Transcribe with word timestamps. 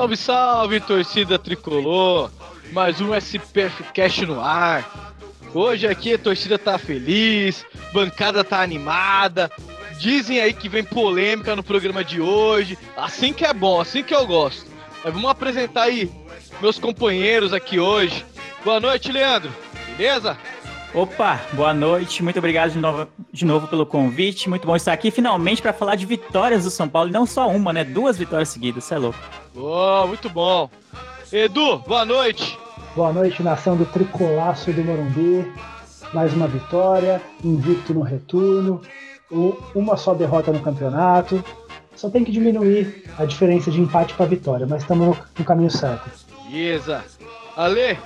Salve, 0.00 0.16
salve, 0.16 0.80
torcida 0.80 1.38
tricolor! 1.38 2.30
Mais 2.72 3.02
um 3.02 3.14
SPF 3.14 3.82
Cast 3.92 4.24
no 4.24 4.40
ar. 4.40 5.14
Hoje 5.52 5.86
aqui 5.86 6.14
a 6.14 6.18
torcida 6.18 6.58
tá 6.58 6.78
feliz, 6.78 7.66
bancada 7.92 8.42
tá 8.42 8.62
animada. 8.62 9.50
Dizem 9.98 10.40
aí 10.40 10.54
que 10.54 10.70
vem 10.70 10.82
polêmica 10.82 11.54
no 11.54 11.62
programa 11.62 12.02
de 12.02 12.18
hoje. 12.18 12.78
Assim 12.96 13.34
que 13.34 13.44
é 13.44 13.52
bom, 13.52 13.78
assim 13.78 14.02
que 14.02 14.14
eu 14.14 14.26
gosto. 14.26 14.64
Mas 15.04 15.12
vamos 15.12 15.30
apresentar 15.30 15.82
aí 15.82 16.10
meus 16.62 16.78
companheiros 16.78 17.52
aqui 17.52 17.78
hoje. 17.78 18.24
Boa 18.64 18.80
noite, 18.80 19.12
Leandro. 19.12 19.54
Beleza? 19.98 20.34
Opa, 20.92 21.40
boa 21.52 21.72
noite, 21.72 22.20
muito 22.20 22.40
obrigado 22.40 22.72
de 22.72 22.78
novo, 22.78 23.06
de 23.32 23.44
novo 23.44 23.68
pelo 23.68 23.86
convite. 23.86 24.48
Muito 24.48 24.66
bom 24.66 24.74
estar 24.74 24.92
aqui 24.92 25.12
finalmente 25.12 25.62
para 25.62 25.72
falar 25.72 25.94
de 25.94 26.04
vitórias 26.04 26.64
do 26.64 26.70
São 26.70 26.88
Paulo. 26.88 27.08
E 27.08 27.12
não 27.12 27.24
só 27.24 27.48
uma, 27.48 27.72
né? 27.72 27.84
Duas 27.84 28.18
vitórias 28.18 28.48
seguidas, 28.48 28.82
você 28.82 28.94
é 28.94 28.98
louco. 28.98 29.18
Boa, 29.54 30.04
muito 30.08 30.28
bom. 30.28 30.68
Edu, 31.32 31.78
boa 31.78 32.04
noite. 32.04 32.58
Boa 32.96 33.12
noite, 33.12 33.40
nação 33.40 33.76
do 33.76 33.84
Tricolaço 33.86 34.72
do 34.72 34.82
Morumbi. 34.82 35.52
Mais 36.12 36.34
uma 36.34 36.48
vitória, 36.48 37.22
invicto 37.44 37.94
no 37.94 38.02
retorno, 38.02 38.82
uma 39.72 39.96
só 39.96 40.12
derrota 40.12 40.50
no 40.50 40.58
campeonato. 40.58 41.42
Só 41.94 42.10
tem 42.10 42.24
que 42.24 42.32
diminuir 42.32 43.04
a 43.16 43.24
diferença 43.24 43.70
de 43.70 43.80
empate 43.80 44.12
para 44.14 44.26
vitória, 44.26 44.66
mas 44.68 44.82
estamos 44.82 45.06
no, 45.06 45.16
no 45.38 45.44
caminho 45.44 45.70
certo. 45.70 46.10
Beleza. 46.50 47.04
Ale, 47.56 47.96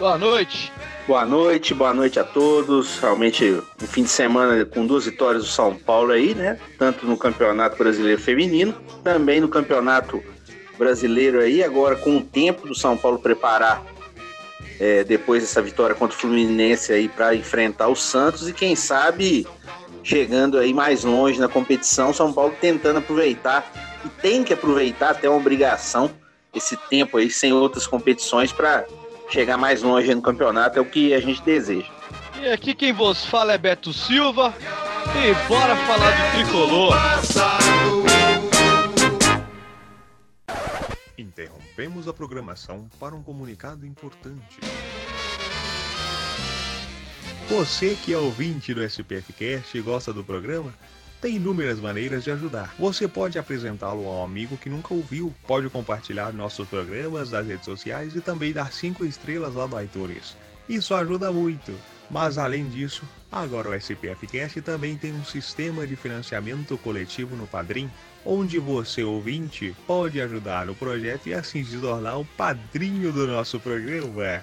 boa 0.00 0.18
noite. 0.18 0.72
Boa 1.08 1.24
noite, 1.24 1.72
boa 1.72 1.94
noite 1.94 2.20
a 2.20 2.22
todos. 2.22 2.98
Realmente 2.98 3.62
um 3.82 3.86
fim 3.86 4.02
de 4.02 4.10
semana 4.10 4.62
com 4.66 4.86
duas 4.86 5.06
vitórias 5.06 5.42
do 5.42 5.48
São 5.48 5.74
Paulo 5.74 6.12
aí, 6.12 6.34
né? 6.34 6.60
Tanto 6.78 7.06
no 7.06 7.16
Campeonato 7.16 7.78
Brasileiro 7.78 8.20
Feminino, 8.20 8.74
também 9.02 9.40
no 9.40 9.48
Campeonato 9.48 10.22
Brasileiro 10.76 11.40
aí, 11.40 11.64
agora 11.64 11.96
com 11.96 12.18
o 12.18 12.22
tempo 12.22 12.68
do 12.68 12.74
São 12.74 12.94
Paulo 12.94 13.20
preparar 13.20 13.82
é, 14.78 15.02
depois 15.02 15.42
dessa 15.42 15.62
vitória 15.62 15.94
contra 15.94 16.14
o 16.14 16.20
Fluminense 16.20 16.92
aí 16.92 17.08
para 17.08 17.34
enfrentar 17.34 17.88
o 17.88 17.96
Santos 17.96 18.46
e 18.46 18.52
quem 18.52 18.76
sabe 18.76 19.46
chegando 20.04 20.58
aí 20.58 20.74
mais 20.74 21.04
longe 21.04 21.40
na 21.40 21.48
competição, 21.48 22.12
São 22.12 22.34
Paulo 22.34 22.54
tentando 22.60 22.98
aproveitar 22.98 23.72
e 24.04 24.10
tem 24.10 24.44
que 24.44 24.52
aproveitar 24.52 25.12
até 25.12 25.26
uma 25.26 25.38
obrigação 25.38 26.10
esse 26.54 26.76
tempo 26.90 27.16
aí 27.16 27.30
sem 27.30 27.50
outras 27.50 27.86
competições 27.86 28.52
para 28.52 28.84
chegar 29.28 29.56
mais 29.56 29.82
longe 29.82 30.14
no 30.14 30.22
campeonato, 30.22 30.78
é 30.78 30.82
o 30.82 30.84
que 30.84 31.14
a 31.14 31.20
gente 31.20 31.42
deseja. 31.42 31.90
E 32.40 32.48
aqui 32.48 32.74
quem 32.74 32.92
vos 32.92 33.24
fala 33.24 33.52
é 33.52 33.58
Beto 33.58 33.92
Silva. 33.92 34.54
E 35.16 35.48
bora 35.48 35.74
falar 35.76 36.10
do 36.10 36.32
tricolor. 36.36 36.94
Interrompemos 41.16 42.06
a 42.06 42.12
programação 42.12 42.88
para 43.00 43.14
um 43.14 43.22
comunicado 43.22 43.86
importante. 43.86 44.60
Você 47.48 47.96
que 48.04 48.12
é 48.12 48.18
ouvinte 48.18 48.74
do 48.74 48.84
SPFcast 48.84 49.76
e 49.76 49.80
gosta 49.80 50.12
do 50.12 50.22
programa, 50.22 50.72
tem 51.20 51.36
inúmeras 51.36 51.80
maneiras 51.80 52.24
de 52.24 52.30
ajudar. 52.30 52.74
Você 52.78 53.08
pode 53.08 53.38
apresentá-lo 53.38 54.06
a 54.06 54.20
um 54.20 54.24
amigo 54.24 54.56
que 54.56 54.70
nunca 54.70 54.94
ouviu, 54.94 55.34
pode 55.46 55.68
compartilhar 55.68 56.32
nossos 56.32 56.68
programas 56.68 57.30
nas 57.30 57.46
redes 57.46 57.64
sociais 57.64 58.14
e 58.14 58.20
também 58.20 58.52
dar 58.52 58.72
5 58.72 59.04
estrelas 59.04 59.54
lá 59.54 59.66
no 59.66 59.80
iTunes. 59.80 60.36
Isso 60.68 60.94
ajuda 60.94 61.32
muito. 61.32 61.74
Mas 62.10 62.38
além 62.38 62.66
disso, 62.68 63.02
agora 63.30 63.68
o 63.68 63.74
SPFcast 63.74 64.62
também 64.62 64.96
tem 64.96 65.12
um 65.12 65.24
sistema 65.24 65.86
de 65.86 65.94
financiamento 65.94 66.78
coletivo 66.78 67.36
no 67.36 67.46
Padrim, 67.46 67.90
onde 68.24 68.58
você 68.58 69.02
ouvinte 69.02 69.76
pode 69.86 70.20
ajudar 70.20 70.70
o 70.70 70.74
projeto 70.74 71.26
e 71.28 71.34
assim 71.34 71.62
se 71.64 71.76
tornar 71.78 72.16
um 72.16 72.24
padrinho 72.24 73.12
do 73.12 73.26
nosso 73.26 73.60
programa. 73.60 74.42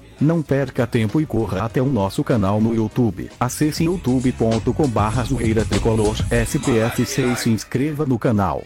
Não 0.21 0.43
perca 0.43 0.85
tempo 0.85 1.19
e 1.19 1.25
corra 1.25 1.63
até 1.63 1.81
o 1.81 1.87
nosso 1.87 2.23
canal 2.23 2.61
no 2.61 2.75
YouTube. 2.75 3.31
Acesse 3.39 3.85
youtube.com 3.85 4.87
barra 4.87 5.23
zoeira 5.23 5.65
tricolor 5.65 6.15
SPF6 6.29 7.33
e 7.33 7.35
se 7.35 7.49
inscreva 7.49 8.05
no 8.05 8.19
canal. 8.19 8.63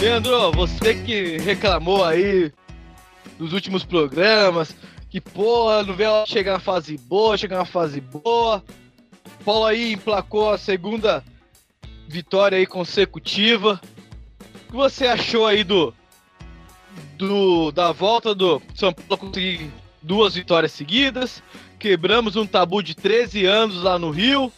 Leandro, 0.00 0.50
você 0.50 0.96
que 0.96 1.38
reclamou 1.38 2.04
aí 2.04 2.52
dos 3.38 3.52
últimos 3.52 3.84
programas, 3.84 4.74
que 5.08 5.20
porra, 5.20 5.84
não 5.84 5.94
vê 5.94 6.02
ela 6.02 6.26
chegar 6.26 6.54
na 6.54 6.58
fase 6.58 6.98
boa, 6.98 7.38
chegar 7.38 7.58
na 7.58 7.64
fase 7.64 8.00
boa. 8.00 8.64
Paulo 9.44 9.64
aí 9.64 9.92
emplacou 9.92 10.50
a 10.50 10.58
segunda 10.58 11.22
vitória 12.08 12.58
aí 12.58 12.66
consecutiva. 12.66 13.80
O 14.72 14.74
que 14.74 14.78
você 14.78 15.06
achou 15.06 15.46
aí 15.46 15.62
do, 15.62 15.92
do 17.18 17.70
da 17.72 17.92
volta 17.92 18.34
do 18.34 18.62
São 18.74 18.90
Paulo 18.90 19.26
conseguir 19.26 19.70
duas 20.00 20.34
vitórias 20.34 20.72
seguidas? 20.72 21.42
Quebramos 21.78 22.36
um 22.36 22.46
tabu 22.46 22.82
de 22.82 22.94
13 22.94 23.44
anos 23.44 23.82
lá 23.82 23.98
no 23.98 24.10
Rio 24.10 24.50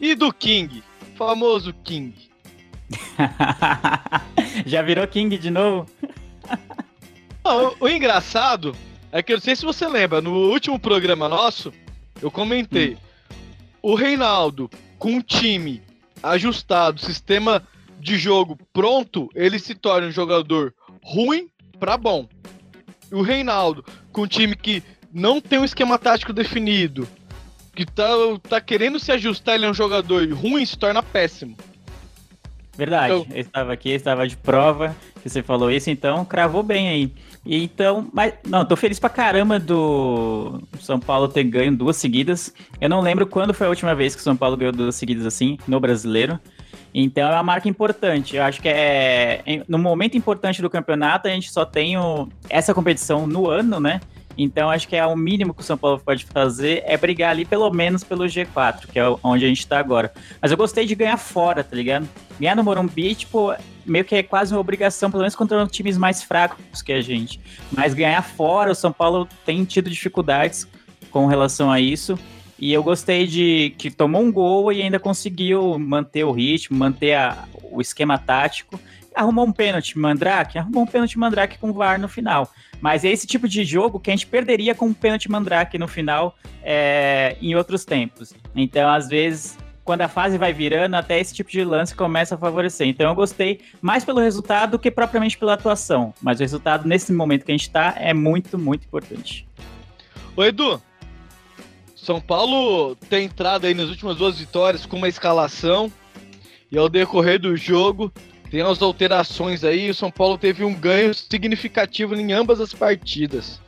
e 0.00 0.16
do 0.16 0.32
King, 0.32 0.82
famoso 1.16 1.72
King. 1.84 2.12
Já 4.66 4.82
virou 4.82 5.06
King 5.06 5.38
de 5.38 5.48
novo? 5.48 5.88
Não, 7.44 7.68
o, 7.68 7.84
o 7.84 7.88
engraçado 7.88 8.74
é 9.12 9.22
que 9.22 9.32
eu 9.32 9.36
não 9.36 9.42
sei 9.42 9.54
se 9.54 9.64
você 9.64 9.86
lembra, 9.86 10.20
no 10.20 10.50
último 10.50 10.76
programa 10.76 11.28
nosso, 11.28 11.72
eu 12.20 12.32
comentei. 12.32 12.94
Hum. 12.94 12.96
O 13.80 13.94
Reinaldo, 13.94 14.68
com 14.98 15.18
o 15.18 15.22
time 15.22 15.80
ajustado, 16.20 17.00
sistema 17.00 17.64
de 18.02 18.18
jogo 18.18 18.58
pronto, 18.72 19.30
ele 19.32 19.60
se 19.60 19.76
torna 19.76 20.08
um 20.08 20.10
jogador 20.10 20.74
ruim 21.04 21.48
para 21.78 21.96
bom. 21.96 22.28
E 23.10 23.14
o 23.14 23.22
Reinaldo, 23.22 23.84
com 24.10 24.22
um 24.22 24.26
time 24.26 24.56
que 24.56 24.82
não 25.12 25.40
tem 25.40 25.60
um 25.60 25.64
esquema 25.64 25.96
tático 25.96 26.32
definido, 26.32 27.06
que 27.76 27.86
tá, 27.86 28.08
tá 28.48 28.60
querendo 28.60 28.98
se 28.98 29.12
ajustar, 29.12 29.54
ele 29.54 29.66
é 29.66 29.70
um 29.70 29.74
jogador 29.74 30.28
ruim, 30.32 30.66
se 30.66 30.76
torna 30.76 31.00
péssimo. 31.00 31.56
Verdade, 32.76 33.14
então... 33.14 33.36
eu 33.36 33.40
estava 33.40 33.72
aqui, 33.72 33.90
eu 33.90 33.96
estava 33.96 34.26
de 34.26 34.36
prova, 34.36 34.96
que 35.22 35.30
você 35.30 35.40
falou 35.40 35.70
isso, 35.70 35.88
então 35.88 36.24
cravou 36.24 36.64
bem 36.64 36.88
aí. 36.88 37.12
E 37.46 37.62
então, 37.62 38.08
mas 38.12 38.34
não, 38.44 38.64
tô 38.64 38.74
feliz 38.74 38.98
pra 38.98 39.10
caramba 39.10 39.60
do 39.60 40.60
São 40.80 40.98
Paulo 40.98 41.28
ter 41.28 41.44
ganho 41.44 41.76
duas 41.76 41.96
seguidas. 41.96 42.52
Eu 42.80 42.88
não 42.88 43.00
lembro 43.00 43.28
quando 43.28 43.54
foi 43.54 43.68
a 43.68 43.70
última 43.70 43.94
vez 43.94 44.16
que 44.16 44.20
o 44.20 44.24
São 44.24 44.36
Paulo 44.36 44.56
ganhou 44.56 44.72
duas 44.72 44.96
seguidas 44.96 45.24
assim 45.24 45.56
no 45.68 45.78
brasileiro. 45.78 46.40
Então 46.94 47.28
é 47.28 47.32
uma 47.32 47.42
marca 47.42 47.68
importante. 47.68 48.36
Eu 48.36 48.42
acho 48.42 48.60
que 48.60 48.68
é 48.68 49.62
no 49.68 49.78
momento 49.78 50.16
importante 50.16 50.60
do 50.60 50.68
campeonato 50.68 51.28
a 51.28 51.30
gente 51.30 51.50
só 51.50 51.64
tem 51.64 51.96
o, 51.96 52.28
essa 52.48 52.74
competição 52.74 53.26
no 53.26 53.48
ano, 53.48 53.80
né? 53.80 54.00
Então 54.36 54.70
acho 54.70 54.88
que 54.88 54.96
é 54.96 55.04
o 55.06 55.16
mínimo 55.16 55.52
que 55.52 55.60
o 55.60 55.64
São 55.64 55.76
Paulo 55.76 56.00
pode 56.02 56.24
fazer 56.24 56.82
é 56.86 56.96
brigar 56.96 57.30
ali 57.30 57.44
pelo 57.44 57.70
menos 57.70 58.02
pelo 58.02 58.24
G4, 58.24 58.86
que 58.90 58.98
é 58.98 59.04
onde 59.22 59.44
a 59.44 59.48
gente 59.48 59.66
tá 59.66 59.78
agora. 59.78 60.12
Mas 60.40 60.50
eu 60.50 60.56
gostei 60.56 60.86
de 60.86 60.94
ganhar 60.94 61.16
fora, 61.16 61.62
tá 61.62 61.76
ligado? 61.76 62.08
Ganhar 62.40 62.56
no 62.56 62.64
Morumbi, 62.64 63.14
tipo, 63.14 63.54
meio 63.84 64.04
que 64.04 64.14
é 64.14 64.22
quase 64.22 64.54
uma 64.54 64.60
obrigação, 64.60 65.10
pelo 65.10 65.22
menos 65.22 65.36
contra 65.36 65.66
times 65.66 65.98
mais 65.98 66.22
fracos 66.22 66.82
que 66.82 66.92
a 66.92 67.00
gente. 67.00 67.40
Mas 67.70 67.94
ganhar 67.94 68.22
fora, 68.22 68.72
o 68.72 68.74
São 68.74 68.92
Paulo 68.92 69.28
tem 69.44 69.64
tido 69.64 69.90
dificuldades 69.90 70.66
com 71.10 71.26
relação 71.26 71.70
a 71.70 71.78
isso. 71.78 72.18
E 72.62 72.72
eu 72.72 72.80
gostei 72.80 73.26
de 73.26 73.74
que 73.76 73.90
tomou 73.90 74.22
um 74.22 74.30
gol 74.30 74.72
e 74.72 74.80
ainda 74.80 75.00
conseguiu 75.00 75.76
manter 75.80 76.22
o 76.22 76.30
ritmo, 76.30 76.78
manter 76.78 77.14
a, 77.14 77.36
o 77.60 77.80
esquema 77.80 78.16
tático. 78.16 78.78
Arrumou 79.16 79.44
um 79.44 79.50
pênalti 79.50 79.98
Mandrake, 79.98 80.58
arrumou 80.58 80.84
um 80.84 80.86
pênalti 80.86 81.18
Mandrake 81.18 81.58
com 81.58 81.70
o 81.70 81.72
VAR 81.72 82.00
no 82.00 82.06
final. 82.06 82.48
Mas 82.80 83.04
é 83.04 83.10
esse 83.10 83.26
tipo 83.26 83.48
de 83.48 83.64
jogo 83.64 83.98
que 83.98 84.10
a 84.10 84.12
gente 84.12 84.28
perderia 84.28 84.76
com 84.76 84.86
um 84.86 84.94
pênalti 84.94 85.28
Mandrake 85.28 85.76
no 85.76 85.88
final 85.88 86.36
é, 86.62 87.36
em 87.42 87.56
outros 87.56 87.84
tempos. 87.84 88.32
Então, 88.54 88.88
às 88.88 89.08
vezes, 89.08 89.58
quando 89.84 90.02
a 90.02 90.08
fase 90.08 90.38
vai 90.38 90.52
virando, 90.52 90.94
até 90.94 91.18
esse 91.18 91.34
tipo 91.34 91.50
de 91.50 91.64
lance 91.64 91.96
começa 91.96 92.36
a 92.36 92.38
favorecer. 92.38 92.86
Então 92.86 93.08
eu 93.08 93.14
gostei 93.16 93.60
mais 93.80 94.04
pelo 94.04 94.20
resultado 94.20 94.70
do 94.70 94.78
que 94.78 94.88
propriamente 94.88 95.36
pela 95.36 95.54
atuação. 95.54 96.14
Mas 96.22 96.38
o 96.38 96.44
resultado, 96.44 96.86
nesse 96.86 97.12
momento 97.12 97.44
que 97.44 97.50
a 97.50 97.54
gente 97.56 97.66
está, 97.66 97.92
é 97.98 98.14
muito, 98.14 98.56
muito 98.56 98.86
importante. 98.86 99.48
Ô 100.36 100.44
Edu, 100.44 100.80
São 102.02 102.20
Paulo 102.20 102.96
tem 103.08 103.26
entrado 103.26 103.64
aí 103.64 103.74
nas 103.74 103.88
últimas 103.88 104.16
duas 104.16 104.36
vitórias 104.36 104.84
com 104.84 104.96
uma 104.96 105.08
escalação. 105.08 105.90
E 106.68 106.76
ao 106.76 106.88
decorrer 106.88 107.38
do 107.38 107.56
jogo, 107.56 108.12
tem 108.50 108.60
as 108.60 108.82
alterações 108.82 109.62
aí, 109.62 109.88
o 109.88 109.94
São 109.94 110.10
Paulo 110.10 110.36
teve 110.36 110.64
um 110.64 110.74
ganho 110.74 111.14
significativo 111.14 112.16
em 112.16 112.32
ambas 112.32 112.60
as 112.60 112.74
partidas. 112.74 113.60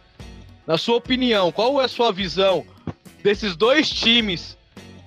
Na 0.66 0.76
sua 0.76 0.96
opinião, 0.96 1.52
qual 1.52 1.80
é 1.80 1.84
a 1.84 1.88
sua 1.88 2.10
visão 2.10 2.66
desses 3.22 3.54
dois 3.54 3.88
times 3.88 4.58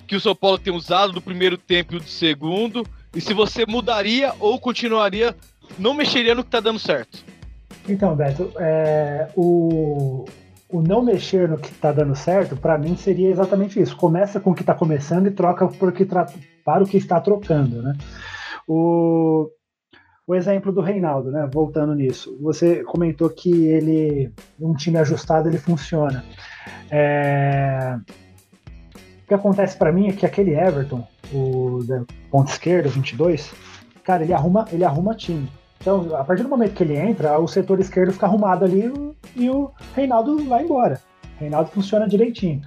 que 0.06 0.16
o 0.16 0.20
São 0.20 0.34
Paulo 0.34 0.56
tem 0.56 0.72
usado 0.72 1.12
do 1.12 1.20
primeiro 1.20 1.58
tempo 1.58 1.96
e 1.96 2.00
do 2.00 2.08
segundo? 2.08 2.82
E 3.14 3.20
se 3.20 3.34
você 3.34 3.66
mudaria 3.66 4.32
ou 4.40 4.58
continuaria, 4.58 5.36
não 5.78 5.92
mexeria 5.92 6.34
no 6.34 6.42
que 6.42 6.50
tá 6.50 6.60
dando 6.60 6.78
certo? 6.78 7.22
Então, 7.86 8.16
Beto, 8.16 8.50
é, 8.58 9.28
o, 9.36 10.24
o 10.70 10.82
não 10.82 11.02
mexer 11.02 11.48
no 11.48 11.56
que 11.56 11.72
tá 11.72 11.90
dando 11.90 12.14
certo, 12.14 12.56
para 12.56 12.76
mim 12.76 12.96
seria 12.96 13.30
exatamente 13.30 13.80
isso. 13.80 13.96
Começa 13.96 14.38
com 14.38 14.50
o 14.50 14.54
que 14.54 14.62
tá 14.62 14.74
começando 14.74 15.26
e 15.26 15.30
troca 15.30 15.66
por 15.66 15.92
que 15.92 16.04
para 16.04 16.84
o 16.84 16.86
que 16.86 16.98
está 16.98 17.20
trocando, 17.20 17.82
né? 17.82 17.96
O, 18.66 19.48
o 20.26 20.34
exemplo 20.34 20.70
do 20.70 20.82
Reinaldo, 20.82 21.30
né? 21.30 21.48
Voltando 21.50 21.94
nisso, 21.94 22.38
você 22.40 22.84
comentou 22.84 23.30
que 23.30 23.50
ele, 23.66 24.30
um 24.60 24.74
time 24.74 24.98
ajustado, 24.98 25.48
ele 25.48 25.58
funciona. 25.58 26.22
É... 26.90 27.98
O 29.22 29.28
que 29.28 29.34
acontece 29.34 29.76
para 29.76 29.92
mim 29.92 30.08
é 30.08 30.12
que 30.12 30.26
aquele 30.26 30.54
Everton, 30.54 31.06
o 31.32 31.82
da 31.86 32.02
ponta 32.30 32.50
esquerda, 32.50 32.88
22, 32.88 33.52
cara, 34.04 34.22
ele 34.22 34.34
arruma, 34.34 34.66
ele 34.70 34.84
arruma 34.84 35.14
time. 35.14 35.48
Então, 35.80 36.14
a 36.16 36.24
partir 36.24 36.42
do 36.42 36.48
momento 36.48 36.74
que 36.74 36.82
ele 36.82 36.96
entra, 36.96 37.38
o 37.38 37.46
setor 37.46 37.78
esquerdo 37.78 38.12
fica 38.12 38.26
arrumado 38.26 38.64
ali 38.64 38.90
e 39.38 39.48
o 39.48 39.70
Reinaldo 39.94 40.44
vai 40.44 40.64
embora. 40.64 41.00
O 41.36 41.40
Reinaldo 41.40 41.70
funciona 41.70 42.08
direitinho. 42.08 42.60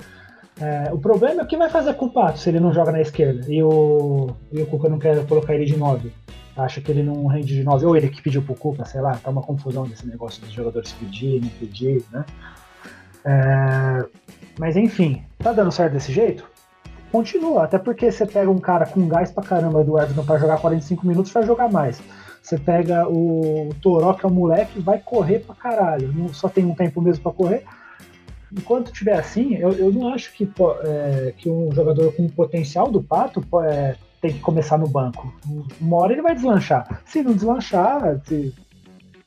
É, 0.59 0.91
o 0.93 0.97
problema 0.97 1.41
é 1.41 1.43
o 1.43 1.47
que 1.47 1.57
vai 1.57 1.69
fazer 1.69 1.93
com 1.95 2.05
o 2.05 2.09
Pato 2.11 2.39
se 2.39 2.49
ele 2.49 2.59
não 2.59 2.73
joga 2.73 2.91
na 2.91 3.01
esquerda 3.01 3.51
e 3.51 3.63
o, 3.63 4.29
e 4.51 4.61
o 4.61 4.65
Cuca 4.67 4.89
não 4.89 4.99
quer 4.99 5.25
colocar 5.25 5.55
ele 5.55 5.65
de 5.65 5.77
9 5.77 6.11
acha 6.55 6.81
que 6.81 6.91
ele 6.91 7.03
não 7.03 7.25
rende 7.27 7.53
de 7.53 7.63
9, 7.63 7.85
ou 7.85 7.95
ele 7.95 8.09
que 8.09 8.21
pediu 8.21 8.41
pro 8.41 8.55
Cuca, 8.55 8.85
sei 8.85 9.01
lá, 9.01 9.15
tá 9.15 9.29
uma 9.29 9.41
confusão 9.41 9.87
desse 9.87 10.07
negócio 10.07 10.41
dos 10.41 10.51
jogadores 10.51 10.91
pedir, 10.93 11.41
não 11.41 11.49
pedir, 11.49 12.03
né? 12.11 12.25
É, 13.23 14.05
mas 14.59 14.75
enfim, 14.75 15.23
tá 15.37 15.51
dando 15.51 15.71
certo 15.71 15.93
desse 15.93 16.11
jeito? 16.11 16.49
Continua, 17.11 17.65
até 17.65 17.77
porque 17.77 18.11
você 18.11 18.25
pega 18.25 18.49
um 18.49 18.59
cara 18.59 18.85
com 18.85 19.07
gás 19.07 19.31
pra 19.31 19.43
caramba 19.43 19.83
do 19.83 19.99
Everton 19.99 20.23
pra 20.23 20.37
jogar 20.37 20.59
45 20.59 21.05
minutos, 21.05 21.31
vai 21.31 21.45
jogar 21.45 21.69
mais. 21.69 22.01
Você 22.41 22.57
pega 22.57 23.07
o, 23.07 23.69
Toró, 23.81 24.13
que 24.13 24.25
é 24.25 24.29
um 24.29 24.33
moleque, 24.33 24.79
vai 24.79 24.99
correr 24.99 25.39
pra 25.39 25.55
caralho, 25.55 26.11
não, 26.13 26.33
só 26.33 26.49
tem 26.49 26.65
um 26.65 26.73
tempo 26.73 27.01
mesmo 27.01 27.23
pra 27.23 27.31
correr. 27.31 27.63
Enquanto 28.51 28.91
tiver 28.91 29.13
assim, 29.13 29.55
eu, 29.55 29.71
eu 29.73 29.91
não 29.91 30.13
acho 30.13 30.33
que, 30.33 30.49
é, 30.83 31.33
que 31.37 31.49
um 31.49 31.71
jogador 31.71 32.13
com 32.13 32.27
potencial 32.27 32.91
do 32.91 33.01
Pato 33.01 33.45
é, 33.63 33.95
tem 34.19 34.33
que 34.33 34.39
começar 34.39 34.77
no 34.77 34.87
banco. 34.87 35.33
Uma 35.79 35.97
hora 35.97 36.13
ele 36.13 36.21
vai 36.21 36.35
deslanchar. 36.35 37.01
Se 37.05 37.23
não 37.23 37.33
deslanchar, 37.33 38.19
se 38.25 38.53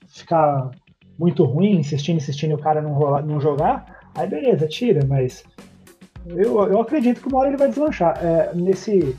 ficar 0.09 0.71
muito 1.19 1.45
ruim, 1.45 1.77
insistindo, 1.77 2.17
insistindo 2.17 2.51
e 2.51 2.55
o 2.55 2.59
cara 2.59 2.83
não, 2.83 2.93
rolar, 2.93 3.23
não 3.23 3.41
jogar, 3.41 4.11
aí 4.15 4.29
beleza, 4.29 4.69
tira, 4.69 5.07
mas 5.07 5.45
eu, 6.27 6.59
eu 6.65 6.81
acredito 6.81 7.21
que 7.21 7.29
uma 7.29 7.39
hora 7.39 7.49
ele 7.49 7.57
vai 7.57 7.69
deslanchar. 7.69 8.19
É, 8.23 8.55
nesse. 8.55 9.17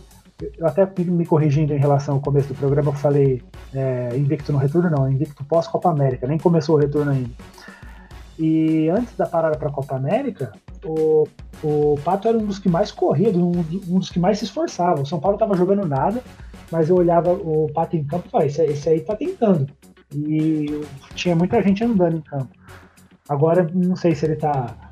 Eu 0.57 0.67
até 0.67 0.85
me 0.99 1.25
corrigindo 1.25 1.73
em 1.73 1.77
relação 1.77 2.15
ao 2.15 2.21
começo 2.21 2.49
do 2.49 2.55
programa, 2.55 2.89
eu 2.89 2.93
falei 2.93 3.41
é, 3.73 4.09
invicto 4.17 4.51
no 4.51 4.57
retorno, 4.57 4.89
não, 4.89 5.09
invicto 5.09 5.45
pós-Copa 5.45 5.89
América, 5.89 6.27
nem 6.27 6.37
começou 6.37 6.75
o 6.75 6.79
retorno 6.79 7.11
ainda. 7.11 7.31
E 8.37 8.89
antes 8.89 9.15
da 9.15 9.25
parada 9.25 9.57
para 9.57 9.69
a 9.69 9.71
Copa 9.71 9.95
América, 9.95 10.51
o, 10.83 11.25
o 11.63 11.95
Pato 12.03 12.27
era 12.27 12.37
um 12.37 12.45
dos 12.45 12.59
que 12.59 12.67
mais 12.67 12.91
corria, 12.91 13.29
um, 13.29 13.63
um 13.87 13.99
dos 13.99 14.09
que 14.09 14.19
mais 14.19 14.39
se 14.39 14.45
esforçava. 14.45 15.01
O 15.01 15.05
São 15.05 15.21
Paulo 15.21 15.35
estava 15.35 15.55
jogando 15.55 15.87
nada, 15.87 16.21
mas 16.69 16.89
eu 16.89 16.97
olhava 16.97 17.31
o 17.31 17.71
Pato 17.73 17.95
em 17.95 18.03
campo 18.03 18.27
e 18.27 18.31
falei, 18.31 18.47
esse, 18.47 18.61
esse 18.63 18.89
aí 18.89 18.99
tá 18.99 19.15
tentando. 19.15 19.67
E 20.13 20.81
tinha 21.15 21.35
muita 21.35 21.61
gente 21.61 21.81
andando 21.83 22.17
em 22.17 22.21
campo. 22.21 22.49
Agora, 23.27 23.67
não 23.73 23.95
sei 23.95 24.13
se 24.13 24.25
ele 24.25 24.35
tá 24.35 24.84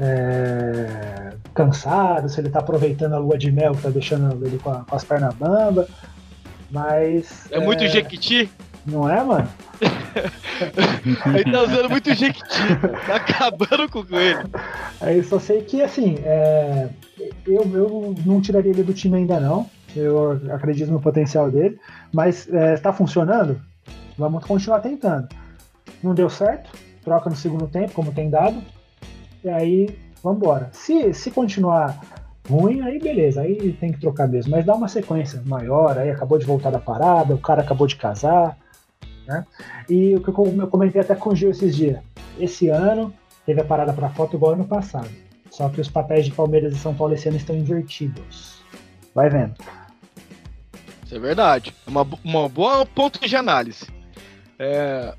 é, 0.00 1.32
cansado, 1.54 2.28
se 2.28 2.40
ele 2.40 2.50
tá 2.50 2.60
aproveitando 2.60 3.14
a 3.14 3.18
lua 3.18 3.36
de 3.36 3.50
mel, 3.50 3.72
que 3.72 3.82
tá 3.82 3.90
deixando 3.90 4.44
ele 4.46 4.58
com, 4.58 4.70
a, 4.70 4.84
com 4.84 4.94
as 4.94 5.04
pernas 5.04 5.34
bamba, 5.34 5.88
mas... 6.70 7.50
É, 7.50 7.56
é 7.56 7.60
muito 7.60 7.86
jequiti? 7.88 8.50
Não 8.86 9.08
é, 9.08 9.22
mano? 9.22 9.48
Ele 11.34 11.52
tá 11.52 11.62
usando 11.62 11.90
muito 11.90 12.14
jequiti, 12.14 12.76
tá 13.06 13.16
acabando 13.16 13.88
com 13.90 14.00
ele. 14.16 14.50
Aí 15.00 15.22
só 15.22 15.38
sei 15.38 15.62
que, 15.62 15.82
assim, 15.82 16.16
é, 16.24 16.88
eu, 17.46 17.62
eu 17.74 18.14
não 18.24 18.40
tiraria 18.40 18.70
ele 18.70 18.82
do 18.82 18.94
time 18.94 19.18
ainda 19.18 19.38
não. 19.38 19.68
Eu 19.94 20.40
acredito 20.50 20.90
no 20.90 21.00
potencial 21.00 21.50
dele. 21.50 21.78
Mas 22.12 22.48
é, 22.52 22.76
tá 22.76 22.92
funcionando? 22.92 23.60
Vamos 24.16 24.44
continuar 24.44 24.80
tentando. 24.80 25.28
Não 26.02 26.14
deu 26.14 26.28
certo? 26.28 26.70
Troca 27.04 27.30
no 27.30 27.36
segundo 27.36 27.66
tempo, 27.66 27.92
como 27.92 28.12
tem 28.12 28.30
dado. 28.30 28.62
E 29.44 29.48
aí, 29.48 29.88
vamos 30.22 30.38
embora. 30.38 30.70
Se, 30.72 31.12
se 31.14 31.30
continuar 31.30 32.00
ruim, 32.48 32.80
aí 32.80 32.98
beleza, 32.98 33.42
aí 33.42 33.72
tem 33.74 33.92
que 33.92 34.00
trocar 34.00 34.26
mesmo. 34.26 34.50
Mas 34.50 34.64
dá 34.64 34.74
uma 34.74 34.88
sequência 34.88 35.42
maior, 35.44 35.98
aí 35.98 36.10
acabou 36.10 36.38
de 36.38 36.46
voltar 36.46 36.70
da 36.70 36.78
parada, 36.78 37.34
o 37.34 37.38
cara 37.38 37.62
acabou 37.62 37.86
de 37.86 37.96
casar 37.96 38.56
né? 39.28 39.44
E 39.88 40.16
o 40.16 40.22
que 40.22 40.30
eu 40.30 40.68
comentei 40.68 41.02
até 41.02 41.14
com 41.14 41.30
o 41.30 41.36
Gil 41.36 41.50
esses 41.50 41.76
dias. 41.76 42.00
Esse 42.40 42.68
ano 42.68 43.14
teve 43.44 43.60
a 43.60 43.64
parada 43.64 43.92
para 43.92 44.08
foto 44.08 44.34
igual 44.34 44.54
ano 44.54 44.64
passado. 44.64 45.10
Só 45.50 45.68
que 45.68 45.80
os 45.80 45.90
papéis 45.90 46.24
de 46.24 46.32
Palmeiras 46.32 46.72
e 46.72 46.78
São 46.78 46.94
Paulo 46.94 47.12
esse 47.12 47.28
ano 47.28 47.36
estão 47.36 47.54
invertidos. 47.54 48.62
Vai 49.14 49.28
vendo. 49.28 49.54
Isso 51.04 51.14
é 51.14 51.18
verdade. 51.18 51.74
É 51.86 51.90
uma, 51.90 52.06
uma 52.24 52.48
boa 52.48 52.86
ponto 52.86 53.20
de 53.20 53.36
análise. 53.36 53.86
É, 54.58 55.14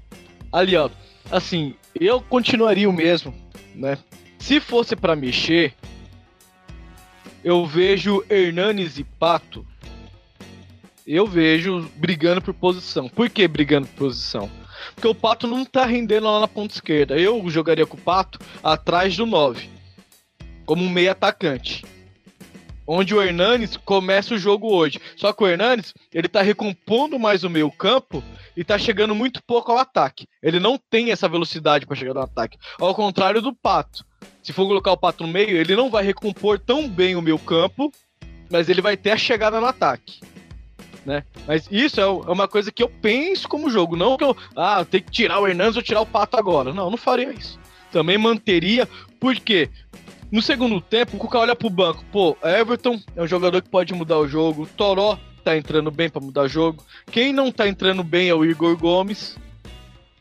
ali, 0.52 0.76
ó. 0.76 0.90
Assim, 1.32 1.76
eu 1.94 2.20
continuaria 2.22 2.90
o 2.90 2.94
mesmo, 2.94 3.34
né? 3.80 3.98
Se 4.38 4.60
fosse 4.60 4.96
para 4.96 5.16
mexer, 5.16 5.74
eu 7.44 7.66
vejo 7.66 8.24
Hernanes 8.30 8.98
e 8.98 9.04
Pato 9.04 9.66
eu 11.12 11.26
vejo 11.26 11.90
brigando 11.96 12.40
por 12.40 12.54
posição. 12.54 13.10
Por 13.10 13.32
que 13.32 13.48
brigando 13.48 13.88
por 13.88 14.06
posição? 14.06 14.48
Porque 14.94 15.08
o 15.08 15.16
Pato 15.16 15.48
não 15.48 15.66
tá 15.66 15.84
rendendo 15.84 16.26
lá 16.26 16.40
na 16.40 16.48
ponta 16.48 16.76
esquerda. 16.76 17.18
Eu 17.18 17.50
jogaria 17.50 17.86
com 17.86 17.98
o 17.98 18.00
Pato 18.00 18.38
atrás 18.62 19.18
do 19.18 19.26
9. 19.26 19.70
Como 20.68 20.84
um 20.84 20.90
meio 20.90 21.12
atacante. 21.12 21.84
Onde 22.86 23.16
o 23.16 23.22
Hernanes 23.22 23.76
começa 23.76 24.36
o 24.36 24.38
jogo 24.38 24.72
hoje. 24.72 25.02
Só 25.16 25.34
que 25.34 25.44
o 25.44 25.48
Hernanes, 25.48 25.96
ele 26.14 26.28
tá 26.28 26.44
recompondo 26.44 27.18
mais 27.18 27.44
o 27.44 27.50
meio 27.50 27.72
campo 27.72 28.24
e 28.60 28.64
tá 28.66 28.78
chegando 28.78 29.16
muito 29.16 29.42
pouco 29.42 29.72
ao 29.72 29.78
ataque. 29.78 30.28
Ele 30.44 30.60
não 30.60 30.78
tem 30.78 31.12
essa 31.12 31.30
velocidade 31.30 31.86
para 31.86 31.96
chegar 31.96 32.14
no 32.14 32.20
ataque. 32.20 32.58
Ao 32.78 32.94
contrário 32.94 33.42
do 33.42 33.56
Pato. 33.56 34.04
Se 34.44 34.52
for 34.52 34.68
colocar 34.68 34.92
o 34.92 34.98
Pato 34.98 35.26
no 35.26 35.32
meio, 35.32 35.56
ele 35.56 35.78
não 35.78 35.90
vai 35.90 36.04
recompor 36.04 36.60
tão 36.60 36.86
bem 36.86 37.16
o 37.16 37.22
meu 37.22 37.40
campo, 37.40 37.90
mas 38.52 38.68
ele 38.68 38.82
vai 38.82 38.98
ter 38.98 39.12
a 39.12 39.18
chegada 39.18 39.62
no 39.62 39.66
ataque. 39.66 40.20
Né? 41.06 41.24
Mas 41.48 41.70
isso 41.72 42.02
é, 42.02 42.04
é 42.04 42.08
uma 42.08 42.50
coisa 42.50 42.70
que 42.70 42.84
eu 42.84 42.90
penso 42.90 43.48
como 43.48 43.70
jogo, 43.70 43.96
não 43.96 44.18
que 44.18 44.26
eu, 44.26 44.36
ah, 44.58 44.84
tenho 44.84 45.06
que 45.06 45.12
tirar 45.12 45.40
o 45.40 45.48
Hernandes 45.48 45.78
ou 45.78 45.82
tirar 45.82 46.02
o 46.02 46.06
Pato 46.06 46.36
agora. 46.36 46.74
Não, 46.74 46.90
não 46.90 46.98
faria 46.98 47.32
isso. 47.32 47.58
Também 47.94 48.18
manteria, 48.18 48.90
porque 49.22 49.70
no 50.30 50.42
segundo 50.42 50.82
tempo, 50.82 51.16
o 51.16 51.20
Cuca 51.20 51.40
olha 51.40 51.56
pro 51.56 51.70
banco, 51.70 52.04
pô, 52.12 52.36
Everton 52.44 53.00
é 53.16 53.22
um 53.22 53.28
jogador 53.28 53.62
que 53.62 53.70
pode 53.70 53.94
mudar 53.94 54.18
o 54.18 54.28
jogo, 54.28 54.68
Toró 54.76 55.18
tá 55.40 55.58
entrando 55.58 55.90
bem 55.92 56.10
para 56.10 56.22
mudar 56.22 56.48
jogo. 56.48 56.84
Quem 57.12 57.34
não 57.34 57.52
tá 57.52 57.68
entrando 57.68 58.04
bem 58.04 58.30
é 58.30 58.36
o 58.36 58.46
Igor 58.46 58.78
Gomes. 58.78 59.38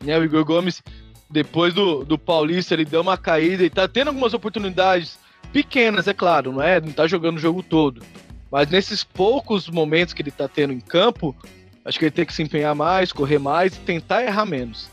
Né, 0.01 0.17
o 0.19 0.25
Igor 0.25 0.45
Gomes, 0.45 0.83
depois 1.29 1.75
do, 1.75 2.05
do 2.05 2.19
Paulista, 2.19 2.75
ele 2.75 2.85
deu 2.85 3.01
uma 3.01 3.17
caída 3.17 3.65
e 3.65 3.71
tá 3.71 3.89
tendo 3.89 4.09
algumas 4.09 4.35
oportunidades 4.35 5.19
pequenas, 5.53 6.07
é 6.07 6.15
claro, 6.15 6.53
não 6.53 6.63
é? 6.63 6.81
Não 6.81 6.93
tá 6.93 7.07
jogando 7.07 7.37
o 7.37 7.41
jogo 7.41 7.63
todo. 7.63 8.03
Mas 8.51 8.69
nesses 8.69 9.05
poucos 9.05 9.69
momentos 9.69 10.15
que 10.15 10.23
ele 10.23 10.31
tá 10.31 10.49
tendo 10.49 10.73
em 10.73 10.81
campo, 10.81 11.37
acho 11.85 11.99
que 11.99 12.05
ele 12.05 12.13
tem 12.13 12.25
que 12.25 12.33
se 12.33 12.43
empenhar 12.43 12.75
mais, 12.75 13.13
correr 13.13 13.39
mais 13.39 13.77
e 13.77 13.81
tentar 13.81 14.25
errar 14.25 14.47
menos. 14.47 14.89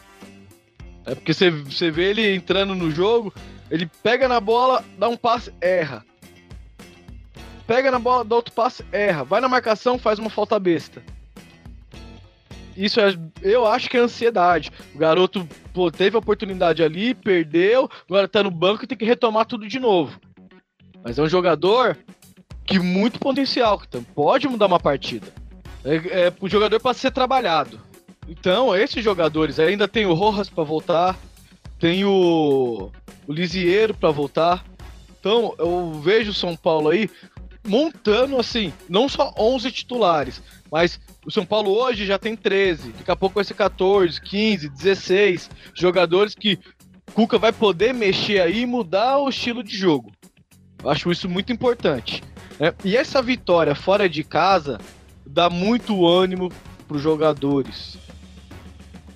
É 1.06 1.14
porque 1.14 1.34
você, 1.34 1.52
você 1.52 1.92
vê 1.92 2.10
ele 2.10 2.36
entrando 2.36 2.74
no 2.74 2.90
jogo, 2.90 3.34
ele 3.70 3.90
pega 4.02 4.28
na 4.28 4.40
bola, 4.40 4.84
dá 4.98 5.08
um 5.08 5.16
passe, 5.16 5.54
erra 5.62 6.04
pega 7.68 7.92
na 7.92 8.00
bola, 8.00 8.24
dá 8.24 8.36
outro 8.36 8.54
passe, 8.54 8.86
erra. 8.92 9.24
Vai 9.24 9.42
na 9.42 9.50
marcação, 9.50 9.98
faz 9.98 10.20
uma 10.20 10.30
falta 10.30 10.60
besta. 10.60 11.02
Isso 12.76 13.00
é, 13.00 13.16
eu 13.42 13.66
acho 13.66 13.90
que 13.90 13.96
é 13.96 14.00
ansiedade. 14.02 14.72
O 14.94 14.98
garoto 14.98 15.48
pô, 15.74 15.90
teve 15.90 16.16
a 16.16 16.20
oportunidade 16.20 16.84
ali, 16.84 17.14
perdeu, 17.14 17.90
agora 18.08 18.28
tá 18.28 18.44
no 18.44 18.52
banco 18.52 18.84
e 18.84 18.88
tem 18.88 18.98
que 18.98 19.06
retomar 19.06 19.46
tudo 19.46 19.68
de 19.68 19.80
novo. 19.80 20.20
Mas 21.04 21.18
é 21.18 21.22
um 21.22 21.30
jogador 21.30 21.98
que 22.66 22.80
muito 22.80 23.20
potencial, 23.20 23.80
que 23.80 23.88
pode 24.14 24.48
mudar 24.48 24.66
uma 24.66 24.80
partida. 24.80 25.28
É, 25.84 26.26
é 26.26 26.34
um 26.42 26.50
jogador 26.50 26.80
para 26.80 26.94
ser 26.94 27.12
trabalhado. 27.12 27.80
Então, 28.28 28.76
esses 28.76 29.04
jogadores, 29.04 29.60
ainda 29.60 29.88
tem 29.88 30.06
o 30.06 30.14
Rojas 30.14 30.50
para 30.50 30.64
voltar, 30.64 31.16
tem 31.80 32.04
o, 32.04 32.92
o 33.28 33.34
Lisieiro 33.34 33.94
para 33.94 34.10
voltar. 34.10 34.66
Então, 35.20 35.54
eu 35.60 35.94
vejo 36.04 36.32
o 36.32 36.34
São 36.34 36.56
Paulo 36.56 36.90
aí 36.90 37.10
montando 37.66 38.40
assim, 38.40 38.72
não 38.88 39.10
só 39.10 39.34
11 39.38 39.72
titulares, 39.72 40.42
mas 40.72 41.00
o 41.26 41.32
São 41.32 41.46
Paulo 41.46 41.72
hoje 41.72 42.06
já 42.06 42.20
tem 42.20 42.36
13, 42.36 42.90
daqui 42.92 43.12
a 43.12 43.16
pouco 43.16 43.36
vai 43.36 43.44
ser 43.44 43.54
14, 43.56 44.22
15, 44.22 44.70
16 44.70 45.50
jogadores 45.74 46.36
que 46.36 46.60
Cuca 47.14 47.38
vai 47.38 47.54
poder 47.54 47.94
mexer 47.94 48.42
aí 48.42 48.62
e 48.62 48.66
mudar 48.66 49.20
o 49.20 49.30
estilo 49.30 49.64
de 49.64 49.76
jogo. 49.76 50.12
Eu 50.84 50.90
acho 50.90 51.12
isso 51.12 51.30
muito 51.30 51.54
importante. 51.54 52.22
Né? 52.60 52.74
E 52.84 52.98
essa 52.98 53.22
vitória 53.22 53.74
fora 53.74 54.10
de 54.10 54.24
casa 54.24 54.80
dá 55.26 55.50
muito 55.50 56.06
ânimo 56.06 56.52
para 56.88 56.98
os 56.98 57.02
jogadores. 57.02 57.98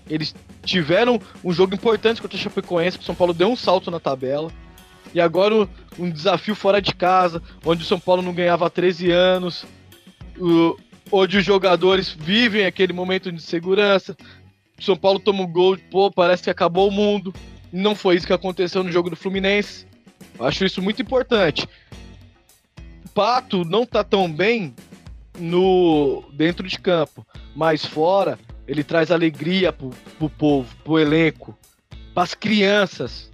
Eles 0.09 0.33
tiveram 0.63 1.19
um 1.43 1.51
jogo 1.51 1.75
importante 1.75 2.21
contra 2.21 2.37
o 2.37 2.39
Chapecoense, 2.39 2.97
que 2.97 3.03
o 3.03 3.05
São 3.05 3.15
Paulo 3.15 3.33
deu 3.33 3.49
um 3.49 3.55
salto 3.55 3.91
na 3.91 3.99
tabela. 3.99 4.51
E 5.13 5.19
agora 5.19 5.67
um 5.97 6.09
desafio 6.09 6.55
fora 6.55 6.81
de 6.81 6.93
casa, 6.93 7.41
onde 7.65 7.83
o 7.83 7.85
São 7.85 7.99
Paulo 7.99 8.21
não 8.21 8.33
ganhava 8.33 8.67
há 8.67 8.69
13 8.69 9.11
anos, 9.11 9.65
onde 11.11 11.37
os 11.37 11.45
jogadores 11.45 12.09
vivem 12.09 12.65
aquele 12.65 12.93
momento 12.93 13.31
de 13.31 13.41
segurança. 13.41 14.15
O 14.77 14.83
São 14.83 14.95
Paulo 14.95 15.19
toma 15.19 15.43
um 15.43 15.51
gol, 15.51 15.77
pô, 15.91 16.11
parece 16.11 16.43
que 16.43 16.49
acabou 16.49 16.87
o 16.87 16.91
mundo. 16.91 17.33
Não 17.71 17.95
foi 17.95 18.15
isso 18.15 18.27
que 18.27 18.33
aconteceu 18.33 18.83
no 18.83 18.91
jogo 18.91 19.09
do 19.09 19.15
Fluminense. 19.15 19.85
Acho 20.39 20.65
isso 20.65 20.81
muito 20.81 21.01
importante. 21.01 21.67
O 23.05 23.09
Pato 23.09 23.65
não 23.65 23.85
tá 23.85 24.03
tão 24.03 24.31
bem 24.31 24.73
no 25.37 26.23
dentro 26.33 26.67
de 26.67 26.79
campo, 26.79 27.25
mas 27.55 27.85
fora 27.85 28.37
ele 28.67 28.83
traz 28.83 29.11
alegria 29.11 29.73
pro, 29.73 29.89
pro 30.17 30.29
povo, 30.29 30.75
pro 30.83 30.99
elenco, 30.99 31.57
pras 32.13 32.33
crianças. 32.33 33.31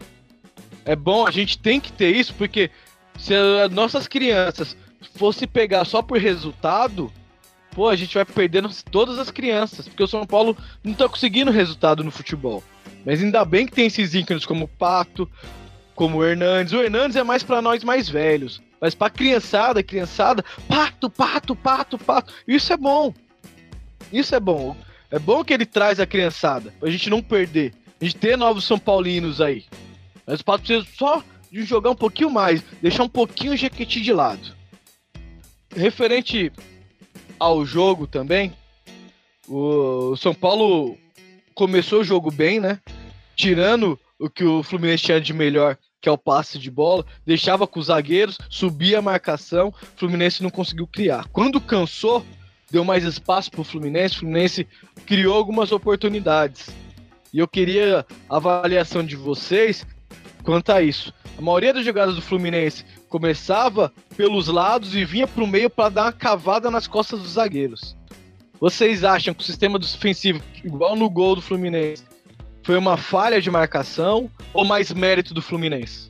É 0.85 0.95
bom, 0.95 1.27
a 1.27 1.31
gente 1.31 1.57
tem 1.57 1.79
que 1.79 1.91
ter 1.91 2.15
isso, 2.15 2.33
porque 2.35 2.69
se 3.17 3.33
as 3.33 3.71
nossas 3.71 4.07
crianças 4.07 4.77
fosse 5.15 5.47
pegar 5.47 5.83
só 5.83 6.01
por 6.01 6.19
resultado, 6.19 7.11
pô, 7.71 7.89
a 7.89 7.95
gente 7.95 8.13
vai 8.13 8.23
perdendo 8.23 8.69
todas 8.91 9.17
as 9.17 9.31
crianças, 9.31 9.87
porque 9.87 10.03
o 10.03 10.07
São 10.07 10.25
Paulo 10.25 10.55
não 10.83 10.93
tá 10.93 11.09
conseguindo 11.09 11.51
resultado 11.51 12.03
no 12.03 12.11
futebol. 12.11 12.63
Mas 13.05 13.21
ainda 13.21 13.43
bem 13.43 13.65
que 13.65 13.73
tem 13.73 13.87
esses 13.87 14.13
ícones 14.13 14.45
como 14.45 14.65
o 14.65 14.67
Pato, 14.67 15.29
como 15.95 16.17
o 16.17 16.25
Hernandes. 16.25 16.73
O 16.73 16.81
Hernandes 16.81 17.15
é 17.15 17.23
mais 17.23 17.43
para 17.43 17.61
nós 17.61 17.83
mais 17.83 18.09
velhos. 18.09 18.61
Mas 18.79 18.93
pra 18.93 19.09
criançada, 19.09 19.81
criançada, 19.81 20.43
pato, 20.67 21.09
pato, 21.09 21.55
pato, 21.55 21.97
pato. 21.97 22.33
Isso 22.47 22.71
é 22.73 22.77
bom. 22.77 23.13
Isso 24.11 24.35
é 24.35 24.39
bom. 24.39 24.75
É 25.09 25.17
bom 25.17 25.43
que 25.43 25.53
ele 25.53 25.65
traz 25.65 25.99
a 25.99 26.05
criançada, 26.05 26.73
pra 26.79 26.89
gente 26.89 27.09
não 27.09 27.21
perder. 27.21 27.73
A 28.01 28.05
gente 28.05 28.17
ter 28.17 28.37
novos 28.37 28.65
São 28.65 28.77
Paulinos 28.77 29.39
aí. 29.39 29.65
Mas 30.25 30.39
o 30.39 30.45
Pato 30.45 30.65
precisa 30.65 30.87
só 30.97 31.23
de 31.51 31.63
jogar 31.63 31.91
um 31.91 31.95
pouquinho 31.95 32.29
mais, 32.29 32.63
deixar 32.81 33.03
um 33.03 33.09
pouquinho 33.09 33.53
o 33.53 33.57
Jequiti 33.57 34.01
de 34.01 34.11
lado. 34.11 34.55
Referente 35.75 36.51
ao 37.39 37.65
jogo 37.65 38.07
também, 38.07 38.53
o 39.47 40.15
São 40.17 40.33
Paulo 40.33 40.97
começou 41.53 42.01
o 42.01 42.03
jogo 42.03 42.31
bem, 42.31 42.59
né? 42.59 42.79
Tirando 43.35 43.99
o 44.19 44.29
que 44.29 44.43
o 44.43 44.63
Fluminense 44.63 45.03
tinha 45.03 45.21
de 45.21 45.33
melhor, 45.33 45.77
que 46.01 46.09
é 46.09 46.11
o 46.11 46.17
passe 46.17 46.57
de 46.57 46.71
bola, 46.71 47.05
deixava 47.25 47.67
com 47.67 47.79
os 47.79 47.87
zagueiros, 47.87 48.37
subia 48.49 48.99
a 48.99 49.01
marcação, 49.01 49.69
o 49.69 49.99
Fluminense 49.99 50.43
não 50.43 50.49
conseguiu 50.49 50.87
criar. 50.87 51.27
Quando 51.29 51.59
cansou, 51.59 52.25
deu 52.71 52.83
mais 52.83 53.03
espaço 53.03 53.51
para 53.51 53.61
o 53.61 53.65
Fluminense, 53.65 54.15
o 54.15 54.19
Fluminense 54.19 54.67
criou 55.05 55.35
algumas 55.35 55.71
oportunidades. 55.71 56.69
E 57.33 57.39
eu 57.39 57.47
queria 57.47 58.05
a 58.29 58.37
avaliação 58.37 59.03
de 59.03 59.15
vocês 59.15 59.85
quanto 60.45 60.71
a 60.71 60.81
isso. 60.81 61.13
A 61.37 61.41
maioria 61.41 61.73
das 61.73 61.83
jogadas 61.83 62.15
do 62.15 62.21
Fluminense 62.21 62.85
começava 63.09 63.91
pelos 64.15 64.47
lados 64.47 64.95
e 64.95 65.03
vinha 65.03 65.27
para 65.27 65.43
o 65.43 65.47
meio 65.47 65.69
para 65.69 65.89
dar 65.89 66.03
uma 66.03 66.13
cavada 66.13 66.69
nas 66.69 66.87
costas 66.87 67.19
dos 67.19 67.31
zagueiros. 67.31 67.97
Vocês 68.59 69.03
acham 69.03 69.33
que 69.33 69.41
o 69.41 69.45
sistema 69.45 69.77
defensivo, 69.77 70.41
igual 70.63 70.95
no 70.95 71.09
gol 71.09 71.35
do 71.35 71.41
Fluminense, 71.41 72.03
foi 72.63 72.77
uma 72.77 72.95
falha 72.95 73.41
de 73.41 73.51
marcação 73.51 74.29
ou 74.53 74.63
mais 74.63 74.93
mérito 74.93 75.33
do 75.33 75.41
Fluminense? 75.41 76.09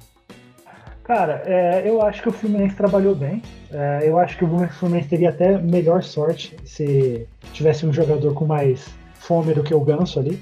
Cara, 1.04 1.44
é, 1.46 1.84
eu 1.88 2.02
acho 2.02 2.22
que 2.22 2.30
o 2.30 2.32
Fluminense 2.32 2.76
trabalhou 2.76 3.16
bem. 3.16 3.42
É, 3.72 4.02
eu 4.04 4.18
acho 4.20 4.38
que 4.38 4.44
o 4.44 4.68
Fluminense 4.70 5.10
teria 5.10 5.30
até 5.30 5.58
melhor 5.58 6.04
sorte 6.04 6.56
se 6.66 7.28
tivesse 7.54 7.86
um 7.86 7.94
jogador 7.94 8.34
com 8.34 8.46
mais 8.46 8.88
fome 9.16 9.54
do 9.54 9.64
que 9.64 9.74
o 9.74 9.80
Ganso 9.80 10.20
ali. 10.20 10.40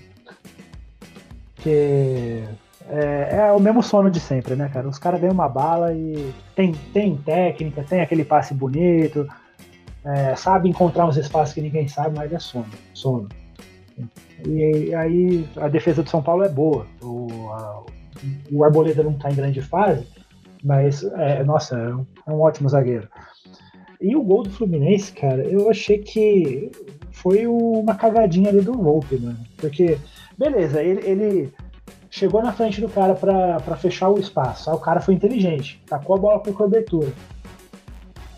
Que 1.57 2.43
é, 2.89 3.37
é, 3.37 3.51
o 3.51 3.59
mesmo 3.59 3.81
sono 3.81 4.09
de 4.11 4.19
sempre, 4.19 4.55
né, 4.55 4.69
cara? 4.69 4.87
Os 4.87 4.99
caras 4.99 5.19
ganham 5.19 5.33
uma 5.33 5.47
bala 5.47 5.93
e 5.93 6.33
tem, 6.55 6.73
tem 6.93 7.15
técnica, 7.15 7.83
tem 7.83 8.01
aquele 8.01 8.25
passe 8.25 8.53
bonito, 8.53 9.27
é, 10.03 10.35
sabe 10.35 10.69
encontrar 10.69 11.05
uns 11.05 11.17
espaços 11.17 11.53
que 11.53 11.61
ninguém 11.61 11.87
sabe, 11.87 12.17
mas 12.17 12.31
é 12.31 12.39
sono. 12.39 12.65
sono. 12.93 13.29
E, 14.45 14.89
e 14.89 14.95
aí 14.95 15.47
a 15.55 15.67
defesa 15.67 16.03
do 16.03 16.09
São 16.09 16.21
Paulo 16.21 16.43
é 16.43 16.49
boa. 16.49 16.85
O, 17.01 17.49
a, 17.51 17.83
o 18.51 18.63
Arboleda 18.63 19.03
não 19.03 19.13
tá 19.13 19.31
em 19.31 19.35
grande 19.35 19.61
fase, 19.61 20.05
mas, 20.63 21.03
é, 21.03 21.43
nossa, 21.43 21.77
é 21.77 21.95
um, 21.95 22.05
é 22.27 22.31
um 22.31 22.41
ótimo 22.41 22.69
zagueiro. 22.69 23.07
E 24.01 24.15
o 24.15 24.23
gol 24.23 24.43
do 24.43 24.49
Fluminense, 24.49 25.13
cara, 25.13 25.43
eu 25.43 25.69
achei 25.69 25.99
que 25.99 26.69
foi 27.11 27.47
uma 27.47 27.95
cagadinha 27.95 28.49
ali 28.49 28.59
do 28.59 28.73
Volpe, 28.73 29.17
mano. 29.17 29.39
Porque, 29.55 29.97
beleza, 30.37 30.83
ele, 30.83 31.07
ele 31.07 31.53
chegou 32.13 32.43
na 32.43 32.53
frente 32.53 32.79
do 32.79 32.87
cara 32.87 33.15
para 33.15 33.75
fechar 33.75 34.07
o 34.07 34.19
espaço. 34.19 34.69
Aí 34.69 34.75
o 34.75 34.79
cara 34.79 35.01
foi 35.01 35.15
inteligente, 35.15 35.81
tacou 35.87 36.15
a 36.15 36.19
bola 36.19 36.39
por 36.39 36.53
cobertura. 36.53 37.11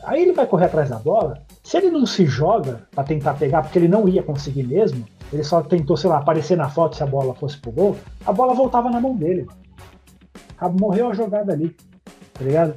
Aí 0.05 0.21
ele 0.21 0.31
vai 0.31 0.47
correr 0.47 0.67
atrás 0.67 0.89
da 0.89 0.97
bola. 0.97 1.41
Se 1.61 1.75
ele 1.75 1.91
não 1.91 2.05
se 2.05 2.25
joga 2.25 2.83
para 2.91 3.03
tentar 3.03 3.33
pegar, 3.33 3.63
porque 3.63 3.77
ele 3.77 3.89
não 3.89 4.07
ia 4.07 4.23
conseguir 4.23 4.63
mesmo, 4.63 5.03
ele 5.33 5.43
só 5.43 5.61
tentou, 5.61 5.97
sei 5.97 6.09
lá, 6.09 6.19
aparecer 6.19 6.55
na 6.55 6.69
foto 6.69 6.95
se 6.95 7.03
a 7.03 7.05
bola 7.05 7.35
fosse 7.35 7.57
pro 7.57 7.69
gol, 7.69 7.97
a 8.25 8.31
bola 8.31 8.53
voltava 8.53 8.89
na 8.89 9.01
mão 9.01 9.13
dele. 9.13 9.45
Morreu 10.79 11.09
a 11.09 11.13
jogada 11.13 11.51
ali, 11.51 11.75
tá 12.33 12.45
ligado? 12.45 12.75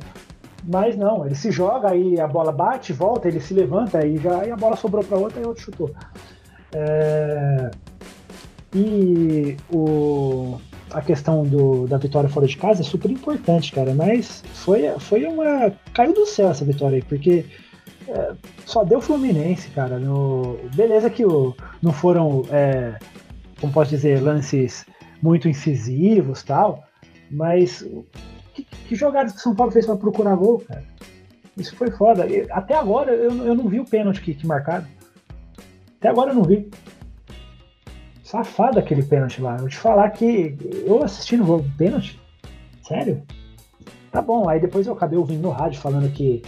Mas 0.64 0.96
não, 0.96 1.24
ele 1.24 1.36
se 1.36 1.52
joga, 1.52 1.90
aí 1.90 2.20
a 2.20 2.26
bola 2.26 2.50
bate, 2.50 2.92
volta, 2.92 3.28
ele 3.28 3.38
se 3.38 3.54
levanta, 3.54 3.98
aí 3.98 4.16
já 4.18 4.40
aí 4.40 4.50
a 4.50 4.56
bola 4.56 4.74
sobrou 4.74 5.04
para 5.04 5.16
outra 5.16 5.40
e 5.40 5.46
outro 5.46 5.62
chutou. 5.62 5.92
É... 6.72 7.70
E 8.74 9.56
o, 9.72 10.58
a 10.92 11.00
questão 11.02 11.45
do, 11.45 11.87
da 11.87 11.99
vitória 11.99 12.28
fora 12.28 12.47
de 12.47 12.57
casa 12.57 12.83
é 12.83 12.85
super 12.85 13.11
importante, 13.11 13.73
cara. 13.73 13.95
Mas 13.95 14.42
foi, 14.54 14.88
foi 14.99 15.25
uma. 15.25 15.73
Caiu 15.92 16.14
do 16.14 16.26
céu 16.26 16.50
essa 16.50 16.64
vitória 16.64 16.97
aí, 16.97 17.02
porque 17.02 17.45
é, 18.09 18.33
só 18.64 18.85
deu 18.85 19.00
Fluminense, 19.00 19.68
cara. 19.71 19.99
No, 19.99 20.59
beleza 20.75 21.11
que 21.11 21.25
o, 21.25 21.54
não 21.83 21.92
foram, 21.92 22.42
é, 22.50 22.99
como 23.61 23.73
posso 23.73 23.90
dizer, 23.90 24.21
lances 24.23 24.87
muito 25.23 25.49
incisivos 25.49 26.42
tal, 26.42 26.85
mas 27.30 27.85
que, 28.54 28.64
que 28.64 28.95
jogadas 28.95 29.33
que 29.33 29.38
o 29.38 29.42
São 29.42 29.54
Paulo 29.54 29.73
fez 29.73 29.87
para 29.87 29.97
procurar 29.97 30.37
gol, 30.37 30.61
cara? 30.61 30.85
Isso 31.57 31.75
foi 31.76 31.90
foda. 31.90 32.26
Até 32.50 32.75
agora 32.75 33.12
eu, 33.12 33.30
eu 33.45 33.54
não 33.54 33.68
vi 33.68 33.80
o 33.80 33.85
pênalti 33.85 34.21
que, 34.21 34.35
que 34.35 34.47
marcaram. 34.47 34.87
Até 35.99 36.09
agora 36.09 36.30
eu 36.30 36.35
não 36.35 36.45
vi. 36.45 36.71
Safado 38.28 38.78
aquele 38.78 39.02
pênalti 39.02 39.40
lá. 39.40 39.56
Vou 39.56 39.70
te 39.70 39.78
falar 39.78 40.11
que 40.11 40.54
eu 40.85 41.02
assistindo 41.02 41.50
o 41.50 41.64
pênalti. 41.78 42.20
Sério? 42.82 43.23
Tá 44.12 44.20
bom. 44.20 44.50
Aí 44.50 44.61
depois 44.61 44.87
eu 44.87 44.92
acabei 44.92 45.18
ouvindo 45.18 45.40
no 45.40 45.49
rádio 45.49 45.80
falando 45.80 46.12
que, 46.12 46.42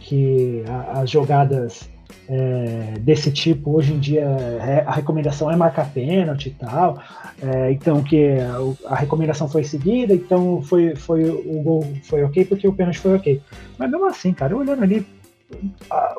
que 0.00 0.62
a, 0.68 1.00
as 1.00 1.10
jogadas 1.10 1.88
é, 2.28 2.98
desse 3.00 3.32
tipo, 3.32 3.74
hoje 3.74 3.94
em 3.94 3.98
dia, 3.98 4.20
é, 4.20 4.84
a 4.86 4.92
recomendação 4.92 5.50
é 5.50 5.56
marcar 5.56 5.90
pênalti 5.94 6.50
e 6.50 6.50
tal. 6.50 7.02
É, 7.40 7.72
então, 7.72 8.02
que 8.02 8.36
a, 8.84 8.94
recomendação 8.94 9.48
foi 9.48 9.64
seguida, 9.64 10.12
então 10.12 10.60
foi, 10.60 10.94
foi 10.94 11.24
o 11.30 11.62
gol 11.62 11.90
foi 12.02 12.22
ok 12.22 12.44
porque 12.44 12.68
o 12.68 12.74
pênalti 12.74 12.98
foi 12.98 13.16
ok. 13.16 13.40
Mas 13.78 13.90
mesmo 13.90 14.04
assim, 14.04 14.34
cara, 14.34 14.54
olhando 14.54 14.82
ali, 14.82 15.06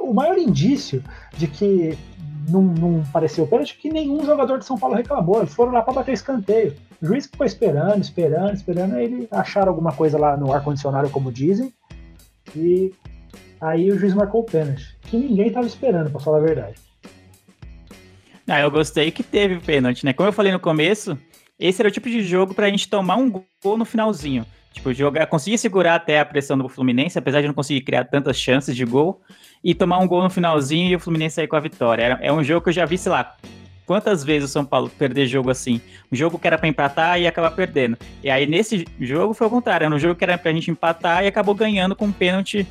o 0.02 0.12
maior 0.16 0.40
indício 0.40 1.04
de 1.38 1.46
que 1.46 1.96
não, 2.48 2.62
não 2.62 3.04
pareceu 3.12 3.48
pênalti 3.48 3.78
que 3.78 3.90
nenhum 3.90 4.24
jogador 4.26 4.60
de 4.60 4.66
São 4.66 4.78
Paulo 4.78 4.96
reclamou. 4.96 5.40
Eles 5.40 5.54
foram 5.54 5.72
lá 5.72 5.82
para 5.82 5.94
bater 5.94 6.14
escanteio. 6.14 6.76
O 7.02 7.06
juiz 7.06 7.26
ficou 7.26 7.46
esperando, 7.46 8.02
esperando, 8.02 8.54
esperando. 8.54 8.96
Aí 8.96 9.06
eles 9.06 9.28
acharam 9.32 9.70
alguma 9.70 9.92
coisa 9.92 10.18
lá 10.18 10.38
no 10.38 10.54
ar-condicionado, 10.54 11.10
como 11.10 11.32
dizem. 11.32 11.74
E 12.56 12.94
aí 13.60 13.92
o 13.92 14.00
juiz 14.00 14.14
marcou 14.14 14.42
o 14.42 14.46
pênalti 14.46 14.98
que 15.02 15.18
ninguém 15.18 15.48
estava 15.48 15.68
esperando, 15.68 16.12
para 16.12 16.20
falar 16.20 16.38
a 16.38 16.42
verdade. 16.42 16.76
Ah, 18.48 18.62
eu 18.62 18.72
gostei 18.72 19.12
que 19.12 19.22
teve 19.22 19.60
pênalti, 19.60 20.06
né? 20.06 20.14
Como 20.14 20.28
eu 20.28 20.34
falei 20.34 20.52
no 20.52 20.60
começo, 20.60 21.18
esse 21.60 21.82
era 21.82 21.90
o 21.90 21.92
tipo 21.92 22.10
de 22.10 22.22
jogo 22.22 22.54
para 22.54 22.66
a 22.66 22.70
gente 22.70 22.90
tomar 22.90 23.16
um 23.18 23.30
gol 23.30 23.78
no 23.78 23.86
finalzinho. 23.86 24.46
Tipo, 24.80 24.94
jogar, 24.94 25.28
conseguir 25.28 25.58
segurar 25.58 25.96
até 25.96 26.22
a 26.22 26.26
pressão 26.26 26.58
do 26.58 26.70
Fluminense, 26.70 27.20
apesar 27.20 27.42
de 27.42 27.48
não 27.48 27.54
conseguir 27.54 27.82
criar 27.82 28.06
tantas 28.06 28.40
chances 28.40 28.74
de 28.74 28.86
gol, 28.86 29.22
e 29.62 29.76
tomar 29.76 30.00
um 30.00 30.08
gol 30.08 30.24
no 30.24 30.30
finalzinho 30.30 30.90
e 30.90 30.96
o 30.96 31.00
Fluminense 31.00 31.36
sair 31.36 31.48
com 31.48 31.58
a 31.58 31.60
vitória. 31.60 32.18
é 32.22 32.32
um 32.32 32.42
jogo 32.42 32.62
que 32.62 32.70
eu 32.70 32.74
já 32.74 32.86
vi, 32.86 32.98
sei 32.98 33.12
lá, 33.12 33.36
quantas 33.86 34.24
vezes 34.24 34.50
o 34.50 34.54
São 34.54 34.64
Paulo 34.64 34.90
perder 34.90 35.28
jogo 35.28 35.50
assim. 35.50 35.82
Um 36.10 36.16
jogo 36.16 36.40
que 36.40 36.48
era 36.48 36.58
para 36.58 36.70
empatar 36.70 37.20
e 37.20 37.28
acabar 37.28 37.52
perdendo. 37.52 37.98
E 38.24 38.30
aí 38.30 38.48
nesse 38.48 38.88
jogo 39.02 39.34
foi 39.34 39.48
o 39.48 39.50
contrário, 39.50 39.84
era 39.84 39.94
um 39.94 40.00
jogo 40.00 40.16
que 40.16 40.24
era 40.24 40.38
pra 40.38 40.54
gente 40.54 40.72
empatar 40.72 41.26
e 41.26 41.28
acabou 41.28 41.54
ganhando 41.54 41.94
com 41.94 42.06
um 42.06 42.12
pênalti 42.14 42.66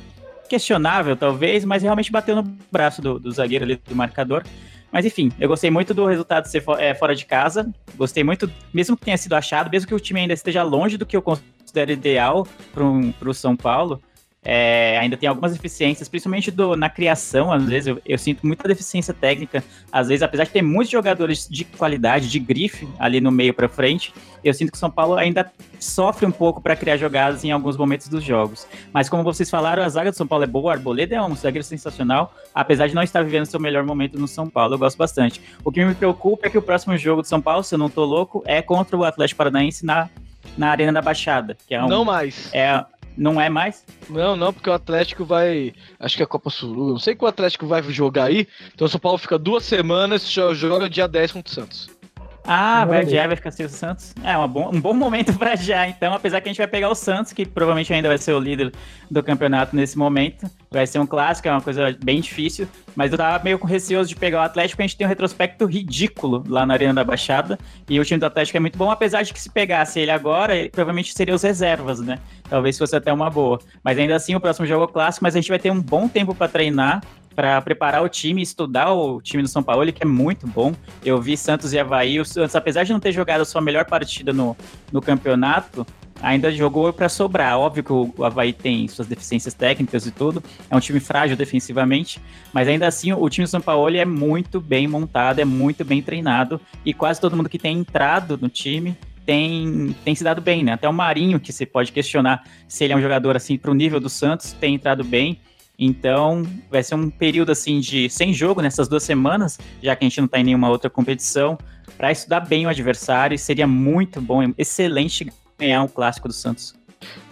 questionável, 0.49 1.15
talvez, 1.15 1.63
mas 1.63 1.83
realmente 1.83 2.11
bateu 2.11 2.35
no 2.35 2.43
braço 2.71 3.03
do, 3.03 3.19
do 3.19 3.31
zagueiro 3.31 3.65
ali, 3.65 3.79
do 3.87 3.95
marcador. 3.95 4.43
Mas 4.91 5.05
enfim, 5.05 5.31
eu 5.39 5.47
gostei 5.47 5.69
muito 5.69 5.93
do 5.93 6.07
resultado 6.07 6.47
ser 6.47 6.63
é, 6.79 6.95
fora 6.95 7.15
de 7.15 7.23
casa. 7.23 7.71
Gostei 7.95 8.23
muito, 8.23 8.51
mesmo 8.73 8.97
que 8.97 9.05
tenha 9.05 9.17
sido 9.17 9.33
achado, 9.33 9.69
mesmo 9.69 9.87
que 9.87 9.93
o 9.93 9.99
time 9.99 10.21
ainda 10.21 10.33
esteja 10.33 10.63
longe 10.63 10.97
do 10.97 11.05
que 11.05 11.15
eu 11.15 11.21
considero 11.69 11.91
ideal 11.91 12.47
para 12.73 13.29
o 13.29 13.33
São 13.33 13.55
Paulo. 13.55 14.01
É, 14.41 14.97
ainda 14.97 15.17
tem 15.17 15.27
algumas 15.27 15.51
deficiências, 15.51 16.07
principalmente 16.07 16.49
do, 16.49 16.73
na 16.73 16.89
criação, 16.89 17.51
às 17.51 17.65
vezes 17.65 17.87
eu, 17.87 18.01
eu, 18.05 18.17
sinto 18.17 18.47
muita 18.47 18.69
deficiência 18.69 19.13
técnica, 19.13 19.61
às 19.91 20.07
vezes, 20.07 20.23
apesar 20.23 20.45
de 20.45 20.51
ter 20.51 20.61
muitos 20.61 20.89
jogadores 20.89 21.45
de 21.49 21.65
qualidade, 21.65 22.29
de 22.29 22.39
grife 22.39 22.87
ali 22.97 23.19
no 23.19 23.31
meio 23.31 23.53
para 23.53 23.67
frente, 23.67 24.13
eu 24.41 24.53
sinto 24.53 24.71
que 24.71 24.77
o 24.77 24.79
São 24.79 24.89
Paulo 24.89 25.15
ainda 25.15 25.51
sofre 25.77 26.25
um 26.25 26.31
pouco 26.31 26.61
para 26.61 26.73
criar 26.73 26.95
jogadas 26.95 27.43
em 27.43 27.51
alguns 27.51 27.75
momentos 27.75 28.07
dos 28.07 28.23
jogos. 28.23 28.65
Mas 28.93 29.09
como 29.09 29.23
vocês 29.23 29.49
falaram, 29.49 29.83
a 29.83 29.89
zaga 29.89 30.09
do 30.09 30.15
São 30.15 30.25
Paulo 30.25 30.45
é 30.45 30.47
boa, 30.47 30.67
o 30.67 30.69
Arboleda 30.69 31.15
é 31.15 31.21
um 31.21 31.35
zagueiro 31.35 31.65
sensacional, 31.65 32.33
apesar 32.55 32.87
de 32.87 32.95
não 32.95 33.03
estar 33.03 33.21
vivendo 33.21 33.45
seu 33.45 33.59
melhor 33.59 33.83
momento 33.83 34.17
no 34.17 34.27
São 34.27 34.49
Paulo, 34.49 34.75
eu 34.75 34.79
gosto 34.79 34.97
bastante. 34.97 35.41
O 35.65 35.71
que 35.71 35.83
me 35.83 35.93
preocupa 35.93 36.47
é 36.47 36.49
que 36.49 36.57
o 36.57 36.61
próximo 36.61 36.97
jogo 36.97 37.21
do 37.21 37.27
São 37.27 37.41
Paulo, 37.41 37.61
se 37.61 37.75
eu 37.75 37.79
não 37.79 37.89
tô 37.89 38.05
louco, 38.05 38.41
é 38.45 38.61
contra 38.61 38.95
o 38.95 39.03
Atlético 39.03 39.37
Paranaense 39.37 39.85
na, 39.85 40.09
na 40.57 40.69
Arena 40.69 40.93
da 40.93 41.01
Baixada, 41.01 41.57
que 41.67 41.73
é 41.73 41.83
um, 41.83 41.87
Não 41.87 42.05
mais. 42.05 42.53
É 42.53 42.83
não 43.19 43.39
é 43.39 43.49
mais? 43.49 43.85
Não, 44.09 44.37
não, 44.37 44.53
porque 44.53 44.69
o 44.69 44.73
Atlético 44.73 45.25
vai. 45.25 45.73
Acho 45.99 46.15
que 46.15 46.23
é 46.23 46.25
a 46.25 46.27
Copa 46.27 46.49
Sul. 46.49 46.73
Não 46.73 46.99
sei 46.99 47.13
que 47.13 47.23
o 47.23 47.27
Atlético 47.27 47.67
vai 47.67 47.83
jogar 47.83 48.25
aí. 48.25 48.47
Então 48.73 48.85
o 48.87 48.89
São 48.89 48.99
Paulo 48.99 49.17
fica 49.17 49.37
duas 49.37 49.65
semanas, 49.65 50.31
joga 50.31 50.89
dia 50.89 51.05
10 51.05 51.33
contra 51.33 51.51
o 51.51 51.53
Santos. 51.53 51.98
Ah, 52.45 52.85
vai 52.85 53.05
já 53.05 53.27
vai 53.27 53.35
ficar 53.35 53.51
sem 53.51 53.65
o 53.65 53.69
Santos. 53.69 54.13
É 54.23 54.37
um 54.37 54.47
bom, 54.47 54.69
um 54.73 54.81
bom 54.81 54.93
momento 54.93 55.33
para 55.37 55.55
já, 55.55 55.87
então, 55.87 56.13
apesar 56.13 56.41
que 56.41 56.49
a 56.49 56.51
gente 56.51 56.57
vai 56.57 56.67
pegar 56.67 56.89
o 56.89 56.95
Santos, 56.95 57.33
que 57.33 57.45
provavelmente 57.45 57.93
ainda 57.93 58.07
vai 58.07 58.17
ser 58.17 58.33
o 58.33 58.39
líder 58.39 58.71
do 59.09 59.21
campeonato 59.21 59.75
nesse 59.75 59.97
momento. 59.97 60.49
Vai 60.71 60.85
ser 60.87 60.99
um 60.99 61.05
clássico, 61.05 61.47
é 61.47 61.51
uma 61.51 61.61
coisa 61.61 61.95
bem 62.03 62.21
difícil. 62.21 62.67
Mas 62.95 63.11
eu 63.11 63.17
tava 63.17 63.43
meio 63.43 63.57
receoso 63.63 64.09
de 64.09 64.15
pegar 64.15 64.39
o 64.39 64.41
Atlético, 64.41 64.77
porque 64.77 64.83
a 64.83 64.87
gente 64.87 64.97
tem 64.97 65.05
um 65.05 65.09
retrospecto 65.09 65.65
ridículo 65.65 66.43
lá 66.47 66.65
na 66.65 66.73
Arena 66.73 66.93
da 66.93 67.03
Baixada. 67.03 67.57
E 67.87 67.99
o 67.99 68.05
time 68.05 68.19
do 68.19 68.25
Atlético 68.25 68.57
é 68.57 68.59
muito 68.59 68.77
bom, 68.77 68.91
apesar 68.91 69.23
de 69.23 69.33
que 69.33 69.39
se 69.39 69.49
pegasse 69.49 69.99
ele 69.99 70.11
agora, 70.11 70.55
ele 70.55 70.69
provavelmente 70.69 71.13
seria 71.13 71.33
os 71.33 71.43
reservas, 71.43 71.99
né? 71.99 72.19
Talvez 72.49 72.77
fosse 72.77 72.95
até 72.95 73.11
uma 73.13 73.29
boa. 73.29 73.59
Mas 73.83 73.97
ainda 73.97 74.15
assim, 74.15 74.35
o 74.35 74.39
próximo 74.39 74.65
jogo 74.65 74.85
é 74.85 74.87
clássico, 74.87 75.23
mas 75.23 75.35
a 75.35 75.39
gente 75.39 75.49
vai 75.49 75.59
ter 75.59 75.71
um 75.71 75.81
bom 75.81 76.07
tempo 76.07 76.33
para 76.33 76.47
treinar 76.47 77.01
para 77.35 77.61
preparar 77.61 78.03
o 78.03 78.09
time, 78.09 78.41
estudar 78.41 78.91
o 78.93 79.21
time 79.21 79.43
do 79.43 79.49
São 79.49 79.63
Paulo, 79.63 79.91
que 79.91 80.03
é 80.03 80.05
muito 80.05 80.45
bom. 80.47 80.73
Eu 81.03 81.21
vi 81.21 81.37
Santos 81.37 81.73
e 81.73 81.79
Havaí. 81.79 82.19
O 82.19 82.25
Santos, 82.25 82.55
apesar 82.55 82.83
de 82.83 82.91
não 82.91 82.99
ter 82.99 83.11
jogado 83.11 83.41
a 83.41 83.45
sua 83.45 83.61
melhor 83.61 83.85
partida 83.85 84.33
no, 84.33 84.55
no 84.91 85.01
campeonato, 85.01 85.85
ainda 86.21 86.51
jogou 86.51 86.91
para 86.91 87.09
sobrar. 87.09 87.57
Óbvio 87.57 87.83
que 87.83 87.93
o 87.93 88.23
Havaí 88.23 88.53
tem 88.53 88.87
suas 88.87 89.07
deficiências 89.07 89.53
técnicas 89.53 90.05
e 90.05 90.11
tudo, 90.11 90.43
é 90.69 90.75
um 90.75 90.79
time 90.79 90.99
frágil 90.99 91.35
defensivamente, 91.35 92.21
mas 92.53 92.67
ainda 92.67 92.87
assim 92.87 93.11
o 93.13 93.29
time 93.29 93.45
do 93.45 93.49
São 93.49 93.61
Paulo 93.61 93.95
é 93.95 94.05
muito 94.05 94.59
bem 94.59 94.87
montado, 94.87 95.39
é 95.39 95.45
muito 95.45 95.83
bem 95.83 96.01
treinado 96.01 96.59
e 96.85 96.93
quase 96.93 97.19
todo 97.19 97.35
mundo 97.35 97.49
que 97.49 97.57
tem 97.57 97.79
entrado 97.79 98.37
no 98.39 98.49
time 98.49 98.97
tem, 99.25 99.95
tem 100.03 100.15
se 100.15 100.23
dado 100.23 100.41
bem, 100.41 100.63
né? 100.63 100.73
Até 100.73 100.89
o 100.89 100.93
Marinho, 100.93 101.39
que 101.39 101.53
você 101.53 101.65
pode 101.65 101.91
questionar 101.91 102.43
se 102.67 102.83
ele 102.83 102.93
é 102.93 102.95
um 102.95 103.01
jogador 103.01 103.35
assim 103.35 103.57
para 103.57 103.69
o 103.69 103.75
nível 103.75 103.99
do 103.99 104.09
Santos, 104.09 104.53
tem 104.53 104.73
entrado 104.73 105.03
bem. 105.03 105.39
Então, 105.81 106.43
vai 106.69 106.83
ser 106.83 106.95
um 106.95 107.09
período 107.09 107.53
assim 107.53 107.79
de 107.79 108.09
sem 108.09 108.33
jogo 108.33 108.61
nessas 108.61 108.89
duas 108.89 109.01
semanas, 109.01 109.57
já 109.81 109.95
que 109.95 110.03
a 110.03 110.09
gente 110.09 110.17
não 110.17 110.25
está 110.25 110.37
em 110.37 110.43
nenhuma 110.43 110.69
outra 110.69 110.89
competição, 110.89 111.57
para 111.97 112.11
estudar 112.11 112.41
bem 112.41 112.65
o 112.65 112.69
adversário. 112.69 113.33
E 113.33 113.37
seria 113.37 113.65
muito 113.65 114.19
bom, 114.19 114.53
excelente 114.57 115.31
ganhar 115.57 115.81
um 115.81 115.87
clássico 115.87 116.27
do 116.27 116.33
Santos. 116.33 116.75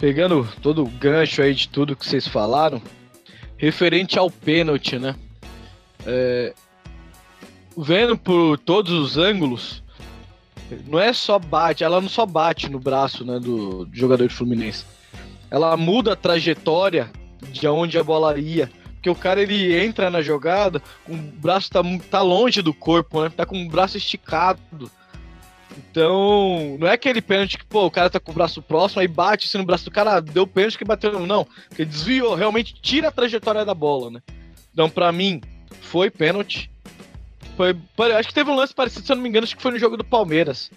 Pegando 0.00 0.48
todo 0.62 0.82
o 0.82 0.88
gancho 0.88 1.42
aí 1.42 1.52
de 1.52 1.68
tudo 1.68 1.94
que 1.94 2.06
vocês 2.06 2.26
falaram, 2.26 2.80
referente 3.58 4.18
ao 4.18 4.30
pênalti, 4.30 4.98
né? 4.98 5.14
É, 6.06 6.54
vendo 7.76 8.16
por 8.16 8.58
todos 8.58 8.92
os 8.92 9.18
ângulos, 9.18 9.82
não 10.86 10.98
é 10.98 11.12
só 11.12 11.38
bate, 11.38 11.84
ela 11.84 12.00
não 12.00 12.08
só 12.08 12.24
bate 12.24 12.70
no 12.70 12.78
braço 12.80 13.26
né, 13.26 13.38
do, 13.38 13.84
do 13.84 13.96
jogador 13.96 14.26
de 14.26 14.34
Fluminense. 14.34 14.86
Ela 15.50 15.76
muda 15.76 16.14
a 16.14 16.16
trajetória 16.16 17.10
de 17.50 17.66
onde 17.68 17.98
a 17.98 18.04
bola 18.04 18.38
ia. 18.38 18.70
Porque 18.94 19.10
o 19.10 19.14
cara 19.14 19.40
ele 19.40 19.78
entra 19.80 20.10
na 20.10 20.20
jogada, 20.20 20.82
o 21.08 21.16
braço 21.16 21.70
tá, 21.70 21.80
tá 22.10 22.20
longe 22.20 22.60
do 22.60 22.74
corpo, 22.74 23.22
né? 23.22 23.30
Tá 23.34 23.46
com 23.46 23.62
o 23.62 23.68
braço 23.68 23.96
esticado. 23.96 24.90
Então, 25.76 26.76
não 26.80 26.88
é 26.88 26.92
aquele 26.92 27.22
pênalti 27.22 27.56
que, 27.56 27.64
pô, 27.64 27.86
o 27.86 27.90
cara 27.90 28.10
tá 28.10 28.18
com 28.18 28.32
o 28.32 28.34
braço 28.34 28.60
próximo, 28.60 29.00
aí 29.00 29.06
bate 29.06 29.46
assim 29.46 29.58
no 29.58 29.64
braço 29.64 29.84
do 29.84 29.90
cara, 29.92 30.20
deu 30.20 30.46
pênalti 30.46 30.76
que 30.76 30.84
bateu. 30.84 31.24
Não, 31.24 31.46
que 31.76 31.84
desviou, 31.84 32.34
realmente 32.34 32.74
tira 32.74 33.08
a 33.08 33.12
trajetória 33.12 33.64
da 33.64 33.74
bola, 33.74 34.10
né? 34.10 34.20
Então, 34.72 34.90
pra 34.90 35.12
mim, 35.12 35.40
foi 35.80 36.10
pênalti. 36.10 36.68
Foi, 37.56 37.76
acho 38.16 38.28
que 38.28 38.34
teve 38.34 38.50
um 38.50 38.56
lance 38.56 38.74
parecido, 38.74 39.06
se 39.06 39.12
eu 39.12 39.16
não 39.16 39.22
me 39.22 39.28
engano, 39.28 39.44
acho 39.44 39.56
que 39.56 39.62
foi 39.62 39.72
no 39.72 39.78
jogo 39.78 39.96
do 39.96 40.04
Palmeiras. 40.04 40.70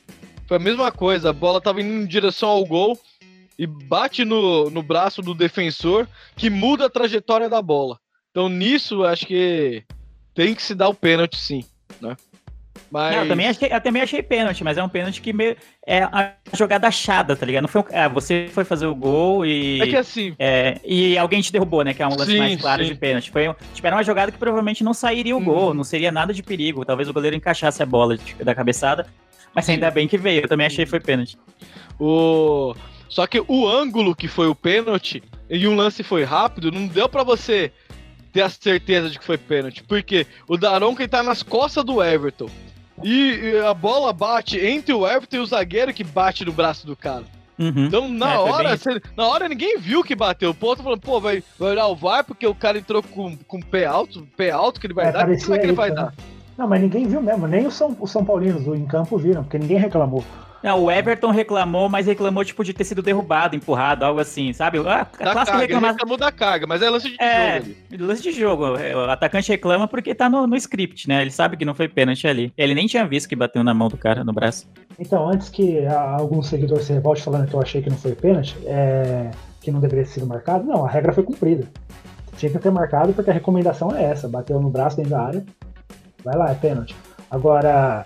Foi 0.47 0.57
a 0.57 0.59
mesma 0.59 0.91
coisa, 0.91 1.29
a 1.29 1.33
bola 1.33 1.61
tava 1.61 1.81
indo 1.81 2.03
em 2.03 2.05
direção 2.05 2.49
ao 2.49 2.65
gol, 2.65 2.99
e 3.61 3.67
bate 3.67 4.25
no, 4.25 4.71
no 4.71 4.81
braço 4.81 5.21
do 5.21 5.35
defensor 5.35 6.07
que 6.35 6.49
muda 6.49 6.87
a 6.87 6.89
trajetória 6.89 7.47
da 7.47 7.61
bola. 7.61 7.99
Então 8.31 8.49
nisso 8.49 9.03
acho 9.03 9.27
que 9.27 9.83
tem 10.33 10.55
que 10.55 10.63
se 10.63 10.73
dar 10.73 10.89
o 10.89 10.95
pênalti 10.95 11.37
sim, 11.37 11.63
né? 12.01 12.17
Mas... 12.89 13.15
Não, 13.15 13.21
eu 13.21 13.27
também 13.27 13.47
achei, 13.47 13.71
eu 13.71 13.79
também 13.79 14.01
achei 14.01 14.23
pênalti, 14.23 14.63
mas 14.63 14.79
é 14.79 14.83
um 14.83 14.89
pênalti 14.89 15.21
que 15.21 15.31
meio, 15.31 15.55
é 15.85 16.01
a 16.01 16.33
jogada 16.53 16.87
achada, 16.87 17.35
tá 17.35 17.45
ligado? 17.45 17.61
Não 17.61 17.69
foi 17.69 17.81
um, 17.81 17.85
é, 17.91 18.09
você 18.09 18.49
foi 18.51 18.65
fazer 18.65 18.87
o 18.87 18.95
gol 18.95 19.45
e. 19.45 19.79
É 19.79 19.87
que 19.87 19.95
assim. 19.95 20.33
É, 20.39 20.81
e 20.83 21.15
alguém 21.15 21.39
te 21.39 21.53
derrubou, 21.53 21.83
né? 21.83 21.93
Que 21.93 22.01
é 22.01 22.07
um 22.07 22.17
lance 22.17 22.31
sim, 22.31 22.39
mais 22.39 22.59
claro 22.59 22.83
sim. 22.83 22.89
de 22.89 22.95
pênalti. 22.95 23.29
Foi, 23.29 23.53
tipo, 23.73 23.85
era 23.85 23.95
uma 23.95 24.03
jogada 24.03 24.31
que 24.31 24.37
provavelmente 24.37 24.83
não 24.83 24.93
sairia 24.93 25.35
o 25.35 25.39
hum. 25.39 25.43
gol, 25.43 25.73
não 25.73 25.83
seria 25.83 26.11
nada 26.11 26.33
de 26.33 26.41
perigo. 26.41 26.83
Talvez 26.83 27.07
o 27.07 27.13
goleiro 27.13 27.35
encaixasse 27.35 27.81
a 27.83 27.85
bola 27.85 28.17
da 28.43 28.55
cabeçada. 28.55 29.05
Mas 29.53 29.69
ainda 29.69 29.91
bem 29.91 30.07
que 30.07 30.17
veio, 30.17 30.41
eu 30.41 30.47
também 30.47 30.65
achei 30.65 30.83
que 30.83 30.89
foi 30.89 30.99
pênalti. 30.99 31.37
O. 31.99 32.73
Só 33.11 33.27
que 33.27 33.43
o 33.45 33.67
ângulo 33.67 34.15
que 34.15 34.29
foi 34.29 34.47
o 34.47 34.55
pênalti 34.55 35.21
e 35.49 35.67
um 35.67 35.75
lance 35.75 36.01
foi 36.01 36.23
rápido, 36.23 36.71
não 36.71 36.87
deu 36.87 37.09
para 37.09 37.23
você 37.23 37.69
ter 38.31 38.41
a 38.41 38.49
certeza 38.49 39.09
de 39.09 39.19
que 39.19 39.25
foi 39.25 39.37
pênalti. 39.37 39.83
Porque 39.83 40.25
o 40.47 40.55
Daronco 40.55 41.05
tá 41.09 41.21
nas 41.21 41.43
costas 41.43 41.83
do 41.83 42.01
Everton. 42.01 42.49
E 43.03 43.57
a 43.67 43.73
bola 43.73 44.13
bate 44.13 44.57
entre 44.57 44.93
o 44.93 45.05
Everton 45.05 45.35
e 45.35 45.39
o 45.39 45.45
zagueiro 45.45 45.93
que 45.93 46.05
bate 46.05 46.45
no 46.45 46.53
braço 46.53 46.87
do 46.87 46.95
cara. 46.95 47.25
Uhum. 47.59 47.85
Então, 47.87 48.07
na 48.07 48.33
É, 48.33 48.37
hora, 48.37 48.77
cê- 48.77 49.01
na 49.17 49.27
hora 49.27 49.49
ninguém 49.49 49.77
viu 49.77 50.03
que 50.05 50.15
bateu. 50.15 50.51
O 50.51 50.55
ponto 50.55 50.81
falando, 50.81 51.01
pô, 51.01 51.19
vai, 51.19 51.43
vai 51.59 51.71
olhar 51.71 51.87
o 51.87 51.95
VAR 51.95 52.23
porque 52.23 52.47
o 52.47 52.55
cara 52.55 52.77
entrou 52.77 53.03
com, 53.03 53.35
com 53.35 53.59
pé 53.59 53.85
alto, 53.85 54.25
pé 54.37 54.51
alto 54.51 54.79
que 54.79 54.87
ele 54.87 54.93
vai 54.93 55.07
É, 55.07 55.11
dar. 55.11 55.25
Como 55.37 55.53
é 55.53 55.59
que 55.59 55.65
ele 55.65 55.73
vai 55.73 55.89
né? 55.89 55.95
dar? 55.95 56.13
Não, 56.57 56.67
mas 56.67 56.81
ninguém 56.81 57.05
viu 57.07 57.21
mesmo, 57.21 57.45
nem 57.45 57.67
os 57.67 57.73
São, 57.73 57.95
os 57.99 58.09
São 58.09 58.23
Paulinos 58.23 58.65
em 58.67 58.85
campo 58.85 59.17
viram, 59.17 59.43
porque 59.43 59.57
ninguém 59.57 59.77
reclamou. 59.77 60.23
Não, 60.63 60.83
o 60.83 60.91
Everton 60.91 61.31
reclamou, 61.31 61.89
mas 61.89 62.05
reclamou, 62.05 62.45
tipo, 62.45 62.63
de 62.63 62.73
ter 62.73 62.83
sido 62.83 63.01
derrubado, 63.01 63.55
empurrado, 63.55 64.05
algo 64.05 64.19
assim, 64.19 64.53
sabe? 64.53 64.77
Ah, 64.79 64.83
Da 64.83 65.05
clássico 65.07 65.45
carga, 65.45 65.59
reclamar. 65.61 65.91
reclamou 65.93 66.17
da 66.17 66.31
carga, 66.31 66.67
mas 66.67 66.81
é 66.81 66.89
lance 66.89 67.09
de 67.09 67.15
É, 67.21 67.59
jogo 67.61 67.65
ali. 67.91 67.97
lance 68.03 68.21
de 68.23 68.31
jogo. 68.31 68.77
É, 68.77 68.95
O 68.95 69.09
atacante 69.09 69.49
reclama 69.49 69.87
porque 69.87 70.13
tá 70.13 70.29
no, 70.29 70.45
no 70.45 70.55
script, 70.55 71.07
né? 71.09 71.21
Ele 71.21 71.31
sabe 71.31 71.57
que 71.57 71.65
não 71.65 71.73
foi 71.73 71.87
pênalti 71.87 72.27
ali. 72.27 72.53
Ele 72.57 72.75
nem 72.75 72.85
tinha 72.87 73.05
visto 73.07 73.27
que 73.27 73.35
bateu 73.35 73.63
na 73.63 73.73
mão 73.73 73.87
do 73.87 73.97
cara, 73.97 74.23
no 74.23 74.31
braço. 74.33 74.67
Então, 74.99 75.27
antes 75.27 75.49
que 75.49 75.85
algum 75.87 76.41
seguidor 76.43 76.79
se 76.81 76.93
revolte 76.93 77.23
falando 77.23 77.47
que 77.47 77.53
eu 77.55 77.61
achei 77.61 77.81
que 77.81 77.89
não 77.89 77.97
foi 77.97 78.13
pênalti, 78.13 78.55
é, 78.65 79.31
que 79.61 79.71
não 79.71 79.79
deveria 79.79 80.05
ter 80.05 80.11
sido 80.11 80.27
marcado, 80.27 80.63
não, 80.65 80.85
a 80.85 80.89
regra 80.89 81.11
foi 81.11 81.23
cumprida. 81.23 81.67
Tinha 82.37 82.51
que 82.51 82.59
ter 82.59 82.71
marcado 82.71 83.13
porque 83.13 83.29
a 83.29 83.33
recomendação 83.33 83.95
é 83.95 84.03
essa: 84.03 84.27
bateu 84.27 84.59
no 84.61 84.69
braço 84.69 84.95
dentro 84.97 85.11
da 85.11 85.21
área, 85.21 85.45
vai 86.23 86.35
lá, 86.37 86.51
é 86.51 86.55
pênalti. 86.55 86.95
Agora, 87.29 88.05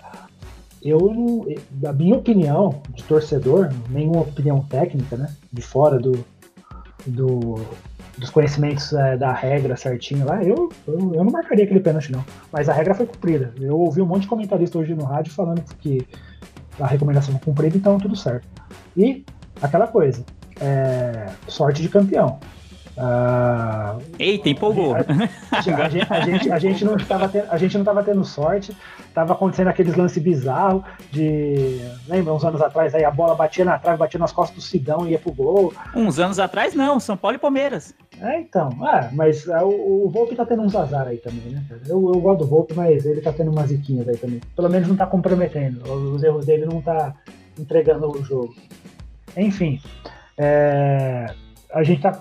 eu 0.82 0.98
não. 0.98 1.46
Da 1.70 1.92
minha 1.92 2.16
opinião 2.16 2.80
de 2.94 3.02
torcedor, 3.04 3.70
nenhuma 3.90 4.20
opinião 4.22 4.60
técnica, 4.62 5.16
né? 5.16 5.34
De 5.52 5.62
fora 5.62 5.98
do, 5.98 6.24
do- 7.06 7.60
dos 8.18 8.30
conhecimentos 8.30 8.92
é, 8.94 9.14
da 9.16 9.30
regra 9.32 9.76
certinho 9.76 10.24
lá, 10.24 10.42
eu, 10.42 10.70
eu, 10.88 11.14
eu 11.14 11.22
não 11.24 11.30
marcaria 11.30 11.64
aquele 11.64 11.80
pênalti, 11.80 12.10
não. 12.10 12.24
Mas 12.50 12.66
a 12.68 12.72
regra 12.72 12.94
foi 12.94 13.04
cumprida. 13.06 13.52
Eu 13.60 13.78
ouvi 13.78 14.00
um 14.00 14.06
monte 14.06 14.22
de 14.22 14.28
comentarista 14.28 14.78
hoje 14.78 14.94
no 14.94 15.04
rádio 15.04 15.32
falando 15.34 15.62
que 15.80 16.06
a 16.80 16.86
recomendação 16.86 17.32
foi 17.34 17.42
cumprida, 17.42 17.76
então 17.76 17.98
tudo 17.98 18.16
certo. 18.16 18.46
E 18.96 19.22
aquela 19.60 19.86
coisa, 19.86 20.24
é, 20.60 21.26
sorte 21.46 21.82
de 21.82 21.88
campeão. 21.90 22.38
Ah, 22.98 23.98
Eita, 24.18 24.48
empolgou. 24.48 24.94
a, 24.94 25.00
a 25.00 25.60
gente, 25.60 26.06
a, 26.10 26.20
gente, 26.20 26.52
a, 26.52 26.58
gente 26.58 26.84
não 26.84 26.96
estava 26.96 27.28
tendo, 27.28 27.46
a 27.50 27.58
gente 27.58 27.74
não 27.74 27.82
estava 27.82 28.02
tendo 28.02 28.24
sorte, 28.24 28.74
estava 29.06 29.34
acontecendo 29.34 29.68
aqueles 29.68 29.94
lances 29.94 30.22
bizarros 30.22 30.82
de. 31.10 31.78
Lembra, 32.08 32.32
uns 32.32 32.44
anos 32.44 32.62
atrás 32.62 32.94
aí 32.94 33.04
a 33.04 33.10
bola 33.10 33.34
batia 33.34 33.64
na 33.66 33.78
trave, 33.78 33.98
batia 33.98 34.18
nas 34.18 34.32
costas 34.32 34.56
do 34.56 34.62
Sidão 34.62 35.06
e 35.06 35.10
ia 35.10 35.18
pro 35.18 35.32
gol. 35.32 35.74
Uns 35.94 36.18
anos 36.18 36.38
atrás, 36.38 36.74
não. 36.74 36.98
São 36.98 37.16
Paulo 37.16 37.36
e 37.36 37.40
Palmeiras. 37.40 37.94
É, 38.18 38.40
então. 38.40 38.70
Ah, 38.80 39.10
mas 39.12 39.46
ah, 39.50 39.62
o, 39.62 40.06
o 40.06 40.08
Volpe 40.08 40.34
tá 40.34 40.46
tendo 40.46 40.62
uns 40.62 40.74
azar 40.74 41.06
aí 41.06 41.18
também, 41.18 41.52
né? 41.52 41.62
Eu, 41.86 42.12
eu 42.14 42.20
gosto 42.20 42.44
do 42.44 42.46
Volpe, 42.46 42.72
mas 42.72 43.04
ele 43.04 43.20
tá 43.20 43.32
tendo 43.32 43.50
umas 43.50 43.68
ziquinhas 43.68 44.08
aí 44.08 44.16
também. 44.16 44.40
Pelo 44.54 44.70
menos 44.70 44.88
não 44.88 44.96
tá 44.96 45.06
comprometendo. 45.06 45.82
Os 45.92 46.22
erros 46.22 46.46
dele 46.46 46.64
não 46.64 46.80
tá 46.80 47.14
entregando 47.58 48.10
o 48.10 48.24
jogo. 48.24 48.54
Enfim. 49.36 49.80
é, 50.38 51.26
a 51.76 51.82
gente 51.82 52.00
tá 52.00 52.20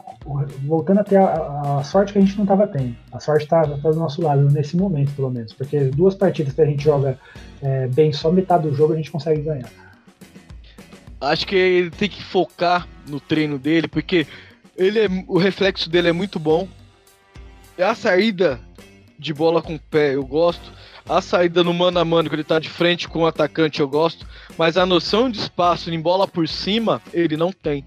voltando 0.63 0.99
a 0.99 1.03
ter 1.03 1.15
a, 1.17 1.77
a- 1.79 1.83
sorte 1.83 2.11
que 2.13 2.19
a 2.19 2.21
gente 2.21 2.37
não 2.37 2.45
tava 2.45 2.67
tendo. 2.67 2.95
A 3.11 3.19
sorte 3.19 3.47
tá, 3.47 3.61
tá 3.61 3.89
do 3.89 3.95
nosso 3.95 4.21
lado 4.21 4.41
nesse 4.51 4.75
momento, 4.75 5.13
pelo 5.13 5.29
menos. 5.31 5.53
Porque 5.53 5.79
duas 5.85 6.13
partidas 6.13 6.53
que 6.53 6.61
a 6.61 6.65
gente 6.65 6.83
joga 6.83 7.17
é, 7.61 7.87
bem 7.87 8.11
só 8.11 8.29
metade 8.31 8.67
do 8.69 8.75
jogo 8.75 8.93
a 8.93 8.97
gente 8.97 9.09
consegue 9.11 9.41
ganhar. 9.41 9.69
Acho 11.21 11.47
que 11.47 11.55
ele 11.55 11.89
tem 11.89 12.09
que 12.09 12.21
focar 12.21 12.87
no 13.07 13.19
treino 13.19 13.57
dele, 13.57 13.87
porque 13.87 14.27
ele 14.75 14.99
é- 14.99 15.09
o 15.27 15.37
reflexo 15.37 15.89
dele 15.89 16.09
é 16.09 16.13
muito 16.13 16.37
bom. 16.39 16.67
A 17.79 17.95
saída 17.95 18.59
de 19.17 19.33
bola 19.33 19.61
com 19.61 19.75
o 19.75 19.79
pé 19.79 20.15
eu 20.15 20.25
gosto. 20.25 20.73
A 21.07 21.21
saída 21.21 21.63
no 21.63 21.73
mano 21.73 21.99
a 21.99 22.03
mano, 22.05 22.29
quando 22.29 22.33
ele 22.39 22.43
tá 22.43 22.59
de 22.59 22.67
frente 22.69 23.07
com 23.07 23.19
o 23.21 23.27
atacante, 23.27 23.79
eu 23.79 23.87
gosto. 23.87 24.27
Mas 24.57 24.75
a 24.75 24.85
noção 24.85 25.29
de 25.29 25.39
espaço 25.39 25.89
em 25.91 25.99
bola 26.01 26.27
por 26.27 26.47
cima, 26.47 27.01
ele 27.13 27.37
não 27.37 27.51
tem. 27.51 27.85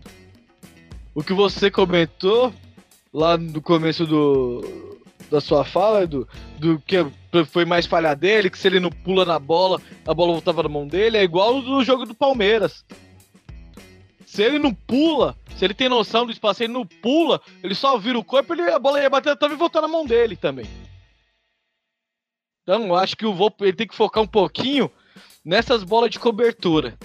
O 1.19 1.23
que 1.25 1.33
você 1.33 1.69
comentou 1.69 2.55
lá 3.13 3.37
no 3.37 3.61
começo 3.61 4.07
do, 4.07 5.01
da 5.29 5.41
sua 5.41 5.65
fala, 5.65 6.05
Edu, 6.05 6.29
do 6.61 6.79
que 6.79 7.05
foi 7.47 7.65
mais 7.65 7.87
falha 7.87 8.15
dele, 8.15 8.49
que 8.49 8.57
se 8.57 8.69
ele 8.69 8.79
não 8.79 8.89
pula 8.89 9.25
na 9.25 9.37
bola, 9.37 9.83
a 10.07 10.15
bola 10.15 10.35
voltava 10.35 10.63
na 10.63 10.69
mão 10.69 10.87
dele, 10.87 11.17
é 11.17 11.25
igual 11.25 11.61
no 11.61 11.83
jogo 11.83 12.07
do 12.07 12.15
Palmeiras. 12.15 12.85
Se 14.27 14.45
ele 14.45 14.61
não 14.61 14.73
pula, 14.73 15.37
se 15.57 15.65
ele 15.65 15.75
tem 15.75 15.89
noção 15.89 16.25
do 16.25 16.31
espaço, 16.31 16.63
ele 16.63 16.73
não 16.73 16.87
pula, 16.87 17.41
ele 17.65 17.75
só 17.75 17.99
vira 17.99 18.17
o 18.17 18.23
corpo, 18.23 18.55
ele, 18.55 18.71
a 18.71 18.79
bola 18.79 19.01
ia 19.01 19.11
bater 19.11 19.37
e 19.43 19.57
voltar 19.57 19.81
na 19.81 19.89
mão 19.89 20.07
dele 20.07 20.37
também. 20.37 20.67
Então, 22.63 22.95
acho 22.95 23.17
que 23.17 23.27
o 23.27 23.37
ele 23.63 23.73
tem 23.73 23.89
que 23.89 23.97
focar 23.97 24.23
um 24.23 24.29
pouquinho 24.29 24.89
nessas 25.45 25.83
bolas 25.83 26.11
de 26.11 26.21
cobertura. 26.21 26.97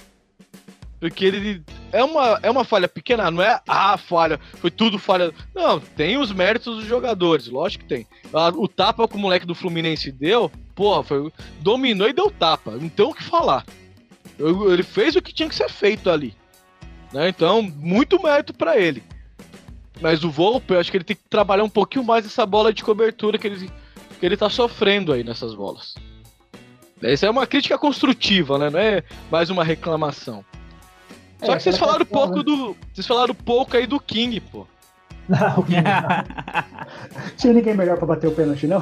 Porque 0.99 1.25
ele 1.25 1.63
é 1.93 2.03
uma, 2.03 2.39
é 2.41 2.49
uma 2.49 2.65
falha 2.65 2.87
pequena, 2.87 3.29
não 3.31 3.41
é 3.41 3.61
a 3.67 3.97
falha, 3.97 4.39
foi 4.55 4.71
tudo 4.71 4.97
falha. 4.97 5.31
Não, 5.53 5.79
tem 5.79 6.17
os 6.17 6.31
méritos 6.31 6.77
dos 6.77 6.85
jogadores, 6.85 7.47
lógico 7.47 7.83
que 7.83 7.89
tem. 7.89 8.07
Ah, 8.33 8.49
O 8.49 8.67
tapa 8.67 9.07
que 9.07 9.15
o 9.15 9.19
moleque 9.19 9.45
do 9.45 9.55
Fluminense 9.55 10.11
deu, 10.11 10.51
porra, 10.75 11.03
foi, 11.03 11.31
dominou 11.59 12.09
e 12.09 12.13
deu 12.13 12.31
tapa, 12.31 12.71
não 12.71 12.89
tem 12.89 13.05
o 13.05 13.13
que 13.13 13.23
falar. 13.23 13.63
Ele 14.39 14.83
fez 14.83 15.15
o 15.15 15.21
que 15.21 15.33
tinha 15.33 15.47
que 15.47 15.55
ser 15.55 15.69
feito 15.69 16.09
ali. 16.09 16.35
Né? 17.13 17.29
Então, 17.29 17.61
muito 17.61 18.21
mérito 18.21 18.53
pra 18.53 18.77
ele. 18.77 19.03
Mas 20.01 20.23
o 20.23 20.31
Volpe, 20.31 20.73
eu 20.73 20.79
acho 20.79 20.89
que 20.89 20.97
ele 20.97 21.03
tem 21.03 21.15
que 21.15 21.29
trabalhar 21.29 21.63
um 21.63 21.69
pouquinho 21.69 22.03
mais 22.03 22.25
essa 22.25 22.45
bola 22.45 22.73
de 22.73 22.83
cobertura 22.83 23.37
que 23.37 23.45
ele, 23.45 23.71
que 24.19 24.25
ele 24.25 24.35
tá 24.35 24.49
sofrendo 24.49 25.13
aí 25.13 25.23
nessas 25.23 25.53
bolas. 25.53 25.93
Essa 27.01 27.27
é 27.27 27.29
uma 27.29 27.45
crítica 27.45 27.77
construtiva, 27.77 28.57
né? 28.57 28.69
Não 28.69 28.79
é 28.79 29.03
mais 29.29 29.49
uma 29.49 29.63
reclamação. 29.63 30.43
Só 31.45 31.53
É, 31.53 31.55
que 31.57 31.63
vocês 31.63 31.75
aquela 31.75 31.91
falaram 31.91 32.05
pouco 32.05 32.43
do. 32.43 32.77
Vocês 32.93 33.05
falaram 33.07 33.33
pouco 33.35 33.75
aí 33.77 33.85
do 33.87 33.99
King, 33.99 34.39
pô. 34.39 34.65
Não, 35.27 35.59
o 35.59 35.63
King 35.63 35.81
não. 35.81 37.31
Tinha 37.37 37.53
ninguém 37.53 37.73
melhor 37.75 37.97
pra 37.97 38.05
bater 38.07 38.27
o 38.27 38.31
pênalti, 38.31 38.67
não? 38.67 38.81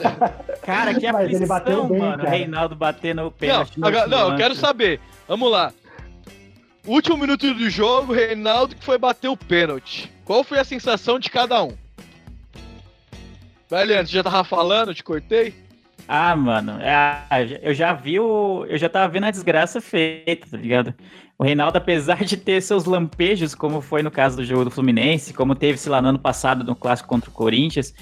Cara, 0.62 0.94
que 0.94 1.10
Mas 1.10 1.32
ele 1.32 1.46
bateu 1.46 1.86
bem, 1.88 1.98
mano. 1.98 2.18
cara. 2.18 2.30
Reinaldo 2.30 2.76
bater 2.76 3.14
no 3.14 3.24
Não, 3.24 3.30
pênalti. 3.32 3.80
no 3.80 3.86
agora- 3.86 4.06
não, 4.06 4.30
eu 4.30 4.36
quero 4.36 4.54
saber. 4.54 5.00
Vamos 5.26 5.50
lá. 5.50 5.72
Último 6.86 7.16
minuto 7.16 7.52
do 7.54 7.70
jogo, 7.70 8.12
Reinaldo 8.12 8.74
que 8.76 8.84
foi 8.84 8.98
bater 8.98 9.28
o 9.28 9.36
pênalti. 9.36 10.12
Qual 10.24 10.42
foi 10.44 10.58
a 10.58 10.64
sensação 10.64 11.18
de 11.18 11.30
cada 11.30 11.62
um? 11.62 11.72
Vai, 13.68 13.84
Leandro, 13.84 14.08
você 14.08 14.14
já 14.16 14.22
tava 14.22 14.44
falando, 14.44 14.88
eu 14.90 14.94
te 14.94 15.02
cortei? 15.02 15.54
Ah, 16.06 16.34
mano, 16.36 16.78
é, 16.80 17.22
eu 17.62 17.72
já 17.72 17.92
vi 17.92 18.18
o. 18.20 18.66
Eu 18.68 18.76
já 18.76 18.88
tava 18.88 19.08
vendo 19.10 19.24
a 19.24 19.30
desgraça 19.30 19.80
feita, 19.80 20.46
tá 20.50 20.56
ligado? 20.56 20.92
O 21.42 21.44
Reinaldo, 21.44 21.76
apesar 21.76 22.24
de 22.24 22.36
ter 22.36 22.62
seus 22.62 22.84
lampejos, 22.84 23.52
como 23.52 23.80
foi 23.80 24.00
no 24.00 24.12
caso 24.12 24.36
do 24.36 24.44
jogo 24.44 24.66
do 24.66 24.70
Fluminense, 24.70 25.34
como 25.34 25.56
teve, 25.56 25.76
sei 25.76 25.90
lá, 25.90 26.00
no 26.00 26.10
ano 26.10 26.18
passado 26.20 26.62
no 26.62 26.76
clássico 26.76 27.08
contra 27.08 27.28
o 27.28 27.32
Corinthians, 27.32 27.92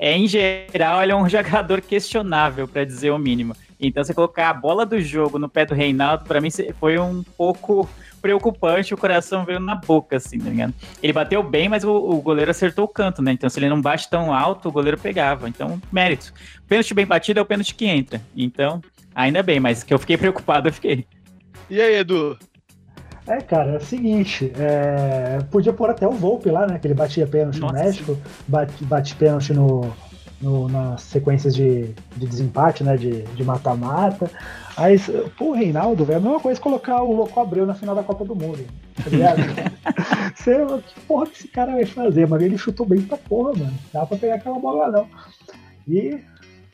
é, 0.00 0.16
em 0.16 0.26
geral, 0.26 1.00
ele 1.00 1.12
é 1.12 1.14
um 1.14 1.28
jogador 1.30 1.80
questionável, 1.80 2.66
pra 2.66 2.82
dizer 2.82 3.12
o 3.12 3.18
mínimo. 3.18 3.54
Então, 3.78 4.02
você 4.02 4.12
colocar 4.12 4.50
a 4.50 4.52
bola 4.52 4.84
do 4.84 5.00
jogo 5.00 5.38
no 5.38 5.48
pé 5.48 5.64
do 5.64 5.76
Reinaldo, 5.76 6.24
pra 6.24 6.40
mim 6.40 6.48
foi 6.80 6.98
um 6.98 7.22
pouco 7.22 7.88
preocupante, 8.20 8.92
o 8.92 8.98
coração 8.98 9.44
veio 9.44 9.60
na 9.60 9.76
boca, 9.76 10.16
assim, 10.16 10.40
tá 10.40 10.50
ligado? 10.50 10.74
Ele 11.00 11.12
bateu 11.12 11.40
bem, 11.40 11.68
mas 11.68 11.84
o, 11.84 11.92
o 11.92 12.20
goleiro 12.20 12.50
acertou 12.50 12.84
o 12.84 12.88
canto, 12.88 13.22
né? 13.22 13.30
Então, 13.30 13.48
se 13.48 13.60
ele 13.60 13.68
não 13.68 13.80
bate 13.80 14.10
tão 14.10 14.34
alto, 14.34 14.70
o 14.70 14.72
goleiro 14.72 14.98
pegava. 14.98 15.48
Então, 15.48 15.80
mérito. 15.92 16.34
Pênalti 16.66 16.94
bem 16.94 17.06
batido 17.06 17.38
é 17.38 17.42
o 17.44 17.46
pênalti 17.46 17.76
que 17.76 17.86
entra. 17.86 18.20
Então, 18.36 18.82
ainda 19.14 19.40
bem, 19.40 19.60
mas 19.60 19.84
que 19.84 19.94
eu 19.94 20.00
fiquei 20.00 20.16
preocupado, 20.16 20.66
eu 20.66 20.72
fiquei. 20.72 21.06
E 21.70 21.80
aí, 21.80 21.98
Edu? 21.98 22.36
É, 23.28 23.40
cara, 23.42 23.72
é 23.72 23.76
o 23.76 23.80
seguinte, 23.84 24.50
é, 24.58 25.38
podia 25.50 25.72
pôr 25.72 25.90
até 25.90 26.06
o 26.08 26.12
Volpe 26.12 26.50
lá, 26.50 26.66
né? 26.66 26.78
Que 26.78 26.86
ele 26.86 26.94
batia 26.94 27.26
pênalti 27.26 27.60
Nossa, 27.60 27.74
no 27.76 27.78
México, 27.84 28.16
bate, 28.46 28.84
bate 28.84 29.14
pênalti 29.16 29.52
no, 29.52 29.92
no- 30.40 30.68
nas 30.68 31.02
sequências 31.02 31.54
de, 31.54 31.90
de 32.16 32.26
desempate, 32.26 32.82
né? 32.82 32.96
De 32.96 33.44
mata-mata. 33.44 34.30
Mas, 34.76 35.10
pô, 35.36 35.50
o 35.50 35.52
Reinaldo, 35.54 36.04
velho, 36.04 36.16
é 36.16 36.20
a 36.20 36.22
mesma 36.22 36.40
coisa 36.40 36.60
colocar 36.60 37.02
o 37.02 37.12
Louco 37.12 37.38
Abreu 37.38 37.66
na 37.66 37.74
final 37.74 37.94
da 37.94 38.02
Copa 38.02 38.24
do 38.24 38.34
Mundo. 38.34 38.64
Tá 39.02 39.10
ligado? 39.10 39.38
Você, 40.34 40.54
que 40.94 41.00
porra 41.00 41.26
que 41.26 41.32
esse 41.36 41.48
cara 41.48 41.72
vai 41.72 41.84
fazer, 41.84 42.26
mano? 42.26 42.42
Ele 42.44 42.56
chutou 42.56 42.86
bem 42.86 43.02
pra 43.02 43.18
porra, 43.18 43.52
mano. 43.52 43.72
Não 43.92 44.00
dá 44.00 44.06
pra 44.06 44.16
pegar 44.16 44.36
aquela 44.36 44.58
bola 44.58 44.86
lá, 44.86 44.92
não. 44.92 45.06
E 45.86 46.18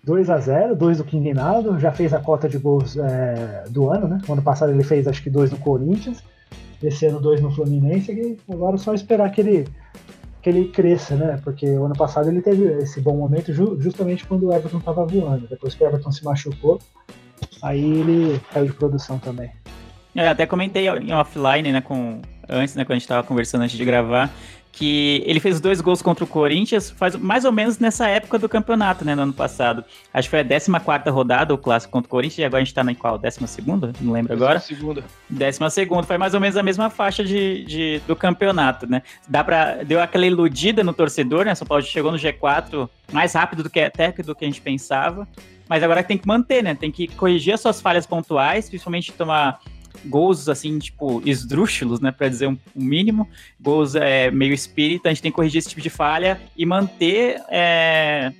2 0.05 0.29
a 0.31 0.39
0 0.39 0.77
2 0.77 0.99
do 0.99 1.05
King 1.05 1.25
Reinaldo, 1.25 1.79
já 1.81 1.91
fez 1.91 2.13
a 2.13 2.21
cota 2.21 2.49
de 2.49 2.59
gols 2.59 2.97
é, 2.97 3.65
do 3.71 3.89
ano, 3.91 4.07
né? 4.07 4.19
O 4.29 4.33
ano 4.35 4.43
passado 4.43 4.71
ele 4.71 4.85
fez 4.85 5.09
acho 5.09 5.23
que 5.23 5.31
dois 5.31 5.51
no 5.51 5.57
Corinthians, 5.59 6.23
esse 6.89 7.07
ano 7.07 7.21
dois 7.21 7.41
no 7.41 7.51
Fluminense, 7.51 8.13
e 8.13 8.39
agora 8.53 8.77
é 8.77 8.79
só 8.79 8.95
esperar 8.95 9.31
que 9.31 9.41
ele, 9.41 9.69
que 10.43 10.49
ele 10.49 10.69
cresça, 10.69 11.15
né? 11.17 11.41
Porque 11.43 11.67
o 11.67 11.85
ano 11.85 11.95
passado 11.95 12.29
ele 12.29 12.41
teve 12.43 12.65
esse 12.83 13.01
bom 13.01 13.17
momento 13.17 13.53
ju- 13.53 13.77
justamente 13.81 14.27
quando 14.27 14.47
o 14.49 14.53
Everton 14.53 14.81
tava 14.81 15.05
voando. 15.07 15.47
Depois 15.49 15.75
que 15.75 15.83
o 15.83 15.87
Everton 15.87 16.13
se 16.13 16.25
machucou, 16.25 16.79
aí 17.63 17.83
ele 17.83 18.41
caiu 18.53 18.67
de 18.67 18.73
produção 18.73 19.19
também. 19.19 19.51
É, 20.15 20.27
Eu 20.27 20.31
até 20.31 20.47
comentei 20.47 20.89
em 20.89 21.13
offline, 21.13 21.73
né, 21.73 21.81
com, 21.81 22.21
antes, 22.49 22.75
né, 22.77 22.85
quando 22.85 22.93
a 22.93 22.99
gente 22.99 23.09
tava 23.09 23.27
conversando 23.27 23.63
antes 23.63 23.77
de 23.77 23.85
gravar, 23.85 24.31
que 24.77 25.23
ele 25.25 25.39
fez 25.39 25.61
dois 25.61 25.81
gols 25.81 26.03
contra 26.03 26.25
o 26.25 26.27
Corinthians, 26.27 26.91
faz 26.91 27.15
mais 27.15 27.45
ou 27.45 27.53
menos 27.53 27.79
nessa 27.79 28.09
época 28.09 28.39
do 28.39 28.49
campeonato, 28.49 29.05
né, 29.05 29.15
no 29.15 29.23
ano 29.23 29.33
passado. 29.33 29.85
Acho 30.13 30.29
que 30.29 30.31
foi 30.31 30.41
a 30.41 30.81
14 30.81 31.11
rodada, 31.11 31.55
o 31.55 31.59
clássico 31.59 31.93
contra 31.93 32.09
o 32.09 32.11
Corinthians, 32.11 32.39
e 32.39 32.45
agora 32.45 32.61
a 32.61 32.65
gente 32.65 32.75
tá 32.75 32.83
na 32.83 32.95
qual? 32.95 33.17
12 33.17 33.39
Não 34.01 34.13
lembro 34.13 34.33
agora. 34.33 34.59
Segunda. 34.59 35.05
Décima 35.31 35.71
segunda, 35.71 36.03
foi 36.03 36.19
mais 36.19 36.35
ou 36.35 36.41
menos 36.41 36.57
a 36.57 36.63
mesma 36.63 36.91
faixa 36.91 37.23
de, 37.23 37.65
de, 37.65 38.03
do 38.07 38.17
campeonato, 38.17 38.87
né? 38.87 39.03
Dá 39.29 39.45
pra, 39.45 39.85
deu 39.85 40.01
aquela 40.01 40.27
iludida 40.27 40.83
no 40.83 40.93
torcedor, 40.93 41.45
né? 41.45 41.55
São 41.55 41.67
Paulo 41.67 41.85
chegou 41.85 42.11
no 42.11 42.19
G4 42.19 42.89
mais 43.13 43.33
rápido 43.35 43.63
do 43.63 43.71
que 43.71 43.81
até 43.81 44.11
do 44.11 44.35
que 44.35 44.45
a 44.45 44.49
gente 44.49 44.61
pensava. 44.61 45.29
Mas 45.69 45.83
agora 45.83 46.03
tem 46.03 46.19
que 46.19 46.27
manter, 46.27 46.63
né? 46.63 46.75
Tem 46.75 46.91
que 46.91 47.07
corrigir 47.09 47.55
as 47.55 47.61
suas 47.61 47.81
falhas 47.81 48.07
pontuais, 48.07 48.69
principalmente 48.69 49.13
tomar 49.13 49.61
gols 50.05 50.49
assim, 50.49 50.79
tipo, 50.79 51.23
esdrúxulos, 51.25 52.01
né, 52.01 52.11
para 52.11 52.29
dizer 52.29 52.49
um, 52.49 52.59
um, 52.75 52.85
mínimo, 52.85 53.29
gols 53.61 53.95
é, 53.95 54.31
meio 54.31 54.53
espírita, 54.53 55.09
a 55.09 55.13
gente 55.13 55.23
tem 55.23 55.31
que 55.31 55.37
corrigir 55.37 55.59
esse 55.59 55.69
tipo 55.69 55.81
de 55.81 55.91
falha 55.91 56.41
e 56.57 56.67
manter 56.67 57.43
é, 57.49 58.33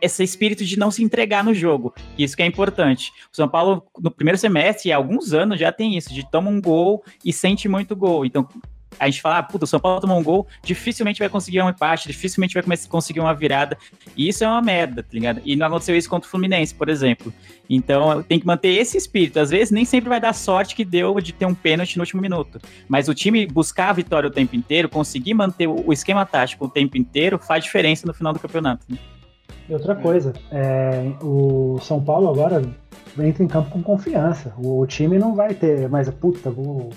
esse 0.00 0.22
espírito 0.22 0.64
de 0.64 0.78
não 0.78 0.90
se 0.90 1.02
entregar 1.02 1.44
no 1.44 1.54
jogo. 1.54 1.94
Isso 2.18 2.36
que 2.36 2.42
é 2.42 2.46
importante. 2.46 3.12
O 3.32 3.36
São 3.36 3.48
Paulo, 3.48 3.86
no 3.98 4.10
primeiro 4.10 4.38
semestre, 4.38 4.92
há 4.92 4.96
alguns 4.96 5.32
anos, 5.32 5.58
já 5.58 5.70
tem 5.70 5.96
isso, 5.96 6.12
de 6.12 6.28
toma 6.28 6.50
um 6.50 6.60
gol 6.60 7.04
e 7.24 7.32
sente 7.32 7.68
muito 7.68 7.94
gol. 7.94 8.24
Então, 8.24 8.48
a 8.98 9.06
gente 9.06 9.20
fala, 9.20 9.38
ah, 9.38 9.42
puta, 9.42 9.64
o 9.64 9.68
São 9.68 9.80
Paulo 9.80 10.00
tomou 10.00 10.18
um 10.18 10.22
gol, 10.22 10.46
dificilmente 10.62 11.18
vai 11.18 11.28
conseguir 11.28 11.62
um 11.62 11.68
empate, 11.68 12.08
dificilmente 12.08 12.54
vai 12.54 12.76
conseguir 12.88 13.20
uma 13.20 13.34
virada. 13.34 13.76
E 14.16 14.28
isso 14.28 14.44
é 14.44 14.48
uma 14.48 14.60
merda, 14.60 15.02
tá 15.02 15.08
ligado? 15.12 15.40
E 15.44 15.56
não 15.56 15.66
aconteceu 15.66 15.96
isso 15.96 16.08
contra 16.08 16.26
o 16.26 16.30
Fluminense, 16.30 16.74
por 16.74 16.88
exemplo. 16.88 17.32
Então 17.68 18.22
tem 18.22 18.40
que 18.40 18.46
manter 18.46 18.70
esse 18.70 18.96
espírito. 18.96 19.38
Às 19.38 19.50
vezes 19.50 19.70
nem 19.70 19.84
sempre 19.84 20.08
vai 20.08 20.20
dar 20.20 20.32
sorte 20.32 20.74
que 20.74 20.84
deu 20.84 21.20
de 21.20 21.32
ter 21.32 21.46
um 21.46 21.54
pênalti 21.54 21.96
no 21.96 22.02
último 22.02 22.20
minuto. 22.20 22.60
Mas 22.88 23.08
o 23.08 23.14
time 23.14 23.46
buscar 23.46 23.90
a 23.90 23.92
vitória 23.92 24.28
o 24.28 24.32
tempo 24.32 24.56
inteiro, 24.56 24.88
conseguir 24.88 25.34
manter 25.34 25.66
o 25.66 25.92
esquema 25.92 26.26
tático 26.26 26.64
o 26.64 26.68
tempo 26.68 26.96
inteiro, 26.98 27.38
faz 27.38 27.64
diferença 27.64 28.06
no 28.06 28.12
final 28.12 28.32
do 28.32 28.38
campeonato. 28.38 28.84
Né? 28.88 28.98
E 29.68 29.72
outra 29.72 29.94
coisa, 29.94 30.32
é, 30.50 31.12
o 31.22 31.78
São 31.80 32.02
Paulo 32.02 32.28
agora 32.28 32.60
entra 33.18 33.44
em 33.44 33.46
campo 33.46 33.70
com 33.70 33.82
confiança. 33.82 34.52
O, 34.58 34.84
time 34.86 35.16
não 35.16 35.34
vai 35.34 35.54
ter 35.54 35.88
mais 35.88 36.08
puta, 36.10 36.50
vou 36.50 36.90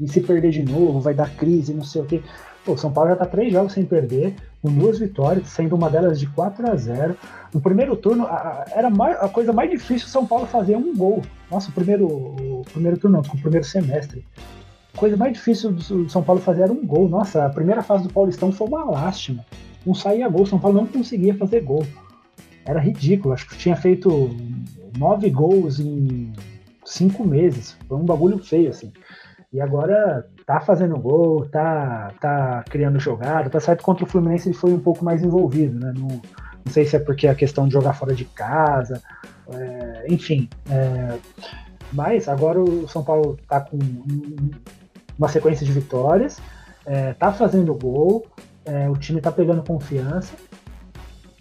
e 0.00 0.08
se 0.08 0.20
perder 0.20 0.50
de 0.50 0.62
novo, 0.62 0.98
vai 1.00 1.12
dar 1.12 1.30
crise, 1.36 1.74
não 1.74 1.84
sei 1.84 2.00
o 2.00 2.06
quê. 2.06 2.22
Pô, 2.64 2.76
São 2.76 2.92
Paulo 2.92 3.10
já 3.10 3.16
tá 3.16 3.26
três 3.26 3.52
jogos 3.52 3.72
sem 3.72 3.84
perder, 3.84 4.34
com 4.62 4.70
duas 4.72 4.98
vitórias, 4.98 5.48
sendo 5.48 5.74
uma 5.76 5.90
delas 5.90 6.18
de 6.18 6.26
4 6.26 6.70
a 6.70 6.76
0 6.76 7.16
No 7.52 7.60
primeiro 7.60 7.96
turno, 7.96 8.24
a, 8.26 8.64
era 8.70 8.90
mais, 8.90 9.16
a 9.20 9.28
coisa 9.28 9.52
mais 9.52 9.70
difícil 9.70 10.08
São 10.08 10.26
Paulo 10.26 10.46
fazer 10.46 10.76
um 10.76 10.94
gol. 10.96 11.22
Nossa, 11.50 11.70
o 11.70 11.72
primeiro, 11.72 12.06
o 12.06 12.62
primeiro 12.72 12.98
turno, 12.98 13.22
não, 13.22 13.34
o 13.34 13.40
primeiro 13.40 13.66
semestre. 13.66 14.24
A 14.94 14.98
coisa 14.98 15.16
mais 15.16 15.32
difícil 15.34 15.72
do, 15.72 16.08
São 16.08 16.22
Paulo 16.22 16.40
fazer 16.40 16.62
era 16.62 16.72
um 16.72 16.84
gol. 16.84 17.08
Nossa, 17.08 17.46
a 17.46 17.50
primeira 17.50 17.82
fase 17.82 18.04
do 18.04 18.12
Paulistão 18.12 18.50
foi 18.52 18.66
uma 18.66 18.84
lástima. 18.84 19.44
Não 19.84 19.94
saía 19.94 20.28
gol, 20.28 20.46
São 20.46 20.58
Paulo 20.58 20.78
não 20.78 20.86
conseguia 20.86 21.34
fazer 21.34 21.60
gol. 21.60 21.86
Era 22.66 22.80
ridículo, 22.80 23.32
acho 23.32 23.48
que 23.48 23.56
tinha 23.56 23.76
feito 23.76 24.30
nove 24.98 25.30
gols 25.30 25.80
em 25.80 26.32
cinco 26.84 27.24
meses. 27.24 27.76
Foi 27.88 27.96
um 27.96 28.04
bagulho 28.04 28.38
feio, 28.38 28.70
assim. 28.70 28.92
E 29.52 29.60
agora 29.60 30.28
tá 30.46 30.60
fazendo 30.60 30.96
gol, 30.96 31.44
tá, 31.46 32.12
tá 32.20 32.64
criando 32.70 33.00
jogada, 33.00 33.50
tá 33.50 33.58
certo 33.58 33.82
contra 33.82 34.04
o 34.04 34.06
Fluminense 34.06 34.48
ele 34.48 34.56
foi 34.56 34.72
um 34.72 34.78
pouco 34.78 35.04
mais 35.04 35.24
envolvido, 35.24 35.78
né? 35.78 35.92
Não, 35.96 36.08
não 36.08 36.72
sei 36.72 36.84
se 36.84 36.94
é 36.94 37.00
porque 37.00 37.26
a 37.26 37.34
questão 37.34 37.66
de 37.66 37.72
jogar 37.72 37.94
fora 37.94 38.14
de 38.14 38.24
casa, 38.24 39.02
é, 39.52 40.06
enfim. 40.08 40.48
É, 40.70 41.18
mas 41.92 42.28
agora 42.28 42.60
o 42.60 42.88
São 42.88 43.02
Paulo 43.02 43.36
tá 43.48 43.60
com 43.60 43.78
uma 45.18 45.28
sequência 45.28 45.66
de 45.66 45.72
vitórias, 45.72 46.40
é, 46.86 47.12
tá 47.14 47.32
fazendo 47.32 47.74
gol, 47.74 48.26
é, 48.64 48.88
o 48.88 48.96
time 48.96 49.20
tá 49.20 49.32
pegando 49.32 49.64
confiança 49.64 50.32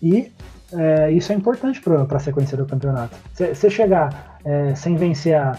e 0.02 0.32
é, 0.74 1.12
isso 1.12 1.32
é 1.32 1.36
importante 1.36 1.80
para 1.80 2.08
a 2.10 2.20
sequência 2.20 2.58
do 2.58 2.66
campeonato. 2.66 3.16
Você 3.34 3.70
chegar 3.70 4.40
é, 4.44 4.74
sem 4.74 4.96
vencer 4.96 5.36
a 5.36 5.56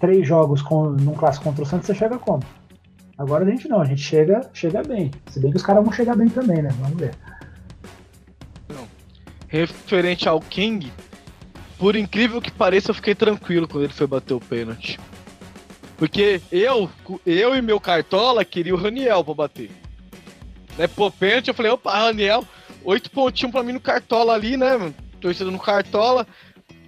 três 0.00 0.26
jogos 0.26 0.62
com, 0.62 0.90
num 0.90 1.14
clássico 1.14 1.44
contra 1.44 1.62
o 1.62 1.66
Santos, 1.66 1.86
você 1.86 1.94
chega 1.94 2.18
como? 2.18 2.42
Agora 3.16 3.44
a 3.44 3.48
gente 3.48 3.68
não, 3.68 3.80
a 3.80 3.84
gente 3.84 4.00
chega, 4.00 4.40
chega 4.52 4.82
bem. 4.82 5.10
Se 5.26 5.38
bem 5.38 5.50
que 5.50 5.56
os 5.56 5.62
caras 5.62 5.84
vão 5.84 5.92
chegar 5.92 6.16
bem 6.16 6.28
também, 6.28 6.62
né? 6.62 6.70
Vamos 6.80 6.98
ver. 6.98 7.14
Não. 8.68 8.86
Referente 9.46 10.28
ao 10.28 10.40
King, 10.40 10.92
por 11.78 11.96
incrível 11.96 12.40
que 12.40 12.50
pareça, 12.50 12.90
eu 12.90 12.94
fiquei 12.94 13.14
tranquilo 13.14 13.68
quando 13.68 13.84
ele 13.84 13.92
foi 13.92 14.06
bater 14.06 14.34
o 14.34 14.40
pênalti. 14.40 14.98
Porque 15.96 16.40
eu, 16.50 16.90
eu 17.24 17.54
e 17.54 17.62
meu 17.62 17.78
cartola 17.78 18.44
queria 18.44 18.74
o 18.74 18.78
Raniel 18.78 19.22
pra 19.22 19.34
bater. 19.34 19.70
Né, 20.76 20.88
pô, 20.88 21.10
pênalti, 21.10 21.48
eu 21.48 21.54
falei, 21.54 21.70
opa, 21.70 21.92
Raniel, 21.92 22.44
oito 22.84 23.10
pontinhos 23.10 23.52
pra 23.52 23.62
mim 23.62 23.72
no 23.72 23.80
cartola 23.80 24.32
ali, 24.32 24.56
né? 24.56 24.92
Torcida 25.20 25.50
no 25.50 25.58
cartola. 25.58 26.26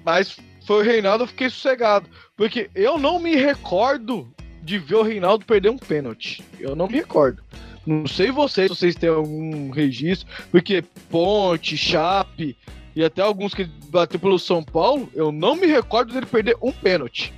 Mas 0.04 0.36
foi 0.66 0.82
o 0.82 0.84
Reinaldo, 0.84 1.24
eu 1.24 1.28
fiquei 1.28 1.48
sossegado. 1.50 2.08
Porque 2.36 2.70
eu 2.74 2.98
não 2.98 3.18
me 3.18 3.36
recordo 3.36 4.32
de 4.62 4.78
ver 4.78 4.96
o 4.96 5.02
Reinaldo 5.02 5.44
perder 5.44 5.70
um 5.70 5.78
pênalti. 5.78 6.42
Eu 6.58 6.74
não 6.74 6.88
me 6.88 6.94
recordo. 6.94 7.42
Não 7.86 8.06
sei 8.06 8.30
vocês, 8.30 8.70
se 8.70 8.76
vocês 8.76 8.94
têm 8.94 9.10
algum 9.10 9.70
registro, 9.70 10.26
porque 10.50 10.82
Ponte, 11.10 11.76
Chape 11.76 12.56
e 12.96 13.04
até 13.04 13.20
alguns 13.20 13.52
que 13.52 13.64
bateu 13.88 14.18
pelo 14.18 14.38
São 14.38 14.62
Paulo, 14.62 15.08
eu 15.14 15.30
não 15.30 15.54
me 15.54 15.66
recordo 15.66 16.12
dele 16.12 16.26
perder 16.26 16.56
um 16.62 16.72
pênalti. 16.72 17.32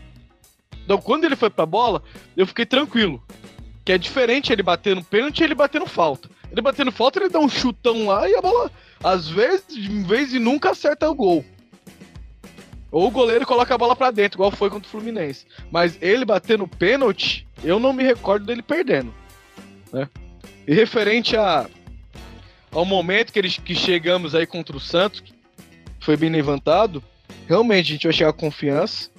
Então, 0.85 0.99
quando 0.99 1.25
ele 1.25 1.35
foi 1.35 1.51
pra 1.51 1.67
bola, 1.67 2.03
eu 2.37 2.47
fiquei 2.47 2.65
tranquilo. 2.65 3.21
Que 3.85 3.93
é 3.93 3.99
diferente 3.99 4.53
ele 4.53 4.63
bater 4.63 4.95
no 4.95 5.03
pênalti 5.03 5.41
e 5.41 5.45
ele 5.45 5.55
bater 5.55 5.81
no 5.81 5.87
falta. 5.87 6.31
Ele 6.51 6.61
batendo 6.61 6.93
falta, 6.93 7.19
ele 7.19 7.29
dá 7.29 7.41
um 7.41 7.49
chutão 7.49 8.07
lá 8.07 8.29
e 8.29 8.35
a 8.35 8.41
bola, 8.41 8.71
às 9.03 9.29
vezes, 9.29 9.67
de 9.69 9.89
vez 10.05 10.33
e 10.33 10.39
nunca 10.39 10.71
acerta 10.71 11.09
o 11.11 11.15
gol. 11.15 11.45
Ou 12.91 13.09
o 13.09 13.11
goleiro 13.11 13.47
coloca 13.47 13.75
a 13.75 13.79
bola 13.79 13.97
para 13.97 14.11
dentro, 14.11 14.37
igual 14.37 14.51
foi 14.51 14.71
contra 14.71 14.87
o 14.87 14.91
Fluminense. 14.91 15.47
Mas 15.71 15.99
ele 16.01 16.25
bater 16.25 16.59
no 16.59 16.69
pênalti, 16.69 17.47
eu 17.65 17.79
não 17.79 17.93
me 17.93 18.03
recordo 18.03 18.47
dele 18.47 18.63
perdendo. 18.63 19.13
Né? 19.93 20.09
E 20.67 20.75
referente 20.75 21.37
a, 21.37 21.69
ao 22.71 22.85
momento 22.85 23.33
que, 23.33 23.39
eles, 23.39 23.59
que 23.59 23.75
chegamos 23.75 24.35
aí 24.35 24.47
contra 24.47 24.77
o 24.77 24.81
Santos, 24.81 25.21
que 25.21 25.35
foi 26.01 26.17
bem 26.17 26.31
levantado, 26.31 27.03
realmente 27.49 27.91
a 27.91 27.93
gente 27.93 28.07
vai 28.07 28.13
chegar 28.13 28.33
com 28.33 28.47
confiança. 28.47 29.11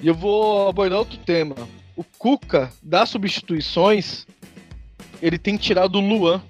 E 0.00 0.08
eu 0.08 0.14
vou 0.14 0.68
abordar 0.68 0.98
outro 0.98 1.18
tema. 1.18 1.54
O 1.94 2.04
Cuca, 2.04 2.70
das 2.82 3.08
substituições, 3.08 4.26
ele 5.20 5.38
tem 5.38 5.56
tirado 5.56 5.96
o 5.96 6.00
Luan 6.00 6.42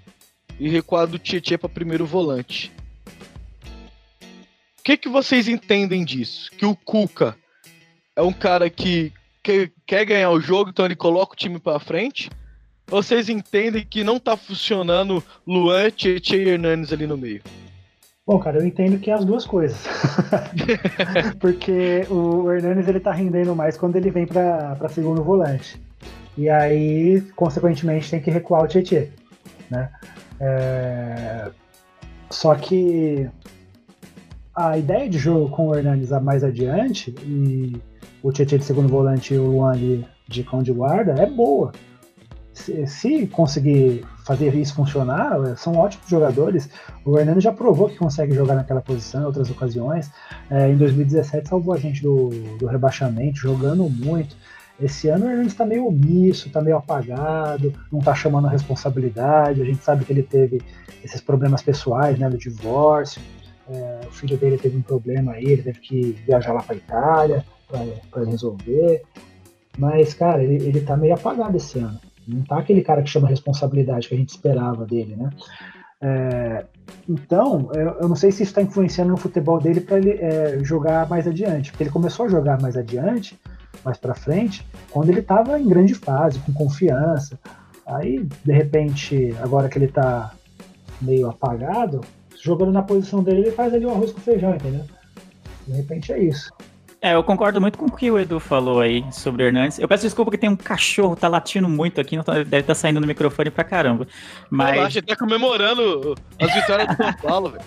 e 0.59 0.69
recuado 0.69 1.16
o 1.16 1.19
Tietchan 1.19 1.59
para 1.59 1.69
primeiro 1.69 2.07
volante 2.07 2.76
que, 4.87 4.96
que 4.96 5.09
vocês 5.09 5.49
entendem 5.49 6.05
disso? 6.05 6.49
Que 6.53 6.64
o 6.64 6.77
Cuca 6.77 7.37
é 8.14 8.22
um 8.22 8.33
cara 8.33 8.70
que, 8.70 9.12
que 9.42 9.72
quer 9.85 10.05
ganhar 10.05 10.31
o 10.31 10.40
jogo, 10.40 10.70
então 10.70 10.85
ele 10.85 10.94
coloca 10.94 11.33
o 11.33 11.37
time 11.37 11.59
para 11.59 11.81
frente? 11.81 12.31
Vocês 12.87 13.29
entendem 13.29 13.85
que 13.85 14.05
não 14.05 14.20
tá 14.20 14.37
funcionando 14.37 15.25
Luan, 15.44 15.90
Tietchan 15.90 16.37
e 16.37 16.49
Hernanes 16.51 16.92
ali 16.92 17.05
no 17.05 17.16
meio? 17.16 17.42
Bom, 18.25 18.38
cara, 18.38 18.59
eu 18.61 18.66
entendo 18.66 19.01
que 19.01 19.11
é 19.11 19.14
as 19.14 19.25
duas 19.25 19.44
coisas. 19.44 19.77
Porque 21.40 22.07
o 22.09 22.49
Hernanes 22.53 22.87
ele 22.87 23.01
tá 23.01 23.11
rendendo 23.11 23.57
mais 23.57 23.77
quando 23.77 23.96
ele 23.96 24.12
vem 24.12 24.25
para 24.25 24.88
segundo 24.88 25.20
volante. 25.25 25.81
E 26.38 26.49
aí, 26.49 27.22
consequentemente, 27.35 28.09
tem 28.09 28.20
que 28.20 28.31
recuar 28.31 28.62
o 28.62 28.68
Tietchan, 28.68 29.09
né? 29.68 29.90
É... 30.38 31.51
Só 32.31 32.55
que 32.55 33.29
a 34.57 34.79
ideia 34.79 35.09
de 35.09 35.19
jogo 35.19 35.51
com 35.51 35.69
o 35.69 35.75
Hernandes 35.75 36.09
mais 36.23 36.42
adiante 36.42 37.14
e 37.23 37.77
o 38.23 38.33
Tietchan 38.33 38.57
de 38.57 38.64
segundo 38.64 38.88
volante 38.88 39.35
e 39.35 39.38
o 39.38 39.51
Luan 39.51 39.77
de, 40.27 40.42
cão 40.45 40.62
de 40.62 40.73
guarda 40.73 41.12
é 41.12 41.27
boa. 41.27 41.73
Se, 42.55 42.87
se, 42.87 43.27
conseguir 43.27 44.07
fazer 44.25 44.55
isso 44.55 44.75
funcionar, 44.75 45.59
são 45.59 45.75
ótimos 45.75 46.09
jogadores. 46.09 46.71
O 47.05 47.19
Hernandes 47.19 47.45
já 47.45 47.53
provou 47.53 47.90
que 47.90 47.99
consegue 47.99 48.35
jogar 48.35 48.55
naquela 48.55 48.81
posição 48.81 49.21
em 49.21 49.25
outras 49.27 49.51
ocasiões. 49.51 50.11
É, 50.51 50.71
em 50.71 50.77
2017 50.77 51.47
salvou 51.47 51.75
a 51.75 51.79
gente 51.79 52.03
do, 52.03 52.31
do 52.59 52.66
rebaixamento, 52.66 53.37
jogando 53.37 53.87
muito. 53.90 54.35
Esse 54.81 55.09
ano 55.09 55.27
o 55.27 55.31
Hernandes 55.31 55.53
está 55.53 55.66
meio 55.66 55.87
omisso, 55.87 56.49
está 56.49 56.62
meio 56.62 56.79
apagado, 56.79 57.75
não 57.92 57.99
está 57.99 58.14
chamando 58.14 58.47
a 58.47 58.51
responsabilidade. 58.51 59.61
A 59.61 59.64
gente 59.64 59.83
sabe 59.83 60.07
que 60.07 60.12
ele 60.14 60.23
teve 60.23 60.62
esses 61.05 61.21
problemas 61.21 61.61
pessoais, 61.61 62.19
né, 62.19 62.31
do 62.31 62.38
divórcio. 62.38 63.21
É, 63.69 64.01
o 64.07 64.11
filho 64.11 64.37
dele 64.37 64.59
teve 64.59 64.77
um 64.77 64.83
problema 64.83 65.33
aí, 65.33 65.45
ele 65.45 65.63
teve 65.63 65.81
que 65.81 66.13
viajar 66.27 66.53
lá 66.53 66.63
para 66.63 66.77
Itália 66.77 67.45
para 68.11 68.25
resolver. 68.25 69.03
Mas, 69.79 70.15
cara, 70.15 70.43
ele, 70.43 70.65
ele 70.65 70.81
tá 70.81 70.97
meio 70.97 71.15
apagado 71.15 71.57
esse 71.57 71.79
ano. 71.79 72.01
Não 72.27 72.43
tá 72.43 72.59
aquele 72.59 72.83
cara 72.83 73.03
que 73.03 73.11
chama 73.11 73.29
responsabilidade 73.29 74.09
que 74.09 74.15
a 74.15 74.19
gente 74.19 74.31
esperava 74.31 74.85
dele, 74.85 75.17
né? 75.17 75.31
É, 76.01 76.65
então, 77.09 77.71
eu, 77.73 77.97
eu, 78.01 78.09
não 78.09 78.17
sei 78.17 78.31
se 78.31 78.43
isso 78.43 78.51
está 78.51 78.63
influenciando 78.63 79.11
no 79.11 79.17
futebol 79.17 79.61
dele 79.61 79.81
para 79.81 79.99
ele 79.99 80.13
é, 80.13 80.59
jogar 80.63 81.09
mais 81.09 81.27
adiante, 81.27 81.71
porque 81.71 81.85
ele 81.85 81.91
começou 81.91 82.27
a 82.27 82.29
jogar 82.29 82.61
mais 82.61 82.77
adiante, 82.77 83.39
mais 83.85 83.97
para 83.97 84.15
frente, 84.15 84.67
quando 84.91 85.09
ele 85.11 85.21
estava 85.21 85.59
em 85.59 85.69
grande 85.69 85.95
fase, 85.95 86.39
com 86.41 86.53
confiança. 86.53 87.39
Aí, 87.87 88.29
de 88.45 88.53
repente, 88.53 89.35
agora 89.41 89.69
que 89.69 89.79
ele 89.79 89.89
tá 89.89 90.33
meio 91.01 91.29
apagado, 91.29 92.01
jogando 92.47 92.73
na 92.73 92.83
posição 92.83 93.23
dele, 93.23 93.41
ele 93.41 93.51
faz 93.51 93.75
ali 93.75 93.85
um 93.85 93.91
arroz 93.91 94.13
com 94.13 94.21
feijão, 94.21 94.55
entendeu? 94.55 94.85
De 95.67 95.75
repente 95.75 96.13
é 96.13 96.23
isso. 96.23 96.51
É, 97.03 97.15
eu 97.15 97.23
concordo 97.23 97.61
muito 97.61 97.77
com 97.77 97.87
o 97.87 97.91
que 97.91 98.11
o 98.11 98.19
Edu 98.19 98.41
falou 98.41 98.81
aí 98.81 99.05
sobre 99.13 99.43
o 99.43 99.47
Hernandes. 99.47 99.79
Eu 99.79 99.87
peço 99.87 100.05
desculpa 100.05 100.31
que 100.31 100.39
tem 100.39 100.49
um 100.49 100.57
cachorro, 100.57 101.15
tá 101.15 101.29
latindo 101.29 101.69
muito 101.69 102.01
aqui, 102.01 102.17
tá, 102.25 102.33
deve 102.35 102.57
estar 102.57 102.63
tá 102.63 102.75
saindo 102.75 103.01
no 103.01 103.07
microfone 103.07 103.51
pra 103.51 103.63
caramba. 103.65 104.09
Mas. 104.49 104.77
Eu 104.77 104.83
acho 104.83 105.03
que 105.03 105.09
tá 105.09 105.17
comemorando 105.17 106.15
as 106.41 106.55
vitórias 106.55 106.89
do 106.89 106.97
São 106.97 107.13
Paulo, 107.15 107.51
velho. 107.51 107.65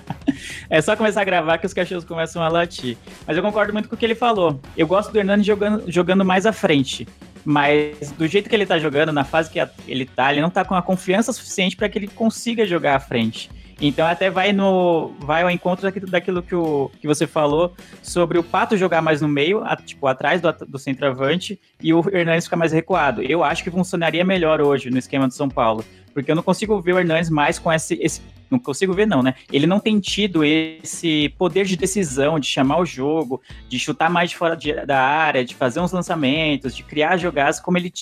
é 0.70 0.80
só 0.80 0.96
começar 0.96 1.20
a 1.20 1.24
gravar 1.24 1.58
que 1.58 1.66
os 1.66 1.74
cachorros 1.74 2.04
começam 2.04 2.42
a 2.42 2.48
latir. 2.48 2.96
Mas 3.26 3.36
eu 3.36 3.42
concordo 3.42 3.72
muito 3.72 3.88
com 3.88 3.94
o 3.94 3.98
que 3.98 4.06
ele 4.06 4.14
falou. 4.14 4.58
Eu 4.76 4.86
gosto 4.86 5.12
do 5.12 5.18
Hernandes 5.18 5.44
jogando, 5.44 5.84
jogando 5.86 6.24
mais 6.24 6.46
à 6.46 6.52
frente. 6.52 7.06
Mas 7.44 8.10
do 8.12 8.26
jeito 8.26 8.48
que 8.48 8.54
ele 8.54 8.66
tá 8.66 8.78
jogando, 8.78 9.12
na 9.12 9.24
fase 9.24 9.50
que 9.50 9.60
ele 9.86 10.06
tá, 10.06 10.32
ele 10.32 10.40
não 10.40 10.50
tá 10.50 10.64
com 10.64 10.74
a 10.74 10.82
confiança 10.82 11.32
suficiente 11.32 11.76
para 11.76 11.88
que 11.88 11.98
ele 11.98 12.08
consiga 12.08 12.64
jogar 12.66 12.96
à 12.96 13.00
frente. 13.00 13.50
Então 13.82 14.06
até 14.06 14.30
vai 14.30 14.52
no 14.52 15.12
vai 15.18 15.42
ao 15.42 15.50
encontro 15.50 15.90
daquilo, 16.08 16.40
que, 16.40 16.54
o, 16.54 16.88
que 17.00 17.06
você 17.08 17.26
falou 17.26 17.74
sobre 18.00 18.38
o 18.38 18.42
Pato 18.44 18.76
jogar 18.76 19.02
mais 19.02 19.20
no 19.20 19.26
meio, 19.26 19.62
a, 19.64 19.74
tipo 19.74 20.06
atrás 20.06 20.40
do, 20.40 20.52
do 20.52 20.78
centroavante 20.78 21.60
e 21.82 21.92
o 21.92 22.00
Hernandes 22.08 22.44
ficar 22.44 22.56
mais 22.56 22.72
recuado. 22.72 23.20
Eu 23.22 23.42
acho 23.42 23.64
que 23.64 23.70
funcionaria 23.72 24.24
melhor 24.24 24.60
hoje 24.60 24.88
no 24.88 24.98
esquema 24.98 25.26
do 25.26 25.34
São 25.34 25.48
Paulo, 25.48 25.84
porque 26.14 26.30
eu 26.30 26.36
não 26.36 26.44
consigo 26.44 26.80
ver 26.80 26.94
o 26.94 26.98
Hernandes 27.00 27.28
mais 27.28 27.58
com 27.58 27.72
esse, 27.72 27.94
esse 28.00 28.22
não 28.48 28.58
consigo 28.58 28.92
ver 28.92 29.06
não, 29.06 29.22
né? 29.22 29.34
Ele 29.50 29.66
não 29.66 29.80
tem 29.80 29.98
tido 29.98 30.44
esse 30.44 31.30
poder 31.38 31.64
de 31.64 31.76
decisão, 31.76 32.38
de 32.38 32.46
chamar 32.46 32.78
o 32.78 32.86
jogo, 32.86 33.40
de 33.68 33.78
chutar 33.78 34.10
mais 34.10 34.30
de 34.30 34.36
fora 34.36 34.54
de, 34.54 34.74
da 34.86 35.00
área, 35.00 35.44
de 35.44 35.54
fazer 35.54 35.80
uns 35.80 35.90
lançamentos, 35.90 36.76
de 36.76 36.82
criar 36.82 37.16
jogadas 37.16 37.58
como 37.58 37.78
ele, 37.78 37.92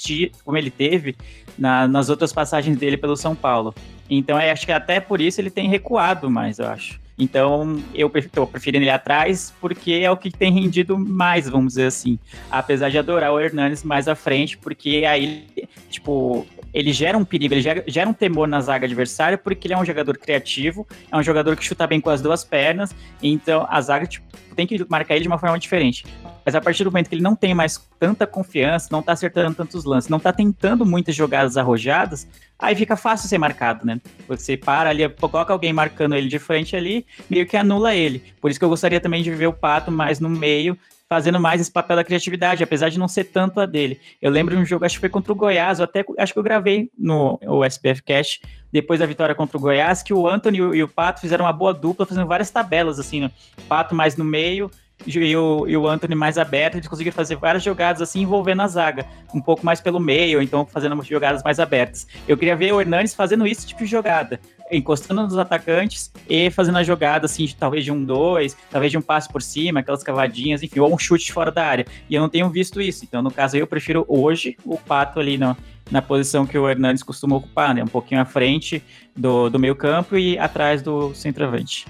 como 0.44 0.58
ele 0.58 0.70
teve 0.70 1.16
na, 1.56 1.86
nas 1.86 2.08
outras 2.08 2.32
passagens 2.32 2.76
dele 2.76 2.96
pelo 2.96 3.16
São 3.16 3.34
Paulo. 3.34 3.72
Então, 4.10 4.38
é, 4.38 4.50
acho 4.50 4.66
que 4.66 4.72
até 4.72 4.98
por 4.98 5.20
isso 5.20 5.40
ele 5.40 5.50
tem 5.50 5.68
recuado 5.68 6.28
mais, 6.28 6.58
eu 6.58 6.66
acho. 6.66 7.00
Então, 7.16 7.80
eu 7.94 8.10
estou 8.14 8.46
preferindo 8.46 8.82
ele 8.82 8.90
atrás 8.90 9.54
porque 9.60 9.92
é 9.92 10.10
o 10.10 10.16
que 10.16 10.30
tem 10.30 10.50
rendido 10.50 10.98
mais, 10.98 11.48
vamos 11.48 11.74
dizer 11.74 11.86
assim. 11.86 12.18
Apesar 12.50 12.88
de 12.88 12.98
adorar 12.98 13.30
o 13.32 13.38
Hernanes 13.38 13.84
mais 13.84 14.08
à 14.08 14.14
frente, 14.14 14.56
porque 14.56 15.04
aí, 15.06 15.46
tipo, 15.90 16.46
ele 16.72 16.92
gera 16.92 17.18
um 17.18 17.24
perigo, 17.24 17.52
ele 17.52 17.60
gera, 17.60 17.84
gera, 17.86 18.08
um 18.08 18.14
temor 18.14 18.48
na 18.48 18.60
zaga 18.60 18.86
adversária, 18.86 19.36
porque 19.36 19.66
ele 19.66 19.74
é 19.74 19.78
um 19.78 19.84
jogador 19.84 20.16
criativo, 20.16 20.86
é 21.12 21.16
um 21.16 21.22
jogador 21.22 21.54
que 21.56 21.64
chuta 21.64 21.86
bem 21.86 22.00
com 22.00 22.08
as 22.08 22.22
duas 22.22 22.42
pernas, 22.42 22.94
então 23.22 23.66
a 23.68 23.80
zaga 23.82 24.06
tipo, 24.06 24.26
tem 24.56 24.66
que 24.66 24.86
marcar 24.88 25.14
ele 25.14 25.22
de 25.22 25.28
uma 25.28 25.38
forma 25.38 25.58
diferente. 25.58 26.04
Mas 26.50 26.56
a 26.56 26.60
partir 26.60 26.82
do 26.82 26.90
momento 26.90 27.08
que 27.08 27.14
ele 27.14 27.22
não 27.22 27.36
tem 27.36 27.54
mais 27.54 27.80
tanta 27.96 28.26
confiança, 28.26 28.88
não 28.90 29.00
tá 29.00 29.12
acertando 29.12 29.54
tantos 29.54 29.84
lances, 29.84 30.10
não 30.10 30.18
tá 30.18 30.32
tentando 30.32 30.84
muitas 30.84 31.14
jogadas 31.14 31.56
arrojadas, 31.56 32.26
aí 32.58 32.74
fica 32.74 32.96
fácil 32.96 33.28
ser 33.28 33.38
marcado, 33.38 33.86
né? 33.86 34.00
Você 34.26 34.56
para 34.56 34.90
ali, 34.90 35.08
coloca 35.10 35.52
alguém 35.52 35.72
marcando 35.72 36.16
ele 36.16 36.26
de 36.26 36.40
frente 36.40 36.74
ali, 36.74 37.06
meio 37.30 37.46
que 37.46 37.56
anula 37.56 37.94
ele. 37.94 38.34
Por 38.40 38.50
isso 38.50 38.58
que 38.58 38.64
eu 38.64 38.68
gostaria 38.68 38.98
também 38.98 39.22
de 39.22 39.30
ver 39.30 39.46
o 39.46 39.52
Pato 39.52 39.92
mais 39.92 40.18
no 40.18 40.28
meio, 40.28 40.76
fazendo 41.08 41.38
mais 41.38 41.60
esse 41.60 41.70
papel 41.70 41.94
da 41.94 42.02
criatividade, 42.02 42.64
apesar 42.64 42.88
de 42.88 42.98
não 42.98 43.06
ser 43.06 43.26
tanto 43.26 43.60
a 43.60 43.66
dele. 43.66 44.00
Eu 44.20 44.32
lembro 44.32 44.56
de 44.56 44.60
um 44.60 44.66
jogo, 44.66 44.84
acho 44.84 44.96
que 44.96 45.00
foi 45.00 45.08
contra 45.08 45.32
o 45.32 45.36
Goiás, 45.36 45.78
eu 45.78 45.84
até 45.84 46.04
acho 46.18 46.32
que 46.32 46.38
eu 46.40 46.42
gravei 46.42 46.90
no 46.98 47.38
o 47.46 47.64
SPF 47.64 48.02
Cash, 48.02 48.40
depois 48.72 48.98
da 48.98 49.06
vitória 49.06 49.36
contra 49.36 49.56
o 49.56 49.60
Goiás, 49.60 50.02
que 50.02 50.12
o 50.12 50.26
Anthony 50.26 50.58
e 50.58 50.82
o 50.82 50.88
Pato 50.88 51.20
fizeram 51.20 51.44
uma 51.44 51.52
boa 51.52 51.72
dupla, 51.72 52.04
fazendo 52.04 52.26
várias 52.26 52.50
tabelas, 52.50 52.98
assim, 52.98 53.20
né? 53.20 53.30
Pato 53.68 53.94
mais 53.94 54.16
no 54.16 54.24
meio 54.24 54.68
e 55.06 55.36
o, 55.36 55.66
e 55.66 55.76
o 55.76 55.88
Anthony 55.88 56.14
mais 56.14 56.36
aberto, 56.38 56.76
eles 56.76 56.88
conseguiram 56.88 57.14
fazer 57.14 57.36
várias 57.36 57.62
jogadas 57.62 58.02
assim 58.02 58.20
envolvendo 58.22 58.62
a 58.62 58.68
zaga, 58.68 59.06
um 59.34 59.40
pouco 59.40 59.64
mais 59.64 59.80
pelo 59.80 59.98
meio, 59.98 60.42
então 60.42 60.66
fazendo 60.66 61.00
jogadas 61.02 61.42
mais 61.42 61.58
abertas. 61.58 62.06
Eu 62.28 62.36
queria 62.36 62.56
ver 62.56 62.72
o 62.72 62.80
Hernandes 62.80 63.14
fazendo 63.14 63.46
esse 63.46 63.66
tipo 63.66 63.80
de 63.80 63.90
jogada, 63.90 64.40
encostando 64.70 65.22
nos 65.22 65.38
atacantes 65.38 66.12
e 66.28 66.50
fazendo 66.50 66.78
a 66.78 66.82
jogada 66.82 67.26
assim, 67.26 67.44
de, 67.44 67.56
talvez 67.56 67.84
de 67.84 67.90
um 67.90 68.04
dois, 68.04 68.56
talvez 68.70 68.92
de 68.92 68.98
um 68.98 69.02
passe 69.02 69.28
por 69.28 69.42
cima, 69.42 69.80
aquelas 69.80 70.02
cavadinhas, 70.02 70.62
enfim, 70.62 70.80
ou 70.80 70.92
um 70.92 70.98
chute 70.98 71.32
fora 71.32 71.50
da 71.50 71.64
área. 71.64 71.86
E 72.08 72.14
eu 72.14 72.20
não 72.20 72.28
tenho 72.28 72.48
visto 72.50 72.80
isso. 72.80 73.04
Então, 73.04 73.22
no 73.22 73.30
caso, 73.30 73.56
eu 73.56 73.66
prefiro 73.66 74.04
hoje 74.06 74.56
o 74.64 74.76
Pato 74.76 75.18
ali 75.18 75.36
no, 75.36 75.56
na 75.90 76.00
posição 76.00 76.46
que 76.46 76.58
o 76.58 76.68
Hernandes 76.68 77.02
costuma 77.02 77.36
ocupar, 77.36 77.74
né? 77.74 77.82
Um 77.82 77.88
pouquinho 77.88 78.20
à 78.20 78.24
frente 78.24 78.82
do, 79.16 79.48
do 79.48 79.58
meio 79.58 79.74
campo 79.74 80.16
e 80.16 80.38
atrás 80.38 80.82
do 80.82 81.14
centroavante. 81.14 81.86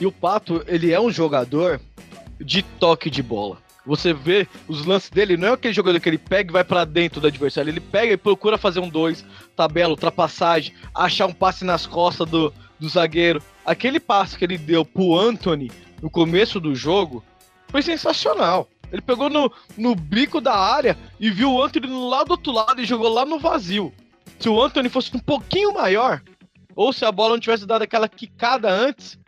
E 0.00 0.06
o 0.06 0.12
Pato, 0.12 0.64
ele 0.66 0.92
é 0.92 1.00
um 1.00 1.10
jogador 1.10 1.80
de 2.44 2.62
toque 2.62 3.10
de 3.10 3.22
bola. 3.22 3.58
Você 3.86 4.14
vê 4.14 4.48
os 4.66 4.86
lances 4.86 5.10
dele, 5.10 5.36
não 5.36 5.48
é 5.48 5.52
aquele 5.52 5.74
jogador 5.74 6.00
que 6.00 6.08
ele 6.08 6.18
pega 6.18 6.50
e 6.50 6.52
vai 6.52 6.64
para 6.64 6.84
dentro 6.84 7.20
do 7.20 7.26
adversário, 7.26 7.70
ele 7.70 7.80
pega 7.80 8.12
e 8.12 8.16
procura 8.16 8.56
fazer 8.56 8.80
um 8.80 8.88
dois, 8.88 9.24
tabela, 9.54 9.90
ultrapassagem, 9.90 10.74
achar 10.94 11.26
um 11.26 11.34
passe 11.34 11.64
nas 11.64 11.86
costas 11.86 12.28
do, 12.28 12.52
do 12.78 12.88
zagueiro. 12.88 13.42
Aquele 13.64 14.00
passe 14.00 14.38
que 14.38 14.44
ele 14.44 14.56
deu 14.56 14.84
pro 14.84 15.18
Anthony 15.18 15.70
no 16.00 16.08
começo 16.08 16.58
do 16.58 16.74
jogo 16.74 17.22
foi 17.68 17.82
sensacional. 17.82 18.68
Ele 18.90 19.02
pegou 19.02 19.28
no, 19.28 19.52
no 19.76 19.94
bico 19.94 20.40
da 20.40 20.54
área 20.54 20.96
e 21.18 21.30
viu 21.30 21.52
o 21.52 21.62
Anthony 21.62 21.86
lado 21.88 22.28
do 22.28 22.30
outro 22.32 22.52
lado 22.52 22.80
e 22.80 22.86
jogou 22.86 23.08
lá 23.08 23.26
no 23.26 23.38
vazio. 23.38 23.92
Se 24.38 24.48
o 24.48 24.62
Anthony 24.62 24.88
fosse 24.88 25.14
um 25.14 25.20
pouquinho 25.20 25.74
maior, 25.74 26.22
ou 26.74 26.92
se 26.92 27.04
a 27.04 27.12
bola 27.12 27.34
não 27.34 27.40
tivesse 27.40 27.66
dado 27.66 27.82
aquela 27.82 28.08
quicada 28.08 28.70
antes, 28.70 29.18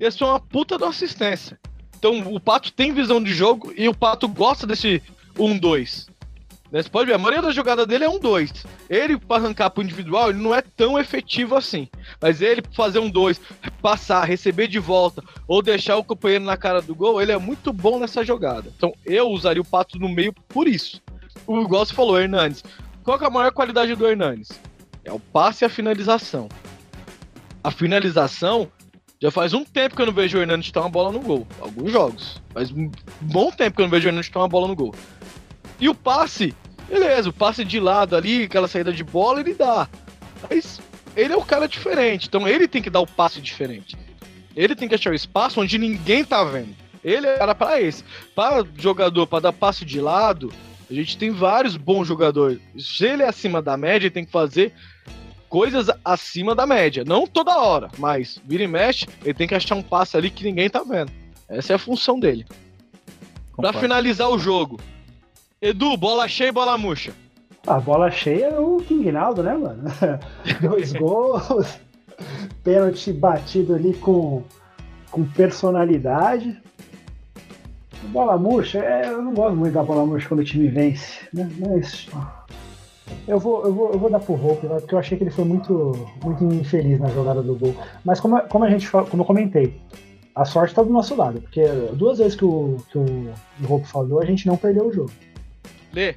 ia 0.00 0.10
ser 0.10 0.24
uma 0.24 0.40
puta 0.40 0.78
de 0.78 0.84
assistência. 0.84 1.58
Então 1.98 2.20
o 2.32 2.38
Pato 2.38 2.72
tem 2.72 2.92
visão 2.92 3.22
de 3.22 3.34
jogo 3.34 3.72
e 3.76 3.88
o 3.88 3.94
Pato 3.94 4.28
gosta 4.28 4.66
desse 4.66 5.02
1-2. 5.36 6.08
Né? 6.70 6.82
Você 6.82 6.88
pode 6.88 7.06
ver, 7.06 7.14
a 7.14 7.18
maioria 7.18 7.42
da 7.42 7.50
jogada 7.50 7.84
dele 7.84 8.04
é 8.04 8.08
um 8.08 8.18
2. 8.18 8.52
Ele, 8.88 9.18
para 9.18 9.42
arrancar 9.42 9.70
pro 9.70 9.82
individual, 9.82 10.30
ele 10.30 10.38
não 10.38 10.54
é 10.54 10.62
tão 10.62 10.98
efetivo 10.98 11.56
assim. 11.56 11.88
Mas 12.20 12.40
ele 12.40 12.62
fazer 12.72 13.00
um 13.00 13.10
2, 13.10 13.40
passar, 13.82 14.24
receber 14.24 14.68
de 14.68 14.78
volta, 14.78 15.22
ou 15.46 15.60
deixar 15.60 15.96
o 15.96 16.04
companheiro 16.04 16.44
na 16.44 16.56
cara 16.56 16.80
do 16.80 16.94
gol, 16.94 17.20
ele 17.20 17.32
é 17.32 17.38
muito 17.38 17.72
bom 17.72 17.98
nessa 17.98 18.24
jogada. 18.24 18.72
Então 18.76 18.94
eu 19.04 19.28
usaria 19.28 19.62
o 19.62 19.66
Pato 19.66 19.98
no 19.98 20.08
meio 20.08 20.32
por 20.48 20.68
isso. 20.68 21.02
O 21.46 21.60
igual 21.62 21.84
falou, 21.86 22.20
Hernandes. 22.20 22.62
Qual 23.02 23.18
é 23.20 23.26
a 23.26 23.30
maior 23.30 23.50
qualidade 23.52 23.94
do 23.94 24.06
Hernandes? 24.06 24.50
É 25.04 25.12
o 25.12 25.18
passe 25.18 25.64
e 25.64 25.66
a 25.66 25.70
finalização. 25.70 26.48
A 27.64 27.70
finalização 27.70 28.70
já 29.20 29.30
faz 29.30 29.52
um 29.52 29.64
tempo 29.64 29.96
que 29.96 30.02
eu 30.02 30.06
não 30.06 30.12
vejo 30.12 30.38
o 30.38 30.40
Hernandes 30.40 30.66
chutar 30.66 30.80
uma 30.80 30.88
bola 30.88 31.10
no 31.10 31.20
gol. 31.20 31.46
Alguns 31.60 31.90
jogos. 31.90 32.40
Faz 32.54 32.70
um 32.70 32.90
bom 33.20 33.50
tempo 33.50 33.76
que 33.76 33.82
eu 33.82 33.86
não 33.86 33.90
vejo 33.90 34.06
o 34.06 34.10
Hernandes 34.10 34.26
chutar 34.26 34.40
uma 34.40 34.48
bola 34.48 34.68
no 34.68 34.76
gol. 34.76 34.94
E 35.80 35.88
o 35.88 35.94
passe, 35.94 36.54
beleza, 36.88 37.28
o 37.28 37.32
passe 37.32 37.64
de 37.64 37.80
lado 37.80 38.16
ali, 38.16 38.44
aquela 38.44 38.68
saída 38.68 38.92
de 38.92 39.02
bola, 39.02 39.40
ele 39.40 39.54
dá. 39.54 39.88
Mas 40.48 40.80
ele 41.16 41.32
é 41.32 41.36
o 41.36 41.44
cara 41.44 41.66
diferente, 41.66 42.28
então 42.28 42.46
ele 42.46 42.68
tem 42.68 42.80
que 42.80 42.90
dar 42.90 43.00
o 43.00 43.06
passe 43.06 43.40
diferente. 43.40 43.96
Ele 44.54 44.74
tem 44.74 44.88
que 44.88 44.94
achar 44.94 45.10
o 45.10 45.14
espaço 45.14 45.60
onde 45.60 45.78
ninguém 45.78 46.24
tá 46.24 46.44
vendo. 46.44 46.74
Ele 47.02 47.26
é 47.26 47.38
cara 47.38 47.54
para 47.54 47.80
esse. 47.80 48.04
Para 48.34 48.64
jogador, 48.76 49.26
para 49.26 49.40
dar 49.40 49.52
passe 49.52 49.84
de 49.84 50.00
lado, 50.00 50.52
a 50.90 50.94
gente 50.94 51.18
tem 51.18 51.30
vários 51.30 51.76
bons 51.76 52.06
jogadores. 52.06 52.60
Se 52.78 53.04
ele 53.04 53.22
é 53.22 53.28
acima 53.28 53.60
da 53.60 53.76
média, 53.76 54.06
ele 54.06 54.14
tem 54.14 54.24
que 54.24 54.32
fazer 54.32 54.72
coisas 55.48 55.88
acima 56.04 56.54
da 56.54 56.66
média. 56.66 57.04
Não 57.04 57.26
toda 57.26 57.58
hora, 57.58 57.88
mas 57.98 58.40
vira 58.44 58.62
e 58.62 58.68
mexe, 58.68 59.06
ele 59.24 59.34
tem 59.34 59.48
que 59.48 59.54
achar 59.54 59.74
um 59.74 59.82
passe 59.82 60.16
ali 60.16 60.30
que 60.30 60.44
ninguém 60.44 60.68
tá 60.68 60.82
vendo. 60.82 61.10
Essa 61.48 61.72
é 61.72 61.76
a 61.76 61.78
função 61.78 62.18
dele. 62.18 62.46
Para 63.56 63.72
finalizar 63.72 64.28
o 64.28 64.38
jogo, 64.38 64.78
Edu, 65.60 65.96
bola 65.96 66.28
cheia 66.28 66.50
e 66.50 66.52
bola 66.52 66.78
murcha. 66.78 67.12
A 67.66 67.80
bola 67.80 68.10
cheia 68.10 68.46
é 68.46 68.58
o 68.58 68.76
King 68.76 69.10
Naldo, 69.10 69.42
né, 69.42 69.54
mano? 69.54 69.82
Dois 70.62 70.92
gols, 70.96 71.78
pênalti 72.62 73.12
batido 73.12 73.74
ali 73.74 73.94
com, 73.94 74.44
com 75.10 75.24
personalidade. 75.24 76.56
Bola 78.04 78.38
murcha, 78.38 78.78
é, 78.78 79.08
eu 79.08 79.20
não 79.20 79.34
gosto 79.34 79.56
muito 79.56 79.74
da 79.74 79.82
bola 79.82 80.06
murcha 80.06 80.28
quando 80.28 80.40
o 80.40 80.44
time 80.44 80.68
vence, 80.68 81.28
né? 81.32 81.50
Mas 81.58 82.08
eu 83.26 83.38
vou, 83.38 83.64
eu 83.64 83.72
vou, 83.72 83.92
eu 83.92 83.98
vou 83.98 84.10
dar 84.10 84.20
pro 84.20 84.34
Hope, 84.34 84.66
né? 84.66 84.76
porque 84.80 84.94
eu 84.94 84.98
achei 84.98 85.16
que 85.16 85.24
ele 85.24 85.30
foi 85.30 85.44
muito, 85.44 85.92
muito 86.22 86.44
infeliz 86.44 86.98
na 86.98 87.08
jogada 87.08 87.42
do 87.42 87.54
gol. 87.54 87.74
Mas 88.04 88.20
como, 88.20 88.40
como 88.48 88.64
a 88.64 88.70
gente 88.70 88.90
como 88.90 89.22
eu 89.22 89.26
comentei, 89.26 89.80
a 90.34 90.44
sorte 90.44 90.74
tá 90.74 90.82
do 90.82 90.90
nosso 90.90 91.16
lado, 91.16 91.40
porque 91.40 91.66
duas 91.94 92.18
vezes 92.18 92.36
que 92.36 92.44
o, 92.44 92.76
que 92.90 92.96
o, 92.96 93.04
o 93.04 93.72
Hope 93.72 93.88
falou, 93.88 94.20
a 94.20 94.24
gente 94.24 94.46
não 94.46 94.56
perdeu 94.56 94.86
o 94.86 94.92
jogo. 94.92 95.10
Lê. 95.92 96.14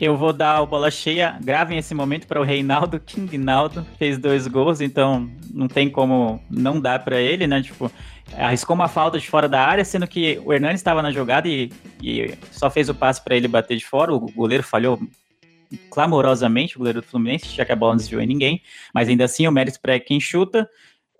Eu 0.00 0.16
vou 0.16 0.32
dar 0.32 0.56
a 0.56 0.64
bola 0.64 0.90
cheia, 0.90 1.38
gravem 1.42 1.76
esse 1.76 1.94
momento 1.94 2.26
para 2.26 2.40
o 2.40 2.42
Reinaldo 2.42 2.98
King 2.98 3.36
Naldo, 3.36 3.86
fez 3.98 4.16
dois 4.16 4.46
gols, 4.46 4.80
então 4.80 5.28
não 5.52 5.68
tem 5.68 5.90
como 5.90 6.40
não 6.50 6.80
dar 6.80 7.04
para 7.04 7.20
ele, 7.20 7.46
né? 7.46 7.60
Tipo, 7.60 7.92
arriscou 8.34 8.74
uma 8.74 8.88
falta 8.88 9.18
de 9.18 9.28
fora 9.28 9.46
da 9.46 9.60
área, 9.60 9.84
sendo 9.84 10.06
que 10.06 10.40
o 10.42 10.54
Hernani 10.54 10.74
estava 10.74 11.02
na 11.02 11.12
jogada 11.12 11.46
e, 11.46 11.70
e 12.02 12.34
só 12.50 12.70
fez 12.70 12.88
o 12.88 12.94
passe 12.94 13.22
para 13.22 13.36
ele 13.36 13.46
bater 13.46 13.76
de 13.76 13.84
fora, 13.84 14.14
o 14.14 14.20
goleiro 14.20 14.62
falhou 14.62 14.98
clamorosamente, 15.90 16.76
o 16.76 16.78
goleiro 16.78 17.00
do 17.00 17.06
Fluminense, 17.06 17.54
já 17.54 17.64
que 17.64 17.72
a 17.72 17.76
bola 17.76 17.92
não 17.92 17.98
desviou 17.98 18.20
em 18.20 18.26
ninguém, 18.26 18.62
mas 18.94 19.08
ainda 19.08 19.24
assim 19.24 19.46
o 19.46 19.52
mérito 19.52 19.80
para 19.80 19.98
quem 20.00 20.20
chuta, 20.20 20.68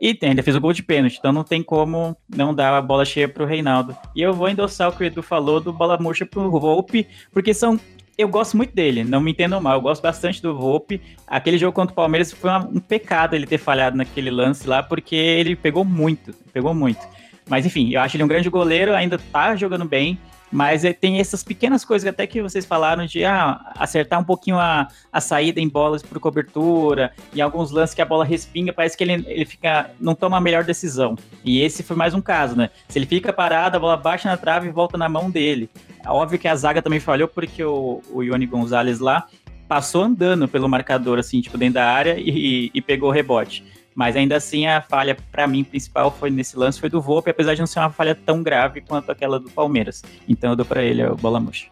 e 0.01 0.19
ainda 0.23 0.43
fez 0.43 0.57
o 0.57 0.61
gol 0.61 0.73
de 0.73 0.83
pênalti, 0.83 1.19
então 1.19 1.33
não 1.33 1.45
tem 1.45 1.63
como 1.63 2.17
não 2.35 2.55
dar 2.55 2.75
a 2.75 2.81
bola 2.81 3.05
cheia 3.05 3.29
pro 3.29 3.45
Reinaldo. 3.45 3.95
E 4.17 4.23
eu 4.23 4.33
vou 4.33 4.49
endossar 4.49 4.89
o 4.89 4.93
que 4.93 5.03
o 5.03 5.07
Edu 5.07 5.23
falou 5.23 5.61
do 5.61 5.73
bola 5.73 5.99
murcha 5.99 6.25
pro 6.25 6.51
Volpe, 6.51 7.07
porque 7.33 7.53
são 7.53 7.79
eu 8.17 8.29
gosto 8.29 8.55
muito 8.55 8.75
dele, 8.75 9.03
não 9.03 9.21
me 9.21 9.31
entendam 9.31 9.61
mal, 9.63 9.75
eu 9.75 9.81
gosto 9.81 10.03
bastante 10.03 10.43
do 10.43 10.55
Volpe. 10.55 11.01
Aquele 11.27 11.57
jogo 11.57 11.73
contra 11.73 11.93
o 11.93 11.97
Palmeiras 11.97 12.31
foi 12.31 12.51
um 12.51 12.79
pecado 12.79 13.35
ele 13.35 13.47
ter 13.47 13.57
falhado 13.57 13.97
naquele 13.97 14.31
lance 14.31 14.69
lá, 14.69 14.83
porque 14.83 15.17
ele 15.17 15.57
pegou 15.57 15.87
muito, 15.87 16.35
pegou 16.53 16.75
muito. 16.75 17.01
Mas 17.49 17.65
enfim, 17.65 17.91
eu 17.91 18.01
acho 18.01 18.17
ele 18.17 18.25
um 18.25 18.29
grande 18.29 18.51
goleiro, 18.51 18.95
ainda 18.95 19.19
tá 19.19 19.57
jogando 19.57 19.87
bem. 19.87 20.19
Mas 20.51 20.85
é, 20.85 20.93
tem 20.93 21.21
essas 21.21 21.45
pequenas 21.45 21.85
coisas 21.85 22.09
até 22.09 22.27
que 22.27 22.43
vocês 22.43 22.65
falaram 22.67 23.07
de 23.07 23.25
ah, 23.25 23.73
acertar 23.77 24.19
um 24.19 24.25
pouquinho 24.25 24.59
a, 24.59 24.89
a 25.13 25.21
saída 25.21 25.61
em 25.61 25.69
bolas 25.69 26.03
por 26.03 26.19
cobertura, 26.19 27.13
e 27.33 27.41
alguns 27.41 27.71
lances 27.71 27.95
que 27.95 28.03
a 28.03 28.05
bola 28.05 28.25
respinga, 28.25 28.73
parece 28.73 28.97
que 28.97 29.05
ele, 29.05 29.25
ele 29.29 29.45
fica 29.45 29.91
não 30.01 30.15
toma 30.15 30.39
a 30.39 30.41
melhor 30.41 30.65
decisão. 30.65 31.17
E 31.45 31.61
esse 31.61 31.83
foi 31.83 31.97
mais 31.97 32.15
um 32.15 32.21
caso, 32.21 32.57
né? 32.57 32.71
Se 32.89 32.99
ele 32.99 33.07
fica 33.07 33.33
parado, 33.33 33.77
a 33.77 33.81
bola 33.81 33.97
baixa 33.97 34.29
na 34.29 34.37
trave 34.37 34.69
e 34.69 34.73
volta 34.73 34.99
na 34.99 35.09
mão 35.09 35.31
dele. 35.31 35.71
Óbvio 36.07 36.39
que 36.39 36.49
a 36.49 36.57
zaga 36.57 36.83
também 36.83 37.01
falhou, 37.01 37.29
porque 37.29 37.63
o, 37.63 38.03
o 38.11 38.23
Ione 38.23 38.47
Gonzalez 38.47 38.99
lá 38.99 39.27
passou 39.69 40.03
andando 40.03 40.49
pelo 40.49 40.69
marcador, 40.69 41.21
assim, 41.21 41.41
tipo, 41.41 41.57
dentro 41.57 41.75
da 41.75 41.87
área 41.87 42.17
e, 42.19 42.73
e 42.75 42.83
pegou 42.83 43.09
o 43.09 43.13
rebote. 43.13 43.65
Mas 44.01 44.17
ainda 44.17 44.35
assim, 44.35 44.67
a 44.67 44.81
falha, 44.81 45.15
para 45.31 45.47
mim, 45.47 45.63
principal 45.63 46.11
foi 46.11 46.31
nesse 46.31 46.57
lance, 46.57 46.81
foi 46.81 46.89
do 46.89 47.03
Volpe, 47.03 47.29
apesar 47.29 47.53
de 47.53 47.61
não 47.61 47.67
ser 47.67 47.81
uma 47.81 47.91
falha 47.91 48.15
tão 48.15 48.43
grave 48.43 48.81
quanto 48.81 49.13
aquela 49.13 49.39
do 49.39 49.51
Palmeiras. 49.51 50.03
Então 50.27 50.49
eu 50.49 50.57
dou 50.57 50.65
para 50.65 50.83
ele 50.83 51.03
a 51.03 51.11
bola 51.11 51.39
murcha. 51.39 51.67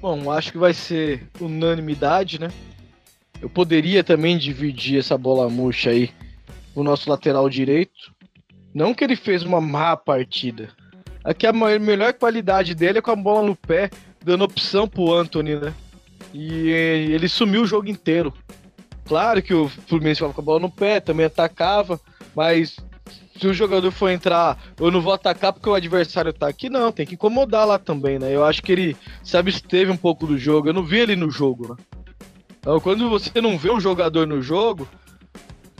Bom, 0.00 0.32
acho 0.32 0.50
que 0.50 0.58
vai 0.58 0.74
ser 0.74 1.28
unanimidade, 1.40 2.40
né? 2.40 2.48
Eu 3.40 3.48
poderia 3.48 4.02
também 4.02 4.36
dividir 4.36 4.98
essa 4.98 5.16
bola 5.16 5.48
murcha 5.48 5.90
aí 5.90 6.10
no 6.74 6.82
nosso 6.82 7.08
lateral 7.08 7.48
direito. 7.48 8.12
Não 8.74 8.92
que 8.92 9.04
ele 9.04 9.14
fez 9.14 9.44
uma 9.44 9.60
má 9.60 9.96
partida. 9.96 10.70
Aqui 11.22 11.46
a 11.46 11.52
melhor 11.52 12.14
qualidade 12.14 12.74
dele 12.74 12.98
é 12.98 13.00
com 13.00 13.12
a 13.12 13.16
bola 13.16 13.46
no 13.46 13.54
pé, 13.54 13.90
dando 14.24 14.42
opção 14.42 14.88
pro 14.88 15.14
Anthony, 15.14 15.54
né? 15.54 15.72
E 16.32 16.68
ele 17.12 17.28
sumiu 17.28 17.62
o 17.62 17.66
jogo 17.66 17.88
inteiro. 17.88 18.34
Claro 19.04 19.42
que 19.42 19.52
o 19.52 19.68
Fluminense 19.68 20.16
ficava 20.16 20.32
com 20.32 20.40
a 20.40 20.44
bola 20.44 20.60
no 20.60 20.70
pé, 20.70 21.00
também 21.00 21.26
atacava, 21.26 22.00
mas 22.34 22.76
se 23.38 23.46
o 23.46 23.54
jogador 23.54 23.90
for 23.90 24.08
entrar, 24.08 24.58
eu 24.80 24.90
não 24.90 25.00
vou 25.00 25.12
atacar 25.12 25.52
porque 25.52 25.68
o 25.68 25.74
adversário 25.74 26.32
tá 26.32 26.48
aqui, 26.48 26.70
não, 26.70 26.92
tem 26.92 27.04
que 27.04 27.14
incomodar 27.14 27.66
lá 27.66 27.78
também, 27.78 28.18
né? 28.18 28.34
Eu 28.34 28.44
acho 28.44 28.62
que 28.62 28.72
ele 28.72 28.96
se 29.22 29.36
absteve 29.36 29.90
um 29.90 29.96
pouco 29.96 30.26
do 30.26 30.38
jogo, 30.38 30.68
eu 30.68 30.72
não 30.72 30.84
vi 30.84 30.98
ele 30.98 31.16
no 31.16 31.30
jogo, 31.30 31.68
né? 31.68 31.84
Então, 32.58 32.80
quando 32.80 33.10
você 33.10 33.40
não 33.42 33.58
vê 33.58 33.70
um 33.70 33.80
jogador 33.80 34.26
no 34.26 34.40
jogo, 34.40 34.88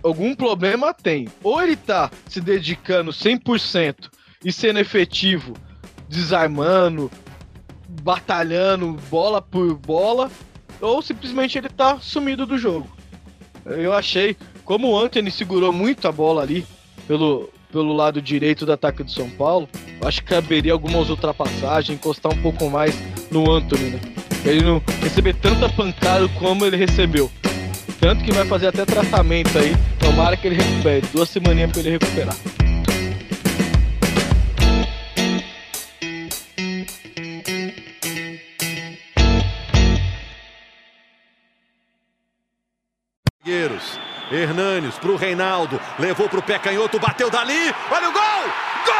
algum 0.02 0.34
problema 0.34 0.92
tem. 0.92 1.28
Ou 1.42 1.62
ele 1.62 1.76
tá 1.76 2.10
se 2.28 2.40
dedicando 2.40 3.10
100% 3.10 4.10
e 4.44 4.52
sendo 4.52 4.78
efetivo, 4.78 5.54
desarmando, 6.08 7.10
batalhando 8.02 8.92
bola 9.08 9.40
por 9.40 9.74
bola, 9.74 10.30
ou 10.80 11.00
simplesmente 11.00 11.56
ele 11.56 11.70
tá 11.70 11.98
sumido 12.00 12.44
do 12.44 12.58
jogo. 12.58 12.86
Eu 13.66 13.92
achei, 13.92 14.36
como 14.64 14.90
o 14.90 14.98
Anthony 14.98 15.30
segurou 15.30 15.72
muito 15.72 16.06
a 16.06 16.12
bola 16.12 16.42
ali 16.42 16.66
pelo, 17.06 17.50
pelo 17.72 17.92
lado 17.92 18.20
direito 18.20 18.66
do 18.66 18.72
ataque 18.72 19.02
do 19.02 19.10
São 19.10 19.28
Paulo, 19.30 19.68
acho 20.02 20.22
que 20.22 20.28
caberia 20.28 20.72
algumas 20.72 21.10
ultrapassagens, 21.10 21.98
encostar 21.98 22.32
um 22.32 22.42
pouco 22.42 22.68
mais 22.68 22.94
no 23.30 23.50
Anthony, 23.50 23.90
né? 23.90 24.00
Ele 24.44 24.62
não 24.62 24.82
receber 25.02 25.34
tanta 25.34 25.68
pancada 25.70 26.28
como 26.38 26.66
ele 26.66 26.76
recebeu. 26.76 27.30
Tanto 27.98 28.22
que 28.22 28.32
vai 28.32 28.44
fazer 28.44 28.66
até 28.66 28.84
tratamento 28.84 29.58
aí. 29.58 29.74
Tomara 29.98 30.36
que 30.36 30.46
ele 30.46 30.56
recupere. 30.56 31.06
Duas 31.12 31.30
semaninhas 31.30 31.72
pra 31.72 31.80
ele 31.80 31.90
recuperar. 31.90 32.36
Zagueiros. 43.44 44.00
Hernanes 44.32 44.94
pro 44.98 45.16
Reinaldo. 45.16 45.78
Levou 45.98 46.28
pro 46.30 46.40
pé 46.40 46.58
canhoto, 46.58 46.98
bateu 46.98 47.28
dali. 47.28 47.74
Olha 47.90 48.08
o 48.08 48.12
gol! 48.12 48.22
Gol! 48.86 48.94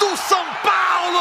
Do 0.00 0.16
São 0.16 0.42
Paulo! 0.62 1.20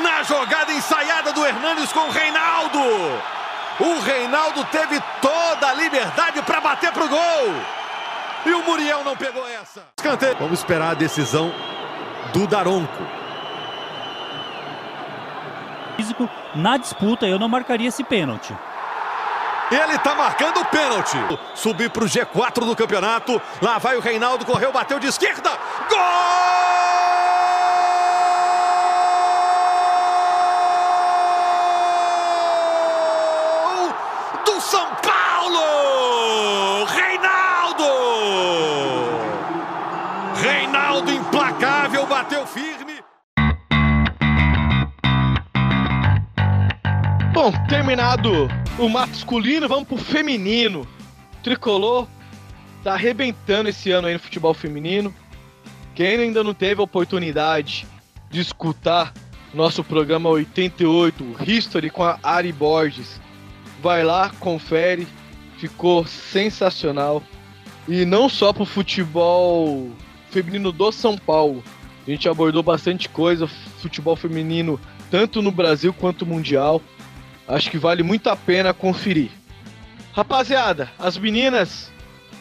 Na 0.00 0.22
jogada 0.22 0.72
ensaiada 0.72 1.32
do 1.32 1.44
Hernanes 1.44 1.92
com 1.92 2.06
o 2.06 2.10
Reinaldo. 2.10 2.78
O 3.80 3.98
Reinaldo 4.00 4.64
teve 4.66 5.02
toda 5.20 5.70
a 5.70 5.74
liberdade 5.74 6.40
para 6.42 6.60
bater 6.60 6.92
pro 6.92 7.08
gol. 7.08 7.52
E 8.46 8.52
o 8.52 8.62
Muriel 8.62 9.02
não 9.02 9.16
pegou 9.16 9.44
essa. 9.48 9.82
Vamos 10.38 10.60
esperar 10.60 10.92
a 10.92 10.94
decisão 10.94 11.52
do 12.32 12.46
Daronco. 12.46 13.06
Físico 15.96 16.28
na 16.54 16.76
disputa, 16.76 17.26
eu 17.26 17.38
não 17.38 17.48
marcaria 17.48 17.88
esse 17.88 18.02
pênalti. 18.02 18.54
Ele 19.70 19.98
tá 19.98 20.14
marcando 20.14 20.60
o 20.60 20.64
pênalti. 20.64 21.16
Subir 21.54 21.90
pro 21.90 22.06
G4 22.06 22.64
do 22.64 22.74
campeonato. 22.74 23.40
Lá 23.62 23.78
vai 23.78 23.96
o 23.96 24.00
Reinaldo, 24.00 24.44
correu, 24.44 24.72
bateu 24.72 24.98
de 24.98 25.06
esquerda. 25.06 25.50
Gol! 25.88 26.49
Terminado 47.90 48.48
o 48.78 48.88
masculino, 48.88 49.66
vamos 49.66 49.88
pro 49.88 49.96
feminino. 49.96 50.82
O 50.82 51.42
Tricolor 51.42 52.06
tá 52.84 52.92
arrebentando 52.92 53.68
esse 53.68 53.90
ano 53.90 54.06
aí 54.06 54.14
no 54.14 54.20
futebol 54.20 54.54
feminino. 54.54 55.12
Quem 55.92 56.20
ainda 56.20 56.44
não 56.44 56.54
teve 56.54 56.80
a 56.80 56.84
oportunidade 56.84 57.88
de 58.30 58.40
escutar 58.40 59.12
nosso 59.52 59.82
programa 59.82 60.28
88, 60.28 61.38
History 61.44 61.90
com 61.90 62.04
a 62.04 62.16
Ari 62.22 62.52
Borges, 62.52 63.20
vai 63.82 64.04
lá, 64.04 64.30
confere, 64.38 65.04
ficou 65.58 66.06
sensacional. 66.06 67.20
E 67.88 68.04
não 68.04 68.28
só 68.28 68.52
pro 68.52 68.64
futebol 68.64 69.90
feminino 70.30 70.70
do 70.70 70.92
São 70.92 71.18
Paulo. 71.18 71.60
A 72.06 72.10
gente 72.12 72.28
abordou 72.28 72.62
bastante 72.62 73.08
coisa, 73.08 73.48
futebol 73.48 74.14
feminino, 74.14 74.78
tanto 75.10 75.42
no 75.42 75.50
Brasil 75.50 75.92
quanto 75.92 76.24
mundial. 76.24 76.80
Acho 77.46 77.70
que 77.70 77.78
vale 77.78 78.02
muito 78.02 78.28
a 78.28 78.36
pena 78.36 78.72
conferir. 78.72 79.30
Rapaziada, 80.12 80.90
as 80.98 81.16
meninas 81.16 81.90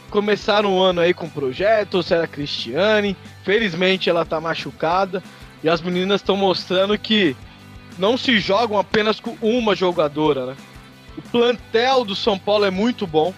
começaram 0.09 0.77
o 0.77 0.81
ano 0.81 1.01
aí 1.01 1.13
com 1.13 1.29
projetos, 1.29 2.11
era 2.11 2.23
a 2.23 2.27
Cristiane, 2.27 3.15
felizmente 3.43 4.09
ela 4.09 4.25
tá 4.25 4.41
machucada 4.41 5.23
e 5.63 5.69
as 5.69 5.81
meninas 5.81 6.21
estão 6.21 6.35
mostrando 6.35 6.97
que 6.97 7.35
não 7.97 8.17
se 8.17 8.39
jogam 8.39 8.77
apenas 8.77 9.19
com 9.19 9.37
uma 9.41 9.75
jogadora, 9.75 10.47
né? 10.47 10.57
O 11.17 11.21
plantel 11.21 12.05
do 12.05 12.15
São 12.15 12.39
Paulo 12.39 12.65
é 12.65 12.71
muito 12.71 13.05
bom. 13.05 13.33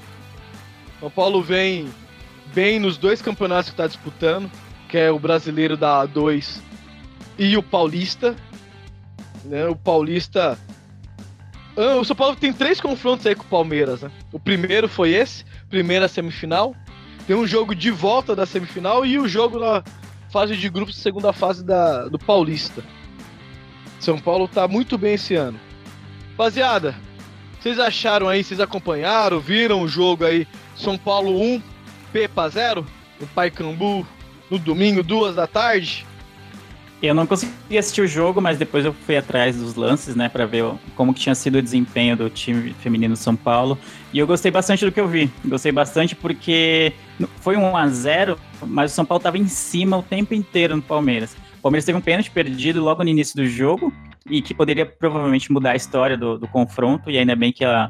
São 1.00 1.10
Paulo 1.10 1.42
vem 1.42 1.90
bem 2.54 2.80
nos 2.80 2.96
dois 2.96 3.22
campeonatos 3.22 3.70
que 3.70 3.74
está 3.74 3.88
disputando, 3.88 4.52
que 4.88 4.98
é 4.98 5.10
o 5.10 5.18
brasileiro 5.18 5.76
da 5.76 6.06
A2 6.06 6.60
e 7.40 7.58
o 7.58 7.64
paulista. 7.64 8.36
Né? 9.44 9.66
O 9.66 9.76
paulista. 9.76 10.60
Ah, 11.78 11.96
O 11.96 12.06
São 12.06 12.16
Paulo 12.16 12.36
tem 12.36 12.52
três 12.52 12.80
confrontos 12.80 13.26
aí 13.26 13.36
com 13.36 13.44
o 13.44 13.48
Palmeiras. 13.48 14.02
Né? 14.02 14.12
O 14.32 14.40
primeiro 14.40 14.88
foi 14.88 15.12
esse, 15.12 15.46
primeira 15.70 16.08
semifinal. 16.08 16.76
Tem 17.28 17.36
um 17.36 17.48
jogo 17.48 17.76
de 17.76 17.92
volta 17.92 18.36
da 18.36 18.46
semifinal 18.46 19.06
e 19.06 19.18
o 19.18 19.28
jogo 19.28 19.60
na 19.60 19.84
fase 20.32 20.56
de 20.56 20.70
grupos, 20.70 20.96
segunda 20.96 21.32
fase 21.32 21.64
da, 21.64 22.08
do 22.08 22.18
Paulista. 22.18 22.84
São 24.00 24.18
Paulo 24.18 24.48
tá 24.48 24.68
muito 24.68 24.98
bem 24.98 25.14
esse 25.14 25.36
ano. 25.36 25.60
Rapaziada, 26.32 26.96
vocês 27.60 27.78
acharam 27.80 28.28
aí, 28.28 28.44
vocês 28.44 28.60
acompanharam, 28.60 29.40
viram 29.40 29.84
o 29.84 29.88
jogo 29.88 30.26
aí, 30.26 30.48
São 30.76 30.98
Paulo 30.98 31.40
1, 31.40 31.62
Pepa 32.12 32.50
0, 32.50 32.84
no 33.20 33.28
Paicambu, 33.28 34.08
no 34.50 34.58
domingo, 34.58 35.04
duas 35.04 35.36
da 35.36 35.46
tarde? 35.46 36.06
Eu 37.02 37.16
não 37.16 37.26
consegui 37.26 37.78
assistir 37.78 38.02
o 38.02 38.08
jogo, 38.08 38.40
mas 38.40 38.60
depois 38.60 38.86
eu 38.86 38.94
fui 38.94 39.18
atrás 39.18 39.58
dos 39.58 39.74
lances, 39.74 40.16
né, 40.16 40.30
para 40.30 40.46
ver 40.46 40.64
como 40.96 41.14
que 41.14 41.20
tinha 41.20 41.34
sido 41.34 41.58
o 41.58 41.62
desempenho 41.62 42.16
do 42.16 42.30
time 42.30 42.76
feminino 42.76 43.16
São 43.16 43.36
Paulo. 43.36 43.78
E 44.14 44.20
eu 44.20 44.28
gostei 44.28 44.52
bastante 44.52 44.86
do 44.86 44.92
que 44.92 45.00
eu 45.00 45.08
vi. 45.08 45.32
Gostei 45.44 45.72
bastante 45.72 46.16
porque 46.16 46.94
foi 47.40 47.58
um 47.58 47.72
1 47.72 47.78
a 47.78 47.88
0, 47.88 48.40
mas 48.68 48.92
o 48.92 48.96
São 48.96 49.04
Paulo 49.04 49.20
estava 49.20 49.38
em 49.38 49.48
cima 49.48 49.98
o 49.98 50.04
tempo 50.04 50.36
inteiro 50.36 50.76
no 50.76 50.82
Palmeiras. 50.82 51.36
O 51.58 51.62
Palmeiras 51.62 51.86
teve 51.86 51.98
um 51.98 52.02
pênalti 52.02 52.30
perdido 52.30 52.84
logo 52.84 53.04
no 53.04 53.10
início 53.10 53.36
do 53.36 53.48
jogo 53.48 53.92
e 54.30 54.40
que 54.42 54.54
poderia 54.54 54.86
provavelmente 54.86 55.52
mudar 55.52 55.72
a 55.72 55.76
história 55.76 56.16
do, 56.16 56.38
do 56.38 56.48
confronto. 56.48 57.10
E 57.10 57.18
ainda 57.18 57.36
bem 57.36 57.52
que 57.52 57.66
a, 57.66 57.90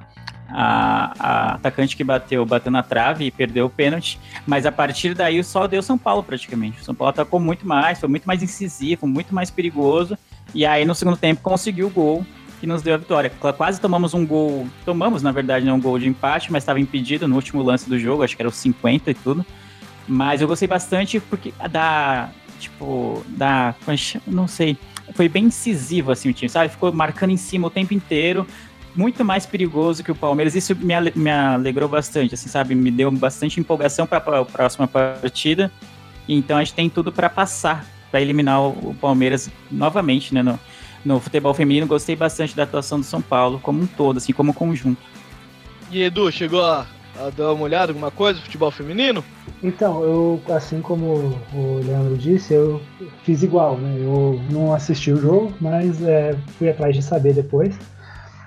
A, 0.53 1.13
a, 1.19 1.53
atacante 1.55 1.95
que 1.95 2.03
bateu, 2.03 2.45
bateu 2.45 2.71
na 2.71 2.83
trave 2.83 3.25
e 3.25 3.31
perdeu 3.31 3.65
o 3.65 3.69
pênalti. 3.69 4.19
Mas 4.45 4.65
a 4.65 4.71
partir 4.71 5.13
daí 5.13 5.43
só 5.43 5.67
deu 5.67 5.81
São 5.81 5.97
Paulo 5.97 6.23
praticamente. 6.23 6.81
O 6.81 6.83
São 6.83 6.95
Paulo 6.95 7.09
atacou 7.09 7.39
muito 7.39 7.67
mais, 7.67 7.99
foi 7.99 8.09
muito 8.09 8.25
mais 8.25 8.43
incisivo, 8.43 9.07
muito 9.07 9.33
mais 9.33 9.49
perigoso. 9.49 10.17
E 10.53 10.65
aí 10.65 10.85
no 10.85 10.93
segundo 10.95 11.17
tempo 11.17 11.41
conseguiu 11.41 11.87
o 11.87 11.89
gol 11.89 12.25
que 12.61 12.67
nos 12.67 12.83
deu 12.83 12.93
a 12.93 12.97
vitória. 12.97 13.31
Quase 13.57 13.81
tomamos 13.81 14.13
um 14.13 14.25
gol, 14.25 14.67
tomamos 14.85 15.23
na 15.23 15.31
verdade 15.31 15.65
né, 15.65 15.73
um 15.73 15.81
gol 15.81 15.97
de 15.97 16.07
empate, 16.07 16.51
mas 16.51 16.61
estava 16.61 16.79
impedido 16.79 17.27
no 17.27 17.35
último 17.35 17.63
lance 17.63 17.89
do 17.89 17.97
jogo, 17.97 18.21
acho 18.21 18.35
que 18.35 18.41
era 18.41 18.49
os 18.49 18.55
50 18.55 19.09
e 19.09 19.13
tudo. 19.15 19.43
Mas 20.07 20.41
eu 20.41 20.47
gostei 20.47 20.67
bastante 20.67 21.19
porque 21.19 21.51
da, 21.71 22.29
tipo, 22.59 23.25
da, 23.29 23.73
não 24.27 24.47
sei, 24.47 24.77
foi 25.13 25.27
bem 25.27 25.45
incisivo 25.45 26.11
assim 26.11 26.29
o 26.29 26.33
time, 26.33 26.49
sabe? 26.49 26.69
Ficou 26.69 26.93
marcando 26.93 27.31
em 27.31 27.37
cima 27.37 27.67
o 27.67 27.71
tempo 27.71 27.93
inteiro, 27.93 28.45
muito 28.95 29.23
mais 29.23 29.45
perigoso 29.45 30.03
que 30.03 30.11
o 30.11 30.15
Palmeiras. 30.15 30.55
Isso 30.55 30.75
me, 30.75 30.93
me 31.15 31.29
alegrou 31.29 31.87
bastante, 31.87 32.35
assim, 32.35 32.49
sabe? 32.49 32.75
Me 32.75 32.91
deu 32.91 33.11
bastante 33.11 33.59
empolgação 33.59 34.05
para 34.05 34.17
a 34.17 34.45
próxima 34.45 34.87
partida. 34.87 35.71
Então 36.27 36.57
a 36.57 36.63
gente 36.63 36.73
tem 36.73 36.89
tudo 36.89 37.11
para 37.11 37.29
passar, 37.29 37.85
para 38.09 38.21
eliminar 38.21 38.61
o, 38.61 38.95
Palmeiras 38.99 39.49
novamente, 39.69 40.33
né? 40.33 40.43
No, 40.43 40.59
no 41.03 41.19
futebol 41.19 41.53
feminino, 41.53 41.87
gostei 41.87 42.15
bastante 42.15 42.55
da 42.55 42.63
atuação 42.63 42.99
do 42.99 43.05
São 43.05 43.21
Paulo 43.21 43.59
como 43.59 43.81
um 43.81 43.87
todo, 43.87 44.17
assim, 44.17 44.33
como 44.33 44.53
conjunto. 44.53 45.01
E 45.89 46.03
Edu, 46.03 46.31
chegou 46.31 46.63
a, 46.63 46.85
a 47.19 47.29
dar 47.31 47.53
uma 47.53 47.63
olhada, 47.63 47.91
alguma 47.91 48.11
coisa, 48.11 48.39
futebol 48.39 48.71
feminino? 48.71 49.23
Então, 49.63 50.03
eu, 50.03 50.41
assim 50.49 50.79
como 50.79 51.37
o 51.53 51.81
Leandro 51.83 52.17
disse, 52.17 52.53
eu 52.53 52.81
fiz 53.23 53.43
igual, 53.43 53.77
né? 53.77 53.95
Eu 53.99 54.39
não 54.49 54.73
assisti 54.73 55.11
o 55.11 55.17
jogo, 55.17 55.53
mas 55.59 56.01
é, 56.03 56.35
fui 56.57 56.69
atrás 56.69 56.95
de 56.95 57.01
saber 57.01 57.33
depois 57.33 57.75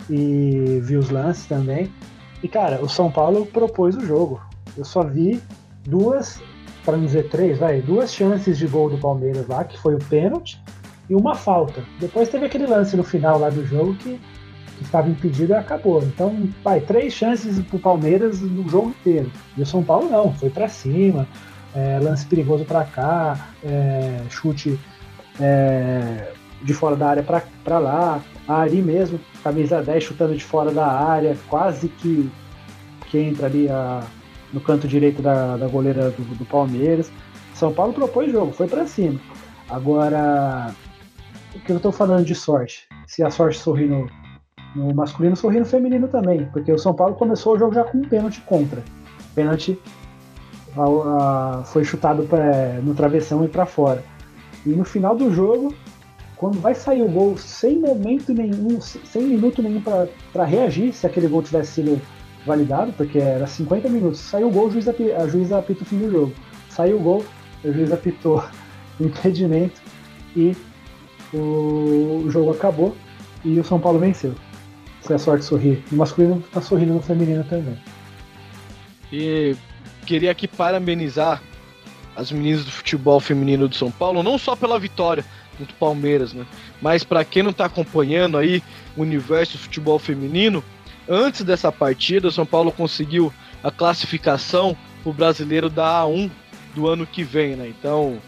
e 0.09 0.80
vi 0.82 0.96
os 0.96 1.11
lances 1.11 1.46
também. 1.46 1.90
E 2.42 2.48
cara, 2.48 2.82
o 2.82 2.88
São 2.88 3.11
Paulo 3.11 3.46
propôs 3.46 3.96
o 3.96 4.05
jogo. 4.05 4.40
Eu 4.76 4.84
só 4.84 5.02
vi 5.02 5.40
duas, 5.86 6.40
para 6.84 6.96
não 6.96 7.07
dizer 7.07 7.28
três, 7.28 7.59
vai, 7.59 7.80
duas 7.80 8.12
chances 8.12 8.59
de 8.59 8.66
gol 8.66 8.90
do 8.90 8.98
Palmeiras 8.98 9.46
lá, 9.46 9.64
que 9.64 9.78
foi 9.78 9.94
o 9.94 9.98
pênalti 9.98 10.61
e 11.09 11.14
uma 11.14 11.34
falta. 11.34 11.82
Depois 12.00 12.28
teve 12.28 12.46
aquele 12.46 12.66
lance 12.66 12.96
no 12.96 13.05
final 13.05 13.38
lá 13.38 13.50
do 13.50 13.64
jogo 13.66 13.94
que, 13.94 14.20
que 14.76 14.82
estava 14.82 15.09
impedido 15.09 15.52
e 15.52 15.57
acabou. 15.57 16.02
Então, 16.02 16.48
vai, 16.62 16.80
três 16.80 17.12
chances 17.12 17.59
pro 17.66 17.78
Palmeiras 17.78 18.40
no 18.40 18.68
jogo 18.68 18.90
inteiro. 18.90 19.30
E 19.57 19.62
o 19.62 19.66
São 19.66 19.82
Paulo 19.82 20.11
não, 20.11 20.32
foi 20.34 20.50
para 20.50 20.68
cima, 20.68 21.26
é, 21.74 21.98
lance 22.00 22.26
perigoso 22.26 22.64
para 22.64 22.84
cá, 22.84 23.48
é, 23.62 24.20
chute 24.30 24.78
é, 25.40 26.32
de 26.62 26.72
fora 26.72 26.96
da 26.96 27.09
área 27.09 27.22
para 27.22 27.78
lá. 27.78 28.20
A 28.47 28.57
Ari 28.61 28.82
mesmo, 28.82 29.18
camisa 29.42 29.82
10 29.82 30.05
chutando 30.05 30.34
de 30.34 30.45
fora 30.45 30.70
da 30.70 30.86
área, 30.86 31.36
quase 31.49 31.88
que, 31.88 32.30
que 33.07 33.18
entra 33.18 33.47
ali 33.47 33.68
a, 33.68 34.03
no 34.53 34.61
canto 34.61 34.86
direito 34.86 35.22
da, 35.22 35.57
da 35.57 35.66
goleira 35.66 36.11
do, 36.11 36.22
do 36.36 36.45
Palmeiras. 36.45 37.11
São 37.55 37.72
Paulo 37.72 37.92
propôs 37.92 38.30
jogo, 38.30 38.53
foi 38.53 38.66
para 38.66 38.86
cima. 38.86 39.18
Agora, 39.68 40.74
o 41.55 41.61
que 41.61 41.72
eu 41.72 41.76
estou 41.76 41.92
falando 41.92 42.24
de 42.24 42.34
sorte? 42.34 42.86
Se 43.07 43.22
a 43.22 43.30
sorte 43.30 43.59
sorri 43.59 43.86
no, 43.86 44.07
no 44.74 44.95
masculino, 44.95 45.36
sorri 45.36 45.61
no 45.61 45.66
feminino 45.66 46.09
também, 46.09 46.47
porque 46.47 46.70
o 46.70 46.78
São 46.78 46.92
Paulo 46.92 47.14
começou 47.14 47.55
o 47.55 47.59
jogo 47.59 47.74
já 47.74 47.84
com 47.84 47.99
um 47.99 48.09
pênalti 48.09 48.40
contra. 48.42 48.82
Pênalti 49.34 49.78
foi 51.66 51.84
chutado 51.84 52.24
pra, 52.24 52.80
no 52.82 52.95
travessão 52.95 53.45
e 53.45 53.49
para 53.49 53.64
fora. 53.64 54.03
E 54.66 54.70
no 54.70 54.84
final 54.84 55.14
do 55.16 55.32
jogo, 55.32 55.74
quando 56.45 56.61
vai 56.61 56.74
sair 56.74 57.01
o 57.01 57.09
gol, 57.09 57.38
sem 57.38 57.78
momento 57.78 58.34
nenhum, 58.34 58.78
sem 58.78 59.22
minuto 59.22 59.62
nenhum 59.62 59.80
para 59.80 60.45
reagir, 60.45 60.92
se 60.92 61.07
aquele 61.07 61.26
gol 61.26 61.42
tivesse 61.42 61.72
sido 61.72 61.99
validado, 62.45 62.92
porque 62.92 63.18
era 63.18 63.47
50 63.47 63.88
minutos, 63.88 64.20
saiu 64.20 64.49
o 64.49 64.51
gol, 64.51 64.66
o 64.66 64.70
juiz, 64.70 64.86
a 64.86 65.26
juiz 65.26 65.51
apita 65.51 65.82
o 65.82 65.86
fim 65.86 66.01
do 66.01 66.11
jogo. 66.11 66.34
Saiu 66.68 66.99
o 66.99 67.01
gol, 67.01 67.24
o 67.64 67.72
juiz 67.72 67.90
apitou 67.90 68.45
impedimento 69.01 69.80
e 70.36 70.55
o 71.32 72.26
jogo 72.28 72.51
acabou 72.51 72.95
e 73.42 73.59
o 73.59 73.64
São 73.64 73.80
Paulo 73.80 73.99
venceu. 73.99 74.34
Se 75.01 75.14
a 75.14 75.18
sorte 75.18 75.47
sorrir 75.47 75.82
no 75.90 75.97
masculino, 75.97 76.45
tá 76.53 76.61
sorrindo 76.61 76.92
no 76.92 77.01
feminino 77.01 77.42
também. 77.45 77.78
E 79.11 79.57
queria 80.05 80.30
aqui 80.30 80.47
parabenizar 80.47 81.42
as 82.14 82.30
meninas 82.30 82.66
do 82.66 82.70
futebol 82.70 83.18
feminino 83.18 83.66
do 83.66 83.74
São 83.74 83.90
Paulo, 83.90 84.22
não 84.22 84.36
só 84.36 84.55
pela 84.55 84.78
vitória 84.78 85.24
contra 85.55 85.72
o 85.72 85.78
Palmeiras, 85.78 86.32
né? 86.32 86.46
Mas 86.80 87.05
para 87.05 87.24
quem 87.24 87.42
não 87.42 87.52
tá 87.52 87.66
acompanhando 87.66 88.36
aí 88.36 88.62
o 88.96 89.02
universo 89.02 89.52
do 89.52 89.59
futebol 89.59 89.98
feminino, 89.98 90.62
antes 91.09 91.42
dessa 91.42 91.70
partida, 91.70 92.28
o 92.28 92.32
São 92.32 92.46
Paulo 92.46 92.72
conseguiu 92.72 93.32
a 93.62 93.70
classificação 93.70 94.76
pro 95.02 95.12
brasileiro 95.12 95.70
da 95.70 96.02
A1 96.02 96.30
do 96.74 96.88
ano 96.88 97.07
que 97.07 97.22
vem, 97.22 97.57
né? 97.57 97.68
Então, 97.68 98.18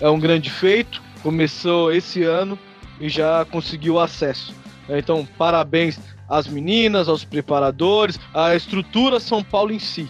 é 0.00 0.08
um 0.08 0.20
grande 0.20 0.50
feito 0.50 1.02
começou 1.24 1.90
esse 1.90 2.22
ano 2.22 2.58
e 3.00 3.08
já 3.08 3.46
conseguiu 3.46 3.98
acesso. 3.98 4.54
Então, 4.86 5.26
parabéns 5.38 5.98
às 6.28 6.46
meninas, 6.46 7.08
aos 7.08 7.24
preparadores, 7.24 8.20
à 8.34 8.54
estrutura 8.54 9.18
São 9.18 9.42
Paulo 9.42 9.72
em 9.72 9.78
si. 9.78 10.06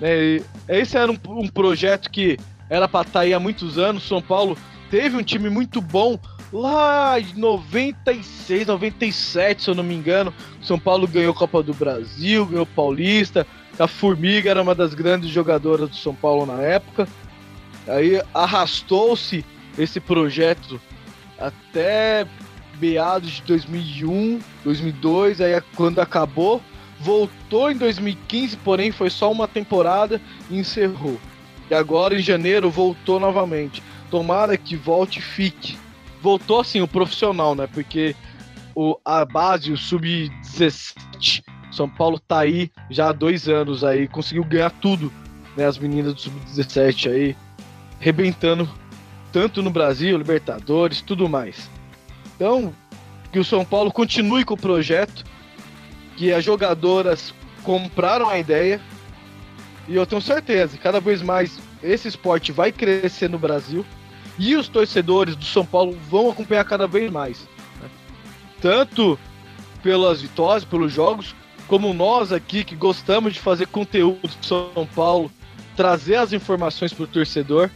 Né, 0.00 0.40
esse 0.66 0.96
era 0.96 1.12
um, 1.12 1.18
um 1.28 1.46
projeto 1.46 2.10
que 2.10 2.38
era 2.70 2.88
para 2.88 3.02
estar 3.02 3.12
tá 3.12 3.20
aí 3.20 3.34
há 3.34 3.38
muitos 3.38 3.76
anos. 3.76 4.08
São 4.08 4.22
Paulo 4.22 4.56
teve 4.90 5.16
um 5.16 5.22
time 5.22 5.48
muito 5.48 5.80
bom 5.80 6.18
lá 6.52 7.18
em 7.20 7.34
96, 7.34 8.66
97, 8.66 9.62
se 9.62 9.70
eu 9.70 9.74
não 9.74 9.84
me 9.84 9.94
engano. 9.94 10.32
São 10.62 10.78
Paulo 10.78 11.06
ganhou 11.06 11.34
Copa 11.34 11.62
do 11.62 11.74
Brasil, 11.74 12.46
ganhou 12.46 12.66
Paulista. 12.66 13.46
A 13.78 13.86
Formiga 13.86 14.50
era 14.50 14.62
uma 14.62 14.74
das 14.74 14.94
grandes 14.94 15.30
jogadoras 15.30 15.88
do 15.90 15.96
São 15.96 16.14
Paulo 16.14 16.46
na 16.46 16.60
época. 16.60 17.08
Aí 17.86 18.20
arrastou-se 18.34 19.44
esse 19.78 20.00
projeto 20.00 20.80
até 21.38 22.26
meados 22.80 23.30
de 23.30 23.42
2001, 23.42 24.40
2002, 24.64 25.40
aí 25.40 25.60
quando 25.74 26.00
acabou, 26.00 26.60
voltou 27.00 27.70
em 27.70 27.76
2015, 27.76 28.56
porém 28.58 28.90
foi 28.90 29.10
só 29.10 29.30
uma 29.30 29.46
temporada 29.46 30.20
e 30.50 30.58
encerrou. 30.58 31.18
E 31.70 31.74
agora 31.74 32.16
em 32.16 32.22
janeiro 32.22 32.70
voltou 32.70 33.20
novamente. 33.20 33.82
Tomara 34.10 34.56
que 34.56 34.76
volte 34.76 35.18
e 35.18 35.22
fique. 35.22 35.78
Voltou 36.20 36.60
assim 36.60 36.80
o 36.80 36.88
profissional, 36.88 37.54
né? 37.54 37.66
Porque 37.66 38.14
o, 38.74 38.98
a 39.04 39.24
base, 39.24 39.72
o 39.72 39.76
sub-17, 39.76 41.42
São 41.70 41.88
Paulo 41.88 42.18
tá 42.18 42.40
aí 42.40 42.70
já 42.90 43.08
há 43.08 43.12
dois 43.12 43.48
anos 43.48 43.84
aí, 43.84 44.08
conseguiu 44.08 44.44
ganhar 44.44 44.70
tudo, 44.70 45.12
né? 45.56 45.66
As 45.66 45.78
meninas 45.78 46.14
do 46.14 46.20
sub-17 46.20 47.10
aí, 47.10 47.36
rebentando 48.00 48.68
tanto 49.32 49.62
no 49.62 49.70
Brasil, 49.70 50.16
Libertadores, 50.16 51.00
tudo 51.00 51.28
mais. 51.28 51.68
Então, 52.34 52.72
que 53.32 53.38
o 53.38 53.44
São 53.44 53.64
Paulo 53.64 53.92
continue 53.92 54.44
com 54.44 54.54
o 54.54 54.58
projeto, 54.58 55.24
que 56.16 56.32
as 56.32 56.44
jogadoras 56.44 57.34
compraram 57.62 58.28
a 58.28 58.38
ideia, 58.38 58.80
e 59.86 59.94
eu 59.94 60.06
tenho 60.06 60.20
certeza, 60.20 60.78
cada 60.78 61.00
vez 61.00 61.22
mais 61.22 61.58
esse 61.82 62.08
esporte 62.08 62.52
vai 62.52 62.72
crescer 62.72 63.28
no 63.28 63.38
Brasil, 63.38 63.84
e 64.38 64.54
os 64.56 64.68
torcedores 64.68 65.34
do 65.34 65.44
São 65.44 65.64
Paulo 65.66 65.98
vão 66.08 66.30
acompanhar 66.30 66.64
cada 66.64 66.86
vez 66.86 67.10
mais. 67.10 67.48
Né? 67.82 67.88
Tanto 68.60 69.18
pelas 69.82 70.22
vitórias, 70.22 70.64
pelos 70.64 70.92
jogos, 70.92 71.34
como 71.66 71.92
nós 71.92 72.32
aqui 72.32 72.64
que 72.64 72.74
gostamos 72.74 73.34
de 73.34 73.40
fazer 73.40 73.66
conteúdo 73.66 74.20
do 74.26 74.46
São 74.46 74.88
Paulo, 74.94 75.30
trazer 75.76 76.16
as 76.16 76.32
informações 76.32 76.92
para 76.92 77.04
o 77.04 77.08
torcedor. 77.08 77.70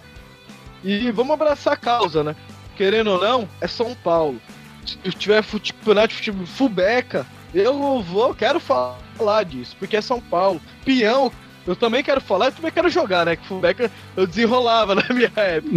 E 0.83 1.11
vamos 1.13 1.35
abraçar 1.35 1.75
a 1.75 1.77
causa, 1.77 2.25
né? 2.25 2.35
Querendo 2.77 3.11
ou 3.11 3.21
não, 3.21 3.49
é 3.61 3.69
São 3.69 3.95
Paulo. 3.95 4.41
Se 4.85 4.97
tiver 5.13 5.45
campeonato 5.45 6.09
de 6.09 6.15
futebol 6.17 6.47
fubeca, 6.47 7.27
eu 7.55 8.03
vou, 8.03 8.35
quero 8.35 8.59
falar 8.59 9.45
disso, 9.45 9.77
porque 9.79 9.97
é 9.97 10.01
São 10.01 10.21
Paulo. 10.21 10.61
Peão, 10.85 11.31
eu 11.67 11.77
também 11.77 12.03
quero 12.03 12.21
falar, 12.21 12.47
eu 12.47 12.53
também 12.53 12.73
quero 12.73 12.91
jogar, 12.91 13.25
né? 13.25 13.37
Que 13.37 13.47
fubeca 13.47 13.91
eu 14.17 14.27
desenrolava 14.27 14.95
na 14.97 15.05
minha 15.11 15.33
época. 15.37 15.77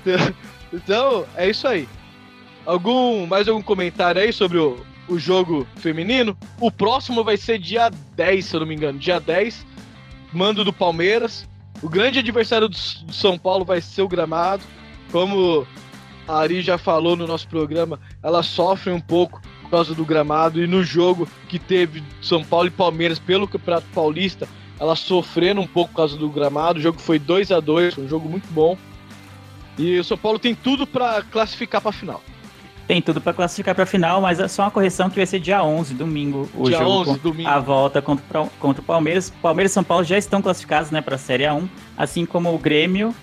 então, 0.00 0.34
então, 0.72 1.26
é 1.36 1.48
isso 1.48 1.66
aí. 1.66 1.88
Algum, 2.66 3.26
mais 3.26 3.48
algum 3.48 3.62
comentário 3.62 4.20
aí 4.20 4.32
sobre 4.32 4.58
o, 4.58 4.84
o 5.08 5.18
jogo 5.18 5.66
feminino? 5.76 6.36
O 6.60 6.70
próximo 6.70 7.24
vai 7.24 7.36
ser 7.36 7.58
dia 7.58 7.90
10, 8.16 8.44
se 8.44 8.54
eu 8.54 8.60
não 8.60 8.66
me 8.66 8.74
engano. 8.74 8.98
Dia 8.98 9.20
10, 9.20 9.64
mando 10.32 10.64
do 10.64 10.72
Palmeiras. 10.72 11.48
O 11.82 11.88
grande 11.88 12.18
adversário 12.18 12.68
do, 12.68 12.76
São 12.76 13.38
Paulo 13.38 13.64
vai 13.64 13.80
ser 13.80 14.02
o 14.02 14.08
gramado. 14.08 14.62
Como 15.10 15.66
a 16.28 16.38
Ari 16.38 16.62
já 16.62 16.78
falou 16.78 17.16
no 17.16 17.26
nosso 17.26 17.48
programa, 17.48 17.98
ela 18.22 18.42
sofre 18.42 18.92
um 18.92 19.00
pouco 19.00 19.40
por 19.62 19.70
causa 19.70 19.94
do 19.94 20.04
gramado. 20.04 20.62
E 20.62 20.66
no 20.66 20.84
jogo 20.84 21.28
que 21.48 21.58
teve 21.58 22.02
São 22.20 22.44
Paulo 22.44 22.68
e 22.68 22.70
Palmeiras 22.70 23.18
pelo 23.18 23.48
Campeonato 23.48 23.86
Paulista, 23.94 24.48
ela 24.80 24.96
sofrendo 24.96 25.60
um 25.60 25.66
pouco 25.66 25.90
por 25.90 25.96
causa 25.98 26.16
do 26.16 26.28
gramado. 26.30 26.78
O 26.78 26.82
jogo 26.82 26.98
foi 26.98 27.18
2 27.18 27.52
a 27.52 27.60
2 27.60 27.94
foi 27.94 28.04
um 28.04 28.08
jogo 28.08 28.28
muito 28.28 28.48
bom. 28.50 28.76
E 29.78 29.98
o 29.98 30.04
São 30.04 30.16
Paulo 30.16 30.38
tem 30.38 30.54
tudo 30.54 30.86
para 30.86 31.22
classificar 31.22 31.80
para 31.80 31.90
a 31.90 31.92
final. 31.92 32.22
Tem 32.86 33.00
tudo 33.00 33.20
para 33.20 33.32
classificar 33.32 33.72
para 33.74 33.84
a 33.84 33.86
final, 33.86 34.20
mas 34.20 34.40
é 34.40 34.48
só 34.48 34.62
uma 34.62 34.70
correção 34.70 35.08
que 35.08 35.16
vai 35.16 35.26
ser 35.26 35.38
dia 35.38 35.62
11, 35.62 35.94
domingo, 35.94 36.48
o 36.54 36.64
Dia 36.68 36.78
jogo 36.78 36.90
11, 36.90 37.10
com- 37.10 37.16
domingo. 37.30 37.48
a 37.48 37.58
volta 37.60 38.02
contra, 38.02 38.42
o- 38.42 38.50
contra 38.58 38.82
o 38.82 38.84
Palmeiras. 38.84 39.30
Palmeiras 39.40 39.70
e 39.70 39.74
São 39.74 39.84
Paulo 39.84 40.02
já 40.02 40.18
estão 40.18 40.42
classificados, 40.42 40.90
né, 40.90 41.00
para 41.00 41.14
a 41.14 41.18
Série 41.18 41.44
A1, 41.44 41.68
assim 41.96 42.26
como 42.26 42.52
o 42.52 42.58
Grêmio 42.58 43.14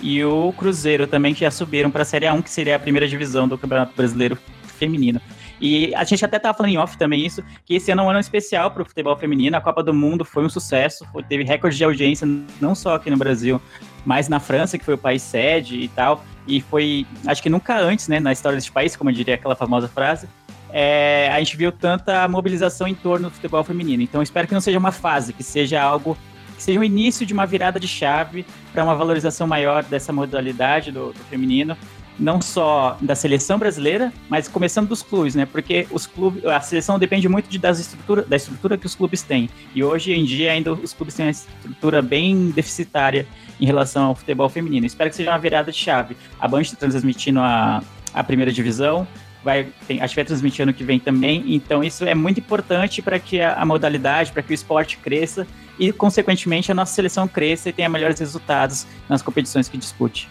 e 0.00 0.22
o 0.24 0.52
Cruzeiro 0.56 1.08
também 1.08 1.34
que 1.34 1.40
já 1.40 1.50
subiram 1.50 1.90
para 1.90 2.02
a 2.02 2.04
Série 2.04 2.26
A1, 2.26 2.40
que 2.40 2.50
seria 2.50 2.76
a 2.76 2.78
primeira 2.78 3.08
divisão 3.08 3.48
do 3.48 3.58
Campeonato 3.58 3.92
Brasileiro 3.96 4.38
Feminino. 4.78 5.20
E 5.60 5.94
a 5.94 6.04
gente 6.04 6.24
até 6.24 6.38
tava 6.38 6.56
falando 6.56 6.72
em 6.72 6.78
off 6.78 6.96
também 6.96 7.24
isso, 7.24 7.44
que 7.64 7.74
esse 7.74 7.90
ano 7.90 8.02
é 8.02 8.04
um 8.06 8.10
ano 8.10 8.20
especial 8.20 8.70
para 8.70 8.82
o 8.82 8.84
futebol 8.84 9.16
feminino. 9.16 9.56
A 9.56 9.60
Copa 9.60 9.82
do 9.82 9.92
Mundo 9.92 10.24
foi 10.24 10.44
um 10.44 10.48
sucesso, 10.48 11.04
foi- 11.12 11.22
teve 11.22 11.44
recorde 11.44 11.76
de 11.76 11.84
audiência 11.84 12.26
não 12.60 12.74
só 12.74 12.94
aqui 12.94 13.10
no 13.10 13.16
Brasil, 13.16 13.60
mas 14.04 14.28
na 14.28 14.40
França, 14.40 14.78
que 14.78 14.84
foi 14.84 14.94
o 14.94 14.98
país 14.98 15.22
sede 15.22 15.76
e 15.76 15.88
tal. 15.88 16.24
E 16.46 16.60
foi, 16.60 17.06
acho 17.26 17.42
que 17.42 17.50
nunca 17.50 17.78
antes, 17.78 18.08
né, 18.08 18.18
na 18.18 18.32
história 18.32 18.56
desse 18.56 18.72
país, 18.72 18.96
como 18.96 19.10
eu 19.10 19.14
diria 19.14 19.34
aquela 19.34 19.54
famosa 19.54 19.86
frase, 19.86 20.26
é, 20.72 21.28
a 21.32 21.38
gente 21.38 21.56
viu 21.56 21.70
tanta 21.70 22.26
mobilização 22.26 22.86
em 22.88 22.94
torno 22.94 23.28
do 23.28 23.34
futebol 23.34 23.62
feminino. 23.62 24.02
Então, 24.02 24.22
espero 24.22 24.48
que 24.48 24.54
não 24.54 24.60
seja 24.60 24.78
uma 24.78 24.92
fase, 24.92 25.32
que 25.32 25.42
seja 25.42 25.80
algo 25.82 26.16
que 26.56 26.62
seja 26.62 26.78
o 26.78 26.84
início 26.84 27.24
de 27.24 27.32
uma 27.32 27.46
virada 27.46 27.80
de 27.80 27.88
chave 27.88 28.44
para 28.72 28.84
uma 28.84 28.94
valorização 28.94 29.46
maior 29.46 29.82
dessa 29.82 30.12
modalidade 30.12 30.92
do, 30.92 31.12
do 31.12 31.24
feminino, 31.30 31.76
não 32.20 32.40
só 32.40 32.98
da 33.00 33.14
seleção 33.14 33.58
brasileira, 33.58 34.12
mas 34.28 34.46
começando 34.46 34.88
dos 34.88 35.02
clubes, 35.02 35.34
né? 35.34 35.46
Porque 35.46 35.86
os 35.90 36.06
clubes, 36.06 36.44
a 36.44 36.60
seleção 36.60 36.98
depende 36.98 37.28
muito 37.28 37.48
de, 37.48 37.58
das 37.58 37.80
estrutura, 37.80 38.22
da 38.22 38.36
estrutura 38.36 38.76
que 38.76 38.86
os 38.86 38.94
clubes 38.94 39.22
têm. 39.22 39.48
E 39.74 39.82
hoje 39.82 40.12
em 40.12 40.24
dia 40.24 40.52
ainda 40.52 40.72
os 40.72 40.92
clubes 40.92 41.14
têm 41.14 41.26
uma 41.26 41.30
estrutura 41.30 42.02
bem 42.02 42.50
deficitária 42.50 43.26
em 43.58 43.64
relação 43.64 44.04
ao 44.04 44.14
futebol 44.14 44.48
feminino. 44.48 44.86
Espero 44.86 45.08
que 45.08 45.16
seja 45.16 45.30
uma 45.30 45.38
virada 45.38 45.72
de 45.72 45.78
chave. 45.78 46.16
A 46.38 46.46
Band 46.46 46.60
está 46.60 46.76
transmitindo 46.76 47.40
a, 47.40 47.82
a 48.12 48.22
primeira 48.22 48.52
divisão, 48.52 49.08
vai, 49.42 49.68
tem, 49.86 50.00
acho 50.00 50.12
que 50.12 50.16
vai 50.16 50.24
transmitir 50.24 50.62
ano 50.62 50.74
que 50.74 50.84
vem 50.84 50.98
também. 50.98 51.44
Então, 51.54 51.82
isso 51.82 52.04
é 52.04 52.14
muito 52.14 52.40
importante 52.40 53.00
para 53.00 53.18
que 53.18 53.40
a, 53.40 53.54
a 53.54 53.64
modalidade, 53.64 54.30
para 54.32 54.42
que 54.42 54.52
o 54.52 54.54
esporte 54.54 54.98
cresça 54.98 55.46
e, 55.78 55.92
consequentemente, 55.92 56.70
a 56.70 56.74
nossa 56.74 56.94
seleção 56.94 57.26
cresça 57.26 57.70
e 57.70 57.72
tenha 57.72 57.88
melhores 57.88 58.20
resultados 58.20 58.86
nas 59.08 59.22
competições 59.22 59.68
que 59.68 59.78
dispute. 59.78 60.28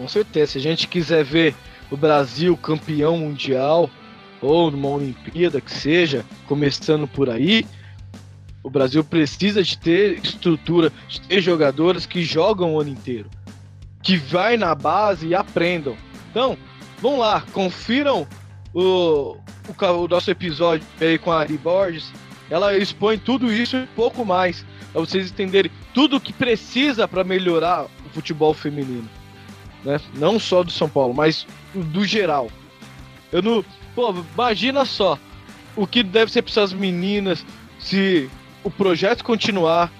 Com 0.00 0.08
certeza, 0.08 0.52
se 0.52 0.58
a 0.58 0.62
gente 0.62 0.88
quiser 0.88 1.22
ver 1.22 1.54
o 1.90 1.96
Brasil 1.96 2.56
campeão 2.56 3.18
mundial 3.18 3.90
ou 4.40 4.70
numa 4.70 4.88
Olimpíada 4.88 5.60
que 5.60 5.70
seja, 5.70 6.24
começando 6.48 7.06
por 7.06 7.28
aí, 7.28 7.66
o 8.62 8.70
Brasil 8.70 9.04
precisa 9.04 9.62
de 9.62 9.76
ter 9.76 10.18
estrutura, 10.24 10.90
de 11.06 11.20
ter 11.20 11.42
jogadores 11.42 12.06
que 12.06 12.22
jogam 12.22 12.72
o 12.72 12.80
ano 12.80 12.88
inteiro, 12.88 13.28
que 14.02 14.16
vai 14.16 14.56
na 14.56 14.74
base 14.74 15.26
e 15.26 15.34
aprendam. 15.34 15.94
Então, 16.30 16.56
vão 16.98 17.18
lá, 17.18 17.44
confiram 17.52 18.26
o, 18.72 19.36
o, 19.68 20.02
o 20.02 20.08
nosso 20.08 20.30
episódio 20.30 20.86
aí 20.98 21.18
com 21.18 21.30
a 21.30 21.40
Ari 21.40 21.58
Borges. 21.58 22.10
Ela 22.48 22.74
expõe 22.74 23.18
tudo 23.18 23.52
isso 23.52 23.76
e 23.76 23.80
um 23.80 23.86
pouco 23.88 24.24
mais, 24.24 24.64
para 24.92 25.02
vocês 25.02 25.30
entenderem 25.30 25.70
tudo 25.92 26.16
o 26.16 26.20
que 26.20 26.32
precisa 26.32 27.06
para 27.06 27.22
melhorar 27.22 27.84
o 27.84 28.08
futebol 28.14 28.54
feminino 28.54 29.19
né? 29.84 30.00
Não 30.14 30.38
só 30.38 30.62
do 30.62 30.70
São 30.70 30.88
Paulo, 30.88 31.14
mas 31.14 31.46
do 31.74 32.04
geral. 32.04 32.50
Eu 33.32 33.42
não. 33.42 33.64
Pô, 33.94 34.14
imagina 34.34 34.84
só 34.84 35.18
o 35.76 35.86
que 35.86 36.02
deve 36.02 36.30
ser 36.30 36.42
para 36.42 36.50
essas 36.50 36.72
meninas 36.72 37.44
se 37.78 38.28
o 38.62 38.70
projeto 38.70 39.24
continuar, 39.24 39.90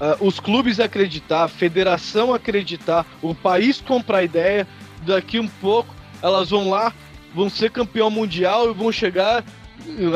ah, 0.00 0.16
os 0.20 0.40
clubes 0.40 0.80
acreditar, 0.80 1.44
a 1.44 1.48
federação 1.48 2.32
acreditar, 2.34 3.06
o 3.20 3.34
país 3.34 3.80
comprar 3.80 4.18
a 4.18 4.24
ideia, 4.24 4.66
daqui 5.02 5.38
um 5.38 5.48
pouco 5.48 5.94
elas 6.22 6.50
vão 6.50 6.70
lá, 6.70 6.92
vão 7.34 7.50
ser 7.50 7.70
campeão 7.70 8.10
mundial 8.10 8.70
e 8.70 8.74
vão 8.74 8.90
chegar 8.92 9.44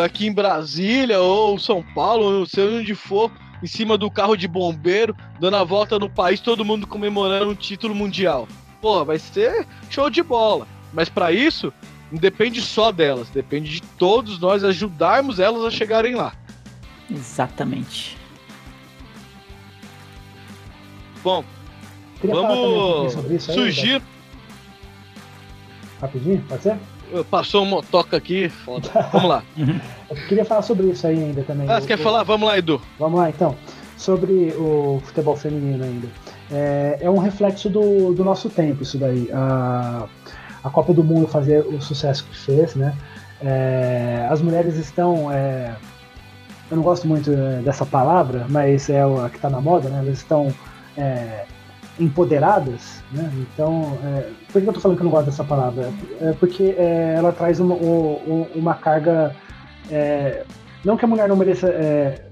aqui 0.04 0.26
em 0.26 0.32
Brasília 0.32 1.20
ou 1.20 1.58
São 1.58 1.82
Paulo, 1.94 2.40
ou 2.40 2.46
sei 2.46 2.78
onde 2.78 2.94
for, 2.94 3.30
em 3.62 3.66
cima 3.66 3.98
do 3.98 4.10
carro 4.10 4.36
de 4.36 4.46
bombeiro, 4.46 5.16
dando 5.40 5.56
a 5.56 5.64
volta 5.64 5.98
no 5.98 6.08
país, 6.08 6.40
todo 6.40 6.64
mundo 6.64 6.86
comemorando 6.86 7.50
um 7.50 7.54
título 7.54 7.94
mundial. 7.94 8.46
Pô, 8.86 9.04
vai 9.04 9.18
ser 9.18 9.66
show 9.90 10.08
de 10.08 10.22
bola. 10.22 10.64
Mas 10.92 11.08
para 11.08 11.32
isso, 11.32 11.72
não 12.08 12.20
depende 12.20 12.62
só 12.62 12.92
delas, 12.92 13.28
depende 13.30 13.68
de 13.68 13.82
todos 13.82 14.38
nós 14.38 14.62
ajudarmos 14.62 15.40
elas 15.40 15.64
a 15.64 15.72
chegarem 15.72 16.14
lá. 16.14 16.32
Exatamente. 17.10 18.16
Bom, 21.20 21.42
Queria 22.20 22.36
vamos 22.36 23.16
aí, 23.16 23.40
surgir. 23.40 24.00
Rapidinho, 26.00 26.44
pode 26.48 26.62
ser? 26.62 26.78
Passou 27.28 27.64
um 27.64 27.66
motoca 27.66 28.16
aqui, 28.16 28.48
foda. 28.48 28.88
Vamos 29.12 29.28
lá. 29.28 29.42
Eu 30.08 30.16
queria 30.28 30.44
falar 30.44 30.62
sobre 30.62 30.86
isso 30.90 31.04
aí 31.08 31.24
ainda 31.24 31.42
também. 31.42 31.68
Ah, 31.68 31.80
você 31.80 31.88
quer 31.88 31.98
falar? 31.98 32.22
Vamos 32.22 32.46
lá, 32.46 32.56
Edu. 32.56 32.80
Vamos 33.00 33.18
lá, 33.18 33.30
então. 33.30 33.56
Sobre 33.96 34.54
o 34.56 35.02
futebol 35.04 35.34
feminino 35.34 35.82
ainda. 35.82 36.06
É, 36.50 36.98
é 37.00 37.10
um 37.10 37.18
reflexo 37.18 37.68
do, 37.68 38.14
do 38.14 38.24
nosso 38.24 38.48
tempo, 38.48 38.82
isso 38.82 38.98
daí. 38.98 39.28
A, 39.32 40.06
a 40.62 40.70
Copa 40.70 40.92
do 40.92 41.02
Mundo 41.02 41.26
fazer 41.26 41.60
o 41.60 41.80
sucesso 41.80 42.24
que 42.24 42.36
fez, 42.36 42.74
né? 42.74 42.94
É, 43.40 44.26
as 44.30 44.40
mulheres 44.40 44.76
estão. 44.76 45.30
é, 45.30 45.74
eu 46.70 46.76
não 46.76 46.82
gosto 46.82 47.06
muito 47.06 47.30
é, 47.32 47.60
dessa 47.62 47.86
palavra, 47.86 48.46
mas 48.48 48.88
é 48.90 49.02
a 49.02 49.28
que 49.28 49.36
está 49.36 49.48
na 49.48 49.60
moda, 49.60 49.88
né? 49.88 49.98
Elas 50.00 50.18
estão 50.18 50.52
é, 50.96 51.44
empoderadas, 51.98 53.02
né? 53.12 53.30
Então, 53.36 53.98
é, 54.04 54.30
por 54.52 54.60
que 54.60 54.68
eu 54.68 54.72
tô 54.72 54.80
falando 54.80 54.96
que 54.96 55.02
eu 55.02 55.04
não 55.04 55.12
gosto 55.12 55.26
dessa 55.26 55.44
palavra? 55.44 55.92
É 56.20 56.32
porque 56.32 56.74
é, 56.76 57.14
ela 57.16 57.32
traz 57.32 57.60
uma, 57.60 57.74
uma 58.54 58.74
carga. 58.74 59.34
é, 59.90 60.44
não 60.84 60.96
que 60.96 61.04
a 61.04 61.08
mulher 61.08 61.28
não 61.28 61.36
mereça 61.36 61.68
é, 61.68 62.26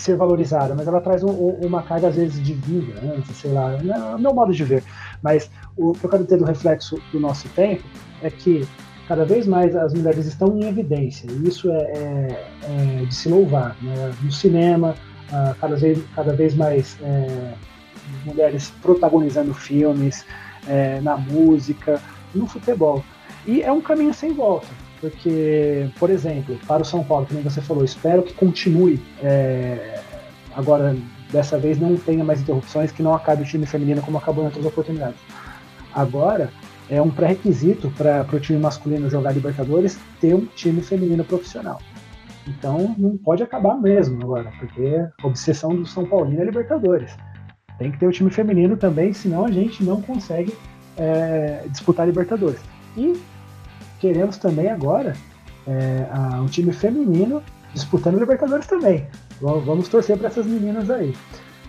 ser 0.00 0.16
valorizada, 0.16 0.74
mas 0.74 0.86
ela 0.86 1.00
traz 1.00 1.22
um- 1.22 1.30
um- 1.30 1.58
uma 1.66 1.82
carga, 1.82 2.08
às 2.08 2.16
vezes, 2.16 2.42
de 2.42 2.52
vida, 2.54 3.00
né? 3.00 3.22
sei 3.32 3.52
lá, 3.52 3.72
é 3.74 4.18
meu 4.18 4.34
modo 4.34 4.52
de 4.52 4.64
ver. 4.64 4.82
Mas 5.22 5.50
o 5.76 5.92
que 5.92 6.04
eu 6.04 6.10
quero 6.10 6.24
dizer 6.24 6.38
do 6.38 6.44
reflexo 6.44 6.98
do 7.12 7.20
nosso 7.20 7.48
tempo 7.50 7.84
é 8.22 8.30
que 8.30 8.66
cada 9.08 9.24
vez 9.24 9.46
mais 9.46 9.74
as 9.76 9.94
mulheres 9.94 10.26
estão 10.26 10.56
em 10.58 10.64
evidência, 10.64 11.28
e 11.30 11.48
isso 11.48 11.70
é, 11.70 11.76
é- 11.82 12.46
é 12.64 13.04
de 13.04 13.14
se 13.14 13.28
louvar. 13.28 13.76
Né? 13.80 14.12
No 14.22 14.32
cinema, 14.32 14.94
ah, 15.32 15.54
cada, 15.60 15.76
vez, 15.76 15.98
cada 16.14 16.32
vez 16.34 16.54
mais 16.54 16.96
é, 17.02 17.52
mulheres 18.24 18.72
protagonizando 18.82 19.52
filmes, 19.54 20.24
é, 20.68 21.00
na 21.00 21.16
música, 21.16 22.00
no 22.34 22.46
futebol. 22.46 23.04
E 23.46 23.62
é 23.62 23.70
um 23.70 23.80
caminho 23.80 24.12
sem 24.12 24.32
volta, 24.32 24.66
porque, 25.00 25.88
por 25.98 26.10
exemplo, 26.10 26.58
para 26.66 26.82
o 26.82 26.84
São 26.84 27.04
Paulo, 27.04 27.26
como 27.26 27.42
você 27.42 27.60
falou, 27.60 27.84
espero 27.84 28.22
que 28.22 28.32
continue. 28.34 29.02
é, 29.22 30.00
agora, 30.54 30.96
dessa 31.30 31.58
vez, 31.58 31.78
não 31.78 31.96
tenha 31.96 32.24
mais 32.24 32.40
interrupções, 32.40 32.90
que 32.90 33.02
não 33.02 33.14
acabe 33.14 33.42
o 33.42 33.44
time 33.44 33.66
feminino 33.66 34.00
como 34.02 34.18
acabou 34.18 34.42
em 34.42 34.46
outras 34.46 34.64
oportunidades. 34.64 35.18
Agora, 35.92 36.50
é 36.88 37.00
um 37.00 37.10
pré-requisito 37.10 37.90
para 37.90 38.26
o 38.32 38.40
time 38.40 38.58
masculino 38.58 39.10
jogar 39.10 39.32
Libertadores 39.32 39.98
ter 40.20 40.34
um 40.34 40.46
time 40.46 40.80
feminino 40.80 41.24
profissional. 41.24 41.80
Então, 42.46 42.94
não 42.96 43.16
pode 43.16 43.42
acabar 43.42 43.74
mesmo 43.74 44.22
agora, 44.22 44.52
porque 44.58 45.04
a 45.20 45.26
obsessão 45.26 45.74
do 45.74 45.84
São 45.84 46.06
Paulino 46.06 46.42
é 46.42 46.44
Libertadores. 46.44 47.16
Tem 47.78 47.90
que 47.90 47.98
ter 47.98 48.06
o 48.06 48.12
time 48.12 48.30
feminino 48.30 48.76
também, 48.76 49.12
senão 49.12 49.44
a 49.44 49.50
gente 49.50 49.82
não 49.82 50.00
consegue 50.00 50.54
é, 50.96 51.64
disputar 51.68 52.06
Libertadores. 52.06 52.60
E 52.96 53.20
queremos 54.00 54.36
também 54.38 54.68
agora 54.70 55.14
é, 55.66 56.06
a- 56.12 56.40
um 56.40 56.46
time 56.46 56.72
feminino 56.72 57.42
disputando 57.74 58.18
Libertadores 58.18 58.66
também. 58.66 59.06
Vamos, 59.40 59.88
torcer 59.88 60.16
para 60.16 60.28
essas 60.28 60.46
meninas 60.46 60.88
aí, 60.90 61.14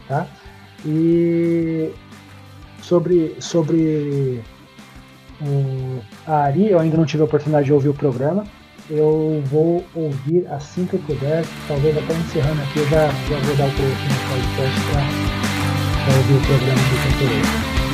tá? 0.07 0.25
E 0.85 1.91
sobre 2.81 3.35
sobre 3.39 4.41
a 6.25 6.43
Ari, 6.43 6.71
eu 6.71 6.79
ainda 6.79 6.97
não 6.97 7.05
tive 7.05 7.21
a 7.21 7.25
oportunidade 7.25 7.65
de 7.65 7.73
ouvir 7.73 7.89
o 7.89 7.93
programa. 7.93 8.45
Eu 8.89 9.43
vou 9.47 9.83
ouvir 9.93 10.47
assim 10.49 10.85
que 10.85 10.93
eu 10.93 10.99
puder, 11.01 11.43
talvez 11.67 11.97
até 11.97 12.13
encerrando 12.13 12.61
aqui, 12.61 12.79
eu 12.79 12.87
já, 12.87 13.07
já 13.07 13.37
vou 13.39 13.55
dar 13.57 13.67
o 13.67 13.71
play 13.71 13.89
no 13.89 14.29
podcast 14.29 14.79
para 16.05 16.17
ouvir 16.17 16.33
o 16.33 16.41
programa 16.47 16.81
do 16.81 17.03
Cantoreiro. 17.11 17.86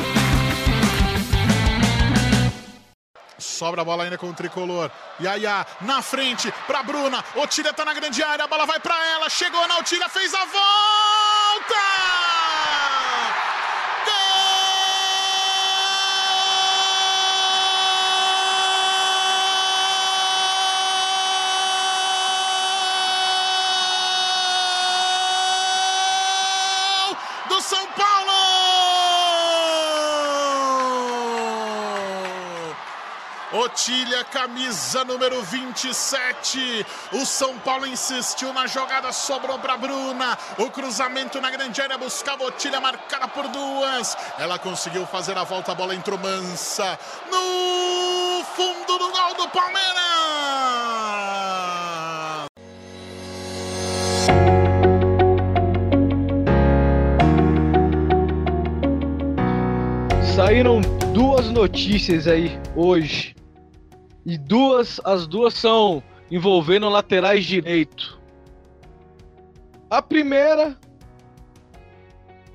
Sobra 3.64 3.82
a 3.82 3.86
bola 3.86 4.04
ainda 4.04 4.18
com 4.18 4.28
o 4.28 4.34
tricolor. 4.34 4.92
Yaya 5.22 5.66
na 5.80 6.02
frente 6.02 6.54
pra 6.68 6.84
Bruna. 6.84 7.24
Otília 7.34 7.72
tá 7.72 7.86
na 7.86 7.94
grande 7.94 8.22
área, 8.22 8.44
a 8.44 8.48
bola 8.48 8.66
vai 8.66 8.78
pra 8.78 8.94
ela. 9.12 9.30
Chegou 9.30 9.66
na 9.70 9.78
Otília, 9.78 10.10
fez 10.10 10.34
a 10.34 10.44
volta! 10.44 10.54
Gol 27.08 27.18
do 27.48 27.62
São 27.62 27.88
Otília, 33.74 34.24
camisa 34.26 35.04
número 35.04 35.42
27. 35.42 36.86
O 37.14 37.26
São 37.26 37.58
Paulo 37.58 37.88
insistiu 37.88 38.54
na 38.54 38.68
jogada, 38.68 39.12
sobrou 39.12 39.58
para 39.58 39.76
Bruna. 39.76 40.38
O 40.60 40.70
cruzamento 40.70 41.42
na 41.42 41.50
grande 41.50 41.82
área 41.82 41.98
buscava 41.98 42.44
Otília, 42.44 42.80
marcada 42.80 43.28
por 43.28 43.48
duas. 43.48 44.16
Ela 44.38 44.60
conseguiu 44.60 45.08
fazer 45.08 45.36
a 45.40 45.44
volta, 45.44 45.72
a 45.72 45.76
bola 45.76 45.96
entrou 45.96 46.20
mansa. 46.20 47.00
No 47.32 48.44
fundo 48.56 49.00
do 49.00 49.10
gol 49.10 49.34
do 49.38 49.50
Palmeiras. 49.50 50.04
Saíram 60.36 60.80
duas 61.12 61.50
notícias 61.50 62.28
aí 62.28 62.62
hoje. 62.76 63.34
E 64.26 64.38
duas, 64.38 65.02
as 65.04 65.28
duas 65.28 65.54
são 65.54 66.02
envolvendo 66.32 66.90
laterais 66.90 67.46
direito. 67.46 68.20
A 69.90 70.02
primeira 70.02 70.78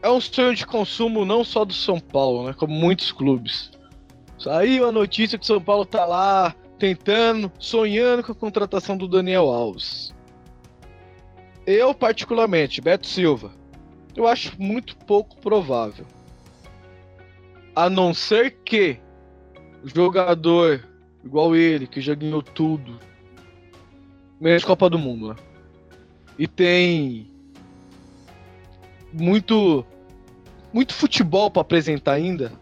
é 0.03 0.11
um 0.11 0.21
sonho 0.21 0.55
de 0.55 0.67
consumo 0.67 1.25
não 1.25 1.45
só 1.45 1.65
do 1.65 1.73
São 1.73 2.01
Paulo, 2.01 2.47
né, 2.47 2.53
como 2.53 2.73
muitos 2.73 3.13
clubes. 3.13 3.71
Saiu 4.39 4.89
a 4.89 4.93
notícia 4.93 5.37
que 5.37 5.45
o 5.45 5.47
São 5.47 5.61
Paulo 5.61 5.85
tá 5.85 6.05
lá 6.05 6.55
tentando, 6.79 7.51
sonhando 7.59 8.23
com 8.23 8.33
a 8.33 8.35
contratação 8.35 8.97
do 8.97 9.09
Daniel 9.09 9.49
Alves. 9.49 10.15
Eu 11.67 11.93
particularmente, 11.93 12.81
Beto 12.81 13.07
Silva, 13.07 13.53
eu 14.17 14.27
acho 14.27 14.61
muito 14.61 14.97
pouco 14.97 15.37
provável. 15.37 16.07
A 17.77 17.91
não 17.91 18.15
ser 18.15 18.63
que 18.65 18.99
o 19.85 19.89
jogador 19.89 20.88
igual 21.29 21.55
ele, 21.55 21.87
que 21.87 22.01
já 22.01 22.15
ganhou 22.15 22.43
tudo, 22.43 22.99
menos 24.41 24.65
Copa 24.65 24.89
do 24.89 24.99
Mundo, 24.99 25.29
né? 25.29 25.37
E 26.39 26.49
tem 26.49 27.31
muito 29.13 29.85
muito 30.73 30.95
futebol 30.95 31.51
para 31.51 31.63
apresentar 31.63 32.13
ainda, 32.13 32.53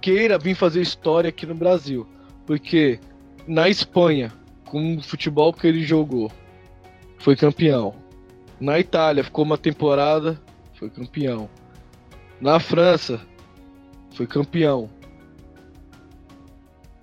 queira 0.00 0.38
vir 0.38 0.54
fazer 0.54 0.80
história 0.80 1.28
aqui 1.28 1.44
no 1.44 1.54
Brasil, 1.54 2.06
porque 2.46 3.00
na 3.48 3.68
Espanha, 3.68 4.32
com 4.64 4.96
o 4.96 5.02
futebol 5.02 5.52
que 5.52 5.66
ele 5.66 5.82
jogou, 5.82 6.30
foi 7.18 7.34
campeão. 7.34 7.94
Na 8.60 8.78
Itália 8.78 9.24
ficou 9.24 9.44
uma 9.44 9.58
temporada, 9.58 10.40
foi 10.74 10.88
campeão. 10.88 11.48
Na 12.40 12.60
França 12.60 13.20
foi 14.12 14.26
campeão. 14.26 14.88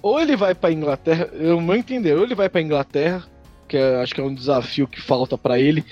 Ou 0.03 0.19
ele 0.19 0.35
vai 0.35 0.53
para 0.53 0.69
Inglaterra, 0.69 1.29
eu 1.31 1.61
não 1.61 1.73
entender, 1.73 2.13
ou 2.13 2.23
ele 2.23 2.35
vai 2.35 2.49
para 2.49 2.61
Inglaterra, 2.61 3.23
que 3.69 3.77
é, 3.77 4.01
acho 4.01 4.13
que 4.13 4.19
é 4.19 4.23
um 4.23 4.35
desafio 4.35 4.85
que 4.85 4.99
falta 5.01 5.37
para 5.37 5.57
ele 5.57 5.85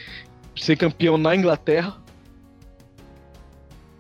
ser 0.54 0.76
campeão 0.76 1.18
na 1.18 1.34
Inglaterra. 1.34 1.96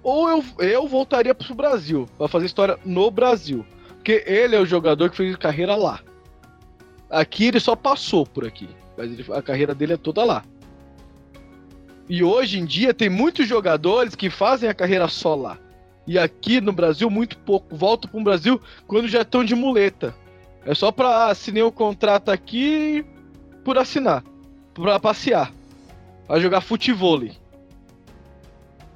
Ou 0.03 0.27
eu, 0.27 0.43
eu 0.59 0.85
voltaria 0.85 1.33
pro 1.33 1.55
Brasil, 1.55 2.09
para 2.17 2.27
fazer 2.27 2.47
história 2.47 2.77
no 2.83 3.09
Brasil. 3.09 3.65
Porque 3.87 4.21
ele 4.27 4.53
é 4.53 4.59
o 4.59 4.65
jogador 4.65 5.09
que 5.09 5.15
fez 5.15 5.33
carreira 5.37 5.77
lá. 5.77 6.01
Aqui 7.09 7.45
ele 7.45 7.59
só 7.61 7.73
passou 7.73 8.25
por 8.25 8.45
aqui, 8.45 8.67
mas 8.97 9.11
ele, 9.11 9.25
a 9.31 9.41
carreira 9.41 9.73
dele 9.73 9.93
é 9.93 9.97
toda 9.97 10.25
lá. 10.25 10.43
E 12.09 12.21
hoje 12.21 12.59
em 12.59 12.65
dia 12.65 12.93
tem 12.93 13.09
muitos 13.09 13.47
jogadores 13.47 14.13
que 14.13 14.29
fazem 14.29 14.67
a 14.67 14.73
carreira 14.73 15.07
só 15.07 15.35
lá. 15.35 15.57
E 16.11 16.19
aqui 16.19 16.59
no 16.59 16.73
Brasil, 16.73 17.09
muito 17.09 17.37
pouco. 17.37 17.73
Voltam 17.73 18.11
para 18.11 18.19
o 18.19 18.23
Brasil 18.23 18.61
quando 18.85 19.07
já 19.07 19.21
estão 19.21 19.45
de 19.45 19.55
muleta. 19.55 20.13
É 20.65 20.75
só 20.75 20.91
para 20.91 21.27
assinar 21.27 21.63
o 21.63 21.71
contrato 21.71 22.27
aqui 22.27 23.05
por 23.63 23.77
assinar. 23.77 24.21
Para 24.73 24.99
passear. 24.99 25.53
Para 26.27 26.37
jogar 26.41 26.59
futebol. 26.59 27.21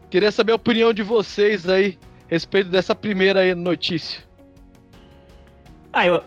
Queria 0.10 0.30
saber 0.30 0.52
a 0.52 0.56
opinião 0.56 0.92
de 0.92 1.04
vocês 1.04 1.70
aí 1.70 1.98
a 2.28 2.32
respeito 2.32 2.70
dessa 2.70 2.94
primeira 2.94 3.56
notícia. 3.56 4.22
Ah, 5.94 6.06
eu, 6.06 6.22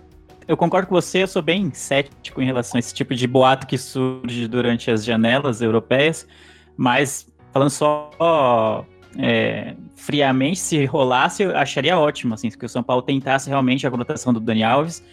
eu 0.48 0.56
concordo 0.56 0.88
com 0.88 0.94
você, 0.94 1.22
eu 1.22 1.28
sou 1.28 1.42
bem 1.42 1.70
cético 1.74 2.40
em 2.40 2.46
relação 2.46 2.78
a 2.78 2.80
esse 2.80 2.94
tipo 2.94 3.14
de 3.14 3.26
boato 3.26 3.66
que 3.66 3.76
surge 3.76 4.48
durante 4.48 4.90
as 4.90 5.04
janelas 5.04 5.60
europeias, 5.60 6.26
mas 6.78 7.30
falando 7.52 7.68
só 7.68 8.86
é, 9.18 9.74
friamente, 9.98 10.60
se 10.60 10.84
rolasse, 10.86 11.42
eu 11.42 11.56
acharia 11.56 11.98
ótimo, 11.98 12.32
assim, 12.32 12.48
que 12.48 12.64
o 12.64 12.68
São 12.68 12.82
Paulo 12.84 13.02
tentasse 13.02 13.48
realmente 13.48 13.86
a 13.86 13.90
contratação 13.90 14.32
do 14.32 14.38
Dani 14.38 14.62
Alves. 14.62 15.04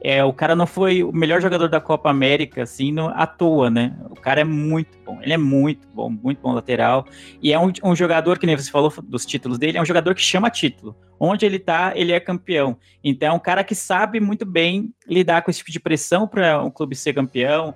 É, 0.00 0.22
o 0.22 0.32
cara 0.32 0.54
não 0.54 0.64
foi 0.64 1.02
o 1.02 1.10
melhor 1.10 1.42
jogador 1.42 1.68
da 1.68 1.80
Copa 1.80 2.08
América, 2.08 2.62
assim, 2.62 2.92
no, 2.92 3.08
à 3.08 3.26
toa, 3.26 3.68
né? 3.68 3.96
O 4.08 4.14
cara 4.14 4.40
é 4.40 4.44
muito 4.44 4.96
bom, 5.04 5.18
ele 5.20 5.32
é 5.32 5.36
muito 5.36 5.88
bom, 5.88 6.08
muito 6.08 6.40
bom 6.40 6.52
lateral. 6.52 7.04
E 7.42 7.52
é 7.52 7.58
um, 7.58 7.72
um 7.82 7.96
jogador, 7.96 8.38
que 8.38 8.46
nem 8.46 8.56
você 8.56 8.70
falou 8.70 8.92
dos 9.02 9.26
títulos 9.26 9.58
dele, 9.58 9.76
é 9.76 9.82
um 9.82 9.84
jogador 9.84 10.14
que 10.14 10.22
chama 10.22 10.50
título. 10.50 10.96
Onde 11.18 11.44
ele 11.44 11.58
tá, 11.58 11.92
ele 11.96 12.12
é 12.12 12.20
campeão. 12.20 12.76
Então 13.02 13.30
é 13.30 13.32
um 13.32 13.40
cara 13.40 13.64
que 13.64 13.74
sabe 13.74 14.20
muito 14.20 14.46
bem 14.46 14.94
lidar 15.04 15.42
com 15.42 15.50
esse 15.50 15.58
tipo 15.58 15.72
de 15.72 15.80
pressão 15.80 16.28
para 16.28 16.62
um 16.62 16.70
clube 16.70 16.94
ser 16.94 17.12
campeão, 17.12 17.74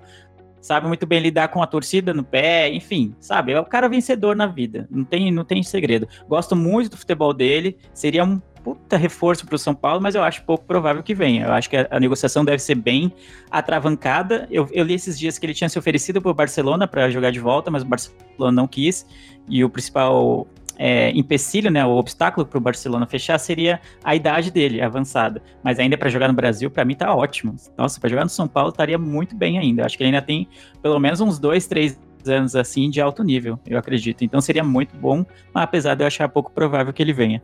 sabe 0.63 0.87
muito 0.87 1.05
bem 1.05 1.19
lidar 1.19 1.49
com 1.49 1.61
a 1.61 1.67
torcida 1.67 2.13
no 2.13 2.23
pé, 2.23 2.73
enfim, 2.73 3.13
sabe? 3.19 3.51
É 3.51 3.59
o 3.59 3.65
cara 3.65 3.89
vencedor 3.89 4.33
na 4.33 4.47
vida, 4.47 4.87
não 4.89 5.03
tem, 5.03 5.29
não 5.29 5.43
tem 5.43 5.61
segredo. 5.61 6.07
Gosto 6.27 6.55
muito 6.55 6.91
do 6.91 6.97
futebol 6.97 7.33
dele, 7.33 7.77
seria 7.93 8.23
um 8.23 8.41
puta 8.63 8.95
reforço 8.95 9.45
para 9.45 9.55
o 9.55 9.59
São 9.59 9.75
Paulo, 9.75 10.01
mas 10.01 10.15
eu 10.15 10.23
acho 10.23 10.43
pouco 10.43 10.63
provável 10.63 11.03
que 11.03 11.13
venha. 11.13 11.45
Eu 11.47 11.51
acho 11.51 11.69
que 11.69 11.75
a, 11.75 11.85
a 11.91 11.99
negociação 11.99 12.45
deve 12.45 12.59
ser 12.59 12.75
bem 12.75 13.13
atravancada. 13.51 14.47
Eu, 14.49 14.65
eu, 14.71 14.85
li 14.85 14.93
esses 14.93 15.19
dias 15.19 15.37
que 15.37 15.45
ele 15.45 15.53
tinha 15.53 15.67
se 15.67 15.77
oferecido 15.77 16.21
para 16.21 16.31
o 16.31 16.33
Barcelona 16.33 16.87
para 16.87 17.09
jogar 17.09 17.31
de 17.31 17.41
volta, 17.41 17.69
mas 17.69 17.83
o 17.83 17.85
Barcelona 17.85 18.51
não 18.53 18.65
quis. 18.65 19.05
E 19.49 19.65
o 19.65 19.69
principal 19.69 20.47
é, 20.77 21.11
empecilho, 21.11 21.69
né, 21.69 21.85
o 21.85 21.91
obstáculo 21.91 22.45
para 22.45 22.57
o 22.57 22.61
Barcelona 22.61 23.05
fechar 23.05 23.37
seria 23.37 23.79
a 24.03 24.15
idade 24.15 24.51
dele, 24.51 24.81
avançada. 24.81 25.41
Mas 25.63 25.79
ainda 25.79 25.97
para 25.97 26.09
jogar 26.09 26.27
no 26.27 26.33
Brasil, 26.33 26.69
para 26.69 26.85
mim 26.85 26.95
tá 26.95 27.13
ótimo. 27.13 27.55
Nossa, 27.77 27.99
para 27.99 28.09
jogar 28.09 28.23
no 28.23 28.29
São 28.29 28.47
Paulo 28.47 28.69
estaria 28.69 28.97
muito 28.97 29.35
bem 29.35 29.57
ainda. 29.57 29.85
Acho 29.85 29.97
que 29.97 30.03
ele 30.03 30.09
ainda 30.09 30.21
tem 30.21 30.47
pelo 30.81 30.99
menos 30.99 31.21
uns 31.21 31.39
dois, 31.39 31.67
três 31.67 31.99
anos 32.25 32.55
assim 32.55 32.89
de 32.89 33.01
alto 33.01 33.23
nível, 33.23 33.59
eu 33.67 33.77
acredito. 33.77 34.23
Então 34.23 34.39
seria 34.41 34.63
muito 34.63 34.95
bom, 34.95 35.25
mas 35.53 35.63
apesar 35.63 35.95
de 35.95 36.03
eu 36.03 36.07
achar 36.07 36.29
pouco 36.29 36.51
provável 36.51 36.93
que 36.93 37.01
ele 37.01 37.13
venha. 37.13 37.43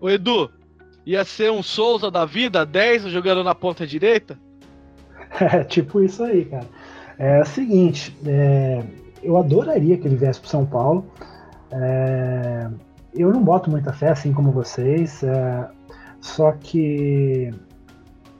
O 0.00 0.08
Edu, 0.08 0.50
ia 1.04 1.24
ser 1.24 1.50
um 1.50 1.62
Souza 1.62 2.10
da 2.10 2.24
vida, 2.24 2.64
10 2.64 3.04
jogando 3.04 3.44
na 3.44 3.54
ponta 3.54 3.86
direita? 3.86 4.38
É 5.40 5.62
tipo 5.64 6.00
isso 6.02 6.22
aí, 6.24 6.44
cara. 6.44 6.66
É 7.18 7.40
o 7.42 7.46
seguinte, 7.46 8.16
é, 8.26 8.82
eu 9.22 9.36
adoraria 9.36 9.96
que 9.98 10.08
ele 10.08 10.16
viesse 10.16 10.40
para 10.40 10.48
São 10.48 10.64
Paulo. 10.64 11.04
É, 11.72 12.68
eu 13.14 13.32
não 13.32 13.42
boto 13.42 13.70
muita 13.70 13.92
fé, 13.92 14.10
assim 14.10 14.32
como 14.32 14.50
vocês, 14.50 15.22
é, 15.22 15.68
só 16.20 16.52
que 16.52 17.52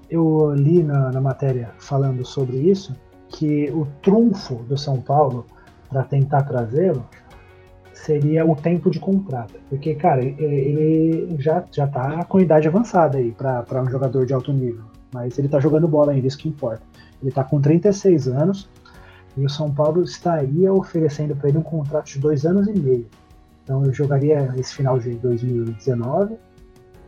eu 0.09 0.53
li 0.55 0.83
na, 0.83 1.13
na, 1.13 1.21
matéria 1.21 1.71
falando 1.79 2.25
sobre 2.25 2.57
isso 2.57 2.95
que 3.29 3.71
o 3.71 3.87
trunfo 4.03 4.57
do 4.65 4.77
São 4.77 5.01
Paulo 5.01 5.47
para 5.89 6.03
tentar 6.03 6.43
trazê-lo 6.43 7.05
seria 7.93 8.45
o 8.45 8.57
tempo 8.57 8.91
de 8.91 8.99
contrato, 8.99 9.55
porque 9.69 9.95
cara 9.95 10.23
ele 10.23 11.37
já 11.39 11.65
já 11.71 11.85
está 11.85 12.25
com 12.25 12.41
idade 12.41 12.67
avançada 12.67 13.19
aí 13.19 13.31
para 13.33 13.83
um 13.83 13.91
jogador 13.91 14.25
de 14.27 14.33
alto 14.33 14.53
nível, 14.53 14.85
mas 15.13 15.39
ele 15.39 15.47
está 15.47 15.61
jogando 15.61 15.87
bola 15.87 16.13
ainda, 16.13 16.27
isso 16.27 16.39
que 16.39 16.49
importa. 16.49 16.83
Ele 17.21 17.29
está 17.29 17.45
com 17.45 17.61
36 17.61 18.29
anos 18.29 18.69
e 19.37 19.45
o 19.45 19.49
São 19.49 19.73
Paulo 19.73 20.03
estaria 20.03 20.73
oferecendo 20.73 21.37
para 21.37 21.49
ele 21.49 21.59
um 21.59 21.63
contrato 21.63 22.07
de 22.07 22.19
dois 22.19 22.45
anos 22.45 22.67
e 22.67 22.73
meio. 22.73 23.07
Então 23.71 23.85
eu 23.85 23.93
jogaria 23.93 24.53
esse 24.57 24.75
final 24.75 24.99
de 24.99 25.11
2019, 25.11 26.37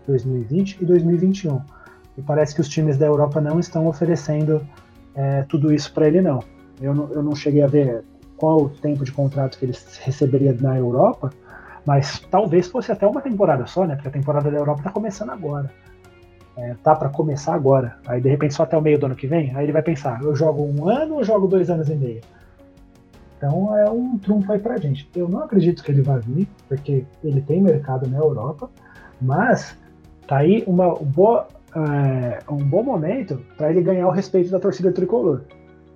2020 0.07 0.79
e 0.81 0.85
2021. 0.85 1.61
E 2.17 2.23
parece 2.23 2.55
que 2.55 2.61
os 2.61 2.69
times 2.69 2.97
da 2.97 3.05
Europa 3.05 3.41
não 3.41 3.59
estão 3.59 3.89
oferecendo 3.89 4.65
é, 5.13 5.43
tudo 5.43 5.75
isso 5.75 5.93
para 5.93 6.07
ele, 6.07 6.21
não. 6.21 6.39
Eu, 6.81 6.95
não. 6.95 7.11
eu 7.11 7.21
não 7.21 7.35
cheguei 7.35 7.65
a 7.65 7.67
ver 7.67 8.05
qual 8.37 8.63
o 8.63 8.69
tempo 8.69 9.05
de 9.05 9.11
contrato 9.11 9.59
que 9.59 9.65
ele 9.65 9.77
receberia 10.03 10.57
na 10.61 10.79
Europa, 10.79 11.31
mas 11.85 12.21
talvez 12.31 12.69
fosse 12.69 12.93
até 12.93 13.09
uma 13.09 13.21
temporada 13.21 13.67
só, 13.67 13.85
né? 13.85 13.97
Porque 13.97 14.07
a 14.07 14.13
temporada 14.13 14.49
da 14.49 14.59
Europa 14.59 14.83
está 14.83 14.93
começando 14.93 15.31
agora. 15.31 15.69
É, 16.57 16.77
tá 16.81 16.95
para 16.95 17.09
começar 17.09 17.55
agora. 17.55 17.97
Aí 18.07 18.21
de 18.21 18.29
repente 18.29 18.55
só 18.55 18.63
até 18.63 18.79
o 18.79 18.81
meio 18.81 19.01
do 19.01 19.07
ano 19.07 19.17
que 19.17 19.27
vem. 19.27 19.53
Aí 19.57 19.65
ele 19.65 19.73
vai 19.73 19.83
pensar: 19.83 20.23
eu 20.23 20.37
jogo 20.37 20.63
um 20.63 20.89
ano 20.89 21.17
ou 21.17 21.25
jogo 21.25 21.49
dois 21.49 21.69
anos 21.71 21.89
e 21.89 21.95
meio? 21.97 22.21
Então 23.43 23.77
é 23.77 23.91
um 23.91 24.17
trunfo 24.19 24.53
aí 24.53 24.61
pra 24.61 24.77
gente. 24.77 25.11
Eu 25.17 25.29
não 25.29 25.41
acredito 25.41 25.83
que 25.83 25.91
ele 25.91 26.01
vai 26.01 26.21
vir, 26.21 26.47
porque 26.69 27.05
ele 27.25 27.41
tem 27.41 27.61
mercado 27.61 28.09
na 28.09 28.19
Europa, 28.19 28.71
mas 29.21 29.77
tá 30.29 30.37
aí 30.37 30.63
uma 30.65 30.95
boa, 30.95 31.49
é, 31.75 32.39
um 32.49 32.59
bom 32.59 32.85
momento 32.85 33.43
para 33.57 33.71
ele 33.71 33.83
ganhar 33.83 34.07
o 34.07 34.13
respeito 34.13 34.49
da 34.49 34.61
torcida 34.61 34.93
tricolor. 34.93 35.43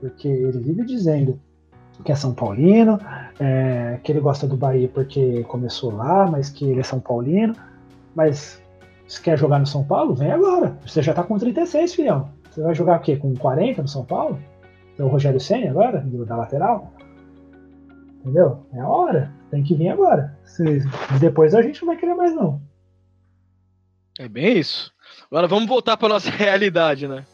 Porque 0.00 0.26
ele 0.26 0.58
vive 0.58 0.84
dizendo 0.84 1.38
que 2.04 2.10
é 2.10 2.16
São 2.16 2.34
Paulino, 2.34 2.98
é, 3.38 4.00
que 4.02 4.10
ele 4.10 4.18
gosta 4.18 4.48
do 4.48 4.56
Bahia 4.56 4.90
porque 4.92 5.44
começou 5.44 5.94
lá, 5.94 6.28
mas 6.28 6.50
que 6.50 6.64
ele 6.68 6.80
é 6.80 6.82
São 6.82 6.98
Paulino. 6.98 7.54
Mas 8.12 8.60
se 9.06 9.22
quer 9.22 9.38
jogar 9.38 9.60
no 9.60 9.66
São 9.68 9.84
Paulo, 9.84 10.16
vem 10.16 10.32
agora. 10.32 10.76
Você 10.84 11.00
já 11.00 11.14
tá 11.14 11.22
com 11.22 11.38
36, 11.38 11.94
filhão. 11.94 12.28
Você 12.50 12.60
vai 12.60 12.74
jogar 12.74 12.98
o 12.98 13.02
quê? 13.02 13.16
Com 13.16 13.36
40 13.36 13.82
no 13.82 13.88
São 13.88 14.04
Paulo? 14.04 14.36
É 14.98 15.04
o 15.04 15.06
Rogério 15.06 15.38
Senna 15.38 15.70
agora, 15.70 16.00
do, 16.00 16.26
da 16.26 16.34
lateral? 16.34 16.92
Entendeu? 18.26 18.66
É 18.72 18.80
a 18.80 18.88
hora. 18.88 19.32
Tem 19.52 19.62
que 19.62 19.76
vir 19.76 19.88
agora. 19.88 20.36
Se, 20.44 20.80
depois 21.20 21.54
a 21.54 21.62
gente 21.62 21.80
não 21.80 21.86
vai 21.86 21.96
querer 21.96 22.14
mais, 22.14 22.34
não. 22.34 22.60
É 24.18 24.28
bem 24.28 24.58
isso. 24.58 24.92
Agora 25.30 25.46
vamos 25.46 25.68
voltar 25.68 25.96
para 25.96 26.08
nossa 26.08 26.28
realidade, 26.34 27.06
né? 27.06 27.24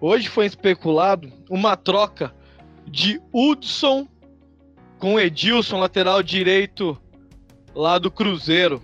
Hoje 0.00 0.28
foi 0.28 0.46
especulado 0.46 1.32
uma 1.48 1.76
troca 1.76 2.34
de 2.88 3.22
Hudson 3.32 4.08
com 4.98 5.20
Edilson, 5.20 5.78
lateral 5.78 6.24
direito 6.24 7.00
lá 7.72 7.96
do 8.00 8.10
Cruzeiro. 8.10 8.82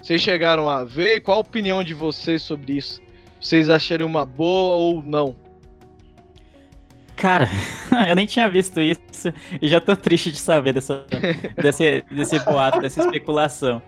Vocês 0.00 0.22
chegaram 0.22 0.70
a 0.70 0.84
ver? 0.84 1.22
Qual 1.22 1.38
a 1.38 1.40
opinião 1.40 1.82
de 1.82 1.92
vocês 1.92 2.40
sobre 2.40 2.74
isso? 2.74 3.00
Vocês 3.40 3.68
achariam 3.68 4.08
uma 4.08 4.24
boa 4.24 4.76
ou 4.76 5.02
não? 5.02 5.34
Cara, 7.20 7.50
eu 8.08 8.16
nem 8.16 8.24
tinha 8.26 8.48
visto 8.48 8.80
isso 8.80 9.32
e 9.60 9.68
já 9.68 9.78
tô 9.80 9.94
triste 9.94 10.32
de 10.32 10.38
saber 10.38 10.72
dessa, 10.72 11.04
desse, 11.60 12.02
desse 12.10 12.38
boato, 12.40 12.80
dessa 12.80 13.00
especulação. 13.00 13.82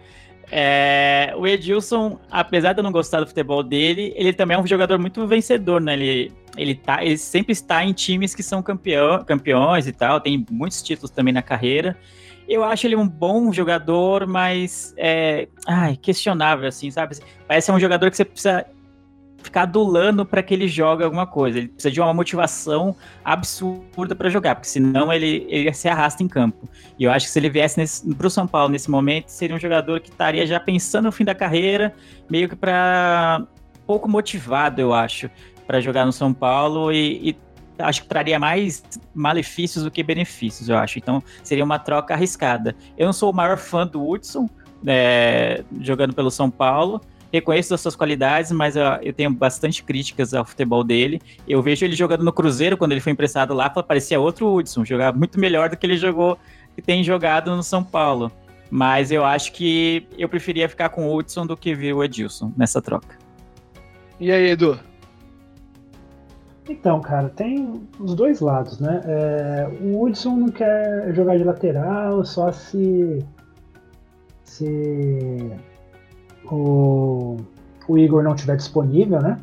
É, 0.51 1.33
o 1.35 1.47
Edilson, 1.47 2.20
apesar 2.30 2.74
de 2.74 2.80
eu 2.80 2.85
não 2.85 2.93
gostar 2.93 3.20
do 3.20 3.26
futebol 3.26 3.62
dele, 3.62 4.12
ele 4.16 4.35
também 4.35 4.55
é 4.55 4.61
um 4.61 4.66
jogador 4.66 4.99
muito 4.99 5.26
vencedor, 5.26 5.80
né? 5.80 5.95
Ele, 5.95 6.30
ele, 6.59 6.74
tá, 6.74 7.03
ele 7.03 7.16
sempre 7.16 7.53
está 7.53 7.83
em 7.83 7.95
times 7.95 8.35
que 8.35 8.43
são 8.43 8.62
campeão, 8.62 9.24
campeões 9.24 9.87
e 9.87 9.93
tal, 9.93 10.20
tem 10.20 10.45
muitos 10.51 10.83
títulos 10.83 11.11
também 11.11 11.33
na 11.33 11.41
carreira. 11.41 11.97
Eu 12.47 12.62
acho 12.62 12.87
ele 12.87 12.97
um 12.97 13.09
bom 13.09 13.51
jogador, 13.51 14.26
mas 14.26 14.93
é, 14.99 15.49
ai, 15.66 15.97
questionável, 15.97 16.68
assim, 16.68 16.91
sabe? 16.91 17.16
Parece 17.49 17.66
ser 17.66 17.72
um 17.72 17.80
jogador 17.80 18.11
que 18.11 18.16
você 18.18 18.24
precisa 18.24 18.66
ficar 19.43 19.62
adulando 19.62 20.24
para 20.24 20.43
que 20.43 20.55
ele 20.55 20.68
jogue 20.68 21.03
alguma 21.05 21.26
coisa. 21.26 21.59
Ele 21.59 21.68
precisa 21.68 21.90
de 21.90 22.01
uma 22.01 22.14
motivação 22.14 22.95
absurda 23.24 24.14
para 24.14 24.28
jogar, 24.28 24.55
porque 24.55 24.68
senão 24.68 25.12
ele, 25.12 25.47
ele 25.49 25.72
se 25.72 25.88
arrasta 25.88 26.22
em 26.22 26.28
campo. 26.28 26.68
E 26.99 27.05
eu 27.05 27.11
acho 27.11 27.26
que 27.26 27.32
se 27.32 27.38
ele 27.38 27.51
viesse 27.51 28.14
para 28.14 28.26
o 28.26 28.30
São 28.30 28.47
Paulo 28.47 28.70
nesse 28.70 28.90
momento, 28.90 29.28
seria 29.28 29.55
um 29.55 29.59
jogador 29.59 30.01
que 30.01 30.11
estaria 30.11 30.47
já 30.47 30.61
pensando 30.61 31.07
no 31.07 31.12
fim 31.12 31.24
da 31.24 31.34
carreira, 31.34 31.95
meio 32.30 32.49
que 32.49 32.57
para 32.57 33.47
pouco 33.86 34.09
motivado, 34.09 34.80
eu 34.80 34.95
acho, 34.95 35.28
para 35.66 35.80
jogar 35.80 36.07
no 36.07 36.12
São 36.12 36.32
Paulo 36.32 36.93
e, 36.93 37.30
e 37.30 37.36
acho 37.78 38.03
que 38.03 38.09
traria 38.09 38.38
mais 38.38 38.82
malefícios 39.14 39.84
do 39.84 39.90
que 39.90 40.03
benefícios, 40.03 40.68
eu 40.68 40.76
acho. 40.76 40.99
Então 40.99 41.22
seria 41.43 41.64
uma 41.64 41.78
troca 41.78 42.14
arriscada. 42.14 42.76
Eu 42.97 43.07
não 43.07 43.12
sou 43.12 43.30
o 43.30 43.34
maior 43.34 43.59
fã 43.59 43.86
do 43.86 44.07
Hudson, 44.07 44.49
é, 44.86 45.64
jogando 45.80 46.14
pelo 46.14 46.30
São 46.30 46.51
Paulo, 46.51 47.01
reconheço 47.33 47.74
as 47.74 47.80
suas 47.80 47.97
qualidades, 47.97 48.53
mas 48.53 48.76
eu, 48.76 48.85
eu, 49.03 49.12
tenho 49.12 49.30
bastante 49.30 49.83
críticas 49.83 50.35
ao 50.35 50.45
futebol 50.45 50.85
dele. 50.85 51.20
Eu 51.49 51.62
vejo 51.62 51.85
ele 51.85 51.97
jogando 51.97 52.22
no 52.22 52.33
Cruzeiro, 52.33 52.76
quando 52.76 52.93
ele 52.93 53.01
foi 53.01 53.12
emprestado 53.12 53.55
lá, 53.55 53.70
parecia 53.70 54.20
outro 54.20 54.53
Hudson, 54.53 54.85
jogava 54.85 55.16
muito 55.16 55.41
melhor 55.41 55.70
do 55.70 55.76
que 55.76 55.87
ele 55.87 55.97
jogou, 55.97 56.39
que 56.74 56.83
tem 56.83 57.03
jogado 57.03 57.55
no 57.57 57.62
São 57.62 57.83
Paulo. 57.83 58.30
Mas 58.70 59.11
eu 59.11 59.24
acho 59.24 59.53
que 59.53 60.07
eu 60.16 60.28
preferia 60.28 60.68
ficar 60.68 60.91
com 60.91 61.07
o 61.07 61.16
Hudson 61.16 61.47
do 61.47 61.57
que 61.57 61.74
ver 61.74 61.93
o 61.95 62.05
Edilson 62.05 62.53
nessa 62.57 62.80
troca. 62.80 63.18
E 64.20 64.30
aí, 64.30 64.51
Edu? 64.51 64.78
Então, 66.68 67.01
cara, 67.01 67.28
tem 67.28 67.83
os 67.99 68.14
dois 68.14 68.41
lados, 68.41 68.78
né? 68.78 69.03
É, 69.05 69.68
o 69.83 70.03
Hudson 70.03 70.37
não 70.37 70.49
quer 70.49 71.12
jogar 71.12 71.37
de 71.37 71.45
lateral, 71.45 72.24
só 72.24 72.53
se. 72.53 73.18
se 74.45 75.51
o, 76.53 77.38
o 77.88 77.98
Igor 77.98 78.22
não 78.22 78.34
estiver 78.34 78.57
disponível, 78.57 79.20
né? 79.20 79.38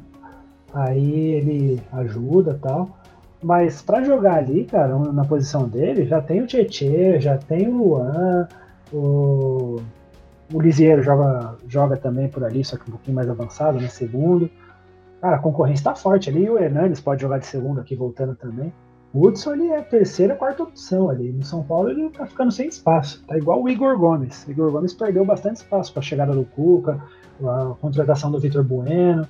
Aí 0.73 1.31
ele 1.31 1.81
ajuda 1.91 2.59
tal. 2.61 2.97
Mas 3.41 3.81
para 3.81 4.03
jogar 4.03 4.35
ali, 4.35 4.65
cara, 4.65 4.97
na 4.97 5.25
posição 5.25 5.67
dele, 5.67 6.05
já 6.05 6.21
tem 6.21 6.41
o 6.41 6.47
Tietê, 6.47 7.19
já 7.19 7.37
tem 7.37 7.67
o 7.67 7.77
Luan, 7.77 8.47
o, 8.93 9.81
o 10.53 10.61
Lisieiro 10.61 11.01
joga, 11.01 11.55
joga 11.67 11.97
também 11.97 12.27
por 12.27 12.43
ali, 12.43 12.63
só 12.63 12.77
que 12.77 12.87
um 12.87 12.91
pouquinho 12.91 13.15
mais 13.15 13.29
avançado, 13.29 13.79
né? 13.79 13.87
Segundo. 13.87 14.49
Cara, 15.21 15.37
a 15.37 15.39
concorrência 15.39 15.85
tá 15.85 15.95
forte 15.95 16.29
ali, 16.29 16.49
o 16.49 16.59
Hernandes 16.59 17.01
pode 17.01 17.21
jogar 17.21 17.39
de 17.39 17.47
segundo 17.47 17.81
aqui, 17.81 17.95
voltando 17.95 18.35
também. 18.35 18.71
Hudson 19.13 19.55
é 19.55 19.77
a 19.77 19.83
terceira, 19.83 20.35
quarta 20.35 20.63
opção 20.63 21.09
ali. 21.09 21.31
No 21.31 21.43
São 21.43 21.63
Paulo 21.63 21.89
ele 21.89 22.09
tá 22.09 22.25
ficando 22.25 22.51
sem 22.51 22.67
espaço. 22.67 23.23
Tá 23.27 23.37
igual 23.37 23.61
o 23.61 23.69
Igor 23.69 23.97
Gomes. 23.97 24.45
O 24.45 24.51
Igor 24.51 24.71
Gomes 24.71 24.93
perdeu 24.93 25.25
bastante 25.25 25.57
espaço 25.57 25.93
com 25.93 25.99
a 25.99 26.03
chegada 26.03 26.33
do 26.33 26.45
Cuca, 26.45 27.01
a 27.43 27.75
contratação 27.81 28.31
do 28.31 28.39
Vitor 28.39 28.63
Bueno. 28.63 29.27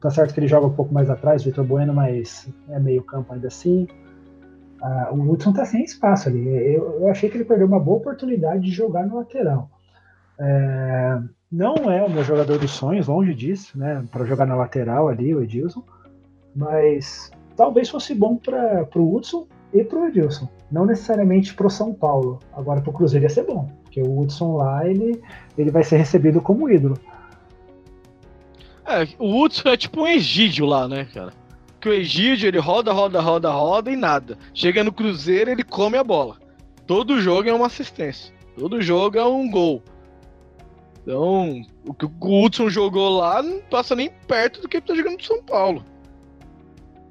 Tá 0.00 0.10
certo 0.10 0.32
que 0.32 0.40
ele 0.40 0.48
joga 0.48 0.66
um 0.66 0.72
pouco 0.72 0.94
mais 0.94 1.10
atrás, 1.10 1.44
Vitor 1.44 1.64
Bueno, 1.64 1.92
mas 1.92 2.48
é 2.68 2.78
meio 2.78 3.02
campo 3.02 3.32
ainda 3.32 3.48
assim. 3.48 3.88
Ah, 4.82 5.10
o 5.12 5.30
Hudson 5.30 5.52
tá 5.52 5.66
sem 5.66 5.84
espaço 5.84 6.28
ali. 6.28 6.46
Eu, 6.48 7.00
eu, 7.00 7.08
achei 7.08 7.28
que 7.28 7.36
ele 7.36 7.44
perdeu 7.44 7.66
uma 7.66 7.80
boa 7.80 7.98
oportunidade 7.98 8.62
de 8.62 8.70
jogar 8.70 9.06
no 9.06 9.16
lateral. 9.16 9.70
É, 10.38 11.18
não 11.52 11.74
é 11.90 12.02
o 12.02 12.08
meu 12.08 12.24
jogador 12.24 12.58
dos 12.58 12.70
sonhos, 12.70 13.08
longe 13.08 13.34
disso, 13.34 13.78
né? 13.78 14.02
Para 14.10 14.24
jogar 14.24 14.46
na 14.46 14.54
lateral 14.54 15.08
ali, 15.08 15.34
o 15.34 15.42
Edilson. 15.42 15.84
Mas 16.56 17.30
talvez 17.60 17.90
fosse 17.90 18.14
bom 18.14 18.36
para 18.36 18.88
o 18.96 19.14
Hudson 19.14 19.46
e 19.70 19.84
para 19.84 19.98
o 19.98 20.06
Edilson. 20.06 20.48
Não 20.72 20.86
necessariamente 20.86 21.52
para 21.52 21.66
o 21.66 21.70
São 21.70 21.92
Paulo. 21.92 22.38
Agora 22.54 22.80
para 22.80 22.88
o 22.88 22.92
Cruzeiro 22.94 23.26
ia 23.26 23.28
ser 23.28 23.44
bom, 23.44 23.70
porque 23.82 24.00
o 24.00 24.18
Hudson 24.18 24.56
lá 24.56 24.88
ele, 24.88 25.20
ele 25.58 25.70
vai 25.70 25.84
ser 25.84 25.98
recebido 25.98 26.40
como 26.40 26.70
ídolo. 26.70 26.98
É, 28.86 29.06
o 29.18 29.42
Hudson 29.42 29.68
é 29.68 29.76
tipo 29.76 30.00
um 30.00 30.06
Egídio 30.06 30.64
lá, 30.64 30.88
né, 30.88 31.06
cara? 31.12 31.34
Que 31.78 31.90
o 31.90 31.92
Egídio 31.92 32.48
ele 32.48 32.58
roda, 32.58 32.94
roda, 32.94 33.20
roda, 33.20 33.50
roda 33.50 33.90
e 33.90 33.96
nada. 33.96 34.38
Chega 34.54 34.82
no 34.82 34.90
Cruzeiro 34.90 35.50
ele 35.50 35.62
come 35.62 35.98
a 35.98 36.04
bola. 36.04 36.38
Todo 36.86 37.20
jogo 37.20 37.46
é 37.46 37.52
uma 37.52 37.66
assistência. 37.66 38.34
Todo 38.58 38.80
jogo 38.80 39.18
é 39.18 39.26
um 39.26 39.50
gol. 39.50 39.82
Então, 41.02 41.60
o 41.86 41.92
que 41.92 42.06
o 42.06 42.42
Hudson 42.42 42.70
jogou 42.70 43.18
lá 43.18 43.42
não 43.42 43.60
passa 43.60 43.94
nem 43.94 44.10
perto 44.26 44.62
do 44.62 44.68
que 44.68 44.78
ele 44.78 44.86
tá 44.86 44.94
jogando 44.94 45.18
no 45.18 45.22
São 45.24 45.42
Paulo. 45.42 45.84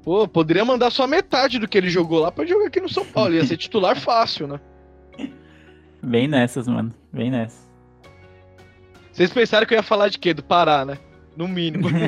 Pô, 0.02 0.26
poderia 0.26 0.64
mandar 0.64 0.90
só 0.90 1.06
metade 1.06 1.58
do 1.58 1.68
que 1.68 1.76
ele 1.76 1.90
jogou 1.90 2.20
lá 2.20 2.32
pra 2.32 2.46
jogar 2.46 2.66
aqui 2.66 2.80
no 2.80 2.88
São 2.88 3.04
Paulo. 3.04 3.34
Ia 3.34 3.44
ser 3.44 3.56
titular 3.58 3.98
fácil, 3.98 4.46
né? 4.46 4.60
Bem 6.02 6.26
nessas, 6.26 6.66
mano. 6.66 6.94
Bem 7.12 7.30
nessas. 7.30 7.68
Vocês 9.12 9.32
pensaram 9.32 9.66
que 9.66 9.74
eu 9.74 9.78
ia 9.78 9.82
falar 9.82 10.08
de 10.08 10.18
quê? 10.18 10.32
Do 10.32 10.42
Pará, 10.42 10.84
né? 10.84 10.98
No 11.36 11.46
mínimo. 11.46 11.88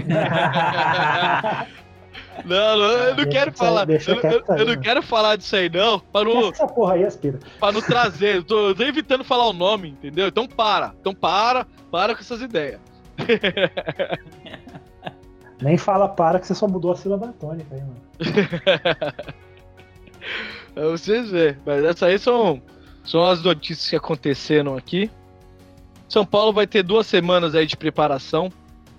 Não, 2.44 2.78
não, 2.78 2.84
eu 2.84 3.16
não 3.16 3.24
quero 3.26 3.52
falar. 3.52 3.88
Eu, 3.88 3.98
eu, 3.98 4.56
eu, 4.56 4.66
não 4.66 4.80
quero 4.80 5.02
falar 5.02 5.36
disso 5.36 5.54
aí, 5.54 5.68
não. 5.68 5.98
Para 5.98 6.24
não, 6.24 6.48
essa 6.48 6.66
porra 6.66 6.94
aí, 6.94 7.04
aspira. 7.04 7.38
Para 7.60 7.72
não 7.72 7.82
trazer. 7.82 8.36
Eu 8.36 8.42
tô, 8.42 8.68
eu 8.68 8.74
tô, 8.74 8.82
evitando 8.82 9.22
falar 9.22 9.48
o 9.48 9.52
nome, 9.52 9.90
entendeu? 9.90 10.28
Então 10.28 10.46
para. 10.46 10.94
Então 10.98 11.14
para, 11.14 11.66
para 11.90 12.14
com 12.14 12.20
essas 12.20 12.40
ideias. 12.40 12.80
Nem 15.62 15.78
fala 15.78 16.08
para 16.08 16.40
que 16.40 16.46
você 16.46 16.54
só 16.54 16.66
mudou 16.66 16.90
a 16.90 16.96
sílaba 16.96 17.32
tônica 17.38 17.72
aí, 17.72 17.80
mano. 17.80 18.00
pra 20.74 20.88
vocês 20.90 21.30
verem. 21.30 21.56
Mas 21.64 21.84
essas 21.84 22.02
aí 22.02 22.18
são, 22.18 22.60
são 23.04 23.24
as 23.24 23.42
notícias 23.42 23.88
que 23.88 23.94
aconteceram 23.94 24.76
aqui. 24.76 25.08
São 26.08 26.26
Paulo 26.26 26.52
vai 26.52 26.66
ter 26.66 26.82
duas 26.82 27.06
semanas 27.06 27.54
aí 27.54 27.64
de 27.64 27.76
preparação. 27.76 28.50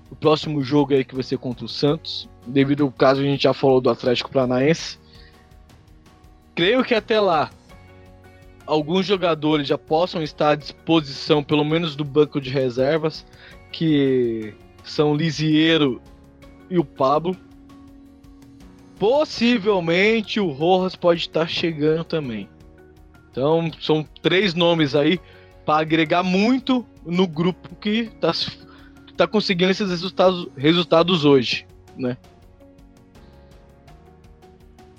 O 0.09 0.15
próximo 0.15 0.63
jogo 0.63 0.93
aí 0.93 1.03
que 1.03 1.13
vai 1.13 1.23
ser 1.23 1.37
contra 1.37 1.65
o 1.65 1.69
Santos. 1.69 2.29
Devido 2.47 2.83
ao 2.83 2.91
caso 2.91 3.19
a 3.19 3.25
gente 3.25 3.43
já 3.43 3.53
falou 3.53 3.81
do 3.81 3.89
Atlético 3.89 4.31
Paranaense. 4.31 4.97
Creio 6.55 6.83
que 6.83 6.95
até 6.95 7.19
lá 7.19 7.49
alguns 8.65 9.05
jogadores 9.05 9.67
já 9.67 9.77
possam 9.77 10.23
estar 10.23 10.51
à 10.51 10.55
disposição, 10.55 11.43
pelo 11.43 11.65
menos 11.65 11.95
do 11.95 12.05
banco 12.05 12.39
de 12.39 12.49
reservas, 12.49 13.25
que 13.69 14.53
são 14.83 15.13
Lisiero 15.13 16.01
e 16.73 16.79
o 16.79 16.83
Pablo. 16.83 17.37
Possivelmente 18.97 20.39
o 20.39 20.49
Rojas 20.49 20.95
pode 20.95 21.21
estar 21.21 21.47
chegando 21.47 22.03
também. 22.03 22.49
Então 23.29 23.71
são 23.79 24.03
três 24.23 24.55
nomes 24.55 24.95
aí 24.95 25.19
para 25.63 25.81
agregar 25.81 26.23
muito 26.23 26.83
no 27.05 27.27
grupo 27.27 27.75
que 27.75 28.11
está 28.15 28.31
tá 29.15 29.27
conseguindo 29.27 29.69
esses 29.69 29.87
resultados, 29.87 30.47
resultados 30.57 31.25
hoje, 31.25 31.67
né? 31.95 32.17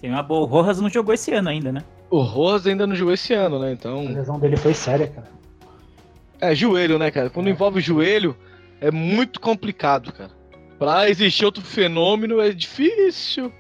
Tem 0.00 0.10
uma 0.10 0.22
boa. 0.22 0.42
O 0.42 0.44
Rojas 0.44 0.80
não 0.80 0.88
jogou 0.88 1.12
esse 1.12 1.32
ano 1.32 1.48
ainda, 1.48 1.72
né? 1.72 1.82
O 2.08 2.20
Rojas 2.20 2.68
ainda 2.68 2.86
não 2.86 2.94
jogou 2.94 3.14
esse 3.14 3.34
ano, 3.34 3.58
né? 3.58 3.72
Então. 3.72 4.06
A 4.06 4.10
lesão 4.10 4.38
dele 4.38 4.56
foi 4.56 4.74
séria, 4.74 5.08
cara. 5.08 5.28
É, 6.40 6.54
joelho, 6.54 6.98
né, 7.00 7.10
cara? 7.10 7.30
Quando 7.30 7.48
é. 7.48 7.50
envolve 7.50 7.80
joelho, 7.80 8.36
é 8.80 8.92
muito 8.92 9.40
complicado, 9.40 10.12
cara. 10.12 10.30
Pra 10.84 11.08
existir 11.08 11.46
outro 11.46 11.62
fenômeno 11.62 12.42
é 12.42 12.52
difícil. 12.52 13.50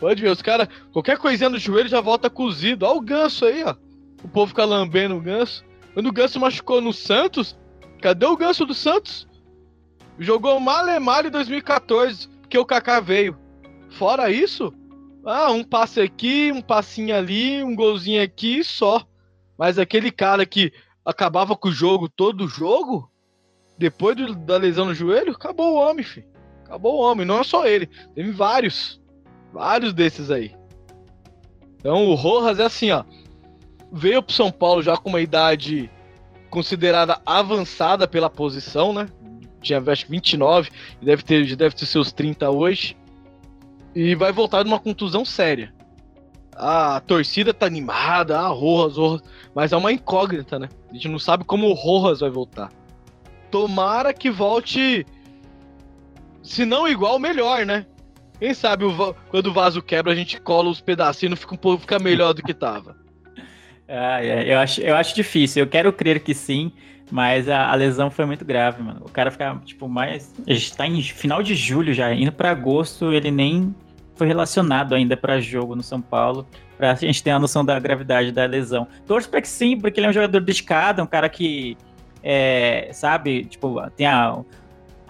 Pode 0.00 0.20
ver, 0.20 0.30
os 0.30 0.42
caras, 0.42 0.66
qualquer 0.92 1.16
coisinha 1.16 1.48
no 1.48 1.56
joelho 1.56 1.88
já 1.88 2.00
volta 2.00 2.28
cozido. 2.28 2.84
Olha 2.84 2.96
o 2.96 3.00
ganso 3.00 3.44
aí, 3.44 3.62
ó. 3.62 3.76
O 4.24 4.28
povo 4.28 4.48
fica 4.48 4.64
lambendo 4.64 5.14
o 5.14 5.20
ganso. 5.20 5.64
Quando 5.94 6.08
o 6.08 6.12
ganso 6.12 6.40
machucou 6.40 6.80
no 6.80 6.92
Santos, 6.92 7.56
cadê 8.02 8.26
o 8.26 8.36
ganso 8.36 8.66
do 8.66 8.74
Santos? 8.74 9.28
Jogou 10.18 10.58
mal 10.58 10.88
e 10.88 10.98
mal 10.98 11.24
em 11.24 11.30
2014, 11.30 12.26
porque 12.40 12.58
o 12.58 12.66
Kaká 12.66 12.98
veio. 12.98 13.38
Fora 13.90 14.28
isso, 14.28 14.74
ah, 15.24 15.52
um 15.52 15.62
passe 15.62 16.00
aqui, 16.00 16.50
um 16.50 16.60
passinho 16.60 17.14
ali, 17.14 17.62
um 17.62 17.76
golzinho 17.76 18.20
aqui 18.20 18.64
só. 18.64 19.06
Mas 19.56 19.78
aquele 19.78 20.10
cara 20.10 20.44
que 20.44 20.72
acabava 21.04 21.56
com 21.56 21.68
o 21.68 21.72
jogo 21.72 22.08
todo 22.08 22.48
jogo, 22.48 23.08
depois 23.78 24.16
do, 24.16 24.34
da 24.34 24.56
lesão 24.56 24.86
no 24.86 24.94
joelho, 24.94 25.30
acabou 25.30 25.74
o 25.74 25.76
homem, 25.76 26.04
filho. 26.04 26.29
Acabou 26.70 26.98
o 26.98 27.02
homem, 27.02 27.26
não 27.26 27.40
é 27.40 27.42
só 27.42 27.66
ele. 27.66 27.88
Teve 28.14 28.30
vários. 28.30 29.00
Vários 29.52 29.92
desses 29.92 30.30
aí. 30.30 30.54
Então 31.80 32.06
o 32.06 32.14
Rojas 32.14 32.60
é 32.60 32.64
assim, 32.64 32.92
ó. 32.92 33.02
Veio 33.92 34.22
pro 34.22 34.32
São 34.32 34.52
Paulo 34.52 34.80
já 34.80 34.96
com 34.96 35.08
uma 35.08 35.20
idade 35.20 35.90
considerada 36.48 37.20
avançada 37.26 38.06
pela 38.06 38.30
posição, 38.30 38.92
né? 38.92 39.08
Tinha 39.60 39.82
acho 39.84 40.04
que 40.04 40.12
29, 40.12 40.70
deve 41.02 41.24
ter, 41.24 41.56
deve 41.56 41.74
ter 41.74 41.86
seus 41.86 42.12
30 42.12 42.48
hoje. 42.48 42.96
E 43.92 44.14
vai 44.14 44.30
voltar 44.30 44.62
de 44.62 44.68
uma 44.68 44.78
contusão 44.78 45.24
séria. 45.24 45.74
A 46.54 47.00
torcida 47.00 47.52
tá 47.52 47.66
animada, 47.66 48.38
ah, 48.38 48.46
Rojas, 48.46 48.96
Rojas. 48.96 49.22
Mas 49.52 49.72
é 49.72 49.76
uma 49.76 49.90
incógnita, 49.90 50.56
né? 50.56 50.68
A 50.88 50.94
gente 50.94 51.08
não 51.08 51.18
sabe 51.18 51.42
como 51.42 51.66
o 51.66 51.74
Rojas 51.74 52.20
vai 52.20 52.30
voltar. 52.30 52.70
Tomara 53.50 54.14
que 54.14 54.30
volte. 54.30 55.04
Se 56.50 56.64
não 56.64 56.88
igual, 56.88 57.16
melhor, 57.16 57.64
né? 57.64 57.86
Quem 58.40 58.52
sabe 58.54 58.84
o, 58.84 59.14
quando 59.30 59.46
o 59.46 59.52
vaso 59.52 59.80
quebra, 59.80 60.12
a 60.12 60.16
gente 60.16 60.40
cola 60.40 60.68
os 60.68 60.80
pedacinhos 60.80 61.38
e 61.38 61.40
fica 61.40 61.54
um 61.68 61.78
fica 61.78 61.96
melhor 62.00 62.34
do 62.34 62.42
que 62.42 62.52
tava. 62.52 62.96
Ah, 63.92 64.24
é, 64.24 64.54
eu, 64.54 64.56
acho, 64.60 64.80
eu 64.80 64.94
acho 64.94 65.16
difícil. 65.16 65.64
Eu 65.64 65.66
quero 65.66 65.92
crer 65.92 66.20
que 66.20 66.32
sim, 66.32 66.70
mas 67.10 67.48
a, 67.48 67.72
a, 67.72 67.74
lesão 67.74 68.08
foi 68.08 68.24
muito 68.24 68.44
grave, 68.44 68.80
mano. 68.80 69.00
O 69.04 69.10
cara 69.10 69.32
fica, 69.32 69.60
tipo, 69.64 69.88
mais. 69.88 70.32
A 70.46 70.52
gente 70.52 70.76
tá 70.76 70.86
em 70.86 71.02
final 71.02 71.42
de 71.42 71.56
julho 71.56 71.92
já, 71.92 72.14
indo 72.14 72.30
para 72.30 72.52
agosto, 72.52 73.12
ele 73.12 73.32
nem 73.32 73.74
foi 74.14 74.28
relacionado 74.28 74.94
ainda 74.94 75.16
para 75.16 75.40
jogo 75.40 75.74
no 75.74 75.82
São 75.82 76.00
Paulo, 76.00 76.46
pra 76.78 76.94
gente 76.94 77.20
ter 77.20 77.30
a 77.30 77.38
noção 77.40 77.64
da 77.64 77.80
gravidade 77.80 78.30
da 78.30 78.44
lesão. 78.44 78.86
Torço 79.08 79.28
pra 79.28 79.40
que 79.40 79.48
sim, 79.48 79.76
porque 79.76 79.98
ele 79.98 80.06
é 80.06 80.10
um 80.10 80.12
jogador 80.12 80.40
dedicado, 80.40 81.02
um 81.02 81.06
cara 81.06 81.28
que, 81.28 81.76
é, 82.22 82.90
sabe, 82.92 83.44
tipo, 83.46 83.80
tem 83.96 84.06
a 84.06 84.36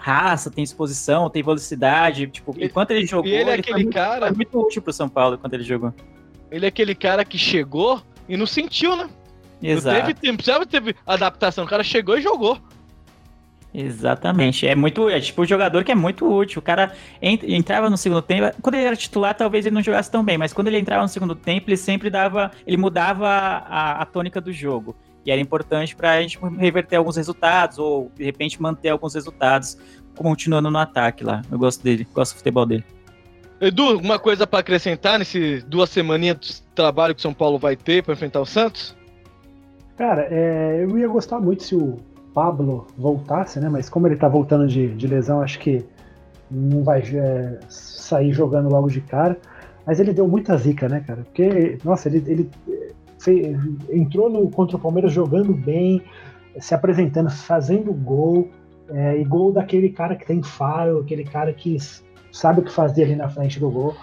raça, 0.01 0.49
tem 0.49 0.63
exposição, 0.63 1.29
tem 1.29 1.43
velocidade, 1.43 2.27
tipo, 2.27 2.55
enquanto 2.57 2.91
ele 2.91 3.05
jogou, 3.05 3.29
e 3.29 3.35
ele 3.35 3.49
é 3.49 3.53
ele 3.53 3.61
aquele 3.61 3.85
cara 3.85 4.25
muito, 4.27 4.27
foi 4.27 4.35
muito 4.37 4.67
útil 4.67 4.81
pro 4.81 4.91
São 4.91 5.07
Paulo 5.07 5.35
enquanto 5.35 5.53
ele 5.53 5.63
jogou. 5.63 5.93
Ele 6.49 6.65
é 6.65 6.69
aquele 6.69 6.95
cara 6.95 7.23
que 7.23 7.37
chegou 7.37 8.01
e 8.27 8.35
não 8.35 8.47
sentiu, 8.47 8.95
né? 8.95 9.09
Exato. 9.61 9.95
Não 9.95 10.05
teve 10.05 10.19
tempo, 10.19 10.43
ter 10.67 10.95
adaptação. 11.05 11.63
O 11.65 11.67
cara 11.67 11.83
chegou 11.83 12.17
e 12.17 12.21
jogou. 12.21 12.59
Exatamente. 13.73 14.67
É 14.67 14.75
muito. 14.75 15.07
É 15.07 15.19
tipo 15.19 15.43
um 15.43 15.45
jogador 15.45 15.83
que 15.83 15.91
é 15.91 15.95
muito 15.95 16.27
útil. 16.29 16.59
O 16.59 16.61
cara 16.61 16.93
ent, 17.21 17.43
entrava 17.43 17.89
no 17.89 17.95
segundo 17.95 18.21
tempo. 18.21 18.53
Quando 18.61 18.75
ele 18.75 18.85
era 18.85 18.95
titular, 18.95 19.35
talvez 19.35 19.65
ele 19.65 19.75
não 19.75 19.83
jogasse 19.83 20.11
tão 20.11 20.23
bem, 20.23 20.37
mas 20.37 20.51
quando 20.51 20.67
ele 20.67 20.79
entrava 20.79 21.03
no 21.03 21.07
segundo 21.07 21.35
tempo, 21.35 21.69
ele 21.69 21.77
sempre 21.77 22.09
dava. 22.09 22.51
Ele 22.65 22.75
mudava 22.75 23.27
a, 23.27 24.01
a 24.01 24.05
tônica 24.05 24.41
do 24.41 24.51
jogo. 24.51 24.95
E 25.25 25.31
era 25.31 25.39
importante 25.39 25.95
para 25.95 26.13
a 26.13 26.21
gente 26.21 26.39
reverter 26.57 26.95
alguns 26.95 27.15
resultados, 27.15 27.77
ou 27.77 28.11
de 28.15 28.23
repente 28.23 28.61
manter 28.61 28.89
alguns 28.89 29.13
resultados, 29.13 29.77
continuando 30.15 30.71
no 30.71 30.77
ataque 30.77 31.23
lá. 31.23 31.41
Eu 31.51 31.59
gosto 31.59 31.83
dele, 31.83 32.07
gosto 32.13 32.33
do 32.33 32.37
futebol 32.37 32.65
dele. 32.65 32.83
Edu, 33.59 33.83
alguma 33.83 34.17
coisa 34.17 34.47
para 34.47 34.59
acrescentar 34.59 35.19
nesse 35.19 35.61
duas 35.67 35.89
semaninhas 35.91 36.37
de 36.39 36.61
trabalho 36.73 37.13
que 37.13 37.19
o 37.19 37.21
São 37.21 37.33
Paulo 37.33 37.59
vai 37.59 37.75
ter 37.75 38.03
para 38.03 38.13
enfrentar 38.13 38.41
o 38.41 38.45
Santos? 38.45 38.95
Cara, 39.95 40.27
é, 40.31 40.83
eu 40.83 40.97
ia 40.97 41.07
gostar 41.07 41.39
muito 41.39 41.61
se 41.61 41.75
o 41.75 41.99
Pablo 42.33 42.87
voltasse, 42.97 43.59
né? 43.59 43.69
Mas 43.69 43.87
como 43.87 44.07
ele 44.07 44.15
tá 44.15 44.27
voltando 44.27 44.67
de, 44.67 44.87
de 44.95 45.05
lesão, 45.05 45.41
acho 45.41 45.59
que 45.59 45.85
não 46.49 46.83
vai 46.83 47.01
é, 47.01 47.59
sair 47.69 48.33
jogando 48.33 48.67
logo 48.67 48.89
de 48.89 48.99
cara. 49.01 49.37
Mas 49.85 49.99
ele 49.99 50.11
deu 50.11 50.27
muita 50.27 50.57
zica, 50.57 50.89
né, 50.89 51.03
cara? 51.05 51.21
Porque, 51.21 51.77
nossa, 51.83 52.09
ele, 52.09 52.23
ele 52.27 52.49
entrou 53.89 54.29
no, 54.29 54.49
contra 54.49 54.77
o 54.77 54.79
Palmeiras 54.79 55.11
jogando 55.11 55.53
bem, 55.53 56.01
se 56.59 56.73
apresentando, 56.73 57.29
fazendo 57.29 57.93
gol. 57.93 58.49
É, 58.89 59.17
e 59.17 59.23
gol 59.23 59.53
daquele 59.53 59.89
cara 59.89 60.15
que 60.15 60.25
tem 60.25 60.43
faro, 60.43 60.99
aquele 60.99 61.23
cara 61.23 61.53
que 61.53 61.77
sabe 62.31 62.59
o 62.59 62.63
que 62.63 62.71
fazer 62.71 63.03
ali 63.03 63.15
na 63.15 63.29
frente 63.29 63.59
do 63.59 63.69
gol. 63.69 63.95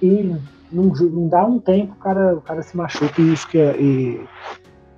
E 0.00 0.36
não, 0.70 0.84
não 0.84 1.28
dá 1.28 1.44
um 1.44 1.58
tempo, 1.58 1.94
o 1.94 1.96
cara, 1.96 2.36
o 2.36 2.40
cara 2.40 2.62
se 2.62 2.76
machuca 2.76 3.20
e, 3.20 3.36
fica, 3.36 3.76
e, 3.76 4.20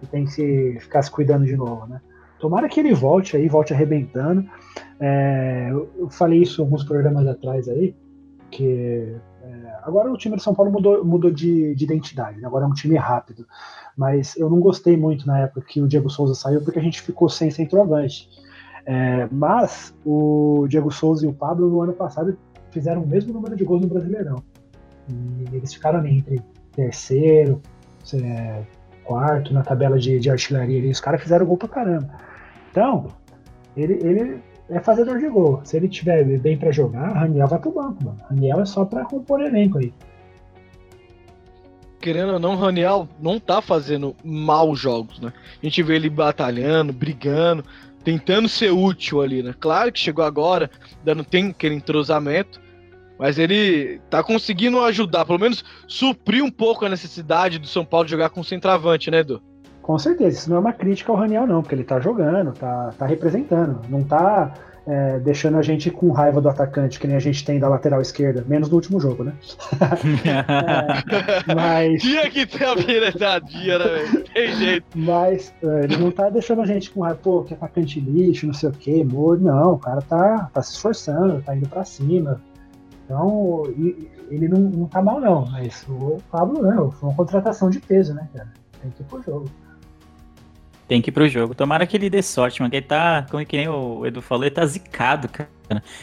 e 0.02 0.06
tem 0.10 0.26
que 0.26 0.76
ficar 0.80 1.02
se 1.02 1.10
cuidando 1.10 1.46
de 1.46 1.56
novo, 1.56 1.86
né? 1.86 2.00
Tomara 2.38 2.68
que 2.68 2.80
ele 2.80 2.92
volte 2.92 3.36
aí, 3.36 3.48
volte 3.48 3.72
arrebentando. 3.72 4.44
É, 5.00 5.68
eu 5.70 6.10
falei 6.10 6.42
isso 6.42 6.60
alguns 6.60 6.84
programas 6.84 7.26
atrás 7.26 7.68
aí, 7.68 7.94
que 8.50 8.66
é, 8.66 9.14
agora 9.82 10.10
o 10.10 10.16
time 10.16 10.36
de 10.36 10.42
São 10.42 10.54
Paulo 10.54 10.70
mudou, 10.70 11.04
mudou 11.04 11.30
de, 11.30 11.74
de 11.74 11.84
identidade, 11.84 12.40
né? 12.40 12.46
agora 12.46 12.64
é 12.64 12.68
um 12.68 12.72
time 12.72 12.96
rápido. 12.96 13.46
Mas 13.96 14.36
eu 14.36 14.48
não 14.48 14.60
gostei 14.60 14.96
muito 14.96 15.26
na 15.26 15.40
época 15.40 15.66
que 15.68 15.80
o 15.80 15.88
Diego 15.88 16.08
Souza 16.08 16.34
saiu, 16.34 16.62
porque 16.62 16.78
a 16.78 16.82
gente 16.82 17.00
ficou 17.00 17.28
sem 17.28 17.50
centroavante. 17.50 18.28
É, 18.84 19.28
mas 19.30 19.94
o 20.04 20.66
Diego 20.68 20.90
Souza 20.90 21.26
e 21.26 21.28
o 21.28 21.32
Pablo 21.32 21.68
no 21.68 21.82
ano 21.82 21.92
passado 21.92 22.36
fizeram 22.70 23.02
o 23.02 23.06
mesmo 23.06 23.32
número 23.32 23.54
de 23.54 23.64
gols 23.64 23.82
no 23.82 23.88
Brasileirão. 23.88 24.42
E 25.08 25.54
eles 25.54 25.74
ficaram 25.74 25.98
ali 25.98 26.18
entre 26.18 26.42
terceiro, 26.74 27.60
é, 28.14 28.62
quarto 29.04 29.52
na 29.52 29.62
tabela 29.62 29.98
de, 29.98 30.18
de 30.18 30.30
artilharia. 30.30 30.78
E 30.78 30.90
os 30.90 31.00
caras 31.00 31.22
fizeram 31.22 31.46
gol 31.46 31.58
pra 31.58 31.68
caramba. 31.68 32.10
Então, 32.70 33.08
ele, 33.76 33.94
ele 34.02 34.42
é 34.68 34.80
fazedor 34.80 35.18
de 35.18 35.28
gol. 35.28 35.60
Se 35.64 35.76
ele 35.76 35.88
tiver 35.88 36.24
bem 36.38 36.56
para 36.56 36.72
jogar, 36.72 37.12
Raniel 37.12 37.48
vai 37.48 37.58
pro 37.58 37.72
banco, 37.72 38.04
mano. 38.04 38.18
Raniel 38.28 38.60
é 38.60 38.64
só 38.64 38.84
para 38.84 39.04
compor 39.04 39.40
elenco 39.40 39.78
aí. 39.78 39.92
Querendo 42.00 42.32
ou 42.32 42.38
não, 42.38 42.56
Raniel 42.56 43.08
não 43.20 43.38
tá 43.38 43.62
fazendo 43.62 44.16
maus 44.24 44.78
jogos, 44.78 45.20
né? 45.20 45.32
A 45.62 45.64
gente 45.64 45.82
vê 45.82 45.96
ele 45.96 46.10
batalhando, 46.10 46.92
brigando, 46.92 47.64
tentando 48.02 48.48
ser 48.48 48.72
útil 48.72 49.22
ali, 49.22 49.42
né? 49.42 49.54
Claro 49.58 49.92
que 49.92 50.00
chegou 50.00 50.24
agora, 50.24 50.70
dando 51.04 51.24
tem 51.24 51.50
aquele 51.50 51.76
entrosamento, 51.76 52.60
mas 53.18 53.38
ele 53.38 54.00
tá 54.10 54.22
conseguindo 54.22 54.80
ajudar, 54.80 55.24
pelo 55.24 55.38
menos 55.38 55.64
suprir 55.86 56.42
um 56.42 56.50
pouco 56.50 56.84
a 56.84 56.88
necessidade 56.88 57.58
do 57.58 57.68
São 57.68 57.84
Paulo 57.84 58.08
jogar 58.08 58.30
com 58.30 58.42
centroavante, 58.42 59.10
né, 59.10 59.20
Edu? 59.20 59.40
Com 59.82 59.98
certeza, 59.98 60.38
isso 60.38 60.48
não 60.48 60.58
é 60.58 60.60
uma 60.60 60.72
crítica 60.72 61.10
ao 61.10 61.18
Raniel, 61.18 61.46
não, 61.46 61.60
porque 61.60 61.74
ele 61.74 61.84
tá 61.84 61.98
jogando, 61.98 62.52
tá, 62.52 62.94
tá 62.96 63.04
representando, 63.04 63.80
não 63.88 64.04
tá 64.04 64.54
é, 64.86 65.18
deixando 65.18 65.58
a 65.58 65.62
gente 65.62 65.90
com 65.90 66.10
raiva 66.10 66.40
do 66.40 66.48
atacante, 66.48 66.98
que 66.98 67.06
nem 67.06 67.16
a 67.16 67.20
gente 67.20 67.44
tem 67.44 67.58
da 67.58 67.68
lateral 67.68 68.00
esquerda, 68.00 68.44
menos 68.46 68.68
no 68.68 68.76
último 68.76 69.00
jogo, 69.00 69.24
né? 69.24 69.32
é, 70.24 71.54
mas... 71.54 72.02
Tinha 72.02 72.30
que 72.30 72.46
ter 72.46 72.64
a 72.64 72.76
piretadinha, 72.76 73.78
né, 73.78 73.84
velho? 73.84 74.24
Tem 74.32 74.54
jeito. 74.54 74.86
Mas 74.94 75.52
é, 75.62 75.84
ele 75.84 75.96
não 75.96 76.10
tá 76.10 76.28
deixando 76.30 76.62
a 76.62 76.66
gente 76.66 76.90
com 76.90 77.00
raiva, 77.00 77.18
pô, 77.22 77.42
que 77.42 77.54
atacante 77.54 78.00
lixo, 78.00 78.46
não 78.46 78.54
sei 78.54 78.68
o 78.68 78.72
quê, 78.72 79.04
morro. 79.04 79.36
Não, 79.36 79.74
o 79.74 79.78
cara 79.78 80.00
tá, 80.02 80.50
tá 80.52 80.62
se 80.62 80.72
esforçando, 80.72 81.42
tá 81.42 81.56
indo 81.56 81.68
pra 81.68 81.84
cima. 81.84 82.40
Então, 83.04 83.64
ele 84.30 84.48
não, 84.48 84.60
não 84.60 84.86
tá 84.86 85.02
mal, 85.02 85.20
não. 85.20 85.46
Mas 85.46 85.84
o 85.88 86.18
Pablo, 86.30 86.62
não, 86.62 86.90
foi 86.90 87.08
uma 87.08 87.16
contratação 87.16 87.68
de 87.68 87.80
peso, 87.80 88.14
né, 88.14 88.28
cara? 88.34 88.48
Tem 88.80 88.90
que 88.90 89.02
ir 89.02 89.06
pro 89.06 89.22
jogo. 89.22 89.48
Tem 90.88 91.00
que 91.00 91.10
ir 91.10 91.12
pro 91.12 91.28
jogo. 91.28 91.54
Tomara 91.54 91.86
que 91.86 91.96
ele 91.96 92.10
dê 92.10 92.22
sorte, 92.22 92.60
mano. 92.60 92.70
Que 92.70 92.76
ele 92.76 92.86
tá, 92.86 93.26
como 93.30 93.44
que 93.46 93.56
nem 93.56 93.68
o 93.68 94.04
Edu 94.04 94.20
falou, 94.20 94.44
ele 94.44 94.54
tá 94.54 94.66
zicado, 94.66 95.28
cara. 95.28 95.48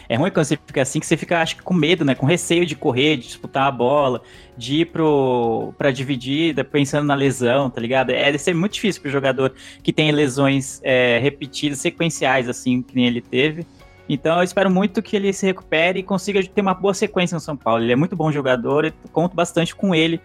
É 0.08 0.16
ruim 0.16 0.32
quando 0.32 0.46
você 0.46 0.58
fica 0.58 0.82
assim, 0.82 1.00
que 1.00 1.06
você 1.06 1.18
fica, 1.18 1.42
acho 1.42 1.58
que 1.58 1.62
com 1.62 1.74
medo, 1.74 2.04
né? 2.04 2.16
Com 2.16 2.26
receio 2.26 2.66
de 2.66 2.76
correr, 2.76 3.18
de 3.18 3.24
disputar 3.24 3.68
a 3.68 3.72
bola, 3.72 4.22
de 4.58 4.82
ir 4.82 4.86
pro, 4.86 5.74
pra 5.78 5.92
dividida, 5.92 6.64
pensando 6.64 7.06
na 7.06 7.14
lesão, 7.14 7.70
tá 7.70 7.80
ligado? 7.80 8.10
É, 8.10 8.26
deve 8.26 8.40
ser 8.40 8.56
muito 8.56 8.74
difícil 8.74 9.02
pro 9.02 9.12
jogador 9.12 9.54
que 9.84 9.94
tem 9.94 10.12
lesões 10.12 10.80
é, 10.84 11.20
repetidas, 11.20 11.80
sequenciais, 11.80 12.50
assim, 12.50 12.82
que 12.82 12.96
nem 12.96 13.06
ele 13.06 13.22
teve. 13.22 13.66
Então 14.08 14.38
eu 14.38 14.44
espero 14.44 14.72
muito 14.72 15.04
que 15.04 15.16
ele 15.16 15.32
se 15.32 15.46
recupere 15.46 16.00
e 16.00 16.04
consiga 16.04 16.44
ter 16.44 16.62
uma 16.62 16.74
boa 16.74 16.96
sequência 16.96 17.36
no 17.36 17.40
São 17.40 17.56
Paulo. 17.56 17.84
Ele 17.84 17.92
é 17.92 17.96
muito 17.96 18.16
bom 18.16 18.32
jogador 18.32 18.86
e 18.86 18.94
conto 19.12 19.36
bastante 19.36 19.76
com 19.76 19.94
ele 19.94 20.20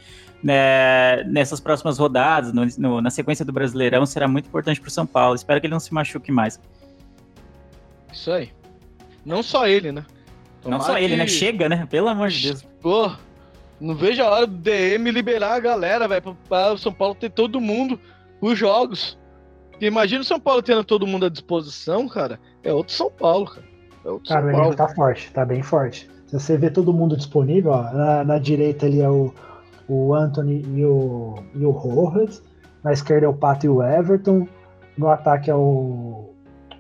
né, 0.45 1.25
nessas 1.25 1.59
próximas 1.59 1.97
rodadas, 1.97 2.53
no, 2.53 2.67
no, 2.77 3.01
na 3.01 3.09
sequência 3.09 3.47
do 3.47 3.53
Brasileirão, 3.53 4.05
será 4.05 4.29
muito 4.29 4.47
importante 4.47 4.79
para 4.79 4.89
o 4.89 4.91
São 4.91 5.07
Paulo. 5.07 5.35
Espero 5.35 5.59
que 5.59 5.67
ele 5.67 5.73
não 5.73 5.81
se 5.81 5.95
machuque 5.95 6.31
mais. 6.31 6.61
Isso 8.13 8.31
aí. 8.31 8.53
Não 9.25 9.43
só 9.43 9.67
ele, 9.67 9.91
né? 9.91 10.05
Tomara 10.61 10.79
não 10.79 10.87
só 10.87 10.99
ele, 10.99 11.17
né? 11.17 11.27
Chega, 11.27 11.67
né? 11.67 11.87
Pelo 11.91 12.09
amor 12.09 12.29
de 12.29 12.49
Deus. 12.49 12.63
Pô, 12.83 13.11
não 13.81 13.95
vejo 13.95 14.23
a 14.23 14.29
hora 14.29 14.47
do 14.47 14.55
DM 14.59 15.11
liberar 15.11 15.55
a 15.55 15.61
galera, 15.61 16.07
velho, 16.07 16.37
para 16.47 16.75
o 16.75 16.79
São 16.79 16.93
Paulo 16.93 17.15
ter 17.15 17.31
todo 17.31 17.59
mundo 17.59 17.99
os 18.39 18.59
jogos. 18.59 19.19
Porque 19.71 19.87
imagina 19.87 20.21
o 20.21 20.25
São 20.25 20.39
Paulo 20.39 20.63
tendo 20.63 20.85
todo 20.85 21.07
mundo 21.07 21.25
à 21.25 21.31
disposição, 21.31 22.07
cara. 22.07 22.39
É 22.63 22.71
outro 22.71 22.95
São 22.95 23.11
Paulo, 23.11 23.47
cara. 23.47 23.67
É 24.05 24.11
outro 24.11 24.29
cara, 24.29 24.43
São 24.43 24.51
o 24.51 24.63
elenco 24.63 24.77
tá 24.77 24.89
forte, 24.89 25.33
tá 25.33 25.45
bem 25.47 25.63
forte. 25.63 26.11
Se 26.27 26.39
você 26.39 26.59
vê 26.59 26.69
todo 26.69 26.93
mundo 26.93 27.17
disponível, 27.17 27.71
ó, 27.73 27.83
na, 27.95 28.25
na 28.25 28.39
direita 28.39 28.85
ali 28.85 29.01
é 29.01 29.09
o 29.09 29.33
o 29.89 30.15
Anthony 30.15 30.65
e 30.75 30.85
o, 30.85 31.35
e 31.55 31.65
o 31.65 31.71
Rojas. 31.71 32.43
Na 32.83 32.93
esquerda 32.93 33.27
é 33.27 33.29
o 33.29 33.35
Pato 33.35 33.67
e 33.67 33.69
o 33.69 33.83
Everton. 33.83 34.47
No 34.97 35.09
ataque 35.09 35.51
é 35.51 35.55
o, 35.55 36.35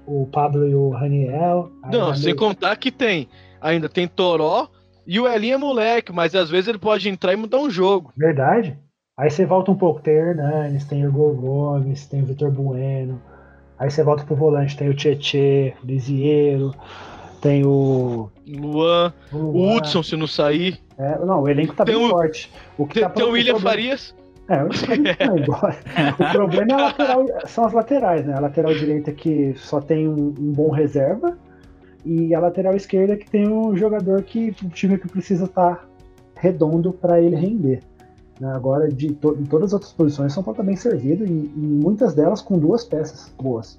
o 0.06 0.28
Pablo 0.30 0.68
e 0.68 0.74
o 0.74 0.90
Raniel. 0.90 1.70
Não, 1.90 2.14
sem 2.14 2.26
meio... 2.26 2.36
contar 2.36 2.76
que 2.76 2.90
tem. 2.90 3.28
Ainda 3.60 3.88
tem 3.88 4.06
Toró, 4.06 4.68
E 5.06 5.18
o 5.18 5.26
Elinho 5.26 5.54
é 5.54 5.58
moleque, 5.58 6.12
mas 6.12 6.34
às 6.34 6.50
vezes 6.50 6.68
ele 6.68 6.78
pode 6.78 7.08
entrar 7.08 7.32
e 7.32 7.36
mudar 7.36 7.58
um 7.58 7.70
jogo. 7.70 8.12
Verdade. 8.16 8.78
Aí 9.16 9.30
você 9.30 9.46
volta 9.46 9.70
um 9.70 9.76
pouco, 9.76 10.02
tem 10.02 10.14
Hernanes, 10.14 10.84
tem 10.84 11.04
o 11.04 11.08
Igor 11.08 11.34
Gomes, 11.34 12.06
tem 12.06 12.22
o 12.22 12.26
Vitor 12.26 12.50
Bueno. 12.50 13.20
Aí 13.78 13.90
você 13.90 14.02
volta 14.02 14.24
pro 14.24 14.36
volante, 14.36 14.76
tem 14.76 14.88
o 14.88 14.94
Tietê, 14.94 15.74
o 15.82 15.86
Lisiero, 15.86 16.74
tem 17.40 17.64
o. 17.64 18.30
Luan, 18.46 19.12
o, 19.32 19.36
Luan. 19.36 19.76
Hudson, 19.76 20.02
se 20.02 20.16
não 20.16 20.26
sair. 20.26 20.78
É, 20.96 21.18
não, 21.24 21.42
o 21.42 21.48
elenco 21.48 21.74
tá 21.74 21.84
Tem 21.84 21.96
bem 21.96 22.06
o- 22.06 22.10
forte. 22.10 22.50
O 22.78 22.86
que 22.86 22.94
Tem, 22.94 23.02
tá 23.02 23.10
tem 23.10 23.22
o 23.24 23.26
pro- 23.26 23.34
William 23.34 23.54
problema- 23.54 23.70
Farias. 23.70 24.14
É, 24.48 24.62
o 24.62 24.66
William 24.66 24.74
Farias 24.86 25.16
vai 25.18 25.38
embora. 25.38 25.76
O 26.28 26.32
problema 26.32 26.70
é 26.70 26.74
a 26.74 26.84
lateral, 26.86 27.26
são 27.46 27.64
as 27.64 27.72
laterais, 27.72 28.26
né? 28.26 28.34
A 28.34 28.40
lateral 28.40 28.72
direita 28.74 29.12
que 29.12 29.54
só 29.56 29.80
tem 29.80 30.08
um, 30.08 30.28
um 30.38 30.52
bom 30.52 30.70
reserva 30.70 31.36
e 32.04 32.34
a 32.34 32.40
lateral 32.40 32.74
esquerda 32.76 33.16
que 33.16 33.28
tem 33.30 33.48
um 33.48 33.76
jogador 33.76 34.22
que 34.22 34.54
o 34.62 34.68
time 34.68 34.98
que 34.98 35.08
precisa 35.08 35.46
estar 35.46 35.88
redondo 36.36 36.92
para 36.92 37.20
ele 37.20 37.34
render. 37.36 37.80
né? 38.38 38.52
Agora, 38.54 38.88
de 38.88 39.12
to- 39.14 39.36
em 39.40 39.44
todas 39.44 39.68
as 39.68 39.72
outras 39.74 39.92
posições, 39.92 40.32
São 40.32 40.42
Paulo 40.42 40.56
tá 40.58 40.62
bem 40.62 40.76
servido 40.76 41.24
e, 41.24 41.28
e 41.30 41.58
muitas 41.58 42.14
delas 42.14 42.40
com 42.42 42.58
duas 42.58 42.84
peças 42.84 43.32
boas. 43.40 43.78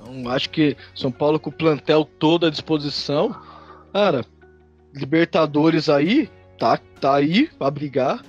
Então, 0.00 0.30
acho 0.30 0.48
que 0.50 0.76
São 0.94 1.10
Paulo 1.10 1.38
com 1.40 1.50
o 1.50 1.52
plantel 1.52 2.04
todo 2.04 2.46
à 2.46 2.50
disposição. 2.50 3.34
Cara, 3.92 4.24
Libertadores 4.96 5.88
aí, 5.88 6.28
tá, 6.58 6.78
tá 7.00 7.16
aí 7.16 7.48
pra 7.58 7.70
brigar. 7.70 8.22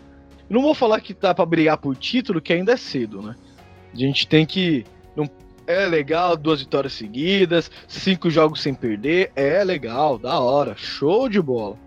Não 0.50 0.62
vou 0.62 0.74
falar 0.76 1.02
que 1.02 1.14
tá 1.14 1.34
pra 1.34 1.46
brigar 1.46 1.78
por 1.78 1.96
título, 1.96 2.42
que 2.42 2.54
ainda 2.54 2.74
é 2.74 2.78
cedo, 2.78 3.22
né? 3.22 3.36
A 3.94 3.98
gente 3.98 4.28
tem 4.28 4.46
que. 4.46 4.86
Não, 5.16 5.30
é 5.66 5.86
legal, 5.86 6.38
duas 6.38 6.62
vitórias 6.62 6.94
seguidas, 6.94 7.72
cinco 7.88 8.30
jogos 8.30 8.62
sem 8.62 8.74
perder, 8.74 9.32
é 9.36 9.64
legal, 9.64 10.18
da 10.18 10.40
hora, 10.40 10.76
show 10.78 11.28
de 11.28 11.42
bola. 11.42 11.78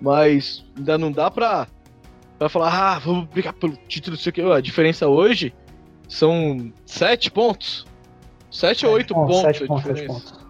Mas 0.00 0.64
ainda 0.76 0.98
não 0.98 1.12
dá 1.12 1.30
pra, 1.30 1.68
pra 2.38 2.48
falar, 2.48 2.94
ah, 2.94 2.98
vamos 2.98 3.26
brigar 3.26 3.52
pelo 3.52 3.76
título, 3.76 4.16
não 4.16 4.22
sei 4.22 4.30
o 4.30 4.32
que. 4.32 4.40
A 4.40 4.60
diferença 4.60 5.06
hoje 5.06 5.54
são 6.08 6.72
sete 6.84 7.30
pontos. 7.30 7.86
Sete 8.50 8.84
ou 8.84 8.92
oito 8.94 9.14
pontos, 9.14 9.36
pontos, 9.36 9.58
sete 9.58 9.64
a 9.64 9.66
pontos, 9.66 10.22
sete. 10.28 10.41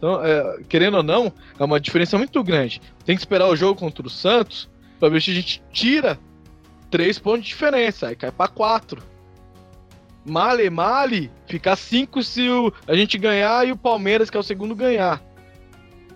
Então, 0.00 0.24
é, 0.24 0.62
querendo 0.66 0.96
ou 0.96 1.02
não, 1.02 1.30
é 1.58 1.62
uma 1.62 1.78
diferença 1.78 2.16
muito 2.16 2.42
grande. 2.42 2.80
Tem 3.04 3.14
que 3.14 3.20
esperar 3.20 3.48
o 3.48 3.54
jogo 3.54 3.78
contra 3.78 4.06
o 4.06 4.08
Santos 4.08 4.66
pra 4.98 5.10
ver 5.10 5.20
se 5.20 5.30
a 5.30 5.34
gente 5.34 5.62
tira 5.70 6.18
três 6.90 7.18
pontos 7.18 7.42
de 7.42 7.48
diferença. 7.48 8.08
Aí 8.08 8.16
cai 8.16 8.32
pra 8.32 8.48
quatro. 8.48 9.02
Male, 10.24 10.70
male, 10.70 11.30
ficar 11.46 11.76
cinco 11.76 12.22
se 12.22 12.48
o, 12.48 12.72
a 12.86 12.96
gente 12.96 13.18
ganhar 13.18 13.68
e 13.68 13.72
o 13.72 13.76
Palmeiras, 13.76 14.30
que 14.30 14.38
é 14.38 14.40
o 14.40 14.42
segundo, 14.42 14.74
ganhar. 14.74 15.22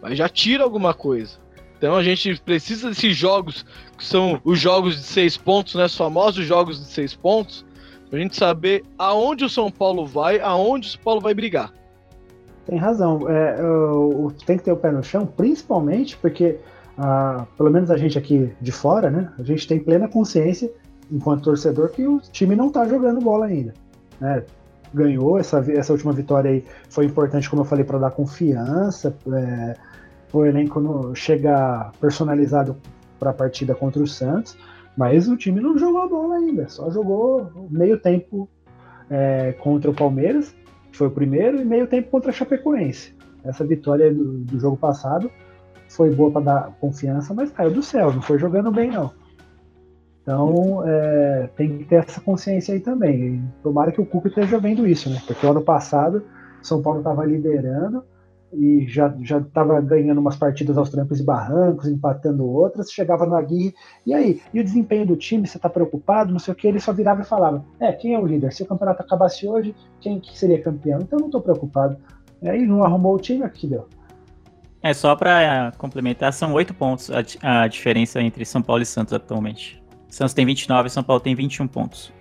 Mas 0.01 0.17
já 0.17 0.31
tira 0.31 0.65
alguma 0.65 0.95
coisa. 0.95 1.39
Então 1.77 1.95
a 1.95 2.03
gente 2.03 2.41
precisa 2.41 2.89
desses 2.89 3.15
jogos, 3.15 3.67
que 3.99 4.05
são 4.05 4.41
os 4.45 4.59
jogos 4.59 4.97
de 4.97 5.03
seis 5.03 5.37
pontos, 5.37 5.75
né? 5.75 5.85
Os 5.85 5.97
famosos 5.97 6.47
jogos 6.47 6.79
de 6.79 6.87
seis 6.87 7.15
pontos, 7.15 7.67
pra 8.09 8.19
gente 8.19 8.35
saber 8.35 8.83
aonde 8.99 9.45
o 9.45 9.49
São 9.51 9.71
Paulo 9.71 10.07
vai, 10.07 10.41
aonde 10.41 10.89
o 10.89 10.91
São 10.93 11.03
Paulo 11.03 11.21
vai 11.21 11.35
brigar. 11.35 11.71
Tem 12.67 12.79
razão. 12.79 13.29
É, 13.29 13.63
o- 13.63 14.33
tem 14.47 14.57
que 14.57 14.65
ter 14.65 14.73
o 14.73 14.77
pé 14.77 14.91
no 14.91 15.03
chão, 15.03 15.27
principalmente 15.27 16.17
porque, 16.17 16.59
ah, 16.97 17.47
pelo 17.57 17.71
menos 17.71 17.91
a 17.91 17.97
gente 17.97 18.17
aqui 18.19 18.53
de 18.61 18.73
fora, 18.73 19.11
né? 19.11 19.31
A 19.39 19.43
gente 19.43 19.67
tem 19.69 19.79
plena 19.79 20.09
consciência, 20.09 20.71
enquanto 21.11 21.45
torcedor, 21.45 21.91
que 21.91 22.07
o 22.07 22.19
time 22.21 22.57
não 22.57 22.71
tá 22.71 22.87
jogando 22.87 23.21
bola 23.21 23.47
ainda. 23.47 23.75
né? 24.21 24.45
Ganhou 24.95 25.39
essa, 25.39 25.59
essa 25.73 25.93
última 25.93 26.13
vitória 26.13 26.51
aí, 26.51 26.65
foi 26.89 27.05
importante, 27.05 27.51
como 27.51 27.63
eu 27.63 27.67
falei, 27.67 27.85
para 27.85 27.99
dar 27.99 28.13
confiança. 28.13 29.15
É, 29.33 29.75
o 30.33 30.45
elenco 30.45 31.13
chega 31.15 31.91
personalizado 32.01 32.77
para 33.19 33.31
a 33.31 33.35
partida 33.35 33.75
contra 33.75 34.01
o 34.03 34.07
Santos, 34.07 34.57
mas 34.97 35.29
o 35.29 35.37
time 35.37 35.61
não 35.61 35.77
jogou 35.77 36.01
a 36.03 36.07
bola 36.09 36.37
ainda, 36.37 36.69
só 36.69 36.91
jogou 36.91 37.51
meio 37.71 37.99
tempo 37.99 38.49
é, 39.11 39.53
contra 39.59 39.91
o 39.91 39.95
Palmeiras 39.95 40.55
que 40.95 40.99
foi 40.99 41.09
o 41.09 41.11
primeiro, 41.11 41.61
e 41.61 41.65
meio 41.65 41.89
tempo 41.89 42.09
contra 42.09 42.31
a 42.31 42.33
Chapecoense. 42.33 43.13
Essa 43.45 43.65
vitória 43.65 44.15
do, 44.15 44.39
do 44.39 44.61
jogo 44.61 44.77
passado 44.77 45.29
foi 45.89 46.15
boa 46.15 46.31
para 46.31 46.41
dar 46.41 46.77
confiança, 46.81 47.35
mas 47.35 47.51
caiu 47.51 47.73
do 47.73 47.83
céu, 47.83 48.13
não 48.13 48.23
foi 48.23 48.39
jogando 48.39 48.71
bem 48.71 48.93
não. 48.93 49.13
Então 50.23 50.85
é, 50.87 51.51
tem 51.57 51.79
que 51.79 51.85
ter 51.85 51.97
essa 51.97 52.21
consciência 52.21 52.73
aí 52.73 52.81
também. 52.81 53.35
E 53.35 53.43
tomara 53.61 53.91
que 53.91 54.01
o 54.01 54.07
Cuca 54.07 54.29
esteja 54.29 54.57
vendo 54.59 54.87
isso, 54.87 55.11
né? 55.11 55.21
Porque 55.27 55.45
o 55.45 55.51
ano 55.51 55.63
passado 55.63 56.23
São 56.63 56.81
Paulo 56.81 57.01
estava 57.01 57.27
liderando 57.27 58.05
e 58.57 58.87
já 58.89 59.15
já 59.21 59.39
estava 59.39 59.81
ganhando 59.81 60.19
umas 60.21 60.37
partidas 60.37 60.77
aos 60.79 60.91
trancos 60.91 61.21
e 61.21 61.25
barrancos, 61.25 61.89
empatando 61.89 62.47
outras, 62.47 62.91
chegava 62.91 63.27
no 63.27 63.35
Aguirre, 63.35 63.75
e 64.07 64.15
aí? 64.15 64.41
E 64.53 64.61
o 64.61 64.65
desempenho 64.65 65.07
do 65.07 65.17
time, 65.17 65.47
você 65.47 65.59
está 65.59 65.69
preocupado? 65.69 66.33
Não 66.33 66.39
sei 66.39 66.53
o 66.53 66.57
que, 66.57 66.67
ele 66.67 66.81
só 66.81 66.93
virava 66.93 67.23
e 67.23 67.25
falava: 67.25 67.65
É, 67.81 67.93
quem 67.93 68.15
é 68.15 68.19
o 68.19 68.27
líder? 68.27 68.53
Se 68.53 68.63
o 68.63 68.67
campeonato 68.67 69.03
acabasse 69.03 69.47
hoje, 69.47 69.75
quem 70.01 70.21
que 70.21 70.39
seria 70.39 70.63
campeão? 70.63 71.01
Então 71.01 71.19
não 71.19 71.27
estou 71.27 71.41
preocupado. 71.41 71.97
Aí 72.43 72.67
não 72.67 72.85
arrumou 72.85 73.15
o 73.15 73.19
time, 73.19 73.45
o 73.45 73.51
que 73.51 73.67
deu? 73.67 73.89
É, 74.83 74.93
só 74.93 75.17
pra 75.17 75.73
complementar, 75.79 76.33
são 76.33 76.53
oito 76.53 76.75
pontos 76.75 77.11
a, 77.11 77.63
a 77.63 77.69
diferença 77.69 78.21
entre 78.21 78.45
São 78.45 78.61
Paulo 78.61 78.83
e 78.83 78.87
Santos 78.87 79.15
atualmente. 79.15 79.83
Santos 80.11 80.35
tem 80.35 80.45
29 80.45 80.89
e 80.89 80.91
São 80.91 81.03
Paulo 81.03 81.21
tem 81.21 81.35
21 81.35 81.67
pontos. 81.67 82.13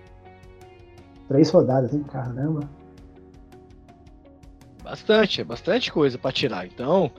Três 1.27 1.49
rodadas, 1.51 1.93
hein? 1.93 2.03
Caramba. 2.09 2.61
Bastante, 4.83 5.41
é 5.41 5.43
bastante 5.43 5.91
coisa 5.91 6.17
pra 6.17 6.31
tirar. 6.31 6.65
Então, 6.65 7.11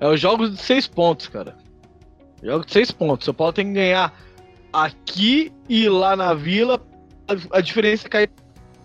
é 0.00 0.08
os 0.08 0.20
jogos 0.20 0.50
de 0.50 0.56
seis 0.56 0.86
pontos, 0.86 1.28
cara. 1.28 1.56
Jogos 2.42 2.66
de 2.66 2.72
seis 2.72 2.90
pontos. 2.90 3.26
São 3.26 3.34
Paulo 3.34 3.52
tem 3.52 3.66
que 3.66 3.74
ganhar 3.74 4.12
aqui 4.72 5.52
e 5.68 5.88
lá 5.88 6.16
na 6.16 6.32
Vila. 6.32 6.80
A, 7.28 7.58
a 7.58 7.60
diferença 7.60 8.08
cai 8.08 8.28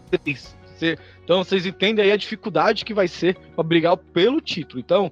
três. 0.09 0.55
Então, 1.23 1.43
vocês 1.43 1.65
entendem 1.65 2.03
aí 2.03 2.11
a 2.11 2.17
dificuldade 2.17 2.83
que 2.83 2.93
vai 2.93 3.07
ser 3.07 3.37
pra 3.55 3.63
brigar 3.63 3.95
pelo 3.95 4.41
título. 4.41 4.79
Então, 4.79 5.11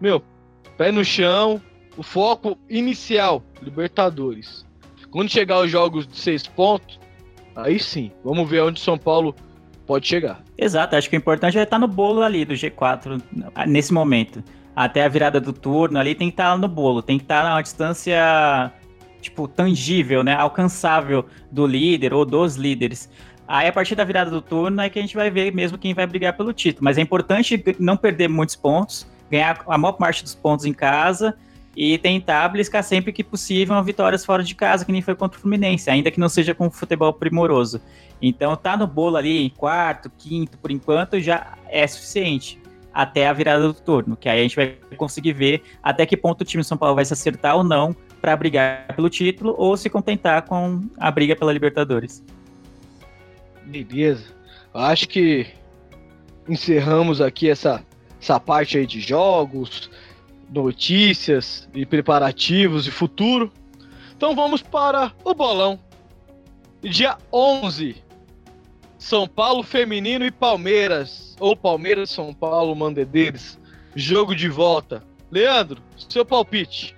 meu, 0.00 0.22
pé 0.76 0.90
no 0.90 1.04
chão, 1.04 1.60
o 1.96 2.02
foco 2.02 2.58
inicial, 2.68 3.44
Libertadores. 3.62 4.66
Quando 5.10 5.30
chegar 5.30 5.60
os 5.60 5.70
jogos 5.70 6.06
de 6.06 6.16
seis 6.16 6.46
pontos, 6.46 6.98
aí 7.54 7.78
sim, 7.78 8.10
vamos 8.24 8.48
ver 8.48 8.62
onde 8.62 8.80
São 8.80 8.96
Paulo 8.96 9.34
pode 9.90 10.06
chegar. 10.06 10.40
Exato, 10.56 10.94
acho 10.94 11.10
que 11.10 11.16
o 11.16 11.18
importante 11.18 11.58
é 11.58 11.62
estar 11.64 11.76
no 11.76 11.88
bolo 11.88 12.22
ali 12.22 12.44
do 12.44 12.54
G4 12.54 13.20
nesse 13.66 13.92
momento. 13.92 14.40
Até 14.74 15.04
a 15.04 15.08
virada 15.08 15.40
do 15.40 15.52
turno 15.52 15.98
ali 15.98 16.14
tem 16.14 16.28
que 16.28 16.34
estar 16.34 16.56
no 16.56 16.68
bolo, 16.68 17.02
tem 17.02 17.18
que 17.18 17.24
estar 17.24 17.42
numa 17.42 17.60
distância 17.60 18.72
tipo 19.20 19.48
tangível, 19.48 20.22
né, 20.22 20.32
alcançável 20.32 21.26
do 21.50 21.66
líder 21.66 22.14
ou 22.14 22.24
dos 22.24 22.54
líderes. 22.54 23.10
Aí 23.48 23.66
a 23.66 23.72
partir 23.72 23.96
da 23.96 24.04
virada 24.04 24.30
do 24.30 24.40
turno 24.40 24.80
é 24.80 24.88
que 24.88 24.96
a 25.00 25.02
gente 25.02 25.16
vai 25.16 25.28
ver 25.28 25.52
mesmo 25.52 25.76
quem 25.76 25.92
vai 25.92 26.06
brigar 26.06 26.36
pelo 26.36 26.52
título, 26.52 26.84
mas 26.84 26.96
é 26.96 27.00
importante 27.00 27.60
não 27.80 27.96
perder 27.96 28.28
muitos 28.28 28.54
pontos, 28.54 29.10
ganhar 29.28 29.60
a 29.66 29.76
maior 29.76 29.94
parte 29.94 30.22
dos 30.22 30.36
pontos 30.36 30.64
em 30.64 30.72
casa 30.72 31.36
e 31.76 31.96
tentar 31.98 32.48
beliscar 32.48 32.82
sempre 32.82 33.12
que 33.12 33.22
possível 33.22 33.82
vitórias 33.82 34.24
fora 34.24 34.42
de 34.42 34.54
casa, 34.54 34.84
que 34.84 34.92
nem 34.92 35.02
foi 35.02 35.14
contra 35.14 35.38
o 35.38 35.40
Fluminense, 35.40 35.88
ainda 35.90 36.10
que 36.10 36.20
não 36.20 36.28
seja 36.28 36.54
com 36.54 36.70
futebol 36.70 37.12
primoroso. 37.12 37.80
Então 38.20 38.56
tá 38.56 38.76
no 38.76 38.86
bolo 38.86 39.16
ali 39.16 39.50
quarto, 39.50 40.10
quinto, 40.10 40.58
por 40.58 40.70
enquanto 40.70 41.20
já 41.20 41.56
é 41.68 41.86
suficiente 41.86 42.60
até 42.92 43.28
a 43.28 43.32
virada 43.32 43.62
do 43.62 43.74
turno, 43.74 44.16
que 44.16 44.28
aí 44.28 44.40
a 44.40 44.42
gente 44.42 44.56
vai 44.56 44.76
conseguir 44.96 45.32
ver 45.32 45.62
até 45.82 46.04
que 46.04 46.16
ponto 46.16 46.40
o 46.40 46.44
time 46.44 46.62
de 46.62 46.68
São 46.68 46.76
Paulo 46.76 46.96
vai 46.96 47.04
se 47.04 47.12
acertar 47.12 47.56
ou 47.56 47.62
não 47.62 47.94
para 48.20 48.36
brigar 48.36 48.94
pelo 48.94 49.08
título 49.08 49.54
ou 49.56 49.76
se 49.76 49.88
contentar 49.88 50.42
com 50.42 50.82
a 50.98 51.10
briga 51.10 51.36
pela 51.36 51.52
Libertadores. 51.52 52.22
Beleza. 53.64 54.34
Acho 54.74 55.08
que 55.08 55.46
encerramos 56.48 57.20
aqui 57.20 57.48
essa, 57.48 57.82
essa 58.20 58.38
parte 58.38 58.76
aí 58.76 58.86
de 58.86 59.00
jogos, 59.00 59.90
notícias 60.52 61.68
e 61.74 61.86
preparativos 61.86 62.86
e 62.86 62.90
futuro. 62.90 63.52
Então 64.16 64.34
vamos 64.34 64.60
para 64.62 65.12
o 65.24 65.32
bolão. 65.34 65.78
Dia 66.82 67.16
11, 67.32 67.96
São 68.98 69.26
Paulo 69.28 69.62
Feminino 69.62 70.24
e 70.24 70.30
Palmeiras. 70.30 71.36
Ou 71.38 71.56
Palmeiras 71.56 72.10
São 72.10 72.34
Paulo 72.34 72.74
Mandedeiros. 72.74 73.58
Jogo 73.94 74.34
de 74.34 74.48
volta. 74.48 75.02
Leandro, 75.30 75.80
seu 76.08 76.24
palpite. 76.24 76.96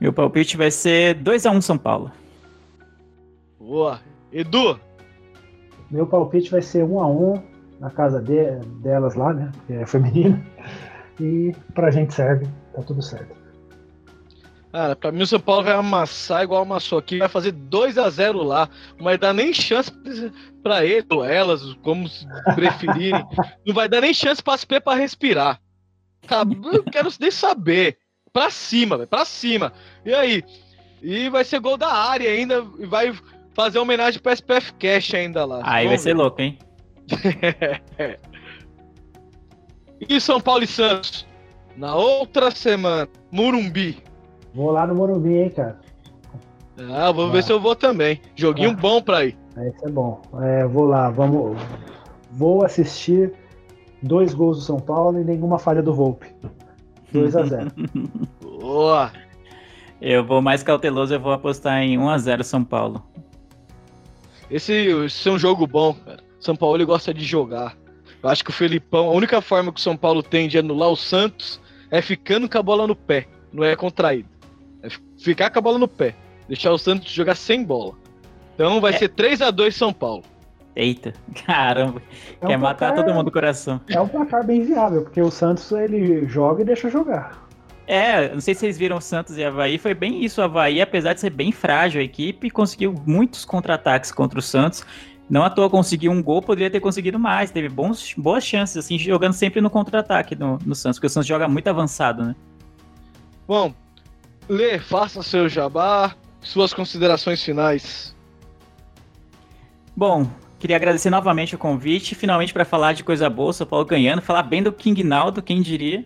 Meu 0.00 0.12
palpite 0.12 0.56
vai 0.56 0.70
ser 0.70 1.14
2 1.14 1.46
a 1.46 1.50
1 1.50 1.60
São 1.62 1.78
Paulo. 1.78 2.10
Boa. 3.58 4.00
Edu, 4.32 4.78
Meu 5.90 6.06
palpite 6.06 6.50
vai 6.50 6.60
ser 6.60 6.82
um 6.84 6.98
a 6.98 7.06
um 7.06 7.40
na 7.78 7.88
casa 7.88 8.20
de- 8.20 8.58
delas 8.82 9.14
lá, 9.14 9.32
né? 9.32 9.52
Que 9.66 9.74
é 9.74 9.86
feminino. 9.86 10.44
E 11.20 11.54
pra 11.72 11.90
gente 11.92 12.12
serve, 12.12 12.46
tá 12.74 12.82
tudo 12.82 13.02
certo. 13.02 13.44
Cara, 14.72 14.96
pra 14.96 15.12
mim 15.12 15.22
o 15.22 15.26
São 15.26 15.38
Paulo 15.38 15.62
vai 15.62 15.74
amassar 15.74 16.42
igual 16.42 16.62
amassou 16.62 16.98
aqui, 16.98 17.18
vai 17.18 17.28
fazer 17.28 17.52
2 17.52 17.96
a 17.96 18.10
0 18.10 18.42
lá, 18.42 18.68
não 18.96 19.04
vai 19.04 19.16
dar 19.16 19.32
nem 19.32 19.54
chance 19.54 19.92
pra 20.64 20.84
ele 20.84 21.06
ou 21.10 21.24
elas, 21.24 21.62
como 21.74 22.08
se 22.08 22.26
preferirem, 22.56 23.24
não 23.64 23.72
vai 23.72 23.88
dar 23.88 24.00
nem 24.00 24.12
chance 24.12 24.42
pra 24.42 24.58
SP 24.58 24.82
pra 24.82 24.94
respirar. 24.94 25.60
Cara, 26.26 26.48
eu 26.72 26.82
quero 26.82 27.08
nem 27.20 27.30
saber. 27.30 27.98
pra 28.32 28.50
cima, 28.50 28.96
velho, 28.96 29.08
pra 29.08 29.24
cima. 29.24 29.72
E 30.04 30.12
aí? 30.12 30.42
E 31.00 31.28
vai 31.28 31.44
ser 31.44 31.60
gol 31.60 31.76
da 31.76 31.92
área 31.92 32.28
ainda, 32.28 32.66
e 32.78 32.84
vai 32.84 33.14
fazer 33.54 33.78
homenagem 33.78 34.20
pro 34.20 34.32
SPF 34.32 34.72
Cash 34.74 35.14
ainda 35.14 35.44
lá. 35.44 35.60
Aí 35.62 35.86
vai 35.86 35.98
ser 35.98 36.14
louco, 36.14 36.42
hein? 36.42 36.58
e 40.08 40.20
São 40.20 40.40
Paulo 40.40 40.64
e 40.64 40.66
Santos? 40.66 41.24
Na 41.76 41.94
outra 41.94 42.50
semana, 42.50 43.08
Murumbi. 43.30 43.98
Vou 44.54 44.70
lá 44.70 44.86
no 44.86 44.94
Morumbi, 44.94 45.34
hein, 45.34 45.50
cara. 45.50 45.80
Ah, 46.92 47.10
vou 47.12 47.30
ver 47.30 47.42
se 47.42 47.52
eu 47.52 47.60
vou 47.60 47.74
também. 47.74 48.20
Joguinho 48.34 48.70
Ah. 48.70 48.74
bom 48.74 49.02
pra 49.02 49.24
ir. 49.24 49.36
Esse 49.56 49.86
é 49.86 49.90
bom. 49.90 50.20
É, 50.42 50.66
vou 50.66 50.84
lá, 50.84 51.10
vamos. 51.10 51.56
Vou 52.32 52.64
assistir 52.64 53.32
dois 54.02 54.34
gols 54.34 54.58
do 54.58 54.64
São 54.64 54.78
Paulo 54.78 55.20
e 55.20 55.24
nenhuma 55.24 55.58
falha 55.58 55.82
do 55.82 55.92
Volpe. 55.94 56.26
2 57.12 57.36
a 57.36 57.44
0 57.44 57.70
Boa! 58.42 59.12
Eu 60.00 60.24
vou 60.24 60.42
mais 60.42 60.62
cauteloso, 60.62 61.14
eu 61.14 61.20
vou 61.20 61.32
apostar 61.32 61.80
em 61.82 61.96
1x0 61.96 62.42
São 62.42 62.64
Paulo. 62.64 63.04
Esse, 64.50 64.72
esse 64.72 65.28
é 65.28 65.32
um 65.32 65.38
jogo 65.38 65.66
bom, 65.66 65.94
cara. 65.94 66.18
São 66.40 66.54
Paulo 66.56 66.76
ele 66.76 66.84
gosta 66.84 67.14
de 67.14 67.24
jogar. 67.24 67.76
Eu 68.22 68.28
acho 68.28 68.44
que 68.44 68.50
o 68.50 68.52
Felipão, 68.52 69.08
a 69.08 69.12
única 69.12 69.40
forma 69.40 69.72
que 69.72 69.78
o 69.78 69.82
São 69.82 69.96
Paulo 69.96 70.22
tem 70.22 70.48
de 70.48 70.58
anular 70.58 70.88
o 70.90 70.96
Santos 70.96 71.60
é 71.96 72.02
ficando 72.02 72.48
com 72.48 72.58
a 72.58 72.62
bola 72.62 72.86
no 72.86 72.96
pé, 72.96 73.26
não 73.52 73.64
é 73.64 73.74
contraído. 73.76 74.28
É 74.82 74.88
fi- 74.90 75.00
ficar 75.18 75.50
com 75.50 75.58
a 75.58 75.62
bola 75.62 75.78
no 75.78 75.88
pé, 75.88 76.14
deixar 76.48 76.72
o 76.72 76.78
Santos 76.78 77.10
jogar 77.12 77.34
sem 77.36 77.62
bola. 77.64 77.94
Então 78.54 78.80
vai 78.80 78.92
ser 78.92 79.08
3 79.08 79.40
a 79.42 79.50
2 79.50 79.74
São 79.74 79.92
Paulo. 79.92 80.22
Eita, 80.76 81.12
caramba. 81.46 82.02
É 82.40 82.44
um 82.44 82.48
Quer 82.48 82.56
matar 82.58 82.88
placar- 82.92 83.04
todo 83.04 83.14
mundo 83.14 83.26
do 83.26 83.32
coração. 83.32 83.80
É 83.88 84.00
um 84.00 84.08
placar 84.08 84.44
bem 84.44 84.62
viável, 84.64 85.02
porque 85.02 85.20
o 85.20 85.30
Santos 85.30 85.70
ele 85.72 86.26
joga 86.26 86.62
e 86.62 86.64
deixa 86.64 86.88
jogar. 86.90 87.42
É, 87.86 88.32
não 88.32 88.40
sei 88.40 88.54
se 88.54 88.60
vocês 88.60 88.78
viram 88.78 88.96
o 88.96 89.00
Santos 89.00 89.36
e 89.36 89.44
Havaí, 89.44 89.76
foi 89.76 89.92
bem 89.92 90.24
isso. 90.24 90.40
O 90.40 90.44
Havaí, 90.44 90.80
apesar 90.80 91.12
de 91.12 91.20
ser 91.20 91.28
bem 91.30 91.52
frágil 91.52 92.00
a 92.00 92.04
equipe, 92.04 92.48
conseguiu 92.50 92.94
muitos 93.06 93.44
contra-ataques 93.44 94.10
contra 94.10 94.38
o 94.38 94.42
Santos. 94.42 94.84
Não 95.28 95.42
à 95.42 95.50
toa 95.50 95.70
conseguiu 95.70 96.12
um 96.12 96.22
gol, 96.22 96.42
poderia 96.42 96.70
ter 96.70 96.80
conseguido 96.80 97.18
mais. 97.18 97.50
Teve 97.50 97.68
bons, 97.68 98.14
boas 98.16 98.44
chances, 98.44 98.76
assim, 98.76 98.98
jogando 98.98 99.32
sempre 99.32 99.60
no 99.60 99.70
contra-ataque 99.70 100.36
no, 100.36 100.58
no 100.64 100.74
Santos, 100.74 100.98
porque 100.98 101.06
o 101.06 101.10
Santos 101.10 101.26
joga 101.26 101.48
muito 101.48 101.68
avançado, 101.68 102.24
né? 102.24 102.36
Bom, 103.46 103.74
Lê, 104.48 104.78
faça 104.78 105.22
seu 105.22 105.48
jabá, 105.48 106.14
suas 106.40 106.74
considerações 106.74 107.42
finais. 107.42 108.14
Bom, 109.96 110.28
queria 110.58 110.76
agradecer 110.76 111.08
novamente 111.08 111.54
o 111.54 111.58
convite, 111.58 112.14
finalmente 112.14 112.52
para 112.52 112.64
falar 112.64 112.92
de 112.92 113.02
coisa 113.02 113.30
boa, 113.30 113.52
São 113.52 113.66
Paulo 113.66 113.86
ganhando, 113.86 114.20
falar 114.20 114.42
bem 114.42 114.62
do 114.62 114.72
King 114.72 115.02
Naldo, 115.02 115.42
quem 115.42 115.62
diria. 115.62 116.04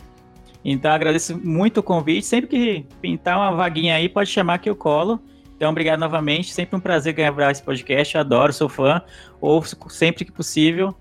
Então 0.64 0.90
agradeço 0.90 1.38
muito 1.38 1.78
o 1.80 1.82
convite, 1.82 2.26
sempre 2.26 2.48
que 2.48 2.86
pintar 3.00 3.38
uma 3.38 3.52
vaguinha 3.52 3.94
aí, 3.94 4.08
pode 4.08 4.30
chamar 4.30 4.58
que 4.58 4.68
eu 4.68 4.76
colo. 4.76 5.20
Então 5.58 5.70
obrigado 5.70 5.98
novamente, 5.98 6.54
sempre 6.54 6.76
um 6.76 6.80
prazer 6.80 7.12
gravar 7.12 7.50
esse 7.50 7.60
podcast, 7.60 8.14
eu 8.14 8.20
adoro, 8.20 8.52
sou 8.52 8.68
fã, 8.68 9.02
ouço 9.40 9.76
sempre 9.88 10.24
que 10.24 10.30
possível. 10.30 10.94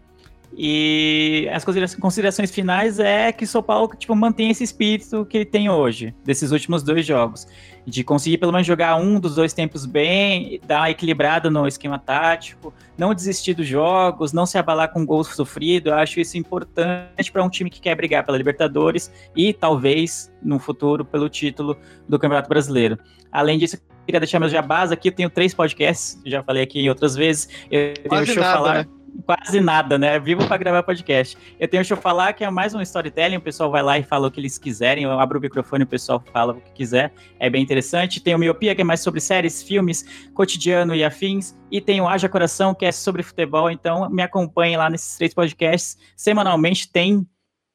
E 0.60 1.48
as 1.54 1.64
considera- 1.64 2.02
considerações 2.02 2.50
finais 2.50 3.00
é 3.00 3.32
que 3.32 3.44
o 3.44 3.48
São 3.48 3.62
Paulo 3.62 3.92
tipo, 3.96 4.16
mantém 4.16 4.50
esse 4.50 4.64
espírito 4.64 5.24
que 5.26 5.38
ele 5.38 5.46
tem 5.46 5.70
hoje, 5.70 6.16
desses 6.26 6.52
últimos 6.52 6.82
dois 6.82 7.06
jogos. 7.06 7.46
De 7.86 8.04
conseguir 8.04 8.40
pelo 8.40 8.52
menos 8.52 8.66
jogar 8.66 8.96
um 8.96 9.20
dos 9.20 9.36
dois 9.36 9.54
tempos 9.54 9.86
bem, 9.86 10.60
dar 10.66 10.80
uma 10.80 10.90
equilibrada 10.90 11.52
no 11.52 11.68
esquema 11.68 12.00
tático, 12.00 12.74
não 12.98 13.14
desistir 13.14 13.54
dos 13.54 13.68
jogos, 13.68 14.34
não 14.34 14.48
se 14.48 14.58
abalar 14.58 14.92
com 14.92 15.06
gol 15.06 15.24
sofrido. 15.24 15.90
Eu 15.90 15.96
acho 15.96 16.20
isso 16.20 16.36
importante 16.36 17.32
para 17.32 17.44
um 17.44 17.50
time 17.50 17.70
que 17.70 17.80
quer 17.80 17.94
brigar 17.94 18.26
pela 18.26 18.40
Libertadores 18.40 19.12
e 19.36 19.54
talvez 19.54 20.34
no 20.42 20.58
futuro 20.58 21.06
pelo 21.06 21.30
título 21.30 21.78
do 22.10 22.18
Campeonato 22.18 22.50
Brasileiro. 22.50 22.98
Além 23.32 23.60
disso, 23.60 23.78
queria 24.08 24.20
deixar 24.22 24.40
meus 24.40 24.52
jabás 24.52 24.92
aqui. 24.92 25.10
Eu 25.10 25.12
tenho 25.12 25.30
três 25.30 25.54
podcasts, 25.54 26.20
já 26.26 26.42
falei 26.42 26.64
aqui 26.64 26.90
outras 26.90 27.16
vezes. 27.16 27.48
Eu 27.70 27.94
tenho 27.94 28.08
Quase 28.10 28.32
o 28.32 28.34
Show 28.34 28.44
nada, 28.44 28.58
Falar. 28.58 28.74
né? 28.74 28.86
Quase 29.26 29.60
nada, 29.60 29.98
né? 29.98 30.20
Vivo 30.20 30.48
para 30.48 30.58
gravar 30.58 30.84
podcast. 30.84 31.38
Eu 31.60 31.68
tenho 31.68 31.82
o 31.82 31.86
Show 31.86 31.98
Falar, 31.98 32.34
que 32.34 32.44
é 32.44 32.50
mais 32.50 32.74
um 32.74 32.82
storytelling. 32.82 33.38
O 33.38 33.42
pessoal 33.42 33.70
vai 33.70 33.84
lá 33.84 34.00
e 34.00 34.04
fala 34.04 34.28
o 34.28 34.32
que 34.32 34.40
eles 34.40 34.58
quiserem. 34.58 35.04
Eu 35.04 35.20
abro 35.20 35.40
o 35.40 35.42
microfone 35.42 35.84
e 35.84 35.86
o 35.86 35.88
pessoal 35.88 36.24
fala 36.32 36.54
o 36.54 36.62
que 36.62 36.72
quiser. 36.72 37.12
É 37.40 37.50
bem 37.50 37.62
interessante. 37.62 38.22
Tem 38.22 38.34
o 38.34 38.40
Miopia, 38.40 38.74
que 38.74 38.82
é 38.82 38.84
mais 38.84 39.02
sobre 39.02 39.20
séries, 39.20 39.62
filmes, 39.62 40.30
cotidiano 40.34 40.96
e 40.96 41.04
afins. 41.04 41.58
E 41.70 41.82
tem 41.82 42.00
o 42.00 42.08
Haja 42.08 42.30
Coração, 42.30 42.74
que 42.74 42.86
é 42.86 42.92
sobre 42.92 43.24
futebol. 43.24 43.70
Então 43.70 44.10
me 44.10 44.22
acompanhem 44.22 44.78
lá 44.78 44.90
nesses 44.90 45.18
três 45.18 45.34
podcasts. 45.34 45.98
Semanalmente 46.16 46.90
tem, 46.90 47.28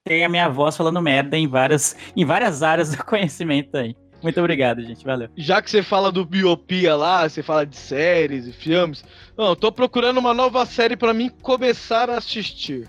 tem 0.04 0.24
a 0.24 0.28
minha 0.28 0.48
voz 0.48 0.76
falando 0.76 1.02
merda 1.02 1.36
em 1.36 1.46
várias, 1.46 1.94
em 2.16 2.24
várias 2.24 2.62
áreas 2.62 2.94
do 2.94 3.02
conhecimento 3.04 3.76
aí. 3.76 3.94
Muito 4.22 4.38
obrigado, 4.40 4.82
gente. 4.82 5.04
Valeu. 5.04 5.28
Já 5.36 5.60
que 5.60 5.70
você 5.70 5.82
fala 5.82 6.12
do 6.12 6.24
biopia 6.24 6.94
lá, 6.94 7.28
você 7.28 7.42
fala 7.42 7.66
de 7.66 7.76
séries 7.76 8.46
e 8.46 8.52
filmes. 8.52 9.04
Não, 9.36 9.48
eu 9.48 9.56
tô 9.56 9.72
procurando 9.72 10.18
uma 10.18 10.32
nova 10.32 10.64
série 10.64 10.96
pra 10.96 11.12
mim 11.12 11.30
começar 11.42 12.08
a 12.08 12.18
assistir. 12.18 12.86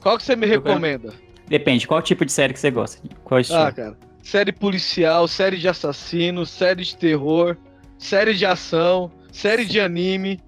Qual 0.00 0.16
que 0.18 0.22
você 0.24 0.36
me 0.36 0.46
recomenda? 0.46 1.12
Depende, 1.48 1.86
qual 1.86 2.00
tipo 2.02 2.24
de 2.24 2.32
série 2.32 2.52
que 2.52 2.60
você 2.60 2.70
gosta? 2.70 3.00
Qual 3.22 3.40
estilo? 3.40 3.60
Ah, 3.60 3.72
cara. 3.72 3.96
Série 4.22 4.52
policial, 4.52 5.28
série 5.28 5.58
de 5.58 5.68
assassino, 5.68 6.46
série 6.46 6.82
de 6.84 6.96
terror, 6.96 7.56
série 7.98 8.34
de 8.34 8.46
ação, 8.46 9.10
série 9.30 9.64
de 9.66 9.78
anime. 9.80 10.40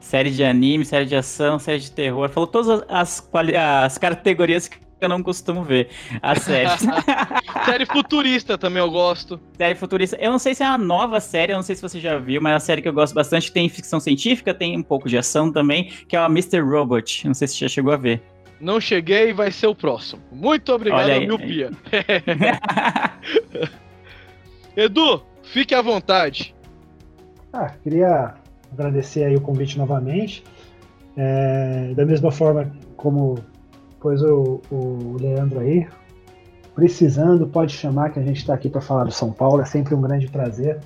Série 0.00 0.30
de 0.30 0.44
anime, 0.44 0.84
série 0.84 1.04
de 1.06 1.16
ação, 1.16 1.58
série 1.58 1.80
de 1.80 1.90
terror. 1.90 2.28
Falou 2.28 2.46
todas 2.46 2.84
as, 2.88 3.20
quali- 3.20 3.56
as 3.56 3.98
categorias 3.98 4.68
que 4.68 4.78
eu 5.00 5.08
não 5.08 5.22
costumo 5.22 5.62
ver. 5.62 5.88
As 6.22 6.42
séries. 6.42 6.80
série 7.64 7.86
futurista 7.86 8.56
também 8.56 8.82
eu 8.82 8.90
gosto. 8.90 9.40
série 9.56 9.74
futurista. 9.74 10.16
Eu 10.16 10.30
não 10.30 10.38
sei 10.38 10.54
se 10.54 10.62
é 10.62 10.68
uma 10.68 10.78
nova 10.78 11.20
série, 11.20 11.52
eu 11.52 11.56
não 11.56 11.62
sei 11.62 11.76
se 11.76 11.82
você 11.82 12.00
já 12.00 12.18
viu, 12.18 12.40
mas 12.40 12.50
é 12.50 12.54
uma 12.54 12.60
série 12.60 12.82
que 12.82 12.88
eu 12.88 12.92
gosto 12.92 13.14
bastante. 13.14 13.52
Tem 13.52 13.68
ficção 13.68 14.00
científica, 14.00 14.54
tem 14.54 14.76
um 14.76 14.82
pouco 14.82 15.08
de 15.08 15.18
ação 15.18 15.52
também, 15.52 15.90
que 16.08 16.16
é 16.16 16.18
a 16.18 16.26
Mr. 16.26 16.60
Robot. 16.60 17.26
Não 17.26 17.34
sei 17.34 17.48
se 17.48 17.54
você 17.54 17.60
já 17.60 17.68
chegou 17.68 17.92
a 17.92 17.96
ver. 17.96 18.22
Não 18.58 18.80
cheguei, 18.80 19.34
vai 19.34 19.50
ser 19.50 19.66
o 19.66 19.74
próximo. 19.74 20.22
Muito 20.32 20.72
obrigado, 20.72 21.00
Olha 21.00 21.14
aí. 21.14 21.26
miopia. 21.26 21.70
Edu, 24.76 25.22
fique 25.42 25.74
à 25.74 25.82
vontade. 25.82 26.54
Ah, 27.52 27.70
queria 27.82 28.34
agradecer 28.72 29.24
aí 29.24 29.36
o 29.36 29.40
convite 29.40 29.78
novamente. 29.78 30.42
É, 31.16 31.92
da 31.94 32.04
mesma 32.04 32.30
forma 32.30 32.70
como 32.96 33.38
pôs 34.06 34.22
o, 34.22 34.60
o 34.70 35.16
Leandro 35.20 35.58
aí, 35.58 35.84
precisando, 36.76 37.44
pode 37.48 37.72
chamar 37.72 38.10
que 38.10 38.20
a 38.20 38.22
gente 38.22 38.36
está 38.36 38.54
aqui 38.54 38.68
para 38.68 38.80
falar 38.80 39.02
do 39.02 39.10
São 39.10 39.32
Paulo, 39.32 39.60
é 39.60 39.64
sempre 39.64 39.96
um 39.96 40.00
grande 40.00 40.28
prazer. 40.28 40.78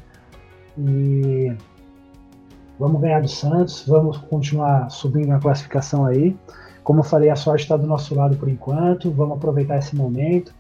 E 0.79 1.55
vamos 2.79 2.99
ganhar 2.99 3.21
do 3.21 3.29
Santos, 3.29 3.85
vamos 3.87 4.17
continuar 4.17 4.89
subindo 4.89 5.29
na 5.29 5.39
classificação 5.39 6.07
aí. 6.07 6.35
Como 6.83 7.01
eu 7.01 7.05
falei, 7.05 7.29
a 7.29 7.37
sorte 7.37 7.65
está 7.65 7.77
do 7.77 7.87
nosso 7.87 8.15
lado 8.15 8.39
por 8.39 8.49
enquanto, 8.49 9.11
vamos 9.11 9.37
aproveitar 9.37 9.77
esse 9.77 9.95
momento. 9.95 10.55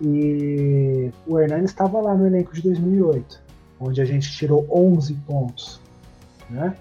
E 0.00 1.10
o 1.26 1.40
Hernani 1.40 1.64
estava 1.64 2.00
lá 2.00 2.14
no 2.14 2.28
elenco 2.28 2.54
de 2.54 2.62
2008, 2.62 3.42
onde 3.80 4.00
a 4.00 4.04
gente 4.04 4.30
tirou 4.30 4.68
11 4.70 5.14
pontos. 5.26 5.80
Né? 6.48 6.76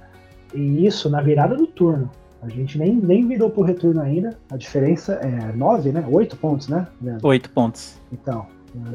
E 0.53 0.85
isso 0.85 1.09
na 1.09 1.21
virada 1.21 1.55
do 1.55 1.65
turno. 1.65 2.07
A 2.41 2.49
gente 2.49 2.77
nem, 2.77 2.95
nem 2.95 3.27
virou 3.27 3.49
pro 3.49 3.61
retorno 3.61 4.01
ainda. 4.01 4.37
A 4.51 4.57
diferença 4.57 5.13
é 5.13 5.55
9, 5.55 5.91
né? 5.91 6.03
8 6.09 6.35
pontos, 6.37 6.67
né? 6.67 6.87
Leandro? 7.01 7.27
Oito 7.27 7.49
pontos. 7.51 7.99
Então, 8.11 8.47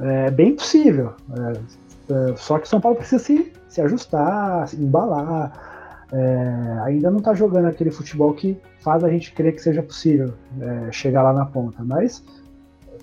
é 0.03 0.31
bem 0.31 0.55
possível. 0.55 1.15
É, 1.31 2.33
é, 2.33 2.37
só 2.37 2.59
que 2.59 2.69
São 2.69 2.81
Paulo 2.81 2.97
precisa 2.97 3.23
se, 3.23 3.53
se 3.69 3.81
ajustar, 3.81 4.67
se 4.69 4.77
embalar. 4.77 6.07
É, 6.13 6.81
ainda 6.85 7.11
não 7.11 7.19
está 7.19 7.35
jogando 7.35 7.67
aquele 7.67 7.91
futebol 7.91 8.33
que 8.33 8.57
faz 8.81 9.03
a 9.03 9.09
gente 9.09 9.33
crer 9.33 9.55
que 9.55 9.61
seja 9.63 9.83
possível 9.83 10.33
é, 10.61 10.93
chegar 10.93 11.23
lá 11.23 11.33
na 11.33 11.47
ponta. 11.47 11.85
Mas 11.85 12.25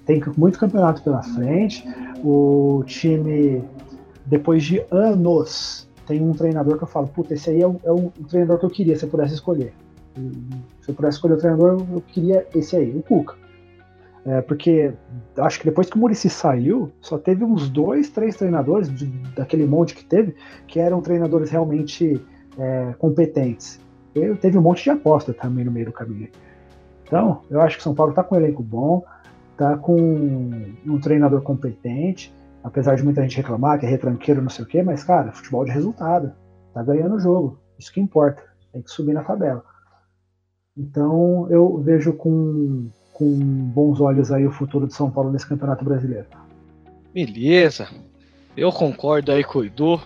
tem 0.05 0.21
muito 0.37 0.59
campeonato 0.59 1.01
pela 1.03 1.23
frente. 1.23 1.85
O 2.23 2.83
time, 2.85 3.63
depois 4.25 4.63
de 4.63 4.83
anos, 4.91 5.87
tem 6.05 6.21
um 6.21 6.33
treinador 6.33 6.77
que 6.77 6.83
eu 6.83 6.87
falo: 6.87 7.07
puta, 7.07 7.33
esse 7.33 7.49
aí 7.49 7.61
é 7.61 7.67
o, 7.67 7.79
é 7.83 7.91
o 7.91 8.11
treinador 8.29 8.59
que 8.59 8.65
eu 8.65 8.69
queria 8.69 8.97
se 8.97 9.05
eu 9.05 9.09
pudesse 9.09 9.33
escolher. 9.33 9.73
Se 10.81 10.89
eu 10.89 10.95
pudesse 10.95 11.17
escolher 11.17 11.33
o 11.33 11.37
treinador, 11.37 11.85
eu 11.91 12.01
queria 12.01 12.47
esse 12.53 12.75
aí, 12.75 12.95
o 12.95 13.01
Cuca. 13.01 13.35
É, 14.25 14.41
porque 14.41 14.93
acho 15.37 15.59
que 15.59 15.65
depois 15.65 15.89
que 15.89 15.97
o 15.97 15.99
Murici 15.99 16.29
saiu, 16.29 16.91
só 17.01 17.17
teve 17.17 17.43
uns 17.43 17.69
dois, 17.69 18.09
três 18.09 18.37
treinadores 18.37 18.89
de, 18.93 19.05
daquele 19.35 19.65
monte 19.65 19.93
que 19.93 20.05
teve 20.05 20.35
que 20.65 20.79
eram 20.79 21.01
treinadores 21.01 21.49
realmente 21.49 22.21
é, 22.57 22.93
competentes. 22.97 23.79
E 24.15 24.33
teve 24.35 24.57
um 24.57 24.61
monte 24.61 24.83
de 24.83 24.91
aposta 24.91 25.33
também 25.33 25.65
no 25.65 25.71
meio 25.71 25.87
do 25.87 25.91
caminho. 25.91 26.29
Então, 27.05 27.41
eu 27.49 27.59
acho 27.61 27.77
que 27.77 27.83
São 27.83 27.93
Paulo 27.93 28.11
está 28.11 28.23
com 28.23 28.35
um 28.35 28.39
elenco 28.39 28.63
bom, 28.63 29.03
está 29.51 29.75
com 29.77 29.97
um 30.85 30.99
treinador 31.01 31.41
competente, 31.41 32.33
apesar 32.63 32.95
de 32.95 33.03
muita 33.03 33.21
gente 33.23 33.37
reclamar 33.37 33.79
que 33.79 33.85
é 33.85 33.89
retranqueiro, 33.89 34.41
não 34.41 34.49
sei 34.49 34.63
o 34.63 34.67
quê, 34.67 34.81
mas, 34.81 35.03
cara, 35.03 35.31
futebol 35.33 35.65
de 35.65 35.71
resultado. 35.71 36.31
Tá 36.73 36.81
ganhando 36.81 37.15
o 37.15 37.19
jogo. 37.19 37.59
Isso 37.77 37.91
que 37.91 37.99
importa. 37.99 38.41
Tem 38.71 38.81
que 38.81 38.89
subir 38.89 39.13
na 39.13 39.23
tabela. 39.23 39.63
Então, 40.75 41.47
eu 41.51 41.77
vejo 41.77 42.13
com, 42.13 42.89
com 43.13 43.37
bons 43.37 44.01
olhos 44.01 44.31
aí 44.31 44.45
o 44.45 44.51
futuro 44.51 44.87
de 44.87 44.95
São 44.95 45.09
Paulo 45.09 45.31
nesse 45.31 45.47
Campeonato 45.47 45.85
Brasileiro. 45.85 46.25
Beleza. 47.13 47.87
Eu 48.57 48.71
concordo 48.71 49.31
aí 49.31 49.43
com 49.43 49.59
o 49.59 49.65
Edu. 49.65 50.01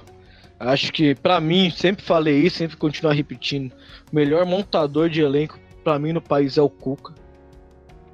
Acho 0.60 0.91
que, 0.91 1.15
para 1.15 1.39
mim, 1.39 1.69
sempre 1.69 2.03
falei 2.03 2.39
isso, 2.39 2.57
sempre 2.57 2.76
continuar 2.76 3.14
repetindo. 3.14 3.72
O 4.11 4.15
melhor 4.15 4.45
montador 4.45 5.10
de 5.10 5.22
elenco, 5.22 5.57
para 5.84 5.98
mim, 5.98 6.11
no 6.11 6.22
país 6.22 6.57
é 6.57 6.61
o 6.61 6.69
Cuca. 6.69 7.14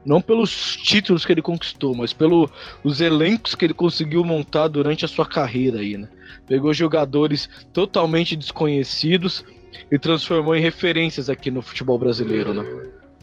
Não 0.06 0.22
pelos 0.22 0.76
títulos 0.76 1.26
que 1.26 1.32
ele 1.32 1.42
conquistou, 1.42 1.96
mas 1.96 2.12
pelos 2.12 3.00
elencos 3.00 3.56
que 3.56 3.66
ele 3.66 3.74
conseguiu 3.74 4.24
montar 4.24 4.68
durante 4.68 5.06
a 5.06 5.08
sua 5.08 5.26
carreira 5.26 5.80
aí, 5.80 5.98
né? 5.98 6.10
Pegou 6.46 6.74
jogadores 6.74 7.50
totalmente 7.72 8.36
desconhecidos 8.36 9.46
e 9.92 9.98
transformou 10.00 10.56
em 10.56 10.62
referências 10.62 11.30
aqui 11.30 11.52
no 11.52 11.62
futebol 11.62 11.98
brasileiro, 11.98 12.54
né? 12.54 12.66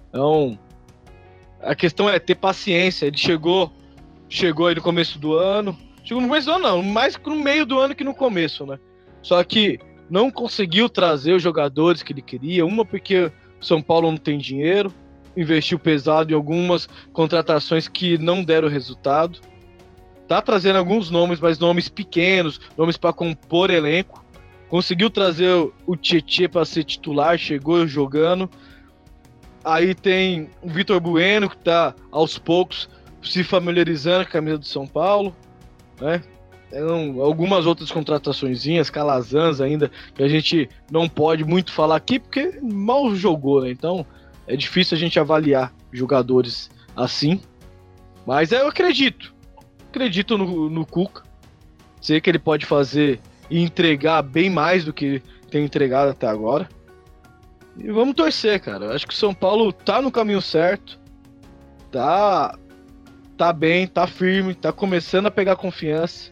Então, 0.09 0.59
a 1.60 1.74
questão 1.74 2.09
é 2.09 2.18
ter 2.18 2.35
paciência. 2.35 3.06
Ele 3.06 3.16
chegou, 3.16 3.72
chegou 4.28 4.66
aí 4.66 4.74
no 4.74 4.82
começo 4.82 5.18
do 5.18 5.35
ano. 5.35 5.77
Chegou 6.05 6.22
no 6.22 6.28
começo 6.28 6.47
do 6.47 6.52
ano, 6.52 6.62
não, 6.62 6.82
mais 6.82 7.16
no 7.16 7.36
meio 7.36 7.66
do 7.66 7.78
ano 7.78 7.94
que 7.94 8.05
no 8.05 8.14
começo, 8.14 8.64
né? 8.64 8.78
Só 9.22 9.43
que 9.44 9.78
não 10.09 10.31
conseguiu 10.31 10.89
trazer 10.89 11.35
os 11.35 11.43
jogadores 11.43 12.02
que 12.02 12.12
ele 12.12 12.22
queria. 12.22 12.66
Uma 12.66 12.85
porque 12.85 13.31
São 13.60 13.81
Paulo 13.81 14.10
não 14.10 14.16
tem 14.16 14.39
dinheiro, 14.39 14.93
investiu 15.36 15.78
pesado 15.78 16.32
em 16.32 16.35
algumas 16.35 16.89
contratações 17.12 17.86
que 17.86 18.18
não 18.18 18.43
deram 18.43 18.68
resultado. 18.68 19.40
Tá 20.27 20.40
trazendo 20.40 20.78
alguns 20.78 21.10
nomes, 21.10 21.40
mas 21.40 21.59
nomes 21.59 21.89
pequenos, 21.89 22.60
nomes 22.77 22.97
para 22.97 23.12
compor 23.12 23.70
elenco. 23.70 24.19
Conseguiu 24.70 25.10
trazer 25.10 25.52
o 25.84 25.97
Tietchan 25.97 26.48
para 26.48 26.64
ser 26.64 26.84
titular, 26.84 27.36
chegou 27.36 27.88
jogando. 27.88 28.48
Aí 29.64 29.97
tem 29.97 30.48
o 30.62 30.70
Vitor 30.70 31.01
Bueno, 31.01 31.51
que 31.51 31.56
tá 31.56 31.92
aos 32.12 32.38
poucos 32.38 32.88
se 33.20 33.42
familiarizando 33.42 34.24
com 34.24 34.30
a 34.30 34.32
camisa 34.32 34.59
do 34.59 34.64
São 34.64 34.86
Paulo, 34.86 35.34
né? 36.01 36.22
Tem 36.70 36.80
algumas 37.20 37.66
outras 37.66 37.90
contratações, 37.90 38.64
Calazans 38.90 39.60
ainda, 39.60 39.90
que 40.14 40.22
a 40.22 40.28
gente 40.28 40.68
não 40.88 41.09
pode 41.09 41.44
muito 41.44 41.72
falar 41.72 41.97
aqui, 41.97 42.20
porque 42.20 42.60
mal 42.62 43.12
jogou, 43.16 43.62
né? 43.62 43.70
Então 43.72 44.06
é 44.47 44.55
difícil 44.55 44.97
a 44.97 45.01
gente 45.01 45.18
avaliar 45.18 45.74
jogadores 45.92 46.70
assim. 46.97 47.40
Mas 48.24 48.52
eu 48.52 48.68
acredito. 48.68 49.34
Acredito 49.88 50.38
no, 50.38 50.70
no 50.70 50.86
Cuca. 50.86 51.24
Sei 52.01 52.20
que 52.20 52.30
ele 52.30 52.38
pode 52.38 52.64
fazer 52.64 53.18
e 53.51 53.60
entregar 53.60 54.22
bem 54.22 54.48
mais 54.48 54.85
do 54.85 54.93
que 54.93 55.22
tem 55.51 55.64
entregado 55.64 56.10
até 56.10 56.27
agora. 56.27 56.68
E 57.77 57.90
vamos 57.90 58.14
torcer, 58.14 58.60
cara. 58.60 58.94
Acho 58.94 59.06
que 59.06 59.14
o 59.14 59.16
São 59.16 59.35
Paulo 59.35 59.72
tá 59.72 60.01
no 60.01 60.10
caminho 60.10 60.40
certo. 60.40 60.98
Tá 61.90 62.56
tá 63.40 63.55
bem, 63.55 63.86
tá 63.86 64.06
firme, 64.06 64.55
tá 64.55 64.70
começando 64.70 65.24
a 65.24 65.31
pegar 65.31 65.56
confiança. 65.56 66.31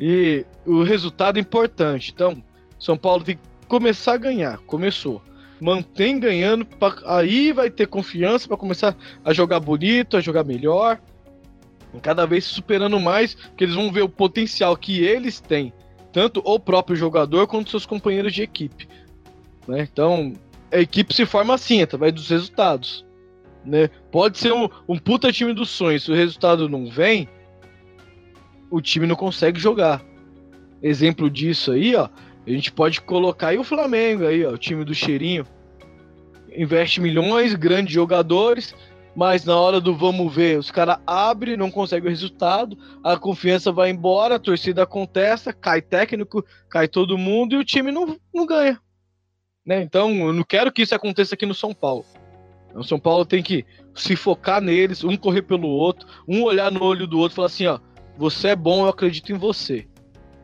E 0.00 0.46
o 0.64 0.82
resultado 0.82 1.36
é 1.36 1.40
importante. 1.40 2.10
Então, 2.10 2.42
São 2.78 2.96
Paulo 2.96 3.22
tem 3.22 3.36
que 3.36 3.42
começar 3.68 4.14
a 4.14 4.16
ganhar. 4.16 4.56
Começou. 4.60 5.22
Mantém 5.60 6.18
ganhando, 6.18 6.64
pra, 6.64 6.94
aí 7.04 7.52
vai 7.52 7.68
ter 7.68 7.86
confiança 7.86 8.48
para 8.48 8.56
começar 8.56 8.96
a 9.22 9.34
jogar 9.34 9.60
bonito, 9.60 10.16
a 10.16 10.22
jogar 10.22 10.42
melhor. 10.42 10.98
Cada 12.00 12.24
vez 12.24 12.44
se 12.44 12.54
superando 12.54 12.98
mais, 12.98 13.34
porque 13.34 13.64
eles 13.64 13.76
vão 13.76 13.92
ver 13.92 14.00
o 14.00 14.08
potencial 14.08 14.74
que 14.74 15.04
eles 15.04 15.38
têm, 15.38 15.70
tanto 16.12 16.42
o 16.44 16.60
próprio 16.60 16.96
jogador 16.96 17.46
quanto 17.46 17.70
seus 17.70 17.86
companheiros 17.86 18.34
de 18.34 18.42
equipe. 18.42 18.88
Né? 19.66 19.88
Então, 19.90 20.34
a 20.70 20.78
equipe 20.78 21.14
se 21.14 21.24
forma 21.24 21.54
assim, 21.54 21.82
através 21.82 22.12
dos 22.12 22.28
resultados. 22.28 23.04
Né? 23.64 23.88
Pode 24.10 24.38
ser 24.38 24.52
um, 24.52 24.68
um 24.88 24.98
puta 24.98 25.32
time 25.32 25.52
dos 25.52 25.70
sonhos, 25.70 26.04
se 26.04 26.10
o 26.10 26.14
resultado 26.14 26.68
não 26.68 26.90
vem, 26.90 27.28
o 28.70 28.80
time 28.80 29.06
não 29.06 29.16
consegue 29.16 29.58
jogar. 29.58 30.02
Exemplo 30.82 31.30
disso 31.30 31.72
aí, 31.72 31.94
ó, 31.94 32.08
a 32.46 32.50
gente 32.50 32.72
pode 32.72 33.00
colocar 33.00 33.48
aí 33.48 33.58
o 33.58 33.64
Flamengo 33.64 34.26
aí, 34.26 34.44
ó, 34.44 34.50
o 34.50 34.58
time 34.58 34.84
do 34.84 34.94
cheirinho. 34.94 35.46
Investe 36.54 37.00
milhões, 37.00 37.54
grandes 37.54 37.94
jogadores, 37.94 38.74
mas 39.14 39.44
na 39.44 39.58
hora 39.58 39.80
do 39.80 39.94
vamos 39.94 40.34
ver, 40.34 40.58
os 40.58 40.70
caras 40.70 40.98
abrem, 41.06 41.56
não 41.56 41.70
conseguem 41.70 42.06
o 42.06 42.10
resultado, 42.10 42.78
a 43.04 43.16
confiança 43.16 43.70
vai 43.70 43.90
embora, 43.90 44.36
a 44.36 44.38
torcida 44.38 44.82
acontece, 44.82 45.52
cai 45.52 45.82
técnico, 45.82 46.44
cai 46.68 46.88
todo 46.88 47.18
mundo 47.18 47.54
e 47.54 47.58
o 47.58 47.64
time 47.64 47.92
não, 47.92 48.16
não 48.34 48.46
ganha. 48.46 48.80
Né? 49.64 49.82
Então, 49.82 50.10
eu 50.26 50.32
não 50.32 50.42
quero 50.42 50.72
que 50.72 50.82
isso 50.82 50.94
aconteça 50.94 51.34
aqui 51.34 51.46
no 51.46 51.54
São 51.54 51.74
Paulo. 51.74 52.04
O 52.74 52.82
São 52.82 52.98
Paulo 52.98 53.26
tem 53.26 53.42
que 53.42 53.66
se 53.94 54.16
focar 54.16 54.60
neles, 54.60 55.04
um 55.04 55.16
correr 55.16 55.42
pelo 55.42 55.68
outro, 55.68 56.08
um 56.26 56.42
olhar 56.42 56.72
no 56.72 56.82
olho 56.82 57.06
do 57.06 57.18
outro 57.18 57.34
e 57.34 57.36
falar 57.36 57.46
assim, 57.46 57.66
ó, 57.66 57.78
você 58.16 58.48
é 58.48 58.56
bom, 58.56 58.84
eu 58.84 58.88
acredito 58.88 59.30
em 59.30 59.36
você. 59.36 59.86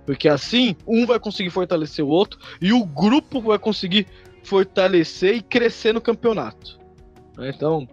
Porque 0.05 0.29
assim, 0.29 0.77
um 0.87 1.07
vai 1.07 1.19
conseguir 1.19 1.51
fortalecer 1.51 2.05
o 2.05 2.09
outro 2.09 2.39
e 2.61 2.73
o 2.73 2.85
grupo 2.85 3.41
vai 3.41 3.59
conseguir 3.59 4.07
fortalecer 4.43 5.37
e 5.37 5.43
crescer 5.43 5.93
no 5.93 6.01
campeonato. 6.01 6.79
Então, 7.39 7.89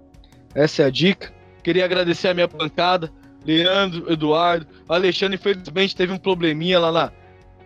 essa 0.56 0.84
é 0.84 0.86
a 0.86 0.90
dica. 0.90 1.32
Queria 1.61 1.84
agradecer 1.84 2.30
a 2.30 2.34
minha 2.34 2.48
bancada, 2.48 3.11
Leandro, 3.45 4.11
Eduardo, 4.11 4.65
Alexandre, 4.88 5.36
infelizmente 5.36 5.95
teve 5.95 6.11
um 6.11 6.18
probleminha 6.18 6.80
lá 6.80 6.91
na, 6.91 7.11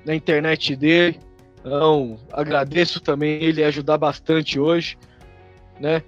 na 0.06 0.16
internet 0.16 0.76
dele. 0.76 1.20
Então, 1.60 2.20
agradeço 2.32 3.00
também 3.00 3.44
ele 3.44 3.64
ajudar 3.64 3.98
bastante 3.98 4.60
hoje, 4.60 4.98
né? 5.80 6.02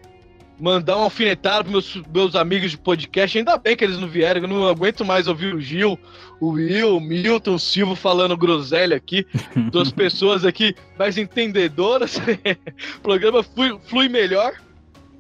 Mandar 0.59 0.95
uma 0.95 1.05
alfinetada 1.05 1.63
para 1.63 1.71
meus, 1.71 2.01
meus 2.13 2.35
amigos 2.35 2.71
de 2.71 2.77
podcast. 2.77 3.37
Ainda 3.37 3.57
bem 3.57 3.75
que 3.75 3.83
eles 3.83 3.97
não 3.97 4.07
vieram, 4.07 4.41
eu 4.41 4.47
não 4.47 4.67
aguento 4.67 5.03
mais 5.03 5.27
ouvir 5.27 5.55
o 5.55 5.59
Gil, 5.59 5.97
o 6.39 6.49
Will, 6.49 6.97
o 6.97 7.01
Milton, 7.01 7.55
o 7.55 7.59
Silvio 7.59 7.95
falando 7.95 8.37
groselha 8.37 8.95
aqui. 8.95 9.25
Duas 9.71 9.91
pessoas 9.91 10.45
aqui 10.45 10.75
mais 10.99 11.17
entendedoras. 11.17 12.17
o 12.97 13.01
programa 13.01 13.41
flui, 13.41 13.77
flui 13.87 14.07
melhor, 14.07 14.53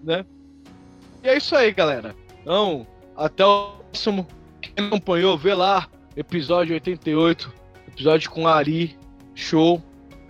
né? 0.03 0.23
E 1.23 1.29
é 1.29 1.37
isso 1.37 1.55
aí, 1.55 1.71
galera. 1.71 2.15
Então, 2.41 2.87
até 3.15 3.45
o 3.45 3.71
próximo. 3.91 4.27
Quem 4.61 4.87
acompanhou, 4.87 5.37
vê 5.37 5.53
lá. 5.53 5.87
Episódio 6.15 6.73
88. 6.73 7.51
Episódio 7.87 8.29
com 8.31 8.47
Ari. 8.47 8.97
Show. 9.35 9.81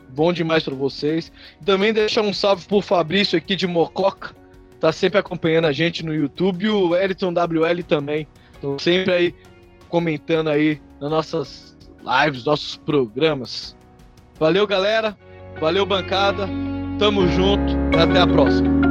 Bom 0.09 0.33
demais 0.33 0.63
para 0.63 0.75
vocês. 0.75 1.31
E 1.61 1.65
também 1.65 1.93
deixar 1.93 2.21
um 2.21 2.33
salve 2.33 2.65
pro 2.67 2.81
Fabrício 2.81 3.37
aqui 3.37 3.55
de 3.55 3.67
Mococa. 3.67 4.35
Tá 4.79 4.91
sempre 4.91 5.19
acompanhando 5.19 5.65
a 5.65 5.71
gente 5.71 6.03
no 6.03 6.13
YouTube. 6.13 6.65
E 6.65 6.69
o 6.69 6.95
Eriton 6.95 7.31
WL 7.31 7.83
também. 7.87 8.27
Estão 8.53 8.77
sempre 8.77 9.13
aí 9.13 9.35
comentando 9.87 10.49
aí 10.49 10.81
nas 10.99 11.09
nossas 11.09 11.77
lives, 12.01 12.43
nossos 12.43 12.77
programas. 12.77 13.75
Valeu, 14.39 14.67
galera. 14.67 15.17
Valeu, 15.59 15.85
bancada. 15.85 16.47
Tamo 16.99 17.27
junto 17.27 17.73
até 17.97 18.19
a 18.19 18.27
próxima. 18.27 18.90